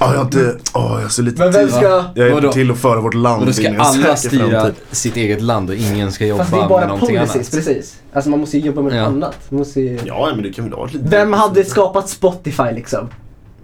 Ja, 0.00 0.10
jag 0.12 0.18
har 0.18 0.24
inte... 0.24 0.56
Åh, 0.74 0.98
jag 1.02 1.12
så 1.12 1.22
lite 1.22 1.42
Men 1.42 1.52
vem 1.52 1.68
ska... 1.68 1.82
Jag 1.82 2.02
Vadå? 2.14 2.24
hjälper 2.28 2.48
till 2.48 2.70
att 2.70 2.78
föra 2.78 3.00
vårt 3.00 3.14
land 3.14 3.40
Och 3.40 3.46
då 3.46 3.52
ska 3.52 3.62
in 3.66 3.72
i 3.72 3.74
en 3.74 3.80
alla 3.80 4.16
säker 4.16 4.28
styra 4.36 4.50
framtid. 4.60 4.74
sitt 4.90 5.16
eget 5.16 5.42
land 5.42 5.70
och 5.70 5.76
ingen 5.76 6.12
ska 6.12 6.36
Fast 6.36 6.50
det 6.50 6.56
jobba 6.56 6.64
är 6.64 6.68
bara 6.68 6.80
med 6.80 6.88
någonting 6.88 7.16
policies, 7.16 7.34
annat. 7.36 7.50
precis. 7.66 7.96
Alltså 8.12 8.30
man 8.30 8.40
måste 8.40 8.58
ju 8.58 8.66
jobba 8.66 8.82
med 8.82 8.92
Ja. 8.92 8.98
något 9.00 9.08
annat. 9.08 9.36
Man 9.48 9.58
måste 9.58 9.80
ju... 9.80 9.98
Ja, 10.04 10.28
men 10.34 10.42
det 10.42 10.52
kan 10.52 10.64
väl 10.64 10.72
ha 10.78 10.86
lite... 10.86 10.98
Vem 11.02 11.32
hade 11.32 11.64
skapat 11.64 12.08
Spotify 12.08 12.72
liksom? 12.74 13.08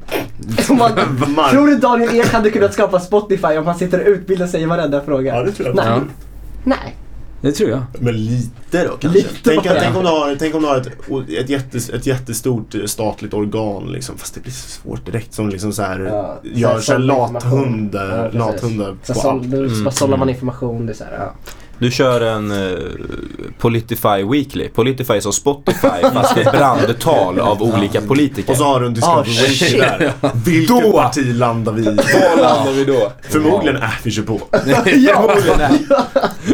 Om 0.69 0.77
man, 0.79 0.91
Mark- 1.37 1.51
tror 1.51 1.67
du 1.67 1.77
Daniel 1.79 2.15
Ek 2.17 2.27
hade 2.33 2.51
kunnat 2.51 2.73
skapa 2.73 3.01
Spotify 3.01 3.47
om 3.59 3.67
han 3.67 3.79
sitter 3.79 4.01
och 4.01 4.07
utbildar 4.09 4.47
sig 4.47 4.63
i 4.63 4.65
varenda 4.67 5.01
fråga? 5.01 5.35
Ja, 5.37 5.43
det 5.43 5.53
tror 5.53 5.69
jag. 5.69 5.77
Nej. 5.77 5.87
Ja, 5.87 6.01
Nej. 6.65 6.97
Det 7.45 7.53
tror 7.53 7.71
jag. 7.71 7.83
Men 7.99 8.25
lite 8.25 8.85
då 8.85 8.97
kanske. 9.01 9.09
Lite 9.19 9.29
tänk, 9.45 9.65
bara. 9.65 9.81
tänk, 9.81 9.97
om 9.97 10.03
du 10.03 10.09
har, 10.09 10.37
tänk 10.39 10.55
om 10.55 10.63
du 10.63 10.69
har 10.69 10.77
ett, 10.77 10.89
ett, 11.39 11.49
jättes, 11.49 11.91
ett 11.91 12.07
jättestort 12.07 12.75
eh, 12.75 12.85
statligt 12.85 13.35
organ 13.35 13.93
liksom. 13.93 14.19
Fast 14.19 14.35
det 14.35 14.41
blir 14.41 14.53
så 14.53 14.69
svårt 14.69 15.07
direkt 15.07 15.35
som 15.35 15.49
liksom 15.49 15.73
så 15.73 15.83
här, 15.83 16.01
Ja, 16.01 16.41
gör 16.43 16.79
så 16.81 16.93
här 16.93 16.99
så 17.01 17.07
lathundar, 17.07 18.31
Ja, 18.35 18.39
lathundar 18.39 18.97
Så 19.03 19.15
på 19.15 19.21
såll, 19.21 19.31
allt. 19.39 19.51
då 19.51 19.57
Mm, 19.59 19.91
sållar 19.91 20.17
man 20.17 20.29
mm. 20.29 20.35
information. 20.35 20.87
Det 20.87 20.93
är 20.93 20.95
så 20.95 21.05
här, 21.05 21.13
ja. 21.19 21.35
Du 21.79 21.91
kör 21.91 22.21
en 22.21 22.53
uh, 22.53 22.79
Politify 23.59 24.23
Weekly. 24.31 24.69
Politify 24.69 25.13
är 25.13 25.21
som 25.21 25.33
Spotify 25.33 25.89
fast 26.13 26.37
ett 26.37 26.53
brandtal 26.53 27.41
av 27.41 27.63
olika 27.63 28.01
politiker. 28.01 28.51
Och 28.51 28.57
så 28.57 28.65
har 28.65 28.81
du 28.81 28.87
en 28.87 28.97
Ah, 29.03 29.23
Weekly 29.23 29.55
shit. 29.55 29.79
där. 29.81 30.13
Vilket 30.45 30.83
Då! 30.83 30.93
parti 30.93 31.35
landar 31.35 31.73
vi 31.73 31.83
i? 31.83 31.85
Var 31.85 32.43
landar 32.43 32.73
vi 32.73 32.85
då? 32.85 33.13
Förmodligen, 33.23 33.77
äh, 33.77 33.91
vi 34.05 34.23
på. 34.23 34.41
Är. 34.53 35.71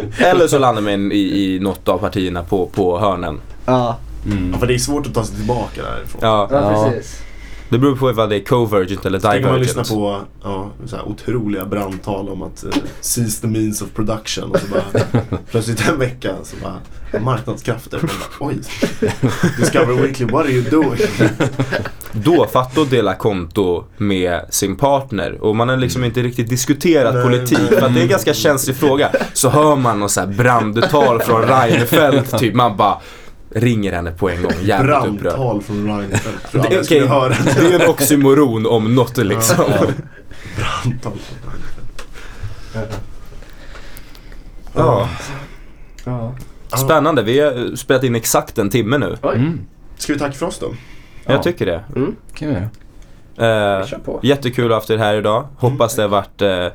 Eller 0.25 0.47
så 0.47 0.57
landar 0.57 0.81
man 0.81 1.11
i, 1.11 1.15
i 1.55 1.59
något 1.59 1.87
av 1.87 1.97
partierna 1.97 2.43
på, 2.43 2.65
på 2.67 2.99
hörnen. 2.99 3.41
Ja, 3.65 3.97
Mm. 4.25 4.51
Ja, 4.53 4.59
för 4.59 4.67
det 4.67 4.73
är 4.73 4.77
svårt 4.77 5.07
att 5.07 5.13
ta 5.13 5.23
sig 5.23 5.35
tillbaka 5.35 5.81
därifrån. 5.83 6.19
Ja, 6.23 6.47
ja, 6.51 6.91
precis. 6.91 7.21
det 7.69 7.77
beror 7.77 7.95
på 7.95 8.11
ifall 8.11 8.29
det 8.29 8.35
är 8.35 8.43
convergent 8.43 9.05
eller 9.05 9.19
Tänk 9.19 9.45
om 9.45 9.51
man 9.51 9.59
lyssnar 9.59 9.83
divergent. 9.83 10.33
på 10.43 10.49
ja, 10.49 10.69
så 10.85 10.95
här 10.95 11.07
otroliga 11.07 11.65
brandtal 11.65 12.29
om 12.29 12.41
att 12.41 12.63
uh, 12.63 12.71
seize 12.99 13.41
the 13.41 13.47
means 13.47 13.81
of 13.81 13.89
production 13.93 14.51
och 14.51 14.59
så 14.59 14.67
bara 14.67 15.03
plötsligt 15.51 15.87
en 15.87 15.99
vecka 15.99 16.35
så 16.43 16.55
bara 16.63 17.21
marknadskrafter. 17.21 17.99
Bara, 18.01 18.49
Oj, 18.49 18.55
Discover 19.59 20.01
Weekly, 20.01 20.25
what 20.25 20.45
are 20.45 20.51
you 20.51 20.69
doing? 20.69 20.99
Då, 22.13 22.47
fatta 22.47 22.81
att 22.81 22.89
dela 22.89 23.15
konto 23.15 23.83
med 23.97 24.45
sin 24.49 24.75
partner 24.75 25.37
och 25.41 25.55
man 25.55 25.69
har 25.69 25.77
liksom 25.77 26.03
inte 26.03 26.21
riktigt 26.21 26.49
diskuterat 26.49 27.13
Nej. 27.13 27.23
politik 27.23 27.57
för 27.57 27.81
att 27.81 27.93
det 27.93 27.99
är 27.99 28.03
en 28.03 28.09
ganska 28.09 28.33
känslig 28.33 28.75
fråga. 28.75 29.09
Så 29.33 29.49
hör 29.49 29.75
man 29.75 29.99
något 29.99 30.11
så 30.11 30.19
här 30.19 30.27
brandtal 30.27 31.21
från 31.21 31.41
Reinfeldt 31.41 32.39
typ, 32.39 32.53
man 32.53 32.77
bara 32.77 32.97
ringer 33.49 33.93
henne 33.93 34.11
på 34.11 34.29
en 34.29 34.43
gång, 34.43 34.51
jävligt 34.61 34.95
upprörd. 34.95 35.19
Brandtal 35.19 35.61
från 35.61 35.87
Reinfeldt. 35.87 36.69
Det, 36.69 36.83
skulle 36.83 37.07
höra 37.07 37.29
det. 37.29 37.75
är 37.75 37.79
en 37.79 37.89
oxymoron 37.89 38.65
om 38.65 38.95
något 38.95 39.17
liksom. 39.17 39.55
Brandtal 40.55 41.13
från 41.13 41.51
Reinfeldt. 41.51 42.91
Ja. 44.73 45.09
Ja. 46.03 46.35
Spännande, 46.77 47.23
vi 47.23 47.39
har 47.39 47.75
spelat 47.75 48.03
in 48.03 48.15
exakt 48.15 48.57
en 48.57 48.69
timme 48.69 48.97
nu. 48.97 49.17
Mm. 49.23 49.59
Ska 49.97 50.13
vi 50.13 50.19
tacka 50.19 50.33
för 50.33 50.45
oss 50.45 50.59
då? 50.59 50.73
Ja. 51.31 51.35
Jag 51.37 51.43
tycker 51.43 51.65
det. 51.65 51.81
Mm. 51.95 52.15
Kan 52.33 52.47
vi 52.47 52.53
göra. 52.53 53.79
Eh, 53.79 53.85
kör 53.85 53.97
på. 54.05 54.19
jättekul 54.23 54.65
att 54.65 54.69
ha 54.69 54.75
haft 54.75 54.89
er 54.89 54.97
här 54.97 55.15
idag. 55.15 55.45
Hoppas 55.57 55.95
det 55.95 56.01
har 56.01 56.09
varit 56.09 56.41
eh, 56.41 56.67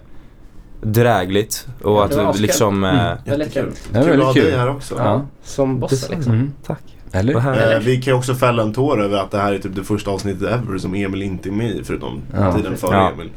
drägligt 0.83 1.67
och 1.83 1.93
Ja, 1.93 2.05
att 2.05 2.17
askul. 2.19 2.43
liksom... 2.43 2.85
Eh, 2.85 2.91
Mm. 3.07 3.17
Väldigt 3.25 3.53
kul. 3.55 3.73
Det 3.93 3.99
var 3.99 4.05
Kul 4.07 4.13
att 4.13 4.19
ha 4.19 4.33
väldigt 4.33 4.43
dig 4.45 4.53
kul. 4.53 4.61
här 4.61 4.71
också. 4.71 4.95
Ja. 4.99 5.23
Som 5.43 5.79
bossen 5.81 6.15
liksom. 6.17 6.33
Mm. 6.33 6.53
Tack. 6.67 6.83
Eller? 7.13 7.39
Härligt. 7.39 7.73
Eh, 7.73 7.79
vi 7.79 7.97
kan 8.03 8.13
ju 8.13 8.19
också 8.19 8.35
fälla 8.35 8.63
en 8.63 8.73
tår 8.75 9.03
över 9.05 9.19
att 9.19 9.31
det 9.31 9.39
här 9.39 9.53
är 9.53 9.59
typ 9.59 9.75
det 9.77 9.85
första 9.85 10.11
avsnittet 10.11 10.43
ever 10.43 10.79
som 10.79 10.95
Emil 10.95 11.23
inte 11.23 11.49
är 11.49 11.53
med 11.53 11.71
i 11.71 11.85
förutom 11.85 12.21
Ja. 12.37 12.53
tiden 12.53 12.77
före 12.77 12.97
Ja. 12.97 13.11
Emil. 13.13 13.31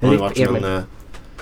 Han 0.00 0.08
har 0.08 0.14
ju 0.14 0.20
varit 0.20 0.36
som 0.36 0.46
Emil. 0.48 0.64
en, 0.64 0.74
eh, 0.76 0.82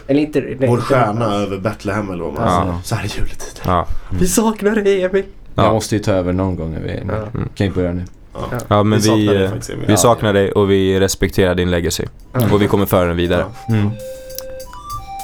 Eller 0.07 0.21
inte... 0.21 0.41
Nej, 0.41 0.57
vår 0.61 0.69
inte- 0.69 0.83
stjärna 0.83 1.35
över 1.35 1.59
Betlehem 1.59 2.11
eller 2.11 2.25
vad 2.25 2.35
man 2.35 2.43
Ja. 2.45 2.61
säger. 2.63 2.79
Så 2.83 2.95
här 2.95 3.05
i 3.05 3.09
juletid. 3.19 3.61
Ja. 3.67 3.87
Vi 4.21 4.27
saknar 4.27 4.77
dig 4.77 5.03
Emil. 5.05 5.25
Jag 5.55 5.65
Ja. 5.65 5.73
måste 5.73 5.97
ju 5.97 6.03
ta 6.03 6.13
över 6.13 6.33
någon 6.33 6.57
gång. 6.57 6.79
Vi 6.83 7.03
Ja. 7.09 7.41
kan 7.55 7.67
ju 7.67 7.73
börja 7.73 7.93
nu. 7.93 8.05
Ja. 8.51 8.59
ja 8.69 8.83
men 8.83 8.99
vi, 8.99 9.11
vi, 9.11 9.27
saknar, 9.27 9.35
dig, 9.35 9.49
faktiskt, 9.49 9.71
vi 9.87 9.97
saknar 9.97 10.33
dig 10.33 10.53
och 10.53 10.71
vi 10.71 11.01
respekterar 11.01 11.55
din 11.55 11.71
legacy. 11.71 12.05
Och 12.53 12.63
vi 12.63 12.67
kommer 12.67 12.87
föra 12.87 13.09
den 13.09 13.17
vidare. 13.17 13.45
Mm. 13.69 13.91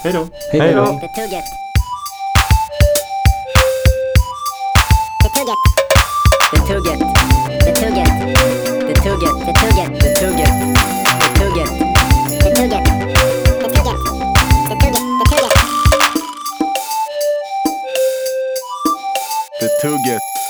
Hej 0.04 0.12
då. 0.12 0.26
Hej 0.52 0.74
då. 0.74 1.00
The 19.60 19.68
Tugget. 19.82 20.43